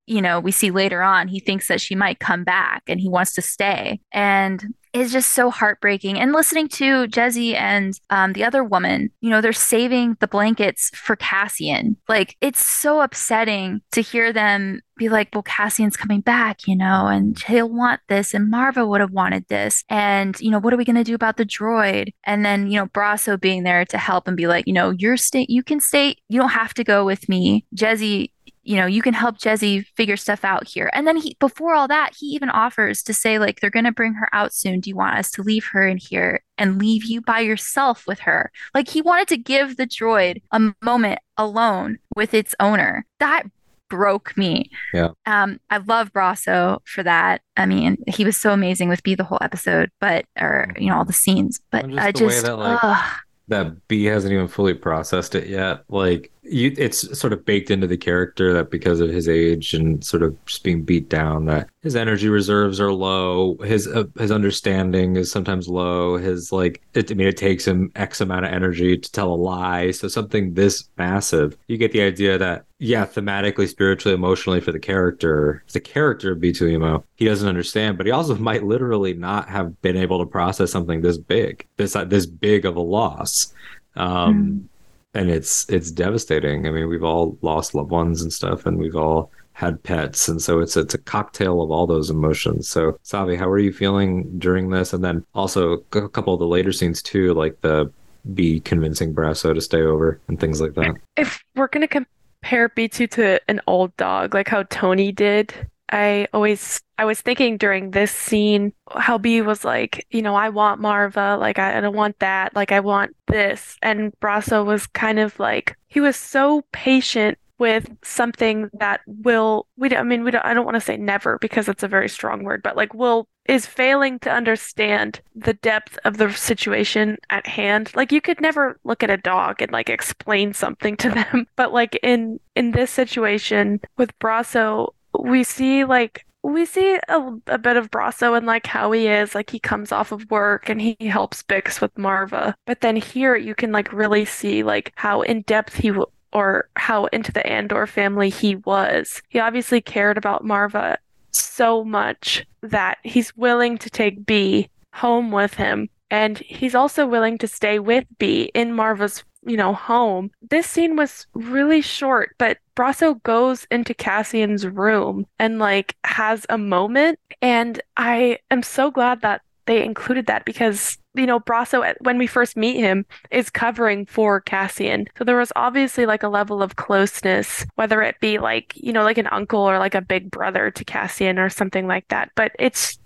you 0.07 0.21
know, 0.21 0.39
we 0.39 0.51
see 0.51 0.71
later 0.71 1.01
on 1.03 1.27
he 1.27 1.39
thinks 1.39 1.67
that 1.67 1.81
she 1.81 1.93
might 1.93 2.19
come 2.19 2.43
back 2.43 2.83
and 2.87 2.99
he 2.99 3.09
wants 3.09 3.33
to 3.33 3.41
stay. 3.41 3.99
And 4.11 4.73
it's 4.93 5.11
just 5.11 5.33
so 5.33 5.51
heartbreaking. 5.51 6.19
And 6.19 6.31
listening 6.31 6.69
to 6.69 7.07
Jezzi 7.07 7.53
and 7.55 7.99
um, 8.09 8.33
the 8.33 8.43
other 8.43 8.63
woman, 8.63 9.11
you 9.21 9.29
know, 9.29 9.41
they're 9.41 9.53
saving 9.53 10.17
the 10.19 10.27
blankets 10.27 10.89
for 10.95 11.15
Cassian. 11.15 11.97
Like, 12.07 12.35
it's 12.41 12.65
so 12.65 13.01
upsetting 13.01 13.81
to 13.91 14.01
hear 14.01 14.33
them 14.33 14.81
be 14.97 15.09
like, 15.09 15.29
well, 15.33 15.43
Cassian's 15.43 15.97
coming 15.97 16.21
back, 16.21 16.67
you 16.67 16.75
know, 16.75 17.07
and 17.07 17.37
he'll 17.43 17.69
want 17.69 18.01
this, 18.09 18.33
and 18.33 18.49
Marva 18.49 18.87
would 18.87 19.01
have 19.01 19.11
wanted 19.11 19.45
this. 19.47 19.83
And, 19.89 20.39
you 20.39 20.49
know, 20.49 20.59
what 20.59 20.73
are 20.73 20.77
we 20.77 20.85
going 20.85 20.95
to 20.95 21.03
do 21.03 21.13
about 21.13 21.37
the 21.37 21.45
droid? 21.45 22.13
And 22.23 22.43
then, 22.43 22.67
you 22.71 22.79
know, 22.79 22.87
Brasso 22.87 23.39
being 23.39 23.63
there 23.63 23.85
to 23.85 23.97
help 23.97 24.27
and 24.27 24.35
be 24.35 24.47
like, 24.47 24.65
you 24.65 24.73
know, 24.73 24.89
you're 24.89 25.17
stay, 25.17 25.45
you 25.47 25.61
can 25.61 25.79
stay, 25.79 26.15
you 26.29 26.39
don't 26.39 26.49
have 26.49 26.73
to 26.75 26.83
go 26.83 27.05
with 27.05 27.29
me. 27.29 27.65
Jezzi, 27.75 28.31
you 28.63 28.75
know, 28.75 28.85
you 28.85 29.01
can 29.01 29.13
help 29.13 29.37
Jezzi 29.37 29.85
figure 29.95 30.17
stuff 30.17 30.43
out 30.43 30.67
here. 30.67 30.89
And 30.93 31.07
then 31.07 31.17
he, 31.17 31.35
before 31.39 31.73
all 31.73 31.87
that, 31.87 32.11
he 32.17 32.27
even 32.27 32.49
offers 32.49 33.03
to 33.03 33.13
say, 33.13 33.39
like, 33.39 33.59
they're 33.59 33.69
going 33.69 33.85
to 33.85 33.91
bring 33.91 34.13
her 34.13 34.29
out 34.33 34.53
soon. 34.53 34.79
Do 34.79 34.89
you 34.89 34.95
want 34.95 35.17
us 35.17 35.31
to 35.31 35.43
leave 35.43 35.65
her 35.71 35.87
in 35.87 35.97
here 35.97 36.43
and 36.57 36.79
leave 36.79 37.05
you 37.05 37.21
by 37.21 37.39
yourself 37.39 38.05
with 38.07 38.19
her? 38.19 38.51
Like, 38.73 38.87
he 38.89 39.01
wanted 39.01 39.27
to 39.29 39.37
give 39.37 39.77
the 39.77 39.87
droid 39.87 40.41
a 40.51 40.73
moment 40.81 41.19
alone 41.37 41.99
with 42.15 42.33
its 42.33 42.55
owner. 42.59 43.05
That 43.19 43.43
broke 43.89 44.35
me. 44.35 44.69
Yeah. 44.93 45.11
Um, 45.25 45.59
I 45.69 45.77
love 45.77 46.11
Brasso 46.11 46.79
for 46.85 47.03
that. 47.03 47.41
I 47.55 47.65
mean, 47.65 47.97
he 48.07 48.25
was 48.25 48.35
so 48.35 48.51
amazing 48.51 48.89
with 48.89 49.01
B 49.03 49.15
the 49.15 49.23
whole 49.23 49.37
episode, 49.41 49.91
but 50.01 50.25
or 50.39 50.73
you 50.77 50.89
know 50.89 50.97
all 50.97 51.05
the 51.05 51.13
scenes. 51.13 51.61
But 51.71 51.85
And 51.85 51.93
just 51.93 52.05
I 52.05 52.11
just, 52.11 52.45
that, 52.45 52.57
like, 52.57 52.99
that 53.47 53.87
B 53.87 54.03
hasn't 54.05 54.33
even 54.33 54.49
fully 54.49 54.73
processed 54.73 55.35
it 55.35 55.47
yet. 55.47 55.83
Like 55.87 56.31
you, 56.49 56.73
it's 56.77 57.17
sort 57.17 57.33
of 57.33 57.45
baked 57.45 57.71
into 57.71 57.87
the 57.87 57.97
character 57.97 58.53
that 58.53 58.71
because 58.71 58.99
of 58.99 59.09
his 59.09 59.27
age 59.27 59.73
and 59.73 60.03
sort 60.03 60.23
of 60.23 60.35
just 60.45 60.63
being 60.63 60.83
beat 60.83 61.09
down, 61.09 61.45
that 61.45 61.69
his 61.81 61.95
energy 61.95 62.29
reserves 62.29 62.79
are 62.79 62.91
low. 62.91 63.57
His 63.57 63.87
uh, 63.87 64.05
his 64.17 64.31
understanding 64.31 65.15
is 65.15 65.31
sometimes 65.31 65.67
low. 65.67 66.17
His 66.17 66.51
like, 66.51 66.81
it, 66.93 67.11
I 67.11 67.15
mean, 67.15 67.27
it 67.27 67.37
takes 67.37 67.67
him 67.67 67.91
X 67.95 68.21
amount 68.21 68.45
of 68.45 68.51
energy 68.51 68.97
to 68.97 69.11
tell 69.11 69.31
a 69.31 69.35
lie. 69.35 69.91
So 69.91 70.07
something 70.07 70.53
this 70.53 70.89
massive, 70.97 71.57
you 71.67 71.77
get 71.77 71.91
the 71.91 72.01
idea 72.01 72.37
that 72.37 72.65
yeah, 72.79 73.05
thematically, 73.05 73.67
spiritually, 73.67 74.13
emotionally 74.13 74.61
for 74.61 74.71
the 74.71 74.79
character, 74.79 75.63
the 75.73 75.79
character 75.79 76.33
of 76.33 76.39
B2 76.39 76.69
Emo, 76.73 77.03
he 77.15 77.25
doesn't 77.25 77.47
understand, 77.47 77.97
but 77.97 78.05
he 78.05 78.11
also 78.11 78.35
might 78.37 78.63
literally 78.63 79.13
not 79.13 79.49
have 79.49 79.81
been 79.81 79.97
able 79.97 80.19
to 80.19 80.25
process 80.25 80.71
something 80.71 81.01
this 81.01 81.17
big, 81.17 81.65
this 81.77 81.95
uh, 81.95 82.05
this 82.05 82.25
big 82.25 82.65
of 82.65 82.75
a 82.75 82.81
loss. 82.81 83.53
Um, 83.95 84.43
mm. 84.43 84.76
And 85.13 85.29
it's 85.29 85.67
it's 85.69 85.91
devastating. 85.91 86.67
I 86.67 86.71
mean, 86.71 86.87
we've 86.87 87.03
all 87.03 87.37
lost 87.41 87.73
loved 87.73 87.91
ones 87.91 88.21
and 88.21 88.31
stuff, 88.31 88.65
and 88.65 88.77
we've 88.77 88.95
all 88.95 89.31
had 89.53 89.81
pets, 89.81 90.27
and 90.27 90.39
so 90.39 90.59
it's 90.59 90.77
it's 90.77 90.93
a 90.93 90.99
cocktail 90.99 91.63
of 91.63 91.71
all 91.71 91.87
those 91.87 92.11
emotions. 92.11 92.69
So, 92.69 92.91
Savi, 93.03 93.37
how 93.37 93.49
are 93.49 93.57
you 93.57 93.73
feeling 93.73 94.37
during 94.37 94.69
this? 94.69 94.93
And 94.93 95.03
then 95.03 95.25
also 95.33 95.83
a 95.93 96.09
couple 96.09 96.33
of 96.33 96.39
the 96.39 96.45
later 96.45 96.71
scenes 96.71 97.01
too, 97.01 97.33
like 97.33 97.59
the 97.61 97.91
be 98.35 98.59
convincing 98.59 99.15
Brasso 99.15 99.53
to 99.53 99.61
stay 99.61 99.81
over 99.81 100.19
and 100.27 100.39
things 100.39 100.61
like 100.61 100.75
that. 100.75 100.95
If 101.15 101.43
we're 101.55 101.69
gonna 101.69 101.87
compare 101.87 102.69
B2 102.69 103.09
to 103.11 103.41
an 103.47 103.61
old 103.65 103.95
dog, 103.97 104.33
like 104.33 104.47
how 104.47 104.63
Tony 104.63 105.11
did, 105.11 105.53
I 105.89 106.27
always 106.33 106.81
I 106.97 107.05
was 107.05 107.21
thinking 107.21 107.57
during 107.57 107.91
this 107.91 108.11
scene 108.11 108.73
how 108.91 109.17
B 109.17 109.41
was 109.41 109.63
like, 109.63 110.05
you 110.09 110.21
know, 110.21 110.35
I 110.35 110.49
want 110.49 110.81
Marva, 110.81 111.37
like 111.39 111.59
I, 111.59 111.77
I 111.77 111.81
don't 111.81 111.95
want 111.95 112.19
that, 112.19 112.55
like 112.55 112.71
I 112.71 112.79
want 112.79 113.15
this. 113.27 113.77
And 113.81 114.13
Brasso 114.19 114.65
was 114.65 114.87
kind 114.87 115.19
of 115.19 115.39
like 115.39 115.77
he 115.87 115.99
was 115.99 116.15
so 116.17 116.63
patient 116.71 117.37
with 117.59 117.89
something 118.03 118.69
that 118.73 119.01
will 119.07 119.67
we 119.77 119.95
I 119.95 120.03
mean 120.03 120.23
we 120.23 120.31
don't 120.31 120.45
I 120.45 120.53
don't 120.53 120.65
want 120.65 120.75
to 120.75 120.81
say 120.81 120.97
never 120.97 121.39
because 121.39 121.67
it's 121.67 121.83
a 121.83 121.87
very 121.87 122.09
strong 122.09 122.43
word, 122.43 122.61
but 122.63 122.75
like 122.77 122.93
will 122.93 123.27
is 123.47 123.65
failing 123.65 124.19
to 124.19 124.29
understand 124.29 125.21
the 125.35 125.53
depth 125.53 125.97
of 126.03 126.17
the 126.17 126.31
situation 126.33 127.17
at 127.29 127.47
hand. 127.47 127.91
Like 127.95 128.11
you 128.11 128.21
could 128.21 128.41
never 128.41 128.79
look 128.83 129.03
at 129.03 129.09
a 129.09 129.17
dog 129.17 129.61
and 129.61 129.71
like 129.71 129.89
explain 129.89 130.53
something 130.53 130.97
to 130.97 131.09
them, 131.31 131.47
but 131.55 131.73
like 131.73 131.97
in 132.03 132.39
in 132.55 132.71
this 132.71 132.91
situation 132.91 133.79
with 133.97 134.17
Brasso, 134.19 134.89
we 135.19 135.43
see 135.43 135.83
like 135.83 136.25
we 136.43 136.65
see 136.65 136.97
a, 137.09 137.33
a 137.47 137.57
bit 137.57 137.77
of 137.77 137.91
Brasso 137.91 138.37
and 138.37 138.45
like 138.45 138.65
how 138.65 138.91
he 138.91 139.07
is 139.07 139.35
like 139.35 139.49
he 139.49 139.59
comes 139.59 139.91
off 139.91 140.11
of 140.11 140.29
work 140.31 140.69
and 140.69 140.81
he 140.81 140.95
helps 141.01 141.43
Bix 141.43 141.81
with 141.81 141.97
Marva. 141.97 142.55
But 142.65 142.81
then 142.81 142.95
here 142.95 143.35
you 143.35 143.53
can 143.53 143.71
like 143.71 143.91
really 143.91 144.25
see 144.25 144.63
like 144.63 144.93
how 144.95 145.21
in 145.21 145.41
depth 145.41 145.75
he 145.75 145.89
w- 145.89 146.07
or 146.33 146.69
how 146.75 147.05
into 147.05 147.31
the 147.31 147.45
Andor 147.45 147.87
family 147.87 148.29
he 148.29 148.55
was. 148.57 149.21
He 149.29 149.39
obviously 149.39 149.81
cared 149.81 150.17
about 150.17 150.45
Marva 150.45 150.97
so 151.31 151.83
much 151.83 152.45
that 152.61 152.97
he's 153.03 153.35
willing 153.35 153.77
to 153.79 153.89
take 153.89 154.25
B 154.25 154.69
home 154.93 155.31
with 155.31 155.55
him. 155.55 155.89
And 156.09 156.37
he's 156.39 156.75
also 156.75 157.05
willing 157.05 157.37
to 157.39 157.47
stay 157.47 157.79
with 157.79 158.05
B 158.17 158.51
in 158.53 158.73
Marva's 158.73 159.23
you 159.45 159.57
know, 159.57 159.73
home. 159.73 160.31
This 160.49 160.67
scene 160.67 160.95
was 160.95 161.27
really 161.33 161.81
short, 161.81 162.35
but 162.37 162.57
Brasso 162.75 163.21
goes 163.23 163.65
into 163.71 163.93
Cassian's 163.93 164.67
room 164.67 165.25
and 165.39 165.59
like 165.59 165.95
has 166.03 166.45
a 166.49 166.57
moment. 166.57 167.19
And 167.41 167.81
I 167.95 168.39
am 168.51 168.63
so 168.63 168.91
glad 168.91 169.21
that 169.21 169.41
they 169.65 169.83
included 169.83 170.27
that 170.27 170.45
because, 170.45 170.97
you 171.13 171.25
know, 171.25 171.39
Brasso, 171.39 171.93
when 171.99 172.17
we 172.17 172.25
first 172.25 172.55
meet 172.55 172.77
him, 172.77 173.05
is 173.31 173.49
covering 173.49 174.05
for 174.05 174.41
Cassian. 174.41 175.07
So 175.17 175.23
there 175.23 175.37
was 175.37 175.51
obviously 175.55 176.05
like 176.05 176.23
a 176.23 176.29
level 176.29 176.63
of 176.63 176.77
closeness, 176.77 177.65
whether 177.75 178.01
it 178.01 178.19
be 178.21 178.39
like, 178.39 178.73
you 178.75 178.93
know, 178.93 179.03
like 179.03 179.17
an 179.17 179.27
uncle 179.27 179.59
or 179.59 179.77
like 179.77 179.95
a 179.95 180.01
big 180.01 180.31
brother 180.31 180.71
to 180.71 180.85
Cassian 180.85 181.37
or 181.37 181.49
something 181.49 181.85
like 181.85 182.07
that. 182.07 182.31
But 182.35 182.53
it's, 182.59 182.97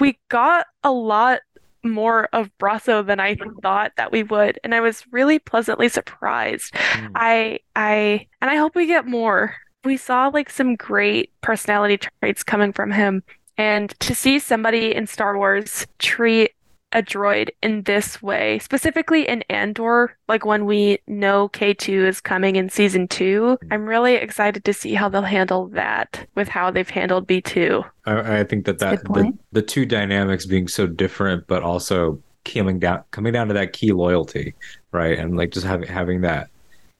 we 0.00 0.18
got 0.28 0.66
a 0.84 0.92
lot 0.92 1.40
more 1.84 2.28
of 2.32 2.50
Brasso 2.58 3.04
than 3.04 3.20
I 3.20 3.36
thought 3.62 3.92
that 3.96 4.12
we 4.12 4.22
would, 4.22 4.58
and 4.64 4.74
I 4.74 4.80
was 4.80 5.04
really 5.10 5.38
pleasantly 5.38 5.88
surprised. 5.88 6.74
Mm. 6.74 7.10
I 7.14 7.58
I 7.76 8.26
and 8.40 8.50
I 8.50 8.56
hope 8.56 8.74
we 8.74 8.86
get 8.86 9.06
more. 9.06 9.54
We 9.84 9.96
saw 9.96 10.28
like 10.28 10.50
some 10.50 10.76
great 10.76 11.32
personality 11.40 11.98
traits 11.98 12.42
coming 12.44 12.72
from 12.72 12.92
him, 12.92 13.22
and 13.56 13.90
to 14.00 14.14
see 14.14 14.38
somebody 14.38 14.94
in 14.94 15.06
Star 15.06 15.36
Wars 15.36 15.86
treat 15.98 16.52
a 16.92 17.02
droid 17.02 17.50
in 17.62 17.82
this 17.82 18.22
way, 18.22 18.58
specifically 18.58 19.28
in 19.28 19.42
Andor, 19.48 20.16
like 20.28 20.44
when 20.44 20.66
we 20.66 20.98
know 21.06 21.48
K2 21.50 22.06
is 22.06 22.20
coming 22.20 22.56
in 22.56 22.68
season 22.68 23.08
two, 23.08 23.58
mm. 23.62 23.68
I'm 23.70 23.86
really 23.86 24.14
excited 24.14 24.64
to 24.64 24.72
see 24.72 24.94
how 24.94 25.08
they'll 25.08 25.22
handle 25.22 25.68
that 25.68 26.26
with 26.34 26.48
how 26.48 26.70
they've 26.70 26.88
handled 26.88 27.26
B2. 27.26 27.84
I, 28.06 28.40
I 28.40 28.44
think 28.44 28.66
that, 28.66 28.78
that 28.80 29.04
the, 29.04 29.32
the 29.52 29.62
two 29.62 29.86
dynamics 29.86 30.46
being 30.46 30.68
so 30.68 30.86
different, 30.86 31.46
but 31.46 31.62
also 31.62 32.20
coming 32.44 32.78
down 32.78 33.04
coming 33.10 33.32
down 33.32 33.48
to 33.48 33.54
that 33.54 33.72
key 33.72 33.92
loyalty, 33.92 34.54
right? 34.90 35.18
And 35.18 35.36
like 35.36 35.50
just 35.50 35.66
having 35.66 35.88
having 35.88 36.20
that 36.22 36.50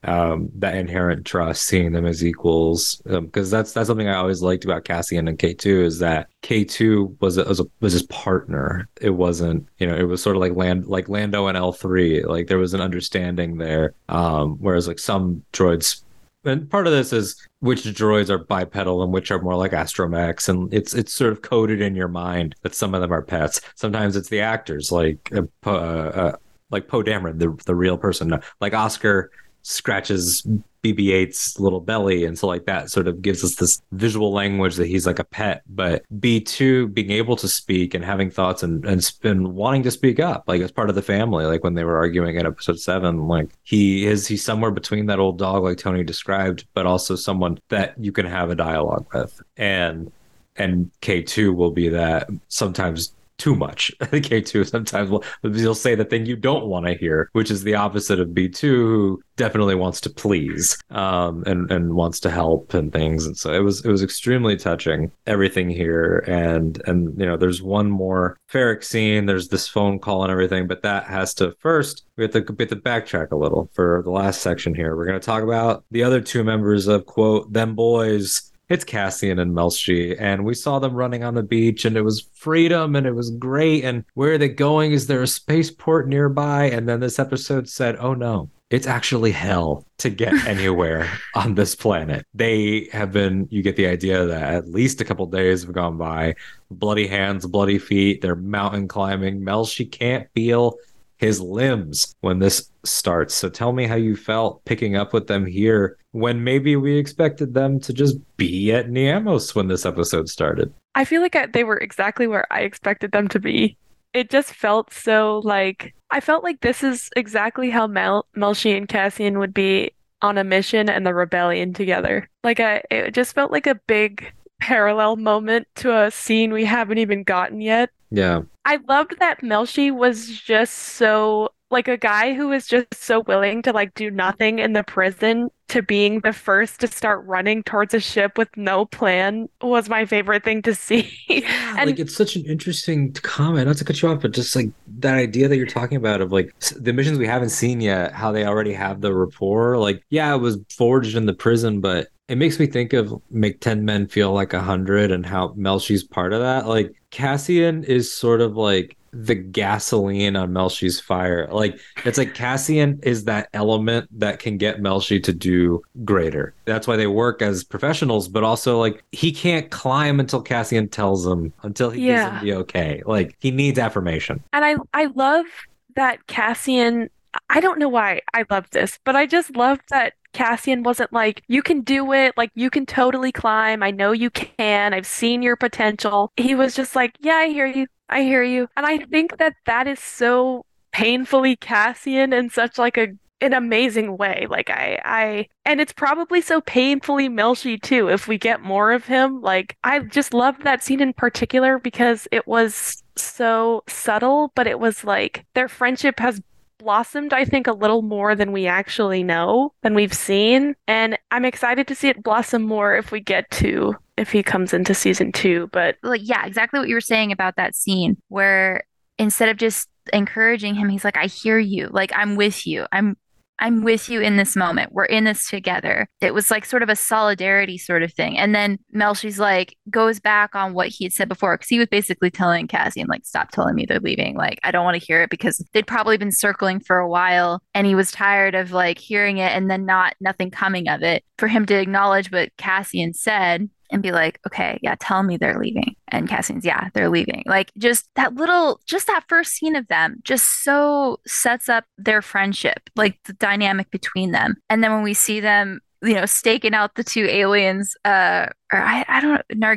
um, 0.04 0.50
that 0.56 0.74
inherent 0.74 1.24
trust, 1.24 1.66
seeing 1.66 1.92
them 1.92 2.06
as 2.06 2.24
equals, 2.24 3.00
because 3.04 3.52
um, 3.52 3.58
that's 3.58 3.72
that's 3.72 3.86
something 3.86 4.08
I 4.08 4.16
always 4.16 4.42
liked 4.42 4.64
about 4.64 4.84
Cassian 4.84 5.28
and 5.28 5.38
K 5.38 5.54
two 5.54 5.82
is 5.82 5.98
that 6.00 6.28
K 6.42 6.64
two 6.64 7.16
was 7.20 7.38
a, 7.38 7.44
was, 7.44 7.60
a, 7.60 7.64
was 7.80 7.92
his 7.92 8.02
partner. 8.04 8.88
It 9.00 9.10
wasn't, 9.10 9.66
you 9.78 9.86
know, 9.86 9.96
it 9.96 10.04
was 10.04 10.22
sort 10.22 10.36
of 10.36 10.40
like 10.40 10.54
land 10.54 10.86
like 10.86 11.08
Lando 11.08 11.46
and 11.46 11.56
L 11.56 11.72
three. 11.72 12.24
Like 12.24 12.48
there 12.48 12.58
was 12.58 12.74
an 12.74 12.80
understanding 12.80 13.58
there. 13.58 13.94
Um, 14.08 14.56
whereas 14.58 14.88
like 14.88 14.98
some 14.98 15.44
droids 15.52 16.02
and 16.44 16.68
part 16.68 16.88
of 16.88 16.92
this 16.92 17.12
is 17.12 17.36
which 17.60 17.84
droids 17.84 18.28
are 18.28 18.38
bipedal 18.38 19.04
and 19.04 19.12
which 19.12 19.30
are 19.30 19.40
more 19.40 19.54
like 19.54 19.70
astromechs 19.70 20.48
and 20.48 20.74
it's 20.74 20.92
it's 20.92 21.14
sort 21.14 21.32
of 21.32 21.42
coded 21.42 21.80
in 21.80 21.94
your 21.94 22.08
mind 22.08 22.56
that 22.62 22.74
some 22.74 22.96
of 22.96 23.00
them 23.00 23.12
are 23.12 23.22
pets 23.22 23.60
sometimes 23.76 24.16
it's 24.16 24.28
the 24.28 24.40
actors 24.40 24.90
like 24.90 25.32
uh, 25.32 25.70
uh, 25.70 26.36
like 26.72 26.88
Poe 26.88 27.02
Dameron, 27.02 27.38
the 27.38 27.56
the 27.66 27.74
real 27.74 27.96
person, 27.96 28.40
like 28.60 28.74
Oscar 28.74 29.30
scratches 29.62 30.46
BB-8's 30.82 31.60
little 31.60 31.80
belly 31.80 32.24
and 32.24 32.36
so 32.36 32.48
like 32.48 32.66
that 32.66 32.90
sort 32.90 33.06
of 33.06 33.22
gives 33.22 33.44
us 33.44 33.54
this 33.54 33.80
visual 33.92 34.32
language 34.32 34.74
that 34.76 34.88
he's 34.88 35.06
like 35.06 35.20
a 35.20 35.24
pet. 35.24 35.62
But 35.68 36.04
B2 36.18 36.92
being 36.92 37.12
able 37.12 37.36
to 37.36 37.48
speak 37.48 37.94
and 37.94 38.04
having 38.04 38.30
thoughts 38.30 38.62
and 38.62 38.84
and, 38.84 39.12
and 39.22 39.54
wanting 39.54 39.84
to 39.84 39.90
speak 39.90 40.18
up, 40.18 40.44
like 40.46 40.60
as 40.60 40.72
part 40.72 40.88
of 40.88 40.96
the 40.96 41.02
family, 41.02 41.46
like 41.46 41.62
when 41.62 41.74
they 41.74 41.84
were 41.84 41.96
arguing 41.96 42.36
in 42.36 42.46
episode 42.46 42.80
seven, 42.80 43.28
like 43.28 43.50
he 43.62 44.06
is 44.06 44.26
he's 44.26 44.44
somewhere 44.44 44.72
between 44.72 45.06
that 45.06 45.20
old 45.20 45.38
dog 45.38 45.62
like 45.62 45.78
Tony 45.78 46.02
described, 46.02 46.66
but 46.74 46.86
also 46.86 47.14
someone 47.14 47.58
that 47.68 47.94
you 47.98 48.10
can 48.10 48.26
have 48.26 48.50
a 48.50 48.56
dialogue 48.56 49.06
with. 49.14 49.40
And 49.56 50.10
and 50.56 50.90
K2 51.00 51.54
will 51.54 51.70
be 51.70 51.88
that 51.88 52.28
sometimes 52.48 53.14
too 53.38 53.54
much. 53.54 53.92
K2 54.00 54.68
sometimes 54.68 55.10
will 55.10 55.24
you'll 55.42 55.74
say 55.74 55.94
the 55.94 56.04
thing 56.04 56.26
you 56.26 56.36
don't 56.36 56.66
want 56.66 56.86
to 56.86 56.94
hear, 56.94 57.28
which 57.32 57.50
is 57.50 57.62
the 57.62 57.74
opposite 57.74 58.20
of 58.20 58.28
B2, 58.28 58.60
who 58.60 59.22
definitely 59.36 59.74
wants 59.74 60.00
to 60.02 60.10
please 60.10 60.78
um, 60.90 61.42
and 61.46 61.70
and 61.70 61.94
wants 61.94 62.20
to 62.20 62.30
help 62.30 62.74
and 62.74 62.92
things. 62.92 63.26
And 63.26 63.36
so 63.36 63.52
it 63.52 63.60
was 63.60 63.84
it 63.84 63.90
was 63.90 64.02
extremely 64.02 64.56
touching 64.56 65.10
everything 65.26 65.70
here. 65.70 66.24
And 66.26 66.80
and 66.86 67.18
you 67.18 67.26
know 67.26 67.36
there's 67.36 67.62
one 67.62 67.90
more 67.90 68.36
Ferrix 68.50 68.84
scene. 68.84 69.26
There's 69.26 69.48
this 69.48 69.68
phone 69.68 69.98
call 69.98 70.22
and 70.22 70.30
everything, 70.30 70.66
but 70.66 70.82
that 70.82 71.04
has 71.04 71.34
to 71.34 71.54
first 71.58 72.04
we 72.16 72.24
have 72.24 72.32
to, 72.32 72.40
we 72.40 72.62
have 72.62 72.68
to 72.68 72.76
backtrack 72.76 73.30
a 73.30 73.36
little 73.36 73.70
for 73.72 74.02
the 74.04 74.10
last 74.10 74.42
section 74.42 74.74
here. 74.74 74.96
We're 74.96 75.06
going 75.06 75.20
to 75.20 75.24
talk 75.24 75.42
about 75.42 75.84
the 75.90 76.02
other 76.04 76.20
two 76.20 76.44
members 76.44 76.86
of 76.86 77.06
quote 77.06 77.52
them 77.52 77.74
boys 77.74 78.51
it's 78.72 78.84
Cassian 78.84 79.38
and 79.38 79.54
Melshi, 79.54 80.16
and 80.18 80.44
we 80.44 80.54
saw 80.54 80.78
them 80.78 80.94
running 80.94 81.22
on 81.22 81.34
the 81.34 81.42
beach, 81.42 81.84
and 81.84 81.96
it 81.96 82.02
was 82.02 82.28
freedom, 82.34 82.96
and 82.96 83.06
it 83.06 83.14
was 83.14 83.30
great. 83.30 83.84
And 83.84 84.04
where 84.14 84.32
are 84.32 84.38
they 84.38 84.48
going? 84.48 84.92
Is 84.92 85.06
there 85.06 85.22
a 85.22 85.26
spaceport 85.26 86.08
nearby? 86.08 86.64
And 86.64 86.88
then 86.88 87.00
this 87.00 87.18
episode 87.18 87.68
said, 87.68 87.96
"Oh 87.98 88.14
no, 88.14 88.48
it's 88.72 88.86
actually 88.86 89.32
hell 89.32 89.86
to 89.98 90.08
get 90.08 90.32
anywhere 90.46 91.06
on 91.34 91.54
this 91.54 91.74
planet. 91.74 92.26
They 92.32 92.88
have 92.92 93.12
been, 93.12 93.46
you 93.50 93.62
get 93.62 93.76
the 93.76 93.86
idea 93.86 94.24
that 94.24 94.54
at 94.54 94.68
least 94.68 95.02
a 95.02 95.04
couple 95.04 95.26
days 95.26 95.62
have 95.62 95.74
gone 95.74 95.98
by. 95.98 96.34
Bloody 96.70 97.06
hands, 97.06 97.46
bloody 97.46 97.78
feet. 97.78 98.22
They're 98.22 98.34
mountain 98.34 98.88
climbing. 98.88 99.42
Melshi 99.42 99.90
can't 99.92 100.26
feel 100.34 100.76
his 101.18 101.38
limbs 101.38 102.16
when 102.22 102.38
this 102.38 102.70
starts. 102.84 103.34
So 103.34 103.50
tell 103.50 103.72
me 103.72 103.86
how 103.86 103.94
you 103.94 104.16
felt 104.16 104.64
picking 104.64 104.96
up 104.96 105.12
with 105.12 105.26
them 105.26 105.44
here 105.44 105.98
when 106.12 106.44
maybe 106.44 106.76
we 106.76 106.96
expected 106.96 107.54
them 107.54 107.80
to 107.80 107.92
just 107.92 108.16
be 108.36 108.72
at 108.72 108.88
Niamos 108.88 109.54
when 109.54 109.68
this 109.68 109.84
episode 109.84 110.28
started. 110.28 110.72
I 110.94 111.04
feel 111.04 111.22
like 111.22 111.34
I, 111.34 111.46
they 111.46 111.64
were 111.64 111.78
exactly 111.78 112.26
where 112.26 112.50
I 112.52 112.60
expected 112.60 113.12
them 113.12 113.28
to 113.28 113.40
be. 113.40 113.76
It 114.12 114.30
just 114.30 114.52
felt 114.54 114.92
so 114.92 115.40
like 115.42 115.94
I 116.10 116.20
felt 116.20 116.44
like 116.44 116.60
this 116.60 116.82
is 116.82 117.08
exactly 117.16 117.70
how 117.70 117.86
Mel 117.86 118.26
Melshi 118.36 118.76
and 118.76 118.86
Cassian 118.86 119.38
would 119.38 119.54
be 119.54 119.92
on 120.20 120.36
a 120.36 120.44
mission 120.44 120.90
and 120.90 121.06
the 121.06 121.14
rebellion 121.14 121.72
together. 121.72 122.28
Like 122.44 122.60
I 122.60 122.82
it 122.90 123.14
just 123.14 123.34
felt 123.34 123.50
like 123.50 123.66
a 123.66 123.80
big 123.86 124.30
parallel 124.60 125.16
moment 125.16 125.66
to 125.76 125.96
a 125.96 126.10
scene 126.10 126.52
we 126.52 126.66
haven't 126.66 126.98
even 126.98 127.24
gotten 127.24 127.60
yet. 127.62 127.90
Yeah. 128.10 128.42
I 128.66 128.78
loved 128.86 129.18
that 129.18 129.40
Melshi 129.40 129.90
was 129.90 130.28
just 130.28 130.74
so 130.74 131.48
like 131.72 131.88
a 131.88 131.96
guy 131.96 132.34
who 132.34 132.52
is 132.52 132.66
just 132.66 132.94
so 132.94 133.20
willing 133.20 133.62
to 133.62 133.72
like 133.72 133.94
do 133.94 134.10
nothing 134.10 134.58
in 134.58 134.72
the 134.74 134.84
prison 134.84 135.48
to 135.68 135.82
being 135.82 136.20
the 136.20 136.32
first 136.32 136.80
to 136.80 136.86
start 136.86 137.24
running 137.24 137.62
towards 137.62 137.94
a 137.94 138.00
ship 138.00 138.36
with 138.36 138.48
no 138.56 138.84
plan 138.84 139.48
was 139.62 139.88
my 139.88 140.04
favorite 140.04 140.44
thing 140.44 140.60
to 140.62 140.74
see. 140.74 141.10
Yeah, 141.28 141.76
And- 141.78 141.90
like 141.90 141.98
it's 141.98 142.14
such 142.14 142.36
an 142.36 142.44
interesting 142.44 143.12
comment. 143.14 143.66
Not 143.66 143.78
to 143.78 143.84
cut 143.84 144.00
you 144.02 144.08
off, 144.10 144.20
but 144.20 144.32
just 144.32 144.54
like 144.54 144.68
that 144.98 145.14
idea 145.14 145.48
that 145.48 145.56
you're 145.56 145.66
talking 145.66 145.96
about 145.96 146.20
of 146.20 146.30
like 146.30 146.54
the 146.76 146.92
missions 146.92 147.18
we 147.18 147.26
haven't 147.26 147.48
seen 147.50 147.80
yet, 147.80 148.12
how 148.12 148.30
they 148.32 148.44
already 148.44 148.74
have 148.74 149.00
the 149.00 149.14
rapport. 149.14 149.78
Like, 149.78 150.02
yeah, 150.10 150.34
it 150.34 150.38
was 150.38 150.58
forged 150.76 151.16
in 151.16 151.24
the 151.26 151.32
prison, 151.34 151.80
but 151.80 152.08
it 152.28 152.36
makes 152.36 152.58
me 152.58 152.66
think 152.66 152.92
of 152.92 153.12
make 153.30 153.60
10 153.60 153.84
men 153.84 154.06
feel 154.06 154.32
like 154.32 154.52
a 154.52 154.60
hundred 154.62 155.10
and 155.10 155.24
how 155.24 155.54
Melshi's 155.56 156.04
part 156.04 156.32
of 156.32 156.40
that. 156.40 156.66
Like 156.66 156.92
Cassian 157.10 157.82
is 157.84 158.12
sort 158.14 158.40
of 158.40 158.56
like 158.56 158.96
the 159.12 159.34
gasoline 159.34 160.36
on 160.36 160.52
Melshi's 160.52 161.00
fire. 161.00 161.48
Like 161.50 161.78
it's 162.04 162.18
like 162.18 162.34
Cassian 162.34 162.98
is 163.02 163.24
that 163.24 163.48
element 163.52 164.08
that 164.18 164.38
can 164.38 164.56
get 164.56 164.80
Melshi 164.80 165.22
to 165.24 165.32
do 165.32 165.82
greater. 166.04 166.54
That's 166.64 166.86
why 166.86 166.96
they 166.96 167.06
work 167.06 167.42
as 167.42 167.62
professionals, 167.62 168.28
but 168.28 168.42
also 168.42 168.78
like 168.78 169.04
he 169.12 169.32
can't 169.32 169.70
climb 169.70 170.18
until 170.18 170.40
Cassian 170.40 170.88
tells 170.88 171.26
him, 171.26 171.52
until 171.62 171.90
he 171.90 172.02
gives 172.02 172.22
him 172.22 172.44
the 172.44 172.54
okay. 172.54 173.02
Like 173.04 173.36
he 173.38 173.50
needs 173.50 173.78
affirmation. 173.78 174.42
And 174.52 174.64
I 174.64 174.76
I 174.94 175.06
love 175.14 175.46
that 175.94 176.26
Cassian 176.26 177.10
I 177.48 177.60
don't 177.60 177.78
know 177.78 177.88
why 177.88 178.20
I 178.34 178.44
love 178.50 178.68
this, 178.70 178.98
but 179.04 179.16
I 179.16 179.26
just 179.26 179.56
love 179.56 179.78
that 179.88 180.14
Cassian 180.32 180.82
wasn't 180.82 181.12
like, 181.12 181.42
you 181.48 181.62
can 181.62 181.82
do 181.82 182.12
it, 182.12 182.34
like 182.36 182.50
you 182.54 182.70
can 182.70 182.86
totally 182.86 183.32
climb. 183.32 183.82
I 183.82 183.90
know 183.90 184.12
you 184.12 184.30
can. 184.30 184.94
I've 184.94 185.06
seen 185.06 185.42
your 185.42 185.56
potential. 185.56 186.32
He 186.36 186.54
was 186.54 186.74
just 186.74 186.96
like, 186.96 187.14
yeah, 187.20 187.34
I 187.34 187.48
hear 187.48 187.66
you. 187.66 187.86
I 188.12 188.22
hear 188.22 188.42
you. 188.42 188.68
And 188.76 188.86
I 188.86 188.98
think 188.98 189.38
that 189.38 189.54
that 189.66 189.86
is 189.86 189.98
so 189.98 190.64
painfully 190.92 191.56
Cassian 191.56 192.32
in 192.32 192.50
such 192.50 192.78
like 192.78 192.98
a 192.98 193.08
an 193.40 193.52
amazing 193.52 194.16
way. 194.16 194.46
Like 194.48 194.70
I 194.70 195.00
I 195.04 195.48
and 195.64 195.80
it's 195.80 195.92
probably 195.92 196.40
so 196.40 196.60
painfully 196.60 197.28
Melshi 197.28 197.80
too 197.80 198.08
if 198.08 198.28
we 198.28 198.38
get 198.38 198.62
more 198.62 198.92
of 198.92 199.06
him. 199.06 199.40
Like 199.40 199.76
I 199.82 200.00
just 200.00 200.32
loved 200.32 200.62
that 200.62 200.82
scene 200.84 201.00
in 201.00 201.12
particular 201.12 201.78
because 201.78 202.28
it 202.30 202.46
was 202.46 203.02
so 203.16 203.82
subtle, 203.88 204.52
but 204.54 204.66
it 204.66 204.78
was 204.78 205.04
like 205.04 205.44
their 205.54 205.68
friendship 205.68 206.20
has 206.20 206.40
blossomed, 206.78 207.32
I 207.32 207.44
think, 207.44 207.66
a 207.66 207.72
little 207.72 208.02
more 208.02 208.34
than 208.34 208.52
we 208.52 208.66
actually 208.66 209.22
know, 209.22 209.72
than 209.82 209.94
we've 209.94 210.14
seen. 210.14 210.74
And 210.86 211.18
I'm 211.30 211.44
excited 211.44 211.86
to 211.88 211.94
see 211.94 212.08
it 212.08 212.22
blossom 212.22 212.62
more 212.62 212.96
if 212.96 213.12
we 213.12 213.20
get 213.20 213.50
to 213.52 213.96
if 214.16 214.30
he 214.32 214.42
comes 214.42 214.72
into 214.72 214.94
season 214.94 215.32
two. 215.32 215.68
But 215.72 215.96
like 216.02 216.22
yeah, 216.24 216.46
exactly 216.46 216.78
what 216.78 216.88
you 216.88 216.94
were 216.94 217.00
saying 217.00 217.32
about 217.32 217.56
that 217.56 217.74
scene 217.74 218.16
where 218.28 218.84
instead 219.18 219.48
of 219.48 219.56
just 219.56 219.88
encouraging 220.12 220.74
him, 220.74 220.88
he's 220.88 221.04
like, 221.04 221.16
I 221.16 221.26
hear 221.26 221.58
you. 221.58 221.88
Like 221.90 222.12
I'm 222.14 222.36
with 222.36 222.66
you. 222.66 222.86
I'm 222.92 223.16
I'm 223.62 223.84
with 223.84 224.08
you 224.08 224.20
in 224.20 224.36
this 224.36 224.56
moment. 224.56 224.92
We're 224.92 225.04
in 225.04 225.22
this 225.22 225.48
together. 225.48 226.08
It 226.20 226.34
was 226.34 226.50
like 226.50 226.64
sort 226.64 226.82
of 226.82 226.88
a 226.88 226.96
solidarity 226.96 227.78
sort 227.78 228.02
of 228.02 228.12
thing. 228.12 228.36
And 228.36 228.52
then 228.52 228.78
Melshi's 228.92 229.38
like 229.38 229.76
goes 229.88 230.18
back 230.18 230.56
on 230.56 230.74
what 230.74 230.88
he 230.88 231.04
had 231.04 231.12
said 231.12 231.28
before 231.28 231.56
because 231.56 231.68
he 231.68 231.78
was 231.78 231.86
basically 231.86 232.28
telling 232.28 232.66
Cassian, 232.66 233.06
like, 233.06 233.24
stop 233.24 233.52
telling 233.52 233.76
me 233.76 233.86
they're 233.86 234.00
leaving. 234.00 234.36
Like, 234.36 234.58
I 234.64 234.72
don't 234.72 234.84
want 234.84 235.00
to 235.00 235.06
hear 235.06 235.22
it 235.22 235.30
because 235.30 235.64
they'd 235.72 235.86
probably 235.86 236.16
been 236.16 236.32
circling 236.32 236.80
for 236.80 236.98
a 236.98 237.08
while 237.08 237.62
and 237.72 237.86
he 237.86 237.94
was 237.94 238.10
tired 238.10 238.56
of 238.56 238.72
like 238.72 238.98
hearing 238.98 239.38
it 239.38 239.52
and 239.52 239.70
then 239.70 239.86
not 239.86 240.14
nothing 240.20 240.50
coming 240.50 240.88
of 240.88 241.04
it. 241.04 241.22
For 241.38 241.46
him 241.46 241.64
to 241.66 241.80
acknowledge 241.80 242.32
what 242.32 242.56
Cassian 242.56 243.14
said 243.14 243.70
and 243.92 244.02
be 244.02 244.10
like, 244.10 244.40
okay, 244.46 244.78
yeah, 244.82 244.96
tell 244.98 245.22
me 245.22 245.36
they're 245.36 245.58
leaving. 245.58 245.94
And 246.08 246.28
Cassian's, 246.28 246.64
yeah, 246.64 246.88
they're 246.94 247.10
leaving. 247.10 247.44
Like 247.46 247.70
just 247.78 248.08
that 248.16 248.34
little, 248.34 248.80
just 248.86 249.06
that 249.06 249.24
first 249.28 249.52
scene 249.52 249.76
of 249.76 249.86
them 249.88 250.16
just 250.24 250.64
so 250.64 251.20
sets 251.26 251.68
up 251.68 251.84
their 251.98 252.22
friendship, 252.22 252.90
like 252.96 253.18
the 253.24 253.34
dynamic 253.34 253.90
between 253.90 254.32
them. 254.32 254.56
And 254.68 254.82
then 254.82 254.92
when 254.92 255.02
we 255.02 255.14
see 255.14 255.40
them, 255.40 255.80
you 256.04 256.14
know, 256.14 256.26
staking 256.26 256.74
out 256.74 256.96
the 256.96 257.04
two 257.04 257.26
aliens, 257.26 257.94
uh, 258.04 258.46
or 258.72 258.80
I, 258.80 259.04
I 259.06 259.20
don't 259.20 259.40
know, 259.54 259.76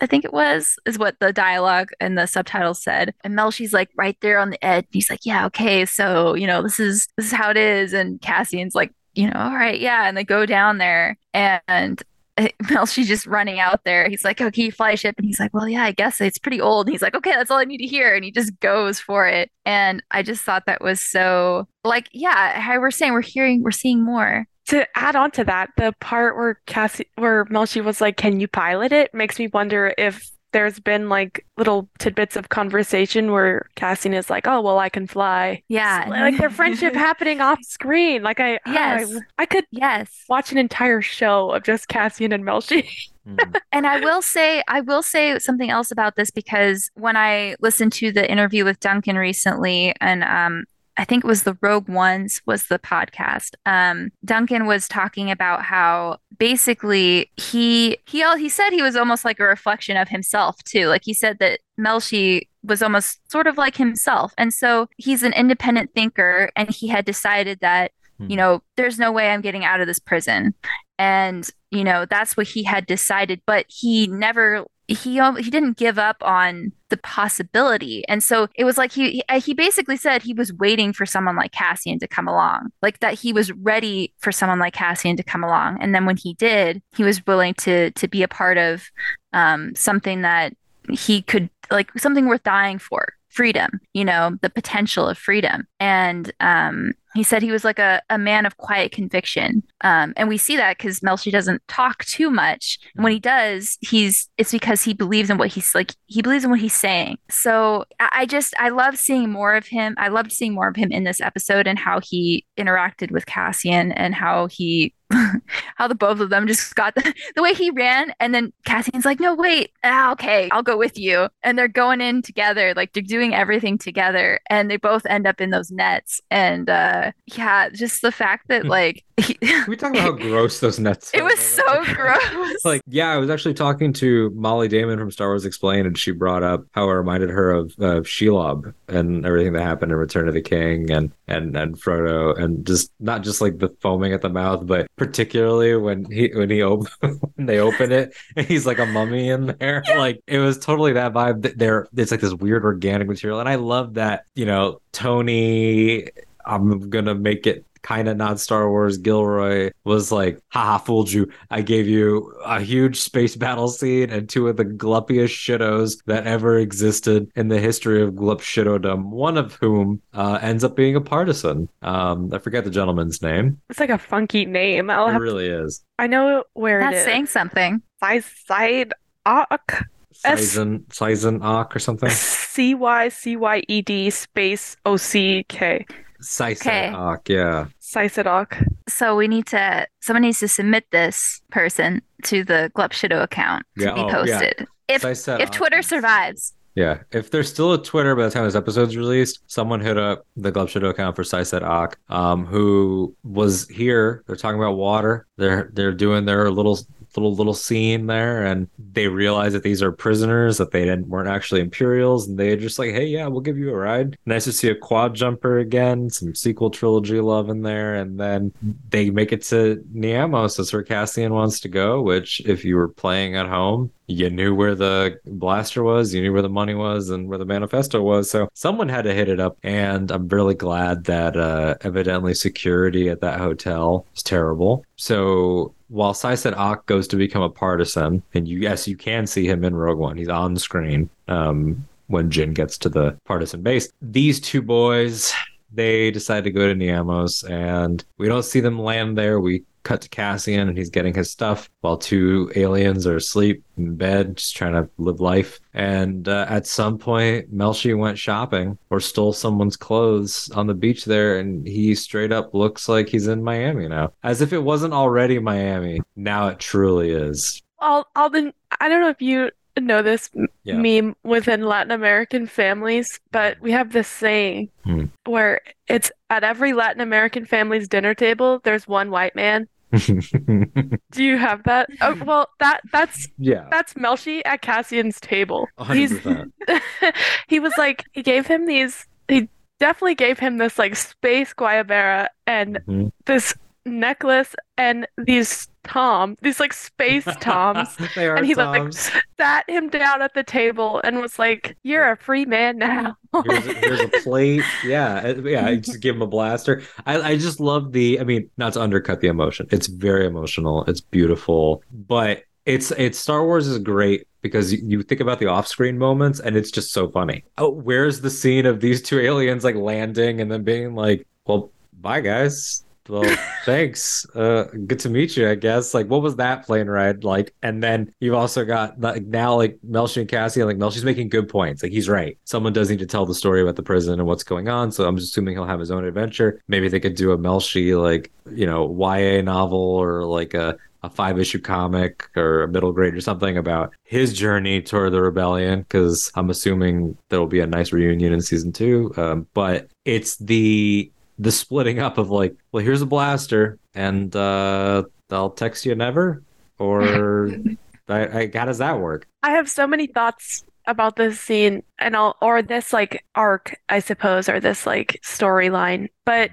I 0.00 0.06
think 0.06 0.24
it 0.24 0.32
was, 0.32 0.76
is 0.86 0.98
what 0.98 1.16
the 1.20 1.34
dialogue 1.34 1.90
and 2.00 2.16
the 2.16 2.26
subtitles 2.26 2.82
said. 2.82 3.12
And 3.24 3.34
Melshi's 3.34 3.74
like 3.74 3.90
right 3.94 4.16
there 4.22 4.38
on 4.38 4.48
the 4.48 4.64
edge. 4.64 4.86
He's 4.90 5.10
like, 5.10 5.26
yeah, 5.26 5.44
okay, 5.46 5.84
so, 5.84 6.34
you 6.34 6.46
know, 6.46 6.62
this 6.62 6.80
is 6.80 7.08
this 7.18 7.26
is 7.26 7.32
how 7.32 7.50
it 7.50 7.58
is. 7.58 7.92
And 7.92 8.20
Cassian's 8.22 8.74
like, 8.74 8.92
you 9.14 9.28
know, 9.28 9.38
all 9.38 9.54
right, 9.54 9.78
yeah. 9.78 10.08
And 10.08 10.16
they 10.16 10.24
go 10.24 10.46
down 10.46 10.78
there 10.78 11.18
and 11.34 12.02
Melshi's 12.64 13.08
just 13.08 13.26
running 13.26 13.60
out 13.60 13.84
there. 13.84 14.08
He's 14.08 14.24
like, 14.24 14.40
"Oh, 14.40 14.50
fly 14.72 14.92
a 14.92 14.96
ship?" 14.96 15.14
And 15.18 15.26
he's 15.26 15.38
like, 15.40 15.54
"Well, 15.54 15.68
yeah, 15.68 15.84
I 15.84 15.92
guess 15.92 16.20
it's 16.20 16.38
pretty 16.38 16.60
old." 16.60 16.86
And 16.86 16.94
he's 16.94 17.02
like, 17.02 17.14
"Okay, 17.14 17.30
that's 17.32 17.50
all 17.50 17.58
I 17.58 17.64
need 17.64 17.78
to 17.78 17.86
hear." 17.86 18.14
And 18.14 18.24
he 18.24 18.30
just 18.30 18.58
goes 18.60 18.98
for 19.00 19.26
it. 19.26 19.50
And 19.64 20.02
I 20.10 20.22
just 20.22 20.42
thought 20.42 20.66
that 20.66 20.82
was 20.82 21.00
so 21.00 21.68
like, 21.84 22.08
yeah, 22.12 22.60
how 22.60 22.78
we're 22.80 22.90
saying 22.90 23.12
we're 23.12 23.22
hearing, 23.22 23.62
we're 23.62 23.70
seeing 23.70 24.02
more. 24.02 24.46
to 24.66 24.86
add 24.98 25.14
on 25.14 25.30
to 25.32 25.44
that, 25.44 25.70
the 25.76 25.94
part 26.00 26.36
where 26.36 26.58
Cassie, 26.66 27.06
where 27.16 27.44
Melshi 27.46 27.84
was 27.84 28.00
like, 28.00 28.16
"Can 28.16 28.40
you 28.40 28.48
pilot 28.48 28.92
it?" 28.92 29.12
makes 29.14 29.38
me 29.38 29.48
wonder 29.48 29.94
if 29.98 30.28
there's 30.54 30.80
been 30.80 31.10
like 31.10 31.44
little 31.58 31.90
tidbits 31.98 32.36
of 32.36 32.48
conversation 32.48 33.30
where 33.32 33.68
Cassian 33.74 34.14
is 34.14 34.30
like, 34.30 34.46
"Oh, 34.46 34.62
well, 34.62 34.78
I 34.78 34.88
can 34.88 35.06
fly." 35.06 35.62
Yeah. 35.68 36.04
So, 36.04 36.10
like 36.10 36.38
their 36.38 36.48
friendship 36.48 36.94
happening 37.08 37.42
off 37.42 37.58
screen. 37.62 38.22
Like 38.22 38.40
I, 38.40 38.58
Yes. 38.66 39.12
I, 39.14 39.42
I 39.42 39.46
could 39.46 39.66
Yes. 39.70 40.24
watch 40.28 40.52
an 40.52 40.58
entire 40.58 41.02
show 41.02 41.50
of 41.50 41.64
just 41.64 41.88
Cassian 41.88 42.32
and 42.32 42.44
Melshi. 42.44 42.88
Mm. 43.28 43.56
And 43.72 43.86
I 43.86 43.98
will 44.00 44.22
say, 44.22 44.62
I 44.68 44.80
will 44.82 45.02
say 45.02 45.38
something 45.40 45.68
else 45.68 45.90
about 45.90 46.14
this 46.14 46.30
because 46.30 46.90
when 46.94 47.16
I 47.16 47.56
listened 47.60 47.92
to 47.94 48.12
the 48.12 48.30
interview 48.30 48.64
with 48.64 48.78
Duncan 48.80 49.16
recently, 49.16 49.94
and 50.00 50.22
um, 50.22 50.64
I 50.96 51.04
think 51.04 51.24
it 51.24 51.26
was 51.26 51.42
the 51.42 51.58
Rogue 51.60 51.88
Ones 51.88 52.40
was 52.46 52.68
the 52.68 52.78
podcast. 52.78 53.54
Um, 53.66 54.12
Duncan 54.24 54.66
was 54.66 54.86
talking 54.86 55.30
about 55.30 55.62
how 55.62 56.18
basically 56.38 57.30
he 57.36 57.98
he 58.06 58.22
all 58.22 58.36
he 58.36 58.48
said 58.48 58.70
he 58.70 58.82
was 58.82 58.96
almost 58.96 59.24
like 59.24 59.40
a 59.40 59.44
reflection 59.44 59.96
of 59.96 60.08
himself 60.08 60.62
too. 60.64 60.86
Like 60.86 61.02
he 61.04 61.14
said 61.14 61.38
that 61.40 61.60
Melshi 61.78 62.48
was 62.62 62.82
almost 62.82 63.20
sort 63.30 63.46
of 63.46 63.58
like 63.58 63.76
himself, 63.76 64.32
and 64.38 64.52
so 64.52 64.88
he's 64.96 65.22
an 65.22 65.32
independent 65.32 65.90
thinker, 65.94 66.50
and 66.56 66.70
he 66.70 66.88
had 66.88 67.04
decided 67.04 67.60
that 67.60 67.92
you 68.18 68.36
know 68.36 68.62
there's 68.76 68.98
no 68.98 69.10
way 69.10 69.30
I'm 69.30 69.40
getting 69.40 69.64
out 69.64 69.80
of 69.80 69.86
this 69.88 69.98
prison, 69.98 70.54
and 70.98 71.48
you 71.70 71.82
know 71.82 72.06
that's 72.08 72.36
what 72.36 72.46
he 72.46 72.62
had 72.62 72.86
decided, 72.86 73.42
but 73.46 73.66
he 73.68 74.06
never 74.06 74.64
he 74.86 75.20
he 75.38 75.50
didn't 75.50 75.76
give 75.78 75.98
up 75.98 76.16
on 76.22 76.72
the 76.90 76.96
possibility. 76.98 78.06
And 78.08 78.22
so 78.22 78.48
it 78.54 78.64
was 78.64 78.76
like 78.76 78.92
he 78.92 79.22
he- 79.30 79.40
he 79.40 79.54
basically 79.54 79.96
said 79.96 80.22
he 80.22 80.34
was 80.34 80.52
waiting 80.52 80.92
for 80.92 81.06
someone 81.06 81.36
like 81.36 81.52
Cassian 81.52 81.98
to 82.00 82.06
come 82.06 82.28
along 82.28 82.70
like 82.82 83.00
that 83.00 83.14
he 83.14 83.32
was 83.32 83.50
ready 83.52 84.12
for 84.18 84.30
someone 84.30 84.58
like 84.58 84.74
Cassian 84.74 85.16
to 85.16 85.22
come 85.22 85.42
along. 85.42 85.78
And 85.80 85.94
then 85.94 86.04
when 86.06 86.16
he 86.16 86.34
did 86.34 86.82
he 86.96 87.02
was 87.02 87.24
willing 87.26 87.54
to 87.54 87.90
to 87.92 88.08
be 88.08 88.22
a 88.22 88.28
part 88.28 88.58
of 88.58 88.84
um 89.32 89.74
something 89.74 90.22
that 90.22 90.54
he 90.90 91.22
could 91.22 91.48
like 91.70 91.90
something 91.98 92.26
worth 92.26 92.42
dying 92.42 92.78
for 92.78 93.14
freedom 93.30 93.80
you 93.94 94.04
know 94.04 94.36
the 94.42 94.50
potential 94.50 95.08
of 95.08 95.18
freedom. 95.18 95.66
And 95.80 96.30
um 96.40 96.92
he 97.14 97.22
said 97.22 97.42
he 97.42 97.52
was 97.52 97.64
like 97.64 97.78
a, 97.78 98.02
a 98.10 98.18
man 98.18 98.46
of 98.46 98.56
quiet 98.56 98.92
conviction. 98.92 99.62
Um 99.82 100.12
and 100.16 100.28
we 100.28 100.38
see 100.38 100.56
that 100.56 100.78
because 100.78 101.00
melshi 101.00 101.30
doesn't 101.30 101.62
talk 101.68 102.04
too 102.04 102.30
much. 102.30 102.78
And 102.96 103.04
when 103.04 103.12
he 103.12 103.20
does 103.20 103.78
he's 103.80 104.28
it's 104.38 104.52
because 104.52 104.82
he 104.82 104.94
believes 104.94 105.30
in 105.30 105.38
what 105.38 105.48
he's 105.48 105.74
like 105.74 105.94
he 106.06 106.22
believes 106.22 106.44
in 106.44 106.50
what 106.50 106.60
he's 106.60 106.74
saying. 106.74 107.18
So 107.30 107.84
i, 108.00 108.08
I 108.12 108.26
just 108.26 108.54
i 108.58 108.68
love 108.68 108.96
seeing 108.96 109.30
more 109.30 109.54
of 109.54 109.66
him. 109.66 109.94
I 109.98 110.08
loved 110.08 110.32
seeing 110.32 110.54
more 110.54 110.68
of 110.68 110.76
him 110.76 110.92
in 110.92 111.04
this 111.04 111.20
episode 111.20 111.66
and 111.66 111.78
how 111.78 112.00
he 112.00 112.46
interacted 112.58 113.10
with 113.10 113.26
cassian 113.26 113.92
and 113.92 114.14
how 114.14 114.46
he 114.46 114.93
how 115.76 115.88
the 115.88 115.94
both 115.94 116.20
of 116.20 116.30
them 116.30 116.46
just 116.46 116.74
got 116.74 116.94
the, 116.94 117.14
the 117.36 117.42
way 117.42 117.54
he 117.54 117.70
ran. 117.70 118.12
And 118.20 118.34
then 118.34 118.52
cassian's 118.66 119.04
like 119.04 119.20
no 119.20 119.34
wait 119.34 119.70
ah, 119.82 120.12
okay 120.12 120.48
i'll 120.52 120.62
go 120.62 120.76
with 120.76 120.98
you. 120.98 121.28
And 121.42 121.58
they're 121.58 121.68
going 121.68 122.00
in 122.00 122.22
together 122.22 122.74
like 122.74 122.92
they're 122.92 123.02
doing 123.02 123.34
everything 123.34 123.78
together. 123.78 124.40
And 124.50 124.70
they 124.70 124.76
both 124.76 125.06
end 125.06 125.26
up 125.26 125.40
in 125.40 125.50
those 125.50 125.70
nets. 125.70 126.20
And 126.30 126.68
uh 126.68 127.12
yeah 127.26 127.68
just 127.70 128.02
the 128.02 128.12
fact 128.12 128.48
that 128.48 128.66
like 128.66 129.04
he, 129.18 129.38
we 129.68 129.76
talk 129.76 129.90
about 129.90 130.02
how 130.02 130.12
gross 130.28 130.60
those 130.60 130.78
nets 130.78 131.10
it 131.14 131.22
was 131.22 131.38
so 131.38 131.84
gross. 131.84 132.64
Like 132.64 132.82
yeah 132.86 133.10
i 133.10 133.16
was 133.16 133.30
actually 133.30 133.54
talking 133.54 133.92
to 133.94 134.30
molly 134.30 134.68
damon 134.68 134.98
from 134.98 135.10
star 135.10 135.28
wars 135.28 135.44
explained 135.44 135.86
and 135.86 135.96
she 135.96 136.10
brought 136.10 136.42
up 136.42 136.64
how 136.72 136.88
it 136.88 136.92
reminded 136.92 137.30
her 137.30 137.50
of 137.50 137.72
uh, 137.78 138.00
shelob 138.00 138.74
and 138.88 139.24
everything 139.24 139.52
that 139.52 139.62
happened 139.62 139.92
in 139.92 139.98
return 139.98 140.28
of 140.28 140.34
the 140.34 140.42
king 140.42 140.90
and 140.90 141.12
and 141.28 141.56
and 141.56 141.80
frodo 141.80 142.38
and 142.38 142.66
just 142.66 142.90
not 143.00 143.22
just 143.22 143.40
like 143.40 143.58
the 143.58 143.68
foaming 143.80 144.12
at 144.12 144.22
the 144.22 144.28
mouth 144.28 144.66
but 144.66 144.86
particularly 144.96 145.76
when 145.76 146.04
he 146.10 146.30
when 146.34 146.50
he 146.50 146.62
open 146.62 146.90
when 147.34 147.46
they 147.46 147.58
open 147.58 147.92
it 147.92 148.14
and 148.36 148.46
he's 148.46 148.66
like 148.66 148.78
a 148.78 148.86
mummy 148.86 149.28
in 149.28 149.46
there. 149.58 149.82
Like 149.96 150.22
it 150.26 150.38
was 150.38 150.58
totally 150.58 150.92
that 150.94 151.12
vibe 151.12 151.42
that 151.42 151.58
there 151.58 151.86
it's 151.96 152.10
like 152.10 152.20
this 152.20 152.34
weird 152.34 152.64
organic 152.64 153.08
material 153.08 153.40
and 153.40 153.48
i 153.48 153.54
love 153.54 153.94
that 153.94 154.24
you 154.34 154.44
know 154.44 154.80
tony 154.92 156.08
i'm 156.44 156.90
gonna 156.90 157.14
make 157.14 157.46
it 157.46 157.64
kind 157.84 158.08
of 158.08 158.16
not 158.16 158.40
Star 158.40 158.68
Wars. 158.68 158.98
Gilroy 158.98 159.70
was 159.84 160.10
like, 160.10 160.40
haha, 160.48 160.78
fooled 160.78 161.12
you. 161.12 161.30
I 161.50 161.62
gave 161.62 161.86
you 161.86 162.34
a 162.44 162.60
huge 162.60 162.98
space 163.00 163.36
battle 163.36 163.68
scene 163.68 164.10
and 164.10 164.28
two 164.28 164.48
of 164.48 164.56
the 164.56 164.64
gluppiest 164.64 165.28
shittos 165.36 166.02
that 166.06 166.26
ever 166.26 166.58
existed 166.58 167.30
in 167.36 167.46
the 167.48 167.60
history 167.60 168.02
of 168.02 168.16
glup 168.16 168.40
shittodom, 168.40 169.10
one 169.10 169.36
of 169.38 169.54
whom 169.54 170.02
uh, 170.14 170.38
ends 170.42 170.64
up 170.64 170.74
being 170.74 170.96
a 170.96 171.00
partisan. 171.00 171.68
Um, 171.82 172.30
I 172.32 172.38
forget 172.38 172.64
the 172.64 172.70
gentleman's 172.70 173.22
name. 173.22 173.60
It's 173.70 173.78
like 173.78 173.90
a 173.90 173.98
funky 173.98 174.46
name. 174.46 174.90
I'll 174.90 175.08
It 175.08 175.12
have 175.12 175.22
really 175.22 175.48
is. 175.48 175.84
I 175.98 176.06
know 176.08 176.42
where 176.54 176.80
That's 176.80 176.96
it 176.96 176.98
is. 176.98 177.04
saying 177.04 177.26
something. 177.26 177.82
Side 178.02 178.92
Ock. 179.26 179.84
S- 180.24 180.54
Sizen, 180.56 180.84
Sizen 180.86 181.42
Ock 181.42 181.74
or 181.74 181.78
something? 181.78 182.08
C 182.10 182.74
Y 182.74 183.08
C 183.08 183.36
Y 183.36 183.62
E 183.68 183.82
D 183.82 184.10
space 184.10 184.76
O 184.86 184.96
C 184.96 185.44
K. 185.48 185.84
Sizen 186.24 186.94
Ock, 186.94 187.28
yeah. 187.28 187.66
Sysadok. 187.80 188.66
So 188.88 189.16
we 189.16 189.28
need 189.28 189.46
to 189.46 189.86
someone 190.00 190.22
needs 190.22 190.40
to 190.40 190.48
submit 190.48 190.86
this 190.90 191.40
person 191.50 192.02
to 192.24 192.44
the 192.44 192.70
Glup 192.74 192.92
Shitto 192.92 193.22
account 193.22 193.64
to 193.78 193.84
Yeah, 193.84 193.94
be 193.94 194.00
oh, 194.00 194.06
yeah. 194.06 194.12
posted. 194.14 194.66
If 194.88 195.02
Syset 195.02 195.40
if 195.40 195.50
Twitter 195.50 195.82
survives. 195.82 196.54
Yeah, 196.74 197.02
if 197.12 197.30
there's 197.30 197.48
still 197.48 197.72
a 197.72 197.82
Twitter 197.82 198.16
by 198.16 198.24
the 198.24 198.30
time 198.30 198.44
this 198.44 198.56
episode's 198.56 198.96
released, 198.96 199.40
someone 199.46 199.80
hit 199.80 199.96
up 199.96 200.26
the 200.36 200.66
Shadow 200.66 200.88
account 200.88 201.14
for 201.14 201.22
Syset 201.22 201.62
Ock, 201.62 201.96
um, 202.08 202.46
who 202.46 203.14
was 203.22 203.68
here. 203.68 204.24
They're 204.26 204.34
talking 204.34 204.58
about 204.58 204.72
water. 204.72 205.26
They're 205.36 205.70
they're 205.72 205.92
doing 205.92 206.24
their 206.24 206.50
little 206.50 206.80
little 207.16 207.34
little 207.34 207.54
scene 207.54 208.06
there, 208.06 208.44
and 208.44 208.68
they 208.92 209.08
realize 209.08 209.52
that 209.52 209.62
these 209.62 209.82
are 209.82 209.92
prisoners 209.92 210.58
that 210.58 210.70
they 210.70 210.84
didn't 210.84 211.08
weren't 211.08 211.28
actually 211.28 211.60
Imperials, 211.60 212.28
and 212.28 212.38
they 212.38 212.56
just 212.56 212.78
like, 212.78 212.90
hey, 212.90 213.06
yeah, 213.06 213.26
we'll 213.26 213.40
give 213.40 213.58
you 213.58 213.70
a 213.70 213.76
ride. 213.76 214.16
Nice 214.26 214.44
to 214.44 214.52
see 214.52 214.68
a 214.68 214.74
quad 214.74 215.14
jumper 215.14 215.58
again, 215.58 216.10
some 216.10 216.34
sequel 216.34 216.70
trilogy 216.70 217.20
love 217.20 217.48
in 217.48 217.62
there, 217.62 217.94
and 217.94 218.18
then 218.18 218.52
they 218.90 219.10
make 219.10 219.32
it 219.32 219.42
to 219.42 219.84
Niamos. 219.94 220.56
That's 220.56 220.72
where 220.72 220.82
Cassian 220.82 221.32
wants 221.32 221.60
to 221.60 221.68
go. 221.68 222.02
Which, 222.02 222.40
if 222.46 222.64
you 222.64 222.76
were 222.76 222.88
playing 222.88 223.36
at 223.36 223.46
home, 223.46 223.90
you 224.06 224.28
knew 224.28 224.54
where 224.54 224.74
the 224.74 225.18
blaster 225.24 225.82
was, 225.82 226.12
you 226.12 226.20
knew 226.20 226.32
where 226.32 226.42
the 226.42 226.48
money 226.48 226.74
was, 226.74 227.10
and 227.10 227.28
where 227.28 227.38
the 227.38 227.46
manifesto 227.46 228.02
was. 228.02 228.30
So 228.30 228.48
someone 228.54 228.88
had 228.88 229.04
to 229.04 229.14
hit 229.14 229.28
it 229.28 229.40
up, 229.40 229.56
and 229.62 230.10
I'm 230.10 230.28
really 230.28 230.54
glad 230.54 231.04
that 231.04 231.36
uh, 231.36 231.76
evidently 231.82 232.34
security 232.34 233.08
at 233.08 233.20
that 233.20 233.40
hotel 233.40 234.06
is 234.14 234.22
terrible. 234.22 234.84
So 234.96 235.74
while 235.94 236.12
Syset 236.12 236.56
Ock 236.56 236.86
goes 236.86 237.06
to 237.08 237.16
become 237.16 237.42
a 237.42 237.48
partisan, 237.48 238.22
and 238.34 238.48
you 238.48 238.58
yes, 238.58 238.88
you 238.88 238.96
can 238.96 239.26
see 239.26 239.46
him 239.46 239.64
in 239.64 239.76
Rogue 239.76 239.98
One. 239.98 240.16
He's 240.16 240.28
on 240.28 240.56
screen 240.56 241.08
um, 241.28 241.86
when 242.08 242.30
Jyn 242.30 242.52
gets 242.52 242.76
to 242.78 242.88
the 242.88 243.16
partisan 243.24 243.62
base. 243.62 243.88
These 244.02 244.40
two 244.40 244.60
boys. 244.60 245.32
They 245.76 246.12
decide 246.12 246.44
to 246.44 246.52
go 246.52 246.68
to 246.68 246.74
Niamos, 246.74 247.42
and 247.50 248.04
we 248.16 248.28
don't 248.28 248.44
see 248.44 248.60
them 248.60 248.78
land 248.78 249.18
there. 249.18 249.40
We 249.40 249.64
cut 249.84 250.00
to 250.00 250.08
Cassian 250.08 250.68
and 250.68 250.76
he's 250.76 250.90
getting 250.90 251.14
his 251.14 251.30
stuff 251.30 251.70
while 251.82 251.96
two 251.96 252.50
aliens 252.56 253.06
are 253.06 253.16
asleep 253.16 253.62
in 253.76 253.94
bed, 253.96 254.36
just 254.38 254.56
trying 254.56 254.72
to 254.72 254.88
live 254.98 255.20
life. 255.20 255.60
And 255.72 256.26
uh, 256.28 256.46
at 256.48 256.66
some 256.66 256.98
point, 256.98 257.54
Melshi 257.54 257.96
went 257.96 258.18
shopping 258.18 258.76
or 258.90 258.98
stole 258.98 259.32
someone's 259.32 259.76
clothes 259.76 260.50
on 260.54 260.66
the 260.66 260.74
beach 260.74 261.04
there, 261.04 261.38
and 261.38 261.66
he 261.66 261.94
straight 261.94 262.32
up 262.32 262.54
looks 262.54 262.88
like 262.88 263.08
he's 263.08 263.28
in 263.28 263.44
Miami 263.44 263.86
now, 263.88 264.12
as 264.24 264.40
if 264.40 264.52
it 264.52 264.58
wasn't 264.62 264.94
already 264.94 265.38
Miami. 265.38 266.00
Now 266.16 266.48
it 266.48 266.58
truly 266.58 267.10
is. 267.10 267.62
All 267.78 268.06
all 268.16 268.30
the 268.30 268.52
I 268.80 268.88
don't 268.88 269.00
know 269.02 269.10
if 269.10 269.20
you 269.22 269.50
know 269.78 270.02
this 270.02 270.30
Yeah. 270.62 270.76
meme 270.76 271.16
within 271.24 271.62
Latin 271.66 271.90
American 271.90 272.46
families, 272.46 273.20
but 273.32 273.60
we 273.60 273.72
have 273.72 273.92
this 273.92 274.08
saying 274.08 274.70
Hmm. 274.84 275.06
where 275.26 275.60
it's 275.88 276.10
at 276.30 276.44
every 276.44 276.72
Latin 276.72 277.00
American 277.00 277.44
family's 277.44 277.88
dinner 277.88 278.14
table, 278.14 278.60
there's 278.64 278.86
one 278.88 279.10
white 279.10 279.34
man. 279.34 279.66
Do 281.12 281.22
you 281.24 281.36
have 281.38 281.62
that? 281.64 281.88
Oh, 282.00 282.16
well, 282.24 282.48
that 282.60 282.80
that's 282.92 283.28
yeah, 283.38 283.68
that's 283.70 283.94
Melshi 283.94 284.42
at 284.44 284.62
Cassian's 284.62 285.20
table. 285.20 285.68
He's 285.92 286.12
100%. 286.12 286.50
he 287.48 287.60
was 287.60 287.72
like 287.78 288.04
he 288.12 288.22
gave 288.22 288.46
him 288.46 288.66
these 288.66 289.06
he 289.28 289.48
definitely 289.80 290.14
gave 290.14 290.38
him 290.38 290.58
this 290.58 290.78
like 290.78 290.96
space 290.96 291.52
guayabera 291.54 292.28
and 292.46 292.80
Mhm. 292.86 293.12
this 293.26 293.54
necklace 293.86 294.54
and 294.78 295.06
these 295.18 295.68
tom 295.84 296.36
these 296.40 296.58
like 296.58 296.72
space 296.72 297.26
toms 297.40 297.96
they 298.14 298.26
are 298.26 298.36
and 298.36 298.46
he 298.46 298.54
like 298.54 298.90
sat 299.36 299.68
him 299.68 299.90
down 299.90 300.22
at 300.22 300.32
the 300.32 300.42
table 300.42 301.00
and 301.04 301.20
was 301.20 301.38
like 301.38 301.76
you're 301.82 302.10
a 302.10 302.16
free 302.16 302.46
man 302.46 302.78
now 302.78 303.16
here's, 303.42 303.66
a, 303.66 303.72
here's 303.74 304.00
a 304.00 304.08
plate. 304.22 304.64
Yeah, 304.84 305.22
uh, 305.24 305.42
yeah. 305.42 305.66
I 305.66 305.76
just 305.76 306.00
give 306.00 306.16
him 306.16 306.22
a 306.22 306.26
blaster. 306.26 306.82
I, 307.06 307.20
I 307.20 307.36
just 307.36 307.60
love 307.60 307.92
the. 307.92 308.20
I 308.20 308.24
mean, 308.24 308.50
not 308.56 308.74
to 308.74 308.82
undercut 308.82 309.20
the 309.20 309.28
emotion. 309.28 309.66
It's 309.70 309.86
very 309.86 310.26
emotional. 310.26 310.84
It's 310.84 311.00
beautiful, 311.00 311.82
but 311.92 312.44
it's 312.66 312.90
it's 312.92 313.18
Star 313.18 313.44
Wars 313.44 313.66
is 313.66 313.78
great 313.78 314.26
because 314.40 314.72
you, 314.72 314.80
you 314.84 315.02
think 315.02 315.20
about 315.20 315.38
the 315.38 315.46
off-screen 315.46 315.98
moments 315.98 316.40
and 316.40 316.56
it's 316.56 316.70
just 316.70 316.92
so 316.92 317.08
funny. 317.08 317.44
Oh, 317.58 317.70
where's 317.70 318.20
the 318.20 318.30
scene 318.30 318.66
of 318.66 318.80
these 318.80 319.02
two 319.02 319.18
aliens 319.20 319.64
like 319.64 319.74
landing 319.74 320.40
and 320.40 320.50
then 320.50 320.62
being 320.62 320.94
like, 320.94 321.26
"Well, 321.46 321.70
bye 322.00 322.20
guys." 322.20 322.84
Well, 323.08 323.36
thanks. 323.66 324.26
Uh, 324.34 324.64
good 324.86 324.98
to 325.00 325.10
meet 325.10 325.36
you, 325.36 325.48
I 325.48 325.56
guess. 325.56 325.92
Like, 325.92 326.06
what 326.06 326.22
was 326.22 326.36
that 326.36 326.64
plane 326.64 326.86
ride 326.86 327.22
like? 327.22 327.54
And 327.62 327.82
then 327.82 328.14
you've 328.20 328.34
also 328.34 328.64
got 328.64 328.98
like 328.98 329.24
now 329.24 329.56
like 329.56 329.78
Melshi 329.86 330.18
and 330.18 330.28
Cassian. 330.28 330.66
Like 330.66 330.78
Melshi's 330.78 331.04
making 331.04 331.28
good 331.28 331.48
points. 331.48 331.82
Like 331.82 331.92
he's 331.92 332.08
right. 332.08 332.38
Someone 332.44 332.72
does 332.72 332.88
need 332.88 333.00
to 333.00 333.06
tell 333.06 333.26
the 333.26 333.34
story 333.34 333.60
about 333.60 333.76
the 333.76 333.82
prison 333.82 334.18
and 334.18 334.26
what's 334.26 334.44
going 334.44 334.68
on. 334.68 334.90
So 334.90 335.06
I'm 335.06 335.16
just 335.16 335.32
assuming 335.32 335.54
he'll 335.54 335.66
have 335.66 335.80
his 335.80 335.90
own 335.90 336.04
adventure. 336.04 336.62
Maybe 336.66 336.88
they 336.88 337.00
could 337.00 337.14
do 337.14 337.32
a 337.32 337.38
Melshi 337.38 338.00
like 338.00 338.32
you 338.50 338.66
know 338.66 338.90
YA 338.98 339.42
novel 339.42 339.78
or 339.78 340.24
like 340.24 340.54
a 340.54 340.76
a 341.04 341.10
five 341.10 341.38
issue 341.38 341.58
comic 341.58 342.30
or 342.34 342.62
a 342.62 342.68
middle 342.68 342.90
grade 342.90 343.14
or 343.14 343.20
something 343.20 343.58
about 343.58 343.92
his 344.04 344.32
journey 344.32 344.80
toward 344.80 345.12
the 345.12 345.20
rebellion 345.20 345.80
because 345.80 346.32
i'm 346.34 346.48
assuming 346.48 347.16
there'll 347.28 347.46
be 347.46 347.60
a 347.60 347.66
nice 347.66 347.92
reunion 347.92 348.32
in 348.32 348.40
season 348.40 348.72
two 348.72 349.12
um, 349.18 349.46
but 349.52 349.88
it's 350.06 350.36
the 350.38 351.10
the 351.38 351.52
splitting 351.52 351.98
up 351.98 352.18
of 352.18 352.30
like 352.30 352.54
well 352.72 352.84
here's 352.84 353.02
a 353.02 353.06
blaster 353.06 353.78
and 353.94 354.34
uh 354.36 355.02
i'll 355.30 355.50
text 355.50 355.84
you 355.84 355.94
never 355.94 356.42
or 356.78 357.48
I, 358.08 358.26
I, 358.26 358.50
how 358.54 358.66
does 358.66 358.78
that 358.78 359.00
work 359.00 359.26
i 359.42 359.50
have 359.50 359.70
so 359.70 359.86
many 359.86 360.06
thoughts 360.06 360.64
about 360.86 361.16
this 361.16 361.40
scene 361.40 361.82
and 361.98 362.14
all 362.14 362.36
or 362.42 362.62
this 362.62 362.92
like 362.92 363.24
arc 363.34 363.74
i 363.88 363.98
suppose 363.98 364.48
or 364.48 364.60
this 364.60 364.86
like 364.86 365.18
storyline 365.22 366.08
but 366.24 366.50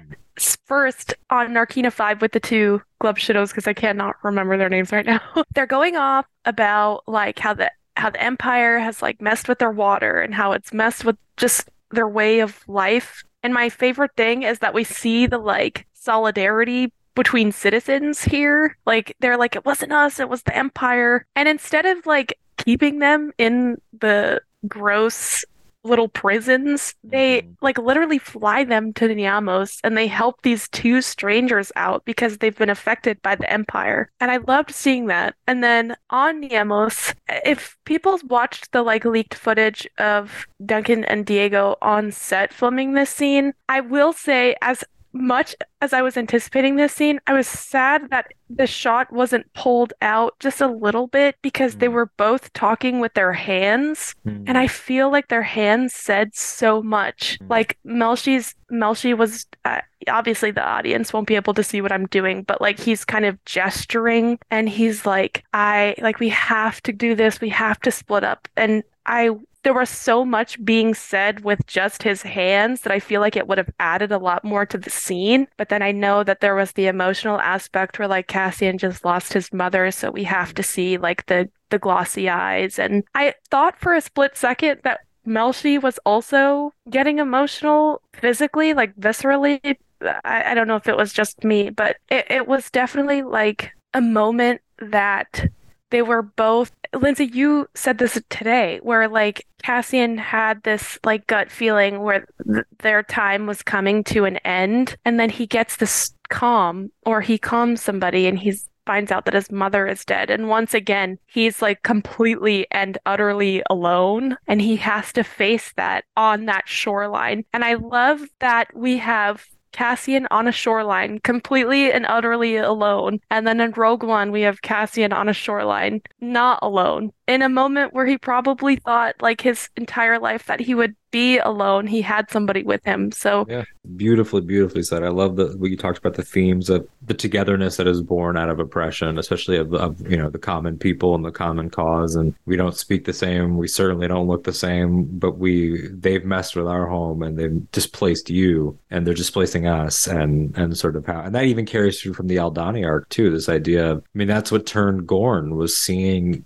first 0.66 1.14
on 1.30 1.48
Narkina 1.48 1.92
5 1.92 2.22
with 2.22 2.32
the 2.32 2.40
two 2.40 2.82
glove 3.00 3.16
shitos 3.16 3.48
because 3.48 3.66
I 3.66 3.74
cannot 3.74 4.16
remember 4.22 4.56
their 4.56 4.68
names 4.68 4.92
right 4.92 5.06
now. 5.06 5.20
They're 5.54 5.66
going 5.66 5.96
off 5.96 6.26
about 6.44 7.02
like 7.06 7.38
how 7.38 7.54
the 7.54 7.70
how 7.96 8.10
the 8.10 8.22
empire 8.22 8.78
has 8.78 9.02
like 9.02 9.20
messed 9.20 9.48
with 9.48 9.58
their 9.58 9.70
water 9.70 10.20
and 10.20 10.34
how 10.34 10.52
it's 10.52 10.72
messed 10.72 11.04
with 11.04 11.16
just 11.36 11.68
their 11.90 12.08
way 12.08 12.40
of 12.40 12.66
life. 12.66 13.22
And 13.42 13.52
my 13.52 13.68
favorite 13.68 14.12
thing 14.16 14.42
is 14.42 14.60
that 14.60 14.74
we 14.74 14.84
see 14.84 15.26
the 15.26 15.38
like 15.38 15.86
solidarity 15.94 16.92
between 17.14 17.52
citizens 17.52 18.22
here. 18.22 18.76
Like 18.86 19.16
they're 19.20 19.36
like 19.36 19.56
it 19.56 19.64
wasn't 19.64 19.92
us, 19.92 20.20
it 20.20 20.28
was 20.28 20.42
the 20.42 20.56
empire. 20.56 21.26
And 21.36 21.48
instead 21.48 21.86
of 21.86 22.06
like 22.06 22.38
keeping 22.56 22.98
them 22.98 23.32
in 23.38 23.80
the 23.98 24.40
gross 24.68 25.44
little 25.84 26.08
prisons. 26.08 26.94
They 27.02 27.42
Mhm. 27.42 27.56
like 27.60 27.78
literally 27.78 28.18
fly 28.18 28.64
them 28.64 28.92
to 28.94 29.08
Niamos 29.08 29.78
and 29.82 29.96
they 29.96 30.06
help 30.06 30.42
these 30.42 30.68
two 30.68 31.02
strangers 31.02 31.72
out 31.76 32.04
because 32.04 32.38
they've 32.38 32.56
been 32.56 32.70
affected 32.70 33.20
by 33.22 33.34
the 33.34 33.50
Empire. 33.50 34.10
And 34.20 34.30
I 34.30 34.36
loved 34.36 34.70
seeing 34.70 35.06
that. 35.06 35.34
And 35.46 35.62
then 35.62 35.96
on 36.10 36.42
Niamos, 36.42 37.14
if 37.44 37.76
people 37.84 38.18
watched 38.28 38.72
the 38.72 38.82
like 38.82 39.04
leaked 39.04 39.34
footage 39.34 39.86
of 39.98 40.46
Duncan 40.64 41.04
and 41.04 41.26
Diego 41.26 41.76
on 41.82 42.12
set 42.12 42.52
filming 42.52 42.92
this 42.92 43.10
scene, 43.10 43.54
I 43.68 43.80
will 43.80 44.12
say 44.12 44.56
as 44.62 44.84
much 45.12 45.54
as 45.80 45.92
I 45.92 46.02
was 46.02 46.16
anticipating 46.16 46.76
this 46.76 46.92
scene, 46.92 47.20
I 47.26 47.32
was 47.34 47.46
sad 47.46 48.10
that 48.10 48.32
the 48.48 48.66
shot 48.66 49.12
wasn't 49.12 49.52
pulled 49.54 49.92
out 50.02 50.34
just 50.40 50.60
a 50.60 50.66
little 50.66 51.06
bit 51.06 51.36
because 51.42 51.76
they 51.76 51.86
Mm. 51.88 51.92
were 51.92 52.10
both 52.16 52.52
talking 52.52 53.00
with 53.00 53.14
their 53.14 53.32
hands. 53.32 54.14
And 54.24 54.56
I 54.56 54.66
feel 54.66 55.10
like 55.10 55.28
their 55.28 55.42
hands 55.42 55.94
said 55.94 56.34
so 56.34 56.82
much. 56.82 57.38
Mm. 57.42 57.50
Like 57.50 57.78
Melshi's 57.86 58.54
Melshi 58.70 59.16
was 59.16 59.46
uh, 59.64 59.80
obviously 60.08 60.50
the 60.50 60.64
audience 60.64 61.12
won't 61.12 61.26
be 61.28 61.36
able 61.36 61.54
to 61.54 61.62
see 61.62 61.80
what 61.82 61.92
I'm 61.92 62.06
doing, 62.06 62.42
but 62.42 62.60
like 62.60 62.78
he's 62.80 63.04
kind 63.04 63.24
of 63.24 63.42
gesturing 63.44 64.38
and 64.50 64.68
he's 64.68 65.04
like, 65.06 65.44
I 65.52 65.94
like 65.98 66.20
we 66.20 66.30
have 66.30 66.82
to 66.84 66.92
do 66.92 67.14
this. 67.14 67.40
We 67.40 67.50
have 67.50 67.80
to 67.80 67.90
split 67.90 68.24
up. 68.24 68.48
And 68.56 68.82
I 69.06 69.30
there 69.62 69.74
was 69.74 69.90
so 69.90 70.24
much 70.24 70.62
being 70.64 70.94
said 70.94 71.44
with 71.44 71.66
just 71.66 72.02
his 72.02 72.22
hands 72.22 72.82
that 72.82 72.92
I 72.92 72.98
feel 72.98 73.20
like 73.20 73.36
it 73.36 73.46
would 73.46 73.58
have 73.58 73.70
added 73.78 74.10
a 74.12 74.18
lot 74.18 74.44
more 74.44 74.66
to 74.66 74.78
the 74.78 74.90
scene. 74.90 75.46
But 75.56 75.68
then 75.68 75.82
I 75.82 75.92
know 75.92 76.24
that 76.24 76.40
there 76.40 76.54
was 76.54 76.72
the 76.72 76.86
emotional 76.86 77.40
aspect 77.40 77.98
where 77.98 78.08
like 78.08 78.26
Cassian 78.26 78.78
just 78.78 79.04
lost 79.04 79.32
his 79.32 79.52
mother, 79.52 79.90
so 79.90 80.10
we 80.10 80.24
have 80.24 80.54
to 80.54 80.62
see 80.62 80.98
like 80.98 81.26
the 81.26 81.48
the 81.70 81.78
glossy 81.78 82.28
eyes. 82.28 82.78
And 82.78 83.04
I 83.14 83.34
thought 83.50 83.78
for 83.78 83.94
a 83.94 84.00
split 84.00 84.36
second 84.36 84.80
that 84.84 85.00
Melshi 85.26 85.80
was 85.80 85.98
also 86.04 86.72
getting 86.90 87.18
emotional 87.18 88.02
physically, 88.12 88.74
like 88.74 88.94
viscerally 88.96 89.76
I, 90.24 90.50
I 90.50 90.54
don't 90.54 90.68
know 90.68 90.76
if 90.76 90.88
it 90.88 90.96
was 90.96 91.12
just 91.12 91.44
me, 91.44 91.70
but 91.70 91.96
it, 92.10 92.26
it 92.30 92.48
was 92.48 92.70
definitely 92.70 93.22
like 93.22 93.72
a 93.94 94.00
moment 94.00 94.60
that 94.78 95.48
they 95.92 96.02
were 96.02 96.22
both 96.22 96.72
Lindsay, 96.94 97.30
you 97.32 97.68
said 97.74 97.98
this 97.98 98.20
today, 98.28 98.80
where 98.82 99.08
like 99.08 99.46
Cassian 99.62 100.18
had 100.18 100.62
this 100.62 100.98
like 101.04 101.26
gut 101.26 101.50
feeling 101.50 102.00
where 102.00 102.26
th- 102.44 102.64
their 102.80 103.02
time 103.02 103.46
was 103.46 103.62
coming 103.62 104.04
to 104.04 104.24
an 104.24 104.36
end, 104.38 104.96
and 105.04 105.18
then 105.18 105.30
he 105.30 105.46
gets 105.46 105.76
this 105.76 106.12
calm, 106.28 106.90
or 107.06 107.20
he 107.20 107.38
calms 107.38 107.80
somebody, 107.80 108.26
and 108.26 108.38
he's 108.38 108.68
finds 108.84 109.12
out 109.12 109.24
that 109.26 109.34
his 109.34 109.50
mother 109.50 109.86
is 109.86 110.04
dead. 110.04 110.28
And 110.28 110.48
once 110.48 110.74
again, 110.74 111.18
he's 111.26 111.62
like 111.62 111.84
completely 111.84 112.66
and 112.72 112.98
utterly 113.06 113.62
alone. 113.70 114.36
And 114.48 114.60
he 114.60 114.74
has 114.76 115.12
to 115.12 115.22
face 115.22 115.72
that 115.76 116.04
on 116.16 116.46
that 116.46 116.68
shoreline. 116.68 117.44
And 117.52 117.64
I 117.64 117.74
love 117.74 118.22
that 118.40 118.74
we 118.74 118.98
have 118.98 119.46
Cassian 119.72 120.26
on 120.30 120.46
a 120.46 120.52
shoreline, 120.52 121.18
completely 121.20 121.90
and 121.90 122.06
utterly 122.06 122.56
alone. 122.56 123.20
And 123.30 123.46
then 123.46 123.60
in 123.60 123.72
Rogue 123.72 124.04
One, 124.04 124.30
we 124.32 124.42
have 124.42 124.62
Cassian 124.62 125.12
on 125.12 125.28
a 125.28 125.32
shoreline, 125.32 126.02
not 126.20 126.58
alone. 126.62 127.12
In 127.28 127.42
a 127.42 127.48
moment 127.48 127.94
where 127.94 128.06
he 128.06 128.18
probably 128.18 128.76
thought, 128.76 129.14
like 129.20 129.40
his 129.40 129.68
entire 129.76 130.18
life, 130.18 130.46
that 130.46 130.60
he 130.60 130.74
would 130.74 130.96
be 131.12 131.38
alone, 131.38 131.86
he 131.86 132.02
had 132.02 132.28
somebody 132.30 132.64
with 132.64 132.82
him. 132.84 133.12
So 133.12 133.46
Yeah, 133.48 133.64
beautifully, 133.96 134.40
beautifully 134.40 134.82
said. 134.82 135.04
I 135.04 135.08
love 135.08 135.36
the 135.36 135.54
what 135.58 135.70
you 135.70 135.76
talked 135.76 135.98
about 135.98 136.14
the 136.14 136.24
themes 136.24 136.68
of 136.68 136.88
the 137.02 137.14
togetherness 137.14 137.76
that 137.76 137.86
is 137.86 138.02
born 138.02 138.36
out 138.36 138.48
of 138.48 138.58
oppression, 138.58 139.18
especially 139.18 139.56
of, 139.56 139.72
of 139.74 140.00
you 140.10 140.16
know 140.16 140.30
the 140.30 140.38
common 140.38 140.78
people 140.78 141.14
and 141.14 141.24
the 141.24 141.30
common 141.30 141.70
cause. 141.70 142.16
And 142.16 142.34
we 142.46 142.56
don't 142.56 142.74
speak 142.74 143.04
the 143.04 143.12
same. 143.12 143.56
We 143.56 143.68
certainly 143.68 144.08
don't 144.08 144.26
look 144.26 144.44
the 144.44 144.52
same. 144.52 145.04
But 145.04 145.38
we 145.38 145.88
they've 145.92 146.24
messed 146.24 146.56
with 146.56 146.66
our 146.66 146.86
home 146.86 147.22
and 147.22 147.38
they've 147.38 147.70
displaced 147.70 148.30
you, 148.30 148.76
and 148.90 149.06
they're 149.06 149.14
displacing 149.14 149.66
us, 149.66 150.08
and 150.08 150.56
and 150.56 150.76
sort 150.76 150.96
of 150.96 151.06
how 151.06 151.20
and 151.20 151.34
that 151.34 151.44
even 151.44 151.66
carries 151.66 152.00
through 152.00 152.14
from 152.14 152.26
the 152.26 152.36
Aldhani 152.36 152.84
arc 152.86 153.08
too. 153.10 153.30
This 153.30 153.48
idea 153.48 153.92
of 153.92 153.98
I 153.98 154.18
mean 154.18 154.28
that's 154.28 154.50
what 154.50 154.66
turned 154.66 155.06
Gorn 155.06 155.56
was 155.56 155.76
seeing 155.76 156.44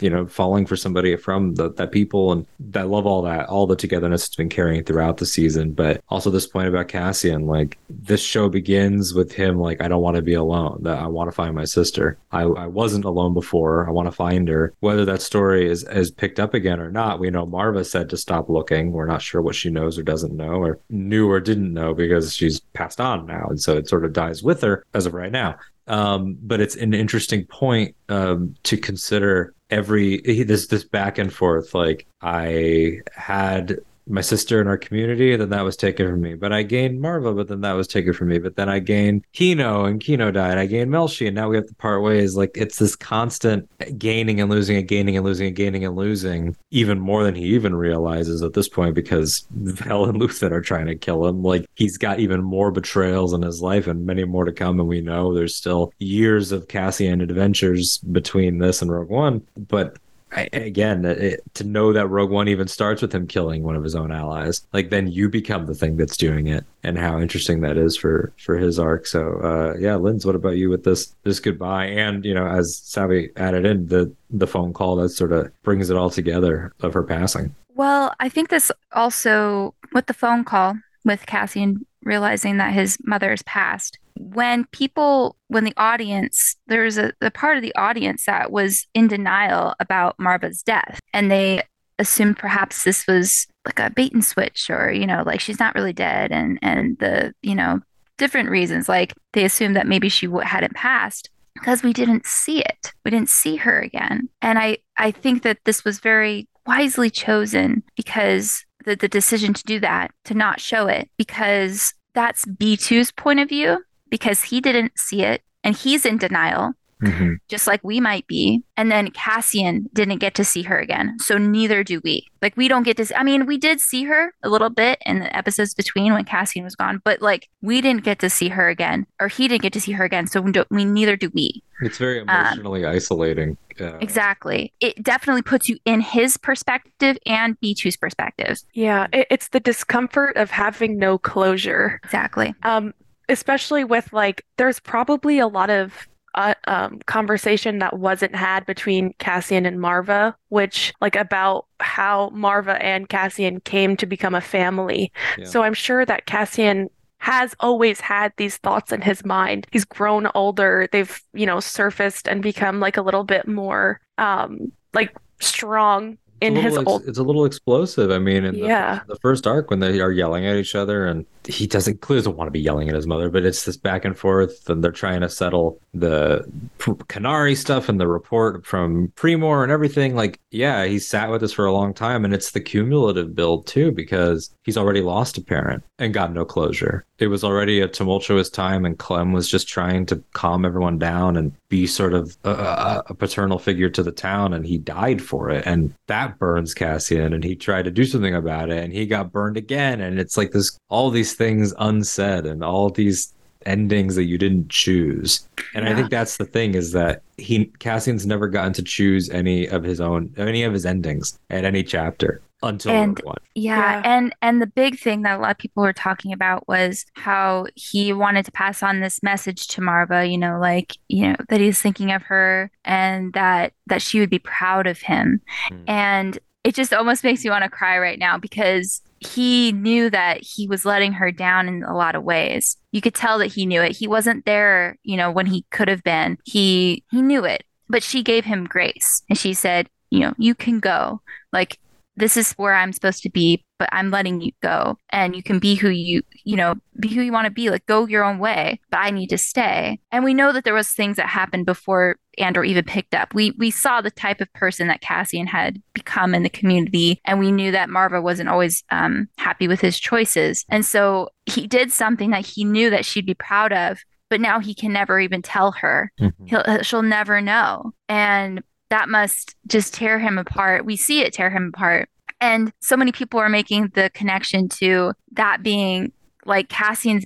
you 0.00 0.10
know, 0.10 0.26
falling 0.26 0.66
for 0.66 0.76
somebody 0.76 1.16
from 1.16 1.54
the, 1.54 1.72
that 1.72 1.92
people. 1.92 2.32
And 2.32 2.46
I 2.74 2.82
love 2.82 3.06
all 3.06 3.22
that, 3.22 3.48
all 3.48 3.66
the 3.66 3.76
togetherness 3.76 4.26
it's 4.26 4.36
been 4.36 4.48
carrying 4.48 4.84
throughout 4.84 5.18
the 5.18 5.26
season. 5.26 5.72
But 5.72 6.02
also 6.08 6.30
this 6.30 6.46
point 6.46 6.68
about 6.68 6.88
Cassian, 6.88 7.46
like 7.46 7.78
this 7.88 8.20
show 8.20 8.48
begins 8.48 9.14
with 9.14 9.32
him, 9.32 9.58
like, 9.58 9.80
I 9.82 9.88
don't 9.88 10.02
want 10.02 10.16
to 10.16 10.22
be 10.22 10.34
alone, 10.34 10.82
that 10.82 10.98
I 10.98 11.06
want 11.06 11.28
to 11.28 11.34
find 11.34 11.54
my 11.54 11.64
sister. 11.64 12.18
I, 12.32 12.42
I 12.42 12.66
wasn't 12.66 13.04
alone 13.04 13.34
before. 13.34 13.88
I 13.88 13.90
want 13.90 14.06
to 14.06 14.12
find 14.12 14.48
her. 14.48 14.72
Whether 14.80 15.04
that 15.06 15.22
story 15.22 15.68
is, 15.68 15.84
is 15.84 16.10
picked 16.10 16.40
up 16.40 16.54
again 16.54 16.80
or 16.80 16.90
not, 16.90 17.18
we 17.18 17.30
know 17.30 17.46
Marva 17.46 17.84
said 17.84 18.10
to 18.10 18.16
stop 18.16 18.48
looking. 18.48 18.92
We're 18.92 19.06
not 19.06 19.22
sure 19.22 19.42
what 19.42 19.54
she 19.54 19.70
knows 19.70 19.98
or 19.98 20.02
doesn't 20.02 20.36
know 20.36 20.62
or 20.62 20.78
knew 20.90 21.30
or 21.30 21.40
didn't 21.40 21.72
know 21.72 21.94
because 21.94 22.34
she's 22.34 22.60
passed 22.60 23.00
on 23.00 23.26
now. 23.26 23.46
And 23.48 23.60
so 23.60 23.76
it 23.76 23.88
sort 23.88 24.04
of 24.04 24.12
dies 24.12 24.42
with 24.42 24.62
her 24.62 24.84
as 24.94 25.06
of 25.06 25.14
right 25.14 25.32
now. 25.32 25.56
Um, 25.88 26.36
but 26.42 26.60
it's 26.60 26.76
an 26.76 26.94
interesting 26.94 27.44
point 27.46 27.96
um, 28.08 28.54
to 28.64 28.76
consider 28.76 29.54
every 29.70 30.18
this 30.20 30.66
this 30.66 30.84
back 30.84 31.18
and 31.18 31.32
forth. 31.32 31.74
Like 31.74 32.06
I 32.22 33.00
had 33.14 33.78
my 34.08 34.20
sister 34.20 34.60
in 34.60 34.66
our 34.66 34.78
community, 34.78 35.36
then 35.36 35.50
that 35.50 35.64
was 35.64 35.76
taken 35.76 36.08
from 36.08 36.20
me. 36.20 36.34
But 36.34 36.52
I 36.52 36.62
gained 36.62 37.00
Marva, 37.00 37.34
but 37.34 37.48
then 37.48 37.60
that 37.60 37.72
was 37.72 37.86
taken 37.86 38.12
from 38.12 38.28
me. 38.28 38.38
But 38.38 38.56
then 38.56 38.68
I 38.68 38.78
gained 38.78 39.24
Kino, 39.32 39.84
and 39.84 40.00
Kino 40.00 40.30
died. 40.30 40.58
I 40.58 40.66
gained 40.66 40.90
Melshi, 40.90 41.26
and 41.26 41.36
now 41.36 41.48
we 41.48 41.56
have 41.56 41.66
to 41.66 41.74
part 41.74 42.02
ways. 42.02 42.36
Like 42.36 42.52
it's 42.56 42.78
this 42.78 42.96
constant 42.96 43.68
gaining 43.98 44.40
and 44.40 44.50
losing, 44.50 44.76
and 44.76 44.88
gaining 44.88 45.16
and 45.16 45.24
losing, 45.24 45.48
and 45.48 45.56
gaining 45.56 45.84
and 45.84 45.96
losing, 45.96 46.56
even 46.70 46.98
more 46.98 47.22
than 47.24 47.34
he 47.34 47.44
even 47.44 47.74
realizes 47.74 48.42
at 48.42 48.54
this 48.54 48.68
point, 48.68 48.94
because 48.94 49.46
Vel 49.50 50.06
and 50.06 50.20
Luthen 50.20 50.52
are 50.52 50.60
trying 50.60 50.86
to 50.86 50.96
kill 50.96 51.26
him. 51.26 51.42
Like 51.42 51.66
he's 51.74 51.98
got 51.98 52.20
even 52.20 52.42
more 52.42 52.70
betrayals 52.70 53.32
in 53.32 53.42
his 53.42 53.60
life, 53.60 53.86
and 53.86 54.06
many 54.06 54.24
more 54.24 54.44
to 54.44 54.52
come. 54.52 54.80
And 54.80 54.88
we 54.88 55.00
know 55.00 55.34
there's 55.34 55.54
still 55.54 55.92
years 55.98 56.52
of 56.52 56.68
Cassian 56.68 57.20
adventures 57.20 57.98
between 57.98 58.58
this 58.58 58.82
and 58.82 58.90
Rogue 58.90 59.10
One, 59.10 59.46
but 59.68 59.98
I, 60.32 60.48
again, 60.52 61.04
it, 61.04 61.42
to 61.54 61.64
know 61.64 61.92
that 61.92 62.08
Rogue 62.08 62.30
One 62.30 62.48
even 62.48 62.68
starts 62.68 63.02
with 63.02 63.14
him 63.14 63.26
killing 63.26 63.62
one 63.62 63.76
of 63.76 63.82
his 63.82 63.94
own 63.94 64.12
allies, 64.12 64.66
like 64.72 64.90
then 64.90 65.08
you 65.08 65.28
become 65.28 65.66
the 65.66 65.74
thing 65.74 65.96
that's 65.96 66.16
doing 66.16 66.46
it, 66.46 66.64
and 66.82 66.98
how 66.98 67.18
interesting 67.18 67.60
that 67.62 67.76
is 67.76 67.96
for 67.96 68.32
for 68.38 68.56
his 68.56 68.78
arc. 68.78 69.06
So, 69.06 69.40
uh, 69.40 69.78
yeah, 69.78 69.96
Linz, 69.96 70.26
what 70.26 70.34
about 70.34 70.56
you 70.56 70.70
with 70.70 70.84
this 70.84 71.14
this 71.24 71.40
goodbye? 71.40 71.86
And 71.86 72.24
you 72.24 72.34
know, 72.34 72.46
as 72.46 72.76
Savvy 72.76 73.30
added 73.36 73.64
in 73.64 73.86
the 73.86 74.12
the 74.30 74.46
phone 74.46 74.72
call 74.72 74.96
that 74.96 75.10
sort 75.10 75.32
of 75.32 75.50
brings 75.62 75.90
it 75.90 75.96
all 75.96 76.10
together 76.10 76.72
of 76.80 76.94
her 76.94 77.02
passing. 77.02 77.54
Well, 77.74 78.14
I 78.20 78.28
think 78.28 78.48
this 78.48 78.72
also 78.92 79.74
with 79.92 80.06
the 80.06 80.14
phone 80.14 80.44
call 80.44 80.76
with 81.04 81.26
Cassian 81.26 81.86
realizing 82.02 82.56
that 82.56 82.72
his 82.72 82.98
mother 83.04 83.30
has 83.30 83.42
passed. 83.42 83.98
When 84.18 84.64
people, 84.66 85.36
when 85.46 85.64
the 85.64 85.74
audience, 85.76 86.56
there 86.66 86.82
was 86.82 86.98
a, 86.98 87.12
part 87.32 87.56
of 87.56 87.62
the 87.62 87.74
audience 87.74 88.26
that 88.26 88.50
was 88.50 88.86
in 88.94 89.08
denial 89.08 89.74
about 89.80 90.18
Marva's 90.18 90.62
death, 90.62 91.00
and 91.12 91.30
they 91.30 91.62
assumed 91.98 92.36
perhaps 92.36 92.84
this 92.84 93.06
was 93.06 93.46
like 93.64 93.78
a 93.78 93.90
bait 93.90 94.12
and 94.12 94.24
switch, 94.24 94.70
or 94.70 94.90
you 94.90 95.06
know, 95.06 95.22
like 95.24 95.40
she's 95.40 95.60
not 95.60 95.74
really 95.74 95.92
dead, 95.92 96.32
and 96.32 96.58
and 96.62 96.98
the 96.98 97.32
you 97.42 97.54
know 97.54 97.80
different 98.16 98.50
reasons, 98.50 98.88
like 98.88 99.14
they 99.32 99.44
assumed 99.44 99.76
that 99.76 99.86
maybe 99.86 100.08
she 100.08 100.28
hadn't 100.42 100.74
passed 100.74 101.30
because 101.54 101.82
we 101.82 101.92
didn't 101.92 102.26
see 102.26 102.60
it, 102.60 102.92
we 103.04 103.10
didn't 103.10 103.28
see 103.28 103.56
her 103.56 103.78
again, 103.80 104.28
and 104.42 104.58
I 104.58 104.78
I 104.96 105.10
think 105.10 105.42
that 105.42 105.58
this 105.64 105.84
was 105.84 106.00
very 106.00 106.48
wisely 106.66 107.08
chosen 107.08 107.82
because 107.96 108.64
the, 108.84 108.94
the 108.94 109.08
decision 109.08 109.54
to 109.54 109.64
do 109.64 109.80
that, 109.80 110.10
to 110.24 110.34
not 110.34 110.60
show 110.60 110.86
it, 110.86 111.08
because 111.16 111.94
that's 112.14 112.44
B2's 112.44 113.12
point 113.12 113.40
of 113.40 113.48
view, 113.48 113.84
because 114.10 114.42
he 114.42 114.60
didn't 114.60 114.92
see 114.98 115.22
it 115.22 115.42
and 115.64 115.74
he's 115.76 116.04
in 116.06 116.18
denial, 116.18 116.72
Mm-hmm. 117.00 117.34
just 117.46 117.68
like 117.68 117.78
we 117.84 118.00
might 118.00 118.26
be. 118.26 118.64
And 118.76 118.90
then 118.90 119.12
Cassian 119.12 119.88
didn't 119.92 120.18
get 120.18 120.34
to 120.34 120.44
see 120.44 120.62
her 120.62 120.76
again. 120.80 121.16
So 121.20 121.38
neither 121.38 121.84
do 121.84 122.00
we. 122.02 122.26
Like, 122.42 122.56
we 122.56 122.66
don't 122.66 122.82
get 122.82 122.96
to, 122.96 123.06
see, 123.06 123.14
I 123.14 123.22
mean, 123.22 123.46
we 123.46 123.56
did 123.56 123.80
see 123.80 124.02
her 124.02 124.34
a 124.42 124.48
little 124.48 124.68
bit 124.68 124.98
in 125.06 125.20
the 125.20 125.36
episodes 125.36 125.74
between 125.74 126.12
when 126.12 126.24
Cassian 126.24 126.64
was 126.64 126.74
gone, 126.74 127.00
but 127.04 127.22
like, 127.22 127.48
we 127.62 127.80
didn't 127.80 128.02
get 128.02 128.18
to 128.18 128.28
see 128.28 128.48
her 128.48 128.68
again, 128.68 129.06
or 129.20 129.28
he 129.28 129.46
didn't 129.46 129.62
get 129.62 129.72
to 129.74 129.80
see 129.80 129.92
her 129.92 130.02
again. 130.04 130.26
So 130.26 130.40
we, 130.40 130.50
don't, 130.50 130.66
we 130.72 130.84
neither 130.84 131.14
do 131.16 131.30
we. 131.32 131.62
It's 131.82 131.98
very 131.98 132.18
emotionally 132.18 132.84
isolating. 132.84 133.56
Uh, 133.80 133.96
Exactly. 133.98 134.72
It 134.80 135.00
definitely 135.00 135.42
puts 135.42 135.68
you 135.68 135.78
in 135.84 136.00
his 136.00 136.36
perspective 136.36 137.16
and 137.26 137.56
B2's 137.60 137.96
perspective. 137.96 138.58
yeah, 138.74 139.06
it, 139.12 139.28
it's 139.30 139.50
the 139.50 139.60
discomfort 139.60 140.36
of 140.36 140.50
having 140.50 140.98
no 140.98 141.16
closure. 141.16 142.00
Exactly. 142.02 142.56
Um, 142.64 142.92
especially 143.28 143.84
with 143.84 144.12
like, 144.12 144.44
there's 144.56 144.80
probably 144.80 145.38
a 145.38 145.46
lot 145.48 145.70
of 145.70 146.08
uh, 146.34 146.54
um, 146.66 147.00
conversation 147.06 147.78
that 147.80 147.98
wasn't 147.98 148.34
had 148.34 148.64
between 148.66 149.12
Cassian 149.18 149.66
and 149.66 149.80
Marva, 149.80 150.36
which 150.50 150.92
like 151.00 151.16
about 151.16 151.66
how 151.80 152.30
Marva 152.30 152.80
and 152.82 153.08
Cassian 153.08 153.60
came 153.60 153.96
to 153.96 154.06
become 154.06 154.34
a 154.34 154.40
family. 154.40 155.10
Yeah. 155.36 155.46
So 155.46 155.62
I'm 155.62 155.74
sure 155.74 156.04
that 156.04 156.26
Cassian 156.26 156.90
has 157.18 157.54
always 157.58 157.98
had 157.98 158.32
these 158.36 158.58
thoughts 158.58 158.92
in 158.92 159.00
his 159.00 159.24
mind. 159.24 159.66
He's 159.72 159.84
grown 159.84 160.28
older. 160.34 160.88
They've, 160.92 161.20
you 161.32 161.46
know, 161.46 161.58
surfaced 161.58 162.28
and 162.28 162.42
become 162.42 162.78
like 162.78 162.96
a 162.96 163.02
little 163.02 163.24
bit 163.24 163.48
more 163.48 164.00
um 164.18 164.70
like 164.94 165.16
strong 165.40 166.18
in 166.40 166.54
his 166.56 166.74
little 166.74 166.92
old 166.92 167.08
it's 167.08 167.18
a 167.18 167.22
little 167.24 167.44
explosive. 167.44 168.10
I 168.12 168.18
mean, 168.18 168.44
in 168.44 168.54
Yeah. 168.54 169.00
the 169.08 169.16
first 169.16 169.46
arc 169.46 169.70
when 169.70 169.80
they 169.80 170.00
are 170.00 170.12
yelling 170.12 170.46
at 170.46 170.56
each 170.56 170.76
other, 170.76 171.06
and 171.06 171.26
he 171.48 171.66
doesn't 171.66 172.00
clearly 172.00 172.18
doesn't 172.18 172.36
want 172.36 172.48
to 172.48 172.52
be 172.52 172.60
yelling 172.60 172.88
at 172.88 172.94
his 172.94 173.06
mother, 173.06 173.30
but 173.30 173.44
it's 173.44 173.64
this 173.64 173.76
back 173.76 174.04
and 174.04 174.18
forth, 174.18 174.68
and 174.68 174.82
they're 174.82 174.92
trying 174.92 175.20
to 175.20 175.28
settle 175.28 175.80
the 175.94 176.44
Kenari 176.78 177.56
stuff 177.56 177.88
and 177.88 177.98
the 177.98 178.06
report 178.06 178.66
from 178.66 179.12
Pre-Mor 179.16 179.62
and 179.62 179.72
everything. 179.72 180.14
Like, 180.14 180.40
yeah, 180.50 180.84
he 180.84 180.98
sat 180.98 181.30
with 181.30 181.42
us 181.42 181.52
for 181.52 181.64
a 181.64 181.72
long 181.72 181.94
time, 181.94 182.24
and 182.24 182.34
it's 182.34 182.50
the 182.50 182.60
cumulative 182.60 183.34
build 183.34 183.66
too, 183.66 183.92
because 183.92 184.54
he's 184.64 184.76
already 184.76 185.00
lost 185.00 185.38
a 185.38 185.40
parent 185.40 185.82
and 185.98 186.14
got 186.14 186.32
no 186.32 186.44
closure. 186.44 187.04
It 187.18 187.28
was 187.28 187.42
already 187.42 187.80
a 187.80 187.88
tumultuous 187.88 188.50
time, 188.50 188.84
and 188.84 188.98
Clem 188.98 189.32
was 189.32 189.48
just 189.48 189.66
trying 189.66 190.06
to 190.06 190.22
calm 190.34 190.64
everyone 190.64 190.98
down 190.98 191.36
and 191.36 191.52
be 191.68 191.86
sort 191.86 192.14
of 192.14 192.36
a, 192.44 193.02
a, 193.08 193.14
paternal 193.14 193.58
figure 193.58 193.90
to 193.90 194.02
the 194.02 194.12
town, 194.12 194.52
and 194.52 194.64
he 194.64 194.78
died 194.78 195.20
for 195.20 195.50
it, 195.50 195.66
and 195.66 195.92
that 196.06 196.38
burns 196.38 196.74
Cassian, 196.74 197.32
and 197.32 197.44
he 197.44 197.56
tried 197.56 197.84
to 197.84 197.90
do 197.90 198.04
something 198.04 198.34
about 198.34 198.70
it, 198.70 198.82
and 198.82 198.92
he 198.92 199.06
got 199.06 199.32
burned 199.32 199.56
again, 199.56 200.00
and 200.00 200.18
it's 200.18 200.36
like 200.36 200.52
this, 200.52 200.78
all 200.88 201.10
these 201.10 201.34
things 201.38 201.72
unsaid, 201.78 202.44
and 202.46 202.62
all 202.62 202.90
these 202.90 203.32
endings 203.66 204.14
that 204.16 204.24
you 204.24 204.38
didn't 204.38 204.68
choose. 204.70 205.46
And 205.74 205.88
I 205.88 205.94
think 205.94 206.10
that's 206.10 206.36
the 206.36 206.44
thing 206.44 206.74
is 206.74 206.92
that 206.92 207.22
he 207.36 207.66
Cassian's 207.80 208.26
never 208.26 208.48
gotten 208.48 208.72
to 208.74 208.82
choose 208.82 209.28
any 209.30 209.66
of 209.66 209.82
his 209.84 210.00
own 210.00 210.32
any 210.36 210.62
of 210.62 210.72
his 210.72 210.86
endings 210.86 211.38
at 211.50 211.64
any 211.64 211.82
chapter 211.82 212.40
until 212.62 212.92
And- 212.92 213.20
One. 213.24 213.36
Yeah, 213.54 213.76
Yeah. 214.00 214.02
and 214.04 214.34
and 214.42 214.62
the 214.62 214.66
big 214.66 214.98
thing 214.98 215.22
that 215.22 215.38
a 215.38 215.42
lot 215.42 215.50
of 215.50 215.58
people 215.58 215.82
were 215.82 215.92
talking 215.92 216.32
about 216.32 216.66
was 216.68 217.04
how 217.14 217.66
he 217.74 218.12
wanted 218.12 218.44
to 218.46 218.52
pass 218.52 218.82
on 218.82 219.00
this 219.00 219.22
message 219.22 219.66
to 219.68 219.80
Marva, 219.80 220.24
you 220.26 220.38
know, 220.38 220.58
like, 220.58 220.96
you 221.08 221.28
know, 221.28 221.36
that 221.48 221.60
he's 221.60 221.82
thinking 221.82 222.10
of 222.12 222.22
her 222.22 222.70
and 222.84 223.32
that 223.34 223.72
that 223.86 224.02
she 224.02 224.18
would 224.20 224.30
be 224.30 224.38
proud 224.40 224.86
of 224.86 224.98
him. 225.00 225.40
Hmm. 225.68 225.76
And 225.86 226.38
it 226.64 226.74
just 226.74 226.94
almost 226.94 227.22
makes 227.24 227.44
me 227.44 227.50
want 227.50 227.64
to 227.64 227.70
cry 227.70 227.98
right 227.98 228.18
now 228.18 228.38
because 228.38 229.02
he 229.20 229.72
knew 229.72 230.10
that 230.10 230.40
he 230.42 230.66
was 230.66 230.84
letting 230.84 231.12
her 231.14 231.30
down 231.30 231.68
in 231.68 231.82
a 231.82 231.96
lot 231.96 232.14
of 232.14 232.24
ways. 232.24 232.76
You 232.92 233.00
could 233.00 233.14
tell 233.14 233.38
that 233.38 233.52
he 233.52 233.66
knew 233.66 233.82
it. 233.82 233.96
He 233.96 234.06
wasn't 234.06 234.44
there, 234.44 234.96
you 235.02 235.16
know, 235.16 235.30
when 235.30 235.46
he 235.46 235.64
could 235.70 235.88
have 235.88 236.02
been. 236.02 236.38
He 236.44 237.04
he 237.10 237.22
knew 237.22 237.44
it. 237.44 237.64
But 237.88 238.02
she 238.02 238.22
gave 238.22 238.44
him 238.44 238.64
grace 238.64 239.22
and 239.28 239.38
she 239.38 239.54
said, 239.54 239.88
you 240.10 240.20
know, 240.20 240.34
you 240.38 240.54
can 240.54 240.78
go. 240.78 241.22
Like 241.52 241.78
this 242.18 242.36
is 242.36 242.52
where 242.52 242.74
I'm 242.74 242.92
supposed 242.92 243.22
to 243.22 243.30
be, 243.30 243.64
but 243.78 243.88
I'm 243.92 244.10
letting 244.10 244.40
you 244.40 244.52
go 244.62 244.98
and 245.10 245.36
you 245.36 245.42
can 245.42 245.58
be 245.58 245.76
who 245.76 245.88
you, 245.88 246.22
you 246.44 246.56
know, 246.56 246.74
be 246.98 247.08
who 247.08 247.22
you 247.22 247.32
want 247.32 247.46
to 247.46 247.50
be, 247.50 247.70
like 247.70 247.86
go 247.86 248.06
your 248.06 248.24
own 248.24 248.38
way, 248.38 248.80
but 248.90 248.98
I 248.98 249.10
need 249.10 249.28
to 249.28 249.38
stay. 249.38 250.00
And 250.10 250.24
we 250.24 250.34
know 250.34 250.52
that 250.52 250.64
there 250.64 250.74
was 250.74 250.88
things 250.88 251.16
that 251.16 251.28
happened 251.28 251.66
before 251.66 252.16
Andor 252.38 252.64
even 252.64 252.84
picked 252.84 253.14
up. 253.14 253.34
We 253.34 253.52
we 253.52 253.70
saw 253.70 254.00
the 254.00 254.10
type 254.10 254.40
of 254.40 254.52
person 254.52 254.88
that 254.88 255.00
Cassian 255.00 255.46
had 255.46 255.80
become 255.94 256.34
in 256.34 256.42
the 256.42 256.48
community 256.48 257.20
and 257.24 257.38
we 257.38 257.52
knew 257.52 257.70
that 257.72 257.90
Marva 257.90 258.20
wasn't 258.20 258.48
always 258.48 258.84
um, 258.90 259.28
happy 259.38 259.68
with 259.68 259.80
his 259.80 259.98
choices. 259.98 260.64
And 260.68 260.84
so 260.84 261.30
he 261.46 261.66
did 261.66 261.92
something 261.92 262.30
that 262.30 262.46
he 262.46 262.64
knew 262.64 262.90
that 262.90 263.04
she'd 263.04 263.26
be 263.26 263.34
proud 263.34 263.72
of, 263.72 263.98
but 264.28 264.40
now 264.40 264.60
he 264.60 264.74
can 264.74 264.92
never 264.92 265.20
even 265.20 265.42
tell 265.42 265.72
her. 265.72 266.12
Mm-hmm. 266.20 266.46
He'll, 266.46 266.82
she'll 266.82 267.02
never 267.02 267.40
know. 267.40 267.92
And 268.08 268.62
that 268.90 269.08
must 269.08 269.54
just 269.66 269.94
tear 269.94 270.18
him 270.18 270.38
apart. 270.38 270.84
We 270.84 270.96
see 270.96 271.20
it 271.20 271.32
tear 271.32 271.50
him 271.50 271.72
apart. 271.74 272.08
And 272.40 272.72
so 272.80 272.96
many 272.96 273.12
people 273.12 273.40
are 273.40 273.48
making 273.48 273.92
the 273.94 274.10
connection 274.14 274.68
to 274.70 275.12
that 275.32 275.62
being 275.62 276.12
like 276.44 276.68
Cassian's 276.68 277.24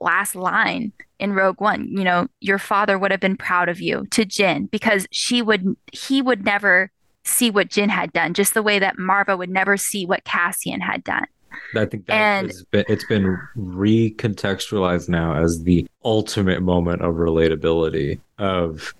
last 0.00 0.34
line 0.34 0.92
in 1.18 1.32
Rogue 1.32 1.60
One. 1.60 1.88
You 1.88 2.04
know, 2.04 2.28
your 2.40 2.58
father 2.58 2.98
would 2.98 3.10
have 3.10 3.20
been 3.20 3.36
proud 3.36 3.68
of 3.68 3.80
you 3.80 4.06
to 4.10 4.24
Jyn 4.24 4.70
because 4.70 5.06
she 5.10 5.42
would, 5.42 5.76
he 5.92 6.22
would 6.22 6.44
never 6.44 6.90
see 7.24 7.50
what 7.50 7.68
Jyn 7.68 7.88
had 7.88 8.12
done, 8.12 8.34
just 8.34 8.54
the 8.54 8.62
way 8.62 8.78
that 8.78 8.98
Marva 8.98 9.36
would 9.36 9.50
never 9.50 9.76
see 9.76 10.06
what 10.06 10.24
Cassian 10.24 10.80
had 10.80 11.04
done. 11.04 11.26
I 11.76 11.84
think 11.86 12.06
that 12.06 12.12
And- 12.14 12.46
has 12.48 12.62
been, 12.64 12.84
it's 12.88 13.04
been 13.06 13.38
recontextualized 13.56 15.08
now 15.08 15.34
as 15.34 15.62
the 15.62 15.86
ultimate 16.04 16.62
moment 16.62 17.02
of 17.02 17.14
relatability 17.14 18.18
of 18.38 18.94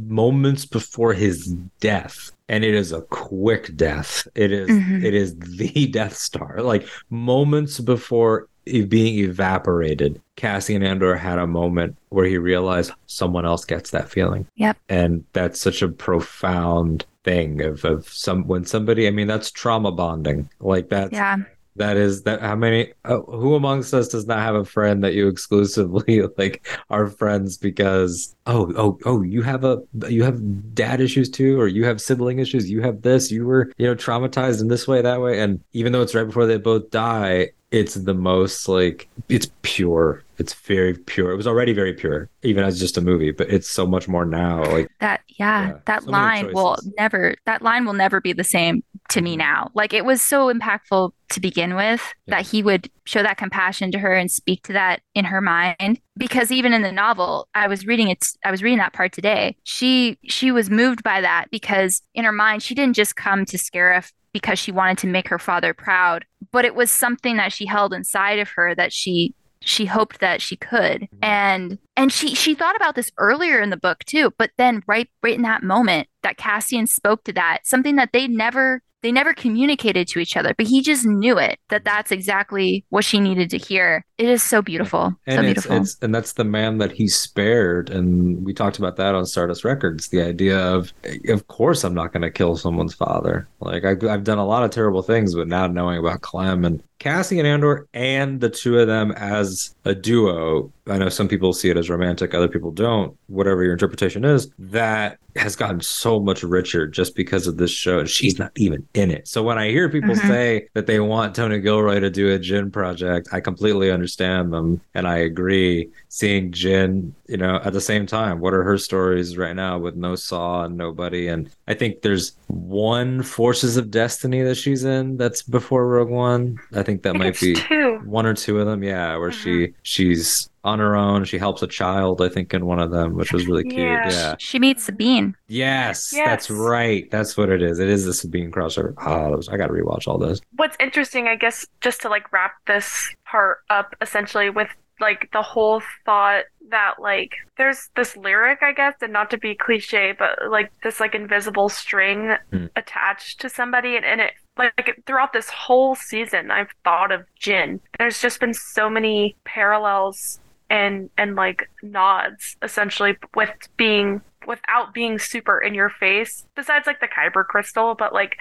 moments 0.00 0.64
before 0.64 1.12
his 1.12 1.46
death. 1.80 2.30
And 2.48 2.64
it 2.64 2.74
is 2.74 2.92
a 2.92 3.00
quick 3.02 3.76
death. 3.76 4.26
It 4.34 4.52
is- 4.52 4.68
Mhm. 4.70 5.04
it 5.04 5.14
is 5.14 5.34
the 5.36 5.86
Death 5.92 6.16
Star. 6.16 6.62
Like 6.62 6.86
moments 7.10 7.80
before 7.80 8.46
being 8.64 9.18
evaporated, 9.18 10.20
Cassian 10.36 10.82
Andor 10.82 11.14
had 11.16 11.38
a 11.38 11.46
moment 11.46 11.96
where 12.10 12.26
he 12.26 12.36
realized 12.38 12.90
someone 13.06 13.44
else 13.46 13.64
gets 13.64 13.90
that 13.90 14.08
feeling. 14.08 14.46
Yep. 14.56 14.76
And 14.88 15.24
that's 15.32 15.60
such 15.60 15.82
a 15.82 15.88
profound 15.88 17.04
thing 17.24 17.60
of, 17.62 17.84
of 17.84 18.08
some 18.08 18.46
when 18.46 18.64
somebody 18.64 19.06
I 19.08 19.10
mean 19.10 19.26
that's 19.26 19.50
trauma 19.50 19.90
bonding. 19.92 20.48
Like 20.60 20.88
that's 20.88 21.12
Yeah. 21.12 21.38
That 21.76 21.96
is 21.96 22.22
that 22.22 22.40
how 22.40 22.56
many 22.56 22.92
uh, 23.04 23.20
who 23.20 23.54
amongst 23.54 23.92
us 23.94 24.08
does 24.08 24.26
not 24.26 24.38
have 24.38 24.54
a 24.54 24.64
friend 24.64 25.02
that 25.04 25.14
you 25.14 25.28
exclusively 25.28 26.22
like 26.38 26.66
are 26.90 27.06
friends 27.06 27.56
because 27.56 28.34
oh 28.46 28.72
oh 28.76 28.98
oh 29.04 29.22
you 29.22 29.42
have 29.42 29.64
a 29.64 29.82
you 30.08 30.22
have 30.22 30.74
dad 30.74 31.00
issues 31.00 31.28
too 31.28 31.60
or 31.60 31.68
you 31.68 31.84
have 31.84 32.00
sibling 32.00 32.38
issues 32.38 32.70
you 32.70 32.80
have 32.80 33.02
this 33.02 33.30
you 33.30 33.46
were 33.46 33.70
you 33.76 33.86
know 33.86 33.94
traumatized 33.94 34.60
in 34.60 34.68
this 34.68 34.88
way 34.88 35.00
that 35.02 35.20
way 35.20 35.40
and 35.40 35.60
even 35.72 35.92
though 35.92 36.02
it's 36.02 36.14
right 36.14 36.26
before 36.26 36.46
they 36.46 36.58
both 36.58 36.90
die 36.90 37.50
it's 37.70 37.94
the 37.94 38.14
most 38.14 38.68
like 38.68 39.08
it's 39.28 39.50
pure. 39.62 40.22
It's 40.38 40.52
very 40.52 40.94
pure. 40.94 41.32
It 41.32 41.36
was 41.36 41.46
already 41.46 41.72
very 41.72 41.94
pure 41.94 42.28
even 42.42 42.62
as 42.62 42.78
just 42.78 42.96
a 42.96 43.00
movie 43.00 43.32
but 43.32 43.50
it's 43.50 43.68
so 43.68 43.86
much 43.86 44.06
more 44.06 44.24
now 44.24 44.64
like 44.64 44.88
That 45.00 45.22
yeah, 45.38 45.68
Yeah, 45.68 45.78
that 45.86 46.02
so 46.04 46.10
line 46.10 46.52
will 46.52 46.78
never 46.96 47.34
that 47.44 47.62
line 47.62 47.84
will 47.84 47.92
never 47.92 48.20
be 48.20 48.32
the 48.32 48.44
same 48.44 48.82
to 49.08 49.20
me 49.20 49.32
mm-hmm. 49.32 49.38
now. 49.38 49.70
Like 49.74 49.92
it 49.92 50.04
was 50.04 50.22
so 50.22 50.52
impactful 50.52 51.12
to 51.28 51.40
begin 51.40 51.74
with 51.74 52.02
Yeah. 52.26 52.36
that 52.36 52.46
he 52.46 52.62
would 52.62 52.90
show 53.04 53.22
that 53.22 53.36
compassion 53.36 53.90
to 53.92 53.98
her 53.98 54.14
and 54.14 54.30
speak 54.30 54.62
to 54.64 54.72
that 54.72 55.00
in 55.14 55.24
her 55.24 55.40
mind 55.40 56.00
because 56.16 56.50
even 56.50 56.72
in 56.72 56.82
the 56.82 56.92
novel 56.92 57.48
I 57.54 57.68
was 57.68 57.86
reading 57.86 58.08
it 58.08 58.24
I 58.44 58.50
was 58.50 58.62
reading 58.62 58.78
that 58.78 58.92
part 58.92 59.12
today. 59.12 59.56
She 59.64 60.18
she 60.24 60.52
was 60.52 60.70
moved 60.70 61.02
by 61.02 61.20
that 61.20 61.46
because 61.50 62.02
in 62.14 62.24
her 62.24 62.32
mind 62.32 62.62
she 62.62 62.74
didn't 62.74 62.96
just 62.96 63.16
come 63.16 63.44
to 63.46 63.56
Scarif 63.56 64.12
because 64.32 64.58
she 64.58 64.70
wanted 64.70 64.98
to 64.98 65.06
make 65.06 65.28
her 65.28 65.38
father 65.38 65.72
proud, 65.72 66.26
but 66.52 66.66
it 66.66 66.74
was 66.74 66.90
something 66.90 67.38
that 67.38 67.54
she 67.54 67.64
held 67.64 67.94
inside 67.94 68.38
of 68.38 68.50
her 68.50 68.74
that 68.74 68.92
she 68.92 69.34
she 69.60 69.86
hoped 69.86 70.20
that 70.20 70.40
she 70.40 70.56
could 70.56 71.02
mm-hmm. 71.02 71.18
and 71.24 71.78
and 71.96 72.12
she 72.12 72.34
she 72.34 72.54
thought 72.54 72.76
about 72.76 72.94
this 72.94 73.10
earlier 73.18 73.60
in 73.60 73.70
the 73.70 73.76
book 73.76 74.04
too 74.04 74.32
but 74.38 74.50
then 74.58 74.82
right 74.86 75.08
right 75.22 75.34
in 75.34 75.42
that 75.42 75.62
moment 75.62 76.08
that 76.22 76.36
cassian 76.36 76.86
spoke 76.86 77.24
to 77.24 77.32
that 77.32 77.60
something 77.64 77.96
that 77.96 78.10
they 78.12 78.28
never 78.28 78.80
they 79.06 79.12
never 79.12 79.32
communicated 79.32 80.08
to 80.08 80.18
each 80.18 80.36
other 80.36 80.52
but 80.58 80.66
he 80.66 80.82
just 80.82 81.06
knew 81.06 81.38
it 81.38 81.60
that 81.68 81.84
mm-hmm. 81.84 81.84
that's 81.84 82.10
exactly 82.10 82.84
what 82.88 83.04
she 83.04 83.20
needed 83.20 83.48
to 83.50 83.56
hear. 83.56 84.04
It 84.18 84.28
is 84.28 84.42
so 84.42 84.62
beautiful 84.62 85.10
so 85.10 85.16
and 85.26 85.46
it's, 85.46 85.66
beautiful. 85.66 85.76
it's 85.76 85.96
and 86.02 86.12
that's 86.12 86.32
the 86.32 86.42
man 86.42 86.78
that 86.78 86.90
he 86.90 87.06
spared 87.06 87.88
and 87.88 88.44
we 88.44 88.52
talked 88.52 88.78
about 88.78 88.96
that 88.96 89.14
on 89.14 89.24
stardust 89.24 89.62
records 89.62 90.08
the 90.08 90.22
idea 90.22 90.58
of 90.58 90.92
of 91.28 91.46
course 91.46 91.84
i'm 91.84 91.94
not 91.94 92.12
going 92.12 92.22
to 92.22 92.30
kill 92.30 92.56
someone's 92.56 92.94
father. 92.94 93.46
Like 93.60 93.84
I, 93.84 93.90
i've 94.12 94.24
done 94.24 94.38
a 94.38 94.46
lot 94.46 94.64
of 94.64 94.72
terrible 94.72 95.02
things 95.02 95.36
but 95.36 95.46
now 95.46 95.68
knowing 95.68 95.98
about 95.98 96.22
clem 96.22 96.64
and 96.64 96.82
cassie 96.98 97.38
and 97.38 97.46
andor 97.46 97.86
and 97.94 98.40
the 98.40 98.48
two 98.48 98.78
of 98.78 98.86
them 98.86 99.12
as 99.12 99.74
a 99.84 99.94
duo 99.94 100.72
i 100.88 100.96
know 100.96 101.08
some 101.08 101.28
people 101.28 101.52
see 101.52 101.68
it 101.68 101.76
as 101.76 101.90
romantic 101.90 102.32
other 102.34 102.48
people 102.48 102.70
don't 102.70 103.16
whatever 103.26 103.62
your 103.62 103.72
interpretation 103.72 104.24
is 104.24 104.48
that 104.58 105.18
has 105.36 105.54
gotten 105.54 105.80
so 105.82 106.18
much 106.18 106.42
richer 106.42 106.86
just 106.86 107.14
because 107.14 107.46
of 107.46 107.58
this 107.58 107.70
show 107.70 107.98
and 107.98 108.08
she's 108.08 108.38
not 108.38 108.50
even 108.56 108.86
in 108.94 109.10
it 109.10 109.28
so 109.28 109.42
when 109.42 109.58
i 109.58 109.68
hear 109.68 109.90
people 109.90 110.14
Mhm. 110.14 110.26
say 110.26 110.68
that 110.72 110.86
they 110.86 110.98
want 110.98 111.34
tony 111.34 111.60
gilroy 111.60 112.00
to 112.00 112.08
do 112.08 112.32
a 112.34 112.38
Jyn 112.38 112.72
project 112.72 113.28
i 113.32 113.40
completely 113.40 113.90
understand 113.90 114.50
them 114.52 114.80
and 114.94 115.06
i 115.06 115.18
agree 115.18 115.90
seeing 116.08 116.50
Jyn, 116.50 117.12
you 117.28 117.36
know, 117.36 117.60
at 117.62 117.74
the 117.74 117.80
same 117.80 118.06
time, 118.06 118.40
what 118.40 118.54
are 118.54 118.62
her 118.62 118.78
stories 118.78 119.36
right 119.36 119.54
now 119.54 119.78
with 119.78 119.96
no 119.96 120.14
Saw 120.14 120.64
and 120.64 120.74
nobody? 120.74 121.28
And 121.28 121.50
I 121.68 121.74
think 121.74 122.00
there's 122.00 122.32
one 122.46 123.22
Forces 123.22 123.76
of 123.76 123.90
Destiny 123.90 124.40
that 124.42 124.54
she's 124.54 124.84
in 124.84 125.18
that's 125.18 125.42
before 125.42 125.86
Rogue 125.86 126.08
One. 126.08 126.58
I 126.74 126.82
think 126.86 127.02
that 127.02 127.10
I 127.10 127.12
think 127.12 127.22
might 127.24 127.28
it's 127.28 127.40
be 127.40 127.54
two. 127.54 128.00
one 128.04 128.24
or 128.24 128.34
two 128.34 128.58
of 128.60 128.66
them, 128.66 128.82
yeah, 128.82 129.16
where 129.16 129.32
she 129.32 129.64
uh-huh. 129.64 129.72
she's 129.82 130.48
on 130.64 130.78
her 130.78 130.96
own. 130.96 131.24
She 131.24 131.38
helps 131.38 131.62
a 131.62 131.66
child, 131.66 132.20
I 132.20 132.28
think, 132.28 132.52
in 132.54 132.64
one 132.66 132.78
of 132.80 132.90
them, 132.90 133.14
which 133.14 133.32
was 133.32 133.46
really 133.46 133.62
cute. 133.64 133.76
Yeah. 133.76 134.10
Yeah. 134.10 134.34
she 134.38 134.58
meets 134.58 134.84
sabine 134.84 135.36
Yes, 135.48 136.12
Yes. 136.12 136.26
that's 136.26 136.50
right. 136.50 137.08
That's 137.10 137.36
what 137.36 137.50
it 137.50 137.62
is. 137.62 137.78
It 137.78 137.88
is 137.88 138.04
the 138.04 138.12
Sabine 138.14 138.50
crossover. 138.50 138.94
Oh, 138.98 139.02
ah, 139.04 139.30
those- 139.30 139.48
I 139.48 139.56
got 139.56 139.68
to 139.68 139.72
rewatch 139.72 140.08
all 140.08 140.18
those. 140.18 140.40
What's 140.56 140.76
interesting, 140.80 141.28
I 141.28 141.36
guess, 141.36 141.66
just 141.80 142.00
to 142.02 142.08
like 142.08 142.32
wrap 142.32 142.54
this 142.66 143.14
part 143.24 143.58
up 143.70 143.94
essentially 144.00 144.50
with 144.50 144.68
like 145.00 145.28
the 145.32 145.42
whole 145.42 145.82
thought 146.04 146.44
that 146.70 146.94
like 147.00 147.32
there's 147.58 147.90
this 147.96 148.16
lyric, 148.16 148.60
I 148.62 148.72
guess, 148.72 148.94
and 149.02 149.12
not 149.12 149.30
to 149.30 149.38
be 149.38 149.54
cliche, 149.54 150.14
but 150.18 150.38
like 150.50 150.72
this 150.82 151.00
like 151.00 151.14
invisible 151.14 151.68
string 151.68 152.34
Hmm. 152.50 152.66
attached 152.76 153.40
to 153.40 153.48
somebody, 153.48 153.96
and, 153.96 154.04
and 154.04 154.20
it 154.20 154.32
like 154.56 155.02
throughout 155.06 155.32
this 155.32 155.50
whole 155.50 155.94
season, 155.94 156.50
I've 156.50 156.70
thought 156.84 157.12
of 157.12 157.24
Jyn. 157.40 157.80
There's 157.98 158.20
just 158.20 158.40
been 158.40 158.54
so 158.54 158.88
many 158.88 159.36
parallels 159.44 160.40
and 160.68 161.10
and 161.16 161.36
like 161.36 161.70
nods 161.82 162.56
essentially 162.62 163.16
with 163.36 163.50
being 163.76 164.20
without 164.46 164.92
being 164.94 165.18
super 165.18 165.60
in 165.60 165.74
your 165.74 165.88
face 165.90 166.44
besides 166.56 166.86
like 166.86 167.00
the 167.00 167.08
kyber 167.08 167.44
crystal 167.44 167.94
but 167.96 168.12
like 168.12 168.36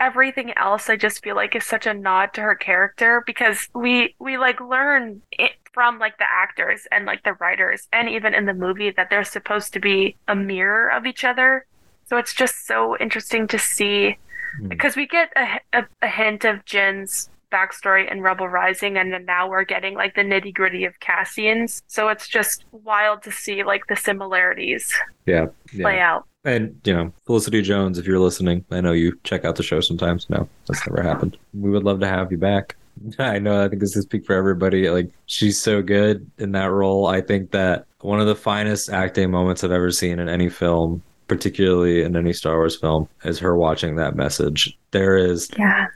everything 0.00 0.52
else 0.56 0.88
i 0.88 0.96
just 0.96 1.22
feel 1.22 1.36
like 1.36 1.54
is 1.54 1.64
such 1.64 1.86
a 1.86 1.94
nod 1.94 2.32
to 2.32 2.40
her 2.40 2.54
character 2.54 3.22
because 3.26 3.68
we 3.74 4.14
we 4.18 4.36
like 4.38 4.60
learn 4.60 5.20
it 5.32 5.52
from 5.72 5.98
like 5.98 6.18
the 6.18 6.24
actors 6.28 6.86
and 6.92 7.04
like 7.06 7.22
the 7.24 7.34
writers 7.34 7.88
and 7.92 8.08
even 8.08 8.34
in 8.34 8.46
the 8.46 8.54
movie 8.54 8.90
that 8.90 9.08
they're 9.10 9.24
supposed 9.24 9.72
to 9.72 9.80
be 9.80 10.16
a 10.28 10.34
mirror 10.34 10.88
of 10.90 11.06
each 11.06 11.24
other 11.24 11.64
so 12.06 12.16
it's 12.16 12.34
just 12.34 12.66
so 12.66 12.96
interesting 12.98 13.46
to 13.48 13.58
see 13.58 14.16
Hmm. 14.60 14.68
because 14.68 14.96
we 14.96 15.06
get 15.06 15.30
a, 15.36 15.60
a, 15.78 15.84
a 16.00 16.08
hint 16.08 16.44
of 16.46 16.64
Jyn's 16.64 17.28
backstory 17.52 18.10
in 18.10 18.22
Rebel 18.22 18.48
Rising, 18.48 18.96
and 18.96 19.12
then 19.12 19.26
now 19.26 19.46
we're 19.46 19.64
getting 19.64 19.94
like 19.94 20.14
the 20.14 20.22
nitty 20.22 20.54
gritty 20.54 20.86
of 20.86 20.98
Cassian's. 21.00 21.82
So 21.86 22.08
it's 22.08 22.26
just 22.26 22.64
wild 22.72 23.22
to 23.24 23.30
see 23.30 23.62
like 23.62 23.86
the 23.88 23.96
similarities 23.96 24.90
Yeah. 25.26 25.48
play 25.78 26.00
out. 26.00 26.24
And, 26.46 26.80
you 26.84 26.94
know, 26.94 27.12
Felicity 27.26 27.60
Jones, 27.60 27.98
if 27.98 28.06
you're 28.06 28.18
listening, 28.18 28.64
I 28.70 28.80
know 28.80 28.92
you 28.92 29.18
check 29.22 29.44
out 29.44 29.56
the 29.56 29.62
show 29.62 29.80
sometimes. 29.80 30.30
No, 30.30 30.48
that's 30.66 30.86
never 30.88 31.02
happened. 31.02 31.36
We 31.52 31.68
would 31.70 31.84
love 31.84 32.00
to 32.00 32.06
have 32.08 32.32
you 32.32 32.38
back. 32.38 32.74
I 33.18 33.38
know, 33.38 33.64
I 33.64 33.68
think 33.68 33.80
this 33.80 33.96
is 33.96 34.04
speak 34.04 34.24
for 34.24 34.34
everybody. 34.34 34.88
Like, 34.90 35.10
she's 35.26 35.60
so 35.60 35.82
good 35.82 36.30
in 36.38 36.52
that 36.52 36.70
role. 36.70 37.06
I 37.06 37.20
think 37.20 37.50
that 37.52 37.86
one 38.00 38.20
of 38.20 38.26
the 38.26 38.36
finest 38.36 38.90
acting 38.90 39.30
moments 39.30 39.64
I've 39.64 39.72
ever 39.72 39.90
seen 39.90 40.18
in 40.18 40.28
any 40.28 40.48
film, 40.48 41.02
particularly 41.26 42.02
in 42.02 42.16
any 42.16 42.32
Star 42.32 42.56
Wars 42.56 42.76
film, 42.76 43.08
is 43.24 43.38
her 43.38 43.56
watching 43.56 43.96
that 43.96 44.16
message. 44.16 44.78
There 44.92 45.16
is 45.16 45.48
yeah 45.58 45.86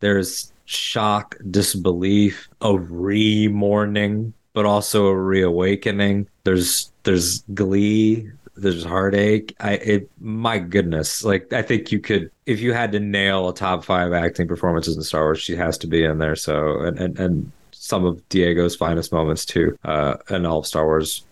there's 0.00 0.52
shock, 0.64 1.36
disbelief, 1.50 2.48
a 2.60 2.76
re-mourning, 2.76 4.32
but 4.52 4.66
also 4.66 5.06
a 5.06 5.16
reawakening. 5.16 6.26
There's 6.44 6.90
there's 7.04 7.42
glee, 7.54 8.30
there's 8.60 8.84
heartache. 8.84 9.54
I 9.60 9.72
it 9.74 10.10
my 10.20 10.58
goodness, 10.58 11.24
like 11.24 11.52
I 11.52 11.62
think 11.62 11.92
you 11.92 12.00
could 12.00 12.30
if 12.46 12.60
you 12.60 12.72
had 12.72 12.92
to 12.92 13.00
nail 13.00 13.48
a 13.48 13.54
top 13.54 13.84
five 13.84 14.12
acting 14.12 14.48
performances 14.48 14.96
in 14.96 15.02
Star 15.02 15.24
Wars, 15.24 15.40
she 15.40 15.56
has 15.56 15.78
to 15.78 15.86
be 15.86 16.04
in 16.04 16.18
there. 16.18 16.36
So 16.36 16.80
and 16.80 16.98
and, 16.98 17.18
and 17.18 17.52
some 17.72 18.04
of 18.04 18.26
Diego's 18.28 18.76
finest 18.76 19.12
moments 19.12 19.44
too, 19.44 19.76
uh, 19.84 20.16
and 20.28 20.46
all 20.46 20.58
of 20.58 20.66
Star 20.66 20.84
Wars. 20.84 21.24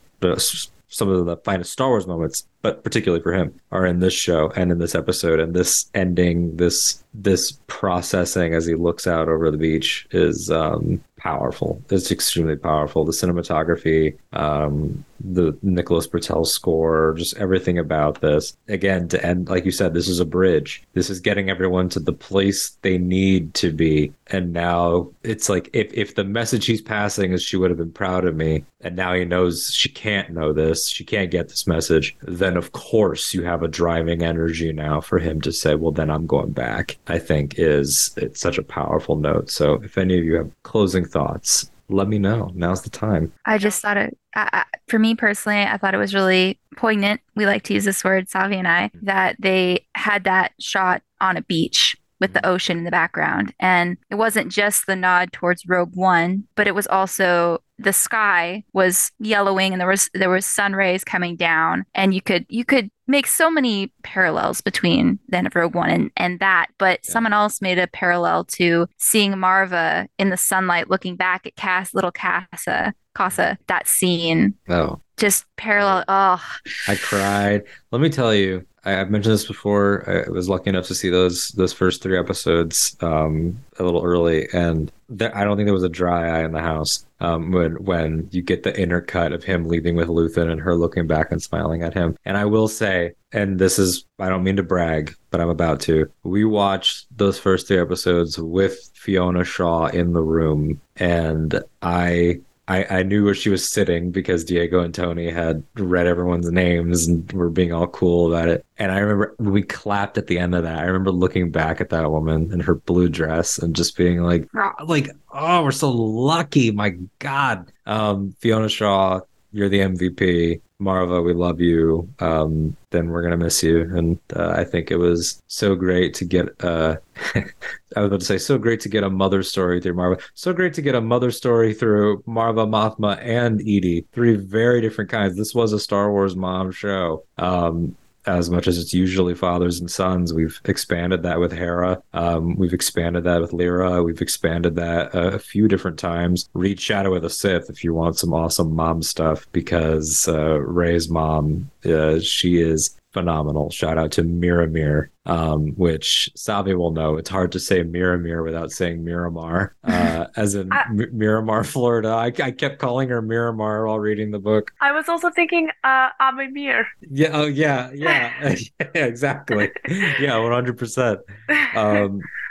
Some 0.90 1.10
of 1.10 1.26
the 1.26 1.36
finest 1.36 1.70
Star 1.70 1.88
Wars 1.88 2.06
moments, 2.06 2.46
but 2.62 2.82
particularly 2.82 3.22
for 3.22 3.34
him, 3.34 3.54
are 3.70 3.84
in 3.84 4.00
this 4.00 4.14
show 4.14 4.50
and 4.56 4.72
in 4.72 4.78
this 4.78 4.94
episode. 4.94 5.38
And 5.38 5.52
this 5.52 5.90
ending, 5.94 6.56
this 6.56 7.04
this 7.12 7.58
processing 7.66 8.54
as 8.54 8.64
he 8.64 8.74
looks 8.74 9.06
out 9.06 9.28
over 9.28 9.50
the 9.50 9.58
beach 9.58 10.06
is 10.12 10.50
um, 10.50 11.04
powerful. 11.18 11.82
It's 11.90 12.10
extremely 12.10 12.56
powerful. 12.56 13.04
The 13.04 13.12
cinematography, 13.12 14.16
um, 14.32 15.04
the 15.20 15.56
Nicholas 15.62 16.06
Britell 16.06 16.46
score, 16.46 17.14
just 17.16 17.36
everything 17.36 17.78
about 17.78 18.20
this. 18.20 18.56
Again, 18.68 19.08
to 19.08 19.24
end, 19.24 19.48
like 19.48 19.64
you 19.64 19.72
said, 19.72 19.94
this 19.94 20.08
is 20.08 20.20
a 20.20 20.24
bridge. 20.24 20.82
This 20.94 21.10
is 21.10 21.20
getting 21.20 21.50
everyone 21.50 21.88
to 21.90 22.00
the 22.00 22.12
place 22.12 22.70
they 22.82 22.98
need 22.98 23.54
to 23.54 23.72
be. 23.72 24.12
And 24.28 24.52
now 24.52 25.10
it's 25.22 25.48
like 25.48 25.70
if 25.72 25.92
if 25.92 26.14
the 26.14 26.24
message 26.24 26.66
he's 26.66 26.82
passing 26.82 27.32
is 27.32 27.42
she 27.42 27.56
would 27.56 27.70
have 27.70 27.78
been 27.78 27.92
proud 27.92 28.24
of 28.24 28.36
me, 28.36 28.64
and 28.80 28.96
now 28.96 29.12
he 29.12 29.24
knows 29.24 29.70
she 29.72 29.88
can't 29.88 30.30
know 30.30 30.52
this, 30.52 30.88
she 30.88 31.04
can't 31.04 31.30
get 31.30 31.48
this 31.48 31.66
message, 31.66 32.16
then 32.22 32.56
of 32.56 32.72
course 32.72 33.34
you 33.34 33.42
have 33.42 33.62
a 33.62 33.68
driving 33.68 34.22
energy 34.22 34.72
now 34.72 35.00
for 35.00 35.18
him 35.18 35.40
to 35.42 35.52
say, 35.52 35.74
well, 35.74 35.92
then 35.92 36.10
I'm 36.10 36.26
going 36.26 36.52
back. 36.52 36.98
I 37.06 37.18
think 37.18 37.58
is 37.58 38.12
it's 38.16 38.40
such 38.40 38.58
a 38.58 38.62
powerful 38.62 39.16
note. 39.16 39.50
So 39.50 39.74
if 39.82 39.98
any 39.98 40.18
of 40.18 40.24
you 40.24 40.34
have 40.34 40.50
closing 40.62 41.04
thoughts, 41.04 41.70
let 41.88 42.08
me 42.08 42.18
know. 42.18 42.50
Now's 42.54 42.82
the 42.82 42.90
time. 42.90 43.32
I 43.46 43.58
just 43.58 43.80
thought 43.80 43.96
it, 43.96 44.16
I, 44.34 44.48
I, 44.52 44.64
for 44.88 44.98
me 44.98 45.14
personally, 45.14 45.62
I 45.62 45.78
thought 45.78 45.94
it 45.94 45.98
was 45.98 46.14
really 46.14 46.58
poignant. 46.76 47.20
We 47.34 47.46
like 47.46 47.62
to 47.64 47.74
use 47.74 47.84
this 47.84 48.04
word, 48.04 48.28
Savi 48.28 48.56
and 48.56 48.68
I, 48.68 48.90
that 49.02 49.36
they 49.38 49.86
had 49.94 50.24
that 50.24 50.52
shot 50.60 51.02
on 51.20 51.36
a 51.36 51.42
beach 51.42 51.96
with 52.20 52.32
the 52.32 52.40
mm-hmm. 52.40 52.50
ocean 52.50 52.78
in 52.78 52.84
the 52.84 52.90
background. 52.90 53.54
And 53.60 53.96
it 54.10 54.16
wasn't 54.16 54.52
just 54.52 54.86
the 54.86 54.96
nod 54.96 55.32
towards 55.32 55.66
Rogue 55.66 55.94
One, 55.94 56.44
but 56.56 56.66
it 56.66 56.74
was 56.74 56.86
also 56.86 57.62
the 57.80 57.92
sky 57.92 58.64
was 58.72 59.12
yellowing 59.20 59.72
and 59.72 59.80
there 59.80 59.88
was 59.88 60.10
there 60.12 60.30
was 60.30 60.44
sun 60.44 60.72
rays 60.72 61.04
coming 61.04 61.36
down 61.36 61.86
and 61.94 62.12
you 62.12 62.20
could 62.20 62.44
you 62.48 62.64
could 62.64 62.90
make 63.06 63.24
so 63.24 63.48
many 63.48 63.92
parallels 64.02 64.60
between 64.60 65.20
then 65.28 65.46
of 65.46 65.54
Rogue 65.54 65.76
One 65.76 65.88
and, 65.88 66.10
and 66.16 66.40
that, 66.40 66.66
but 66.78 67.00
yeah. 67.04 67.12
someone 67.12 67.32
else 67.32 67.62
made 67.62 67.78
a 67.78 67.86
parallel 67.86 68.44
to 68.44 68.88
seeing 68.96 69.38
Marva 69.38 70.08
in 70.18 70.30
the 70.30 70.36
sunlight 70.36 70.90
looking 70.90 71.14
back 71.14 71.46
at 71.46 71.56
Cass 71.56 71.94
little 71.94 72.12
Kassa 72.12 72.92
Kassa, 73.18 73.58
that 73.66 73.88
scene. 73.88 74.54
Oh. 74.68 75.00
Just 75.18 75.44
parallel 75.56 76.04
oh 76.08 76.42
I 76.86 76.94
cried. 76.96 77.64
Let 77.90 78.00
me 78.00 78.08
tell 78.08 78.34
you, 78.34 78.64
I, 78.84 78.92
have 78.92 79.10
mentioned 79.10 79.34
this 79.34 79.46
before. 79.46 80.04
I 80.08 80.30
was 80.30 80.48
lucky 80.48 80.70
enough 80.70 80.86
to 80.86 80.94
see 80.94 81.10
those 81.10 81.48
those 81.48 81.72
first 81.72 82.02
three 82.02 82.18
episodes 82.18 82.96
um, 83.00 83.58
a 83.78 83.82
little 83.82 84.04
early, 84.04 84.48
and 84.52 84.90
I 85.10 85.44
don't 85.44 85.56
think 85.56 85.66
there 85.66 85.74
was 85.74 85.82
a 85.82 85.88
dry 85.88 86.38
eye 86.38 86.44
in 86.44 86.52
the 86.52 86.60
house 86.60 87.04
um, 87.20 87.50
when 87.50 87.82
when 87.84 88.28
you 88.30 88.42
get 88.42 88.62
the 88.62 88.80
inner 88.80 89.00
cut 89.00 89.32
of 89.32 89.44
him 89.44 89.66
leaving 89.66 89.96
with 89.96 90.08
Luthen 90.08 90.50
and 90.50 90.60
her 90.60 90.76
looking 90.76 91.06
back 91.06 91.32
and 91.32 91.42
smiling 91.42 91.82
at 91.82 91.94
him. 91.94 92.16
And 92.24 92.36
I 92.36 92.44
will 92.44 92.68
say, 92.68 93.14
and 93.32 93.58
this 93.58 93.78
is 93.78 94.04
I 94.18 94.28
don't 94.28 94.44
mean 94.44 94.56
to 94.56 94.62
brag, 94.62 95.14
but 95.30 95.40
I'm 95.40 95.50
about 95.50 95.80
to. 95.82 96.10
We 96.22 96.44
watched 96.44 97.06
those 97.16 97.38
first 97.38 97.68
three 97.68 97.80
episodes 97.80 98.38
with 98.38 98.90
Fiona 98.94 99.44
Shaw 99.44 99.86
in 99.86 100.12
the 100.12 100.22
room, 100.22 100.80
and 100.96 101.60
I 101.82 102.40
I, 102.68 102.84
I 102.98 103.02
knew 103.02 103.24
where 103.24 103.34
she 103.34 103.48
was 103.48 103.66
sitting 103.66 104.10
because 104.10 104.44
Diego 104.44 104.80
and 104.80 104.94
Tony 104.94 105.30
had 105.30 105.64
read 105.76 106.06
everyone's 106.06 106.50
names 106.52 107.08
and 107.08 107.30
were 107.32 107.48
being 107.48 107.72
all 107.72 107.86
cool 107.86 108.32
about 108.32 108.48
it. 108.48 108.64
And 108.76 108.92
I 108.92 108.98
remember 108.98 109.34
we 109.38 109.62
clapped 109.62 110.18
at 110.18 110.26
the 110.26 110.38
end 110.38 110.54
of 110.54 110.64
that. 110.64 110.78
I 110.78 110.84
remember 110.84 111.10
looking 111.10 111.50
back 111.50 111.80
at 111.80 111.88
that 111.88 112.10
woman 112.10 112.52
in 112.52 112.60
her 112.60 112.74
blue 112.74 113.08
dress 113.08 113.58
and 113.58 113.74
just 113.74 113.96
being 113.96 114.22
like, 114.22 114.48
like, 114.84 115.08
oh, 115.32 115.64
we're 115.64 115.72
so 115.72 115.90
lucky. 115.90 116.70
My 116.70 116.90
God. 117.18 117.72
Um, 117.86 118.36
Fiona 118.38 118.68
Shaw, 118.68 119.20
you're 119.52 119.68
the 119.68 119.80
MVP. 119.80 120.60
Marva, 120.80 121.20
we 121.20 121.34
love 121.34 121.60
you. 121.60 122.08
Um, 122.20 122.76
then 122.90 123.08
we're 123.08 123.22
gonna 123.22 123.36
miss 123.36 123.62
you. 123.62 123.80
And 123.96 124.18
uh, 124.36 124.50
I 124.50 124.64
think 124.64 124.90
it 124.90 124.96
was 124.96 125.42
so 125.48 125.74
great 125.74 126.14
to 126.14 126.24
get. 126.24 126.48
Uh, 126.62 126.96
I 127.34 128.00
was 128.00 128.06
about 128.06 128.20
to 128.20 128.26
say 128.26 128.38
so 128.38 128.58
great 128.58 128.80
to 128.80 128.88
get 128.88 129.02
a 129.02 129.10
mother 129.10 129.42
story 129.42 129.80
through 129.80 129.94
Marva. 129.94 130.22
So 130.34 130.52
great 130.52 130.74
to 130.74 130.82
get 130.82 130.94
a 130.94 131.00
mother 131.00 131.30
story 131.30 131.74
through 131.74 132.22
Marva, 132.26 132.66
Mothma, 132.66 133.18
and 133.20 133.60
Eedy. 133.60 134.04
Three 134.12 134.36
very 134.36 134.80
different 134.80 135.10
kinds. 135.10 135.36
This 135.36 135.54
was 135.54 135.72
a 135.72 135.80
Star 135.80 136.12
Wars 136.12 136.36
mom 136.36 136.70
show. 136.70 137.24
Um, 137.38 137.96
as 138.28 138.50
much 138.50 138.66
as 138.66 138.78
it's 138.78 138.94
usually 138.94 139.34
fathers 139.34 139.80
and 139.80 139.90
sons. 139.90 140.34
We've 140.34 140.60
expanded 140.64 141.22
that 141.22 141.40
with 141.40 141.52
Hera. 141.52 142.02
Um, 142.12 142.56
we've 142.56 142.74
expanded 142.74 143.24
that 143.24 143.40
with 143.40 143.52
Lyra. 143.52 144.02
We've 144.02 144.20
expanded 144.20 144.76
that 144.76 145.14
a, 145.14 145.34
a, 145.34 145.38
few 145.38 145.68
different 145.68 145.98
times. 145.98 146.48
Read 146.52 146.80
Shadow 146.80 147.14
of 147.14 147.22
the 147.22 147.30
Sith 147.30 147.70
if 147.70 147.82
you 147.82 147.94
want 147.94 148.18
some 148.18 148.34
awesome 148.34 148.74
mom 148.74 149.02
stuff 149.02 149.46
because 149.52 150.28
uh, 150.28 150.58
Rey's 150.60 151.08
mom, 151.08 151.70
uh, 151.84 152.20
she 152.20 152.60
is 152.60 152.97
phenomenal. 153.12 153.70
Shout 153.70 153.98
out 153.98 154.12
to 154.12 154.22
Miramir, 154.22 155.08
um, 155.26 155.68
which 155.76 156.30
Savi 156.36 156.76
will 156.76 156.90
know. 156.90 157.16
It's 157.16 157.30
hard 157.30 157.52
to 157.52 157.60
say 157.60 157.82
Miramir 157.82 158.44
without 158.44 158.70
saying 158.70 159.04
Miramar, 159.04 159.74
uh, 159.84 160.26
as 160.36 160.54
in 160.54 160.72
I, 160.72 160.84
M- 160.88 161.10
Miramar, 161.12 161.64
Florida. 161.64 162.08
I, 162.08 162.26
I, 162.26 162.50
kept 162.50 162.78
calling 162.78 163.08
her 163.08 163.22
Miramar 163.22 163.86
while 163.86 163.98
reading 163.98 164.30
the 164.30 164.38
book. 164.38 164.72
I 164.80 164.92
was 164.92 165.08
also 165.08 165.30
thinking 165.30 165.70
uh, 165.84 166.10
Amimir. 166.20 166.84
Yeah. 167.00 167.30
Oh, 167.32 167.46
yeah. 167.46 167.90
Yeah. 167.92 168.32
yeah. 168.94 169.04
Exactly. 169.04 169.70
Yeah. 169.88 170.38
One 170.38 170.52
hundred 170.52 170.78
percent. 170.78 171.20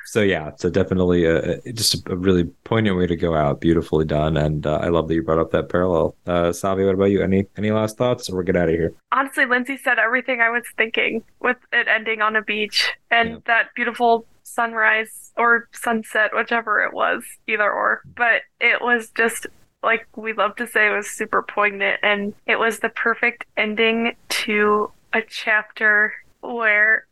So 0.07 0.21
yeah, 0.21 0.51
so 0.55 0.69
definitely 0.69 1.25
a, 1.25 1.59
just 1.73 2.07
a 2.09 2.15
really 2.15 2.45
poignant 2.63 2.97
way 2.97 3.07
to 3.07 3.15
go 3.17 3.35
out. 3.35 3.59
Beautifully 3.59 4.05
done, 4.05 4.37
and 4.37 4.65
uh, 4.65 4.79
I 4.81 4.87
love 4.87 5.09
that 5.09 5.15
you 5.15 5.21
brought 5.21 5.37
up 5.37 5.51
that 5.51 5.67
parallel. 5.67 6.15
Uh, 6.25 6.51
Savi, 6.51 6.85
what 6.85 6.95
about 6.95 7.11
you? 7.11 7.21
Any 7.21 7.45
any 7.57 7.71
last 7.71 7.97
thoughts, 7.97 8.29
or 8.29 8.37
we 8.37 8.45
get 8.45 8.55
out 8.55 8.69
of 8.69 8.75
here? 8.75 8.93
Honestly, 9.11 9.45
Lindsay 9.45 9.75
said 9.75 9.99
everything 9.99 10.39
I 10.39 10.49
was 10.49 10.63
thinking 10.77 11.25
with 11.41 11.57
it 11.73 11.89
ending 11.89 12.21
on 12.21 12.37
a 12.37 12.41
beach 12.41 12.89
and 13.11 13.29
yeah. 13.29 13.37
that 13.47 13.65
beautiful 13.75 14.25
sunrise 14.43 15.33
or 15.35 15.67
sunset, 15.73 16.31
whichever 16.33 16.81
it 16.81 16.93
was, 16.93 17.23
either 17.45 17.69
or. 17.69 18.01
But 18.15 18.43
it 18.61 18.81
was 18.81 19.09
just 19.09 19.45
like 19.83 20.07
we 20.15 20.31
love 20.31 20.55
to 20.55 20.67
say, 20.67 20.87
it 20.87 20.95
was 20.95 21.09
super 21.09 21.41
poignant, 21.43 21.99
and 22.01 22.33
it 22.45 22.59
was 22.59 22.79
the 22.79 22.89
perfect 22.89 23.45
ending 23.57 24.15
to 24.29 24.89
a 25.11 25.21
chapter 25.21 26.13
where 26.39 27.07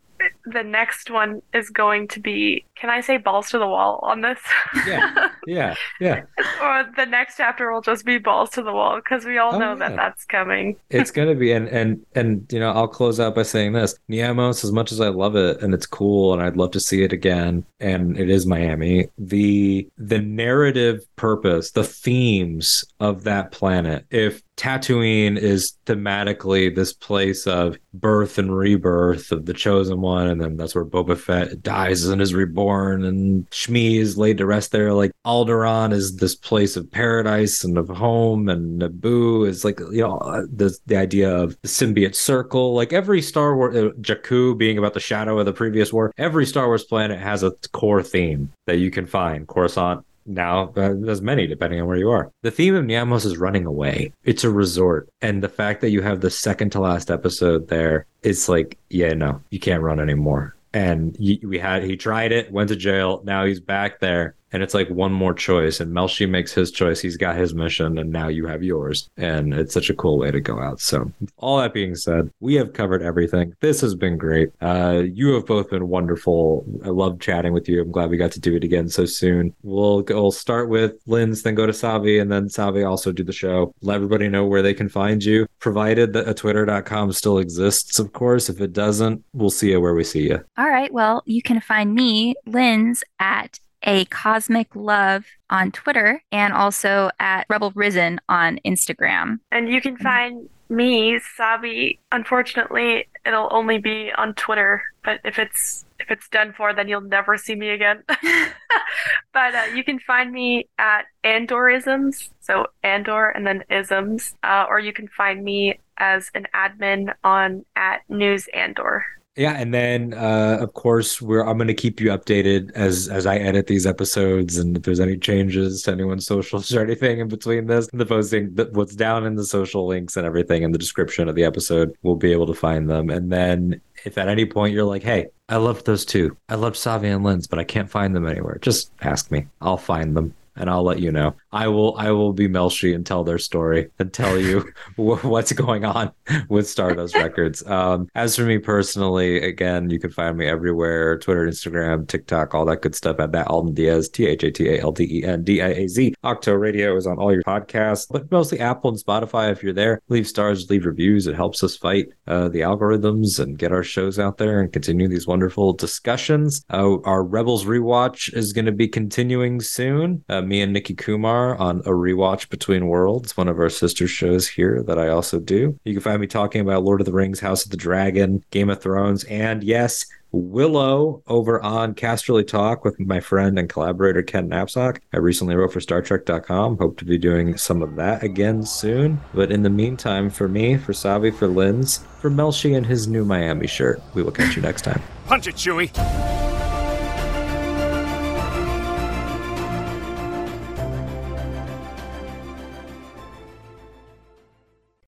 the 0.45 0.63
next 0.63 1.11
one 1.11 1.41
is 1.53 1.69
going 1.69 2.07
to 2.07 2.19
be 2.19 2.65
can 2.75 2.89
I 2.89 3.01
say 3.01 3.17
balls 3.17 3.49
to 3.51 3.57
the 3.57 3.67
wall 3.67 3.99
on 4.03 4.21
this? 4.21 4.39
yeah, 4.85 5.29
yeah, 5.47 5.75
yeah. 5.99 6.23
or 6.61 6.89
the 6.95 7.05
next 7.05 7.37
chapter 7.37 7.71
will 7.71 7.81
just 7.81 8.05
be 8.05 8.17
balls 8.17 8.49
to 8.51 8.61
the 8.61 8.73
wall 8.73 8.97
because 8.97 9.25
we 9.25 9.37
all 9.37 9.55
oh, 9.55 9.59
know 9.59 9.73
yeah. 9.73 9.89
that 9.89 9.95
that's 9.95 10.25
coming. 10.25 10.75
it's 10.89 11.11
going 11.11 11.29
to 11.29 11.35
be, 11.35 11.51
and 11.51 11.67
and 11.69 12.05
and 12.15 12.45
you 12.51 12.59
know, 12.59 12.71
I'll 12.71 12.87
close 12.87 13.19
out 13.19 13.35
by 13.35 13.43
saying 13.43 13.73
this: 13.73 13.97
Niamos, 14.09 14.63
as 14.63 14.71
much 14.71 14.91
as 14.91 14.99
I 14.99 15.07
love 15.07 15.35
it 15.35 15.61
and 15.61 15.73
it's 15.73 15.85
cool, 15.85 16.33
and 16.33 16.41
I'd 16.41 16.57
love 16.57 16.71
to 16.71 16.79
see 16.79 17.03
it 17.03 17.13
again, 17.13 17.65
and 17.79 18.19
it 18.19 18.29
is 18.29 18.45
Miami. 18.45 19.07
The 19.17 19.87
the 19.97 20.19
narrative 20.19 21.05
purpose, 21.15 21.71
the 21.71 21.83
themes 21.83 22.83
of 22.99 23.23
that 23.23 23.51
planet. 23.51 24.05
If 24.11 24.41
Tatooine 24.57 25.37
is 25.37 25.73
thematically 25.85 26.73
this 26.73 26.93
place 26.93 27.45
of 27.45 27.77
birth 27.93 28.37
and 28.37 28.55
rebirth 28.55 29.31
of 29.31 29.45
the 29.45 29.53
chosen 29.53 30.01
one, 30.01 30.27
and 30.27 30.39
then 30.39 30.55
that's 30.55 30.73
where 30.73 30.85
Boba 30.85 31.17
Fett 31.17 31.61
dies 31.61 32.05
and 32.05 32.21
is 32.21 32.33
reborn, 32.33 32.64
and 32.69 33.49
Shmi 33.49 33.99
is 33.99 34.17
laid 34.17 34.37
to 34.37 34.45
rest 34.45 34.71
there. 34.71 34.93
Like 34.93 35.11
Alderaan 35.25 35.91
is 35.91 36.17
this 36.17 36.35
place 36.35 36.75
of 36.75 36.89
paradise 36.91 37.63
and 37.63 37.77
of 37.77 37.89
home, 37.89 38.49
and 38.49 38.81
Naboo 38.81 39.47
is 39.47 39.63
like 39.65 39.79
you 39.79 40.01
know 40.01 40.17
uh, 40.17 40.45
the 40.53 40.77
the 40.85 40.97
idea 40.97 41.35
of 41.35 41.57
the 41.61 41.67
symbiote 41.67 42.15
circle. 42.15 42.73
Like 42.73 42.93
every 42.93 43.21
Star 43.21 43.55
Wars, 43.55 43.75
uh, 43.75 43.89
Jakku 44.01 44.57
being 44.57 44.77
about 44.77 44.93
the 44.93 44.99
shadow 44.99 45.39
of 45.39 45.45
the 45.45 45.53
previous 45.53 45.91
war. 45.91 46.13
Every 46.17 46.45
Star 46.45 46.67
Wars 46.67 46.83
planet 46.83 47.19
has 47.19 47.43
a 47.43 47.51
core 47.71 48.03
theme 48.03 48.51
that 48.67 48.77
you 48.77 48.91
can 48.91 49.05
find. 49.05 49.47
Coruscant 49.47 50.05
now 50.25 50.73
uh, 50.75 50.93
there's 50.97 51.21
many 51.21 51.45
depending 51.45 51.79
on 51.79 51.87
where 51.87 51.97
you 51.97 52.09
are 52.09 52.31
the 52.41 52.51
theme 52.51 52.75
of 52.75 52.83
Niamos 52.83 53.25
is 53.25 53.37
running 53.37 53.65
away 53.65 54.11
it's 54.23 54.43
a 54.43 54.49
resort 54.49 55.07
and 55.21 55.43
the 55.43 55.49
fact 55.49 55.81
that 55.81 55.91
you 55.91 56.01
have 56.01 56.21
the 56.21 56.31
second 56.31 56.71
to 56.71 56.79
last 56.79 57.11
episode 57.11 57.67
there 57.67 58.05
it's 58.23 58.49
like 58.49 58.77
yeah 58.89 59.13
no 59.13 59.41
you 59.51 59.59
can't 59.59 59.83
run 59.83 59.99
anymore 59.99 60.54
and 60.75 61.15
he, 61.15 61.41
we 61.41 61.57
had 61.57 61.83
he 61.83 61.95
tried 61.95 62.33
it 62.33 62.51
went 62.51 62.67
to 62.67 62.75
jail. 62.75 63.21
Now 63.23 63.45
he's 63.45 63.61
back 63.61 64.01
there 64.01 64.35
and 64.55 64.63
it's 64.63 64.73
like 64.73 64.89
one 64.89 65.11
more 65.11 65.33
choice. 65.33 65.81
And 65.81 65.91
Melshi 65.91 66.29
makes 66.29 66.53
his 66.53 66.71
choice. 66.71 67.01
He's 67.01 67.17
got 67.17 67.35
his 67.35 67.53
mission, 67.53 67.97
and 67.97 68.09
now 68.09 68.29
you 68.29 68.47
have 68.47 68.63
yours. 68.63 69.09
And 69.17 69.53
it's 69.53 69.73
such 69.73 69.89
a 69.89 69.93
cool 69.93 70.17
way 70.17 70.31
to 70.31 70.39
go 70.39 70.61
out. 70.61 70.79
So, 70.79 71.11
all 71.35 71.59
that 71.59 71.73
being 71.73 71.93
said, 71.93 72.31
we 72.39 72.55
have 72.55 72.71
covered 72.71 73.01
everything. 73.01 73.53
This 73.59 73.81
has 73.81 73.95
been 73.95 74.17
great. 74.17 74.51
Uh, 74.61 75.03
you 75.13 75.33
have 75.33 75.45
both 75.45 75.71
been 75.71 75.89
wonderful. 75.89 76.65
I 76.85 76.87
love 76.87 77.19
chatting 77.19 77.51
with 77.51 77.67
you. 77.67 77.81
I'm 77.81 77.91
glad 77.91 78.09
we 78.09 78.15
got 78.15 78.31
to 78.31 78.39
do 78.39 78.55
it 78.55 78.63
again 78.63 78.87
so 78.87 79.03
soon. 79.05 79.53
We'll 79.61 80.05
we'll 80.07 80.31
start 80.31 80.69
with 80.69 80.93
Linz, 81.05 81.43
then 81.43 81.53
go 81.53 81.65
to 81.65 81.73
Savi, 81.73 82.21
and 82.21 82.31
then 82.31 82.47
Savi 82.47 82.89
also 82.89 83.11
do 83.11 83.25
the 83.25 83.33
show. 83.33 83.73
Let 83.81 83.95
everybody 83.95 84.29
know 84.29 84.45
where 84.45 84.61
they 84.61 84.73
can 84.73 84.87
find 84.87 85.21
you, 85.21 85.47
provided 85.59 86.13
that 86.13 86.29
a 86.29 86.33
twitter.com 86.33 87.11
still 87.11 87.39
exists, 87.39 87.99
of 87.99 88.13
course. 88.13 88.47
If 88.47 88.61
it 88.61 88.71
doesn't, 88.71 89.21
we'll 89.33 89.49
see 89.49 89.71
you 89.71 89.81
where 89.81 89.95
we 89.95 90.05
see 90.05 90.29
you. 90.29 90.41
All 90.57 90.69
right. 90.69 90.93
Well, 90.93 91.23
you 91.25 91.41
can 91.41 91.59
find 91.59 91.93
me, 91.93 92.35
Linz, 92.45 93.03
at 93.19 93.59
a 93.85 94.05
cosmic 94.05 94.75
love 94.75 95.25
on 95.49 95.71
Twitter 95.71 96.21
and 96.31 96.53
also 96.53 97.09
at 97.19 97.45
Rebel 97.49 97.71
Risen 97.75 98.19
on 98.27 98.59
Instagram. 98.65 99.39
And 99.51 99.69
you 99.69 99.79
can 99.79 99.97
find 99.97 100.49
me, 100.69 101.19
Savi. 101.39 101.99
Unfortunately, 102.11 103.07
it'll 103.25 103.49
only 103.51 103.77
be 103.77 104.11
on 104.17 104.33
Twitter, 104.33 104.81
but 105.03 105.19
if 105.23 105.39
it's 105.39 105.85
if 105.99 106.11
it's 106.11 106.27
done 106.27 106.53
for, 106.53 106.73
then 106.73 106.87
you'll 106.87 107.01
never 107.01 107.37
see 107.37 107.55
me 107.55 107.69
again. 107.69 108.03
but 109.33 109.55
uh, 109.55 109.63
you 109.73 109.83
can 109.83 109.99
find 109.99 110.31
me 110.31 110.67
at 110.77 111.05
Andorisms, 111.23 112.29
so 112.41 112.67
Andor 112.83 113.29
and 113.29 113.47
then 113.47 113.63
isms, 113.69 114.35
uh, 114.43 114.65
or 114.67 114.79
you 114.79 114.91
can 114.91 115.07
find 115.07 115.43
me 115.43 115.79
as 115.97 116.29
an 116.35 116.47
admin 116.53 117.13
on 117.23 117.65
at 117.75 118.01
News 118.09 118.47
Andor. 118.53 119.05
Yeah, 119.35 119.51
and 119.57 119.73
then 119.73 120.13
uh, 120.13 120.59
of 120.61 120.73
course 120.73 121.21
we're 121.21 121.45
I'm 121.45 121.57
going 121.57 121.67
to 121.67 121.73
keep 121.73 121.99
you 121.99 122.07
updated 122.09 122.71
as 122.71 123.09
as 123.09 123.25
I 123.25 123.35
edit 123.35 123.67
these 123.67 123.85
episodes, 123.85 124.57
and 124.57 124.77
if 124.77 124.83
there's 124.83 125.01
any 125.01 125.17
changes 125.17 125.81
to 125.83 125.91
anyone's 125.91 126.25
socials 126.35 126.73
or 126.73 126.81
anything 126.81 127.19
in 127.19 127.27
between 127.27 127.67
this, 127.67 127.89
the 127.91 128.05
posting 128.05 128.55
what's 128.71 128.95
down 128.95 129.25
in 129.25 129.35
the 129.35 129.43
social 129.43 129.87
links 129.87 130.15
and 130.15 130.25
everything 130.25 130.63
in 130.63 130.71
the 130.71 130.77
description 130.77 131.27
of 131.27 131.35
the 131.35 131.43
episode, 131.43 131.93
we'll 132.01 132.15
be 132.15 132.31
able 132.31 132.47
to 132.47 132.53
find 132.53 132.89
them. 132.89 133.09
And 133.09 133.29
then 133.29 133.81
if 134.05 134.17
at 134.17 134.29
any 134.29 134.45
point 134.45 134.73
you're 134.73 134.85
like, 134.85 135.03
hey, 135.03 135.27
I 135.49 135.57
loved 135.57 135.85
those 135.85 136.05
two, 136.05 136.37
I 136.47 136.55
loved 136.55 136.77
Savi 136.77 137.13
and 137.13 137.23
Linz, 137.23 137.45
but 137.45 137.59
I 137.59 137.65
can't 137.65 137.89
find 137.89 138.15
them 138.15 138.25
anywhere, 138.25 138.57
just 138.61 138.91
ask 139.01 139.31
me, 139.31 139.47
I'll 139.59 139.77
find 139.77 140.15
them 140.15 140.33
and 140.55 140.69
I'll 140.69 140.83
let 140.83 140.99
you 140.99 141.11
know. 141.11 141.35
I 141.51 141.67
will 141.67 141.95
I 141.97 142.11
will 142.11 142.33
be 142.33 142.47
Melshi 142.47 142.93
and 142.95 143.05
tell 143.05 143.23
their 143.23 143.37
story 143.37 143.89
and 143.99 144.11
tell 144.11 144.39
you 144.39 144.65
what's 144.95 145.51
going 145.53 145.85
on 145.85 146.11
with 146.49 146.67
Stardust 146.67 147.15
Records. 147.25 147.65
Um, 147.67 148.07
as 148.15 148.35
for 148.35 148.43
me 148.43 148.57
personally, 148.57 149.41
again, 149.41 149.89
you 149.89 149.99
can 149.99 150.11
find 150.11 150.37
me 150.37 150.47
everywhere: 150.47 151.17
Twitter, 151.19 151.47
Instagram, 151.47 152.07
TikTok, 152.07 152.53
all 152.53 152.65
that 152.65 152.81
good 152.81 152.95
stuff 152.95 153.19
at 153.19 153.31
that 153.31 153.47
Alden 153.47 153.73
Diaz, 153.73 154.09
T 154.09 154.25
H 154.25 154.43
A 154.43 154.51
T 154.51 154.69
A 154.69 154.81
L 154.81 154.91
D 154.91 155.19
E 155.19 155.23
N 155.23 155.43
D 155.43 155.61
I 155.61 155.69
A 155.69 155.87
Z. 155.87 156.13
Octo 156.23 156.53
Radio 156.53 156.95
is 156.95 157.07
on 157.07 157.17
all 157.17 157.33
your 157.33 157.43
podcasts, 157.43 158.07
but 158.09 158.29
mostly 158.31 158.59
Apple 158.59 158.89
and 158.89 158.99
Spotify. 158.99 159.51
If 159.51 159.63
you're 159.63 159.73
there, 159.73 160.01
leave 160.09 160.27
stars, 160.27 160.69
leave 160.69 160.85
reviews. 160.85 161.27
It 161.27 161.35
helps 161.35 161.63
us 161.63 161.75
fight 161.75 162.07
uh, 162.27 162.49
the 162.49 162.61
algorithms 162.61 163.39
and 163.39 163.57
get 163.57 163.71
our 163.71 163.83
shows 163.83 164.19
out 164.19 164.37
there 164.37 164.59
and 164.61 164.71
continue 164.71 165.07
these 165.07 165.27
wonderful 165.27 165.73
discussions. 165.73 166.63
Uh, 166.71 166.97
our 167.03 167.23
Rebels 167.23 167.65
rewatch 167.65 168.33
is 168.33 168.53
going 168.53 168.65
to 168.65 168.71
be 168.71 168.87
continuing 168.87 169.59
soon. 169.59 170.23
Uh, 170.29 170.41
me 170.47 170.61
and 170.61 170.73
Nikki 170.73 170.93
Kumar 170.93 171.55
on 171.55 171.79
a 171.79 171.91
rewatch 171.91 172.49
between 172.49 172.87
worlds, 172.87 173.35
one 173.35 173.47
of 173.47 173.59
our 173.59 173.69
sister 173.69 174.07
shows 174.07 174.47
here 174.47 174.83
that 174.83 174.99
I 174.99 175.09
also 175.09 175.39
do. 175.39 175.77
You 175.83 175.93
can 175.93 176.01
find 176.01 176.21
me 176.21 176.27
talking 176.27 176.61
about 176.61 176.83
Lord 176.83 177.01
of 177.01 177.05
the 177.05 177.13
Rings, 177.13 177.39
House 177.39 177.65
of 177.65 177.71
the 177.71 177.77
Dragon, 177.77 178.43
Game 178.51 178.69
of 178.69 178.81
Thrones, 178.81 179.23
and 179.25 179.63
yes, 179.63 180.05
Willow 180.35 181.23
over 181.27 181.61
on 181.61 181.95
Casterly 181.95 182.45
Talk 182.45 182.83
with 182.83 182.99
my 182.99 183.21
friend 183.21 183.57
and 183.57 183.69
collaborator 183.69 184.21
Ken 184.21 184.49
Napzok. 184.49 184.99
I 185.13 185.17
recently 185.17 185.55
wrote 185.55 185.71
for 185.71 185.79
Star 185.79 186.01
Trek.com. 186.01 186.77
Hope 186.77 186.97
to 186.97 187.05
be 187.05 187.17
doing 187.17 187.57
some 187.57 187.81
of 187.81 187.95
that 187.95 188.21
again 188.21 188.63
soon. 188.65 189.19
But 189.33 189.51
in 189.51 189.63
the 189.63 189.69
meantime, 189.69 190.29
for 190.29 190.49
me, 190.49 190.77
for 190.77 190.91
Savi, 190.91 191.33
for 191.33 191.47
Linz, 191.47 191.99
for 192.19 192.29
Melshi 192.29 192.75
and 192.75 192.85
his 192.85 193.07
new 193.07 193.23
Miami 193.23 193.67
shirt, 193.67 194.01
we 194.13 194.23
will 194.23 194.31
catch 194.31 194.55
you 194.55 194.61
next 194.61 194.81
time. 194.81 195.01
Punch 195.25 195.47
it, 195.47 195.55
Chewie. 195.55 196.64